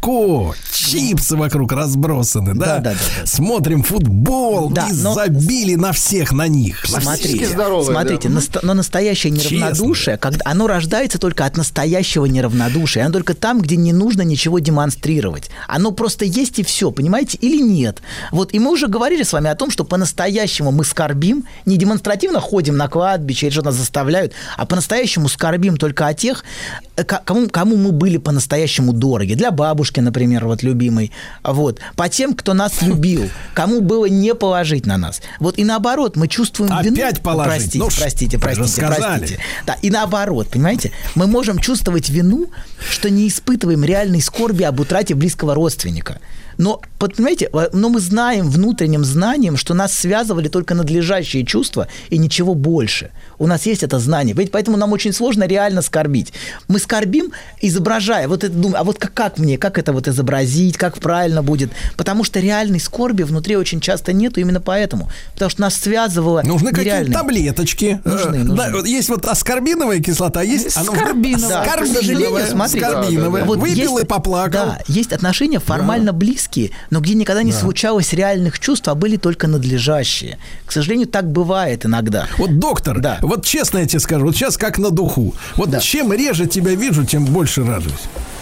пивко, 0.00 0.54
чипсы 0.72 1.36
вокруг 1.36 1.72
разбросаны, 1.72 2.54
да? 2.54 2.78
Да, 2.78 2.80
да, 2.80 2.92
да, 2.92 3.26
Смотрим 3.26 3.82
футбол 3.82 4.70
Да, 4.70 4.88
и 4.88 4.92
но- 4.92 5.14
забили 5.14 5.74
на 5.74 5.92
всех 5.92 6.32
на 6.32 6.48
них. 6.48 6.84
на 6.90 7.00
Смотрите, 7.00 7.46
всех. 7.46 7.58
смотрите, 7.84 8.28
наста- 8.28 8.60
но 8.62 8.74
настоящее 8.74 9.32
неравнодушие, 9.32 10.16
когда 10.16 10.40
оно 10.44 10.66
рождается 10.66 11.18
только 11.18 11.44
от 11.44 11.56
настоящего 11.56 12.26
неравнодушия, 12.26 13.04
оно 13.04 13.12
только 13.12 13.34
там, 13.34 13.60
где 13.60 13.76
не 13.76 13.92
нужно 13.92 14.22
ничего 14.22 14.58
демонстрировать. 14.58 15.50
Оно 15.66 15.90
просто 15.92 16.24
есть 16.24 16.58
и 16.58 16.62
все, 16.62 16.90
понимаете, 16.90 17.38
или 17.40 17.60
нет. 17.60 17.98
Вот, 18.32 18.54
и 18.54 18.58
мы 18.58 18.70
уже 18.72 18.86
говорили 18.86 19.22
с 19.22 19.32
вами 19.32 19.50
о 19.50 19.54
том, 19.54 19.70
что 19.70 19.84
по-настоящему 19.84 20.70
мы 20.72 20.84
скорбим, 20.84 21.44
не 21.66 21.76
демонстративно 21.76 22.40
ходим 22.40 22.76
на 22.76 22.88
кладбище 22.88 23.46
или 23.46 23.52
что-то 23.52 23.66
нас 23.68 23.76
заставляют, 23.76 24.32
а 24.56 24.66
по-настоящему 24.66 25.28
скорбим 25.28 25.76
только 25.76 26.06
о 26.06 26.14
тех, 26.14 26.44
э, 26.96 27.04
ко- 27.04 27.22
кому, 27.24 27.48
кому 27.48 27.76
мы 27.76 27.92
были 27.92 28.16
по-настоящему 28.16 28.92
дороги. 28.92 29.34
Для 29.34 29.50
бабушки, 29.50 29.87
например, 29.96 30.46
вот 30.46 30.62
любимой. 30.62 31.10
Вот. 31.42 31.80
По 31.96 32.08
тем, 32.08 32.34
кто 32.34 32.54
нас 32.54 32.82
любил, 32.82 33.28
кому 33.54 33.80
было 33.80 34.06
не 34.06 34.34
положить 34.34 34.86
на 34.86 34.96
нас. 34.96 35.22
Вот 35.40 35.58
и 35.58 35.64
наоборот, 35.64 36.16
мы 36.16 36.28
чувствуем 36.28 36.70
вину. 36.82 36.96
Опять 36.96 37.20
положить. 37.22 37.48
Простите, 37.54 37.78
Ну, 37.78 37.88
простите, 37.88 38.38
простите, 38.38 38.86
простите. 38.86 39.38
Да, 39.66 39.76
и 39.80 39.90
наоборот, 39.90 40.48
понимаете, 40.48 40.92
мы 41.14 41.26
можем 41.26 41.58
чувствовать 41.58 42.08
вину, 42.08 42.46
что 42.88 43.10
не 43.10 43.28
испытываем 43.28 43.84
реальной 43.84 44.20
скорби 44.20 44.62
об 44.64 44.80
утрате 44.80 45.14
близкого 45.14 45.54
родственника. 45.54 46.18
Но, 46.58 46.80
понимаете, 46.98 47.50
но 47.72 47.88
мы 47.88 48.00
знаем 48.00 48.48
внутренним 48.50 49.04
знанием, 49.04 49.56
что 49.56 49.74
нас 49.74 49.92
связывали 49.92 50.48
только 50.48 50.74
надлежащие 50.74 51.44
чувства 51.46 51.86
и 52.10 52.18
ничего 52.18 52.54
больше. 52.54 53.10
У 53.38 53.46
нас 53.46 53.66
есть 53.66 53.82
это 53.82 53.98
знание. 54.00 54.34
Ведь 54.36 54.50
поэтому 54.50 54.76
нам 54.76 54.92
очень 54.92 55.12
сложно 55.12 55.44
реально 55.46 55.82
скорбить. 55.82 56.32
Мы 56.66 56.78
скорбим, 56.80 57.32
изображая, 57.60 58.26
вот 58.28 58.42
это 58.44 58.52
думаю, 58.52 58.80
а 58.80 58.84
вот 58.84 58.98
как, 58.98 59.14
как 59.14 59.38
мне, 59.38 59.58
как 59.58 59.78
это 59.78 59.92
вот 59.92 60.08
изобразить, 60.08 60.76
как 60.76 60.98
правильно 60.98 61.42
будет. 61.42 61.70
Потому 61.96 62.24
что 62.24 62.40
реальной 62.40 62.80
скорби 62.80 63.22
внутри 63.22 63.56
очень 63.56 63.80
часто 63.80 64.12
нету 64.12 64.40
именно 64.40 64.60
поэтому. 64.60 65.08
Потому 65.34 65.50
что 65.50 65.60
нас 65.60 65.74
связывало 65.76 66.42
Нужны 66.42 66.72
какие-то 66.72 67.12
таблеточки. 67.12 68.00
Нужны, 68.04 68.36
Э, 68.36 68.42
нужны. 68.44 68.56
да, 68.82 68.88
есть 68.88 69.08
вот 69.08 69.24
аскорбиновая 69.24 70.00
кислота, 70.00 70.40
а 70.40 70.44
есть 70.44 70.76
а 70.76 70.80
нужна 70.80 70.96
Скорбиновая. 71.04 71.48
Да, 71.48 71.64
к 71.76 71.86
сожалению, 71.86 72.02
Скорбиновая. 72.02 72.46
смотрите. 72.50 72.86
Скорбиновая. 72.86 73.44
Вот 73.44 73.58
Выпил 73.58 73.76
есть- 73.94 74.04
и 74.04 74.06
поплакал. 74.06 74.50
Да, 74.66 74.78
есть 74.88 75.12
отношения 75.12 75.60
формально 75.60 76.12
близкие, 76.12 76.70
но 76.90 77.00
где 77.00 77.14
никогда 77.14 77.42
не 77.42 77.52
Да. 77.52 77.58
случалось 77.58 78.12
реальных 78.12 78.58
чувств, 78.58 78.88
а 78.88 78.94
были 78.94 79.16
только 79.16 79.46
надлежащие. 79.46 80.38
К 80.66 80.72
сожалению, 80.72 81.08
так 81.08 81.30
бывает 81.30 81.84
иногда. 81.86 82.26
Вот, 82.38 82.58
доктор, 82.58 83.00
вот 83.22 83.44
честно 83.44 83.78
я 83.78 83.86
тебе 83.86 84.00
скажу, 84.00 84.26
вот 84.26 84.36
сейчас 84.36 84.56
как 84.56 84.78
на 84.78 84.90
духу. 84.90 85.34
Вот 85.56 85.80
чем 85.80 86.12
реже 86.12 86.46
тебя 86.46 86.74
вижу, 86.74 87.04
тем 87.04 87.24
больше 87.24 87.64
радуюсь. 87.64 87.94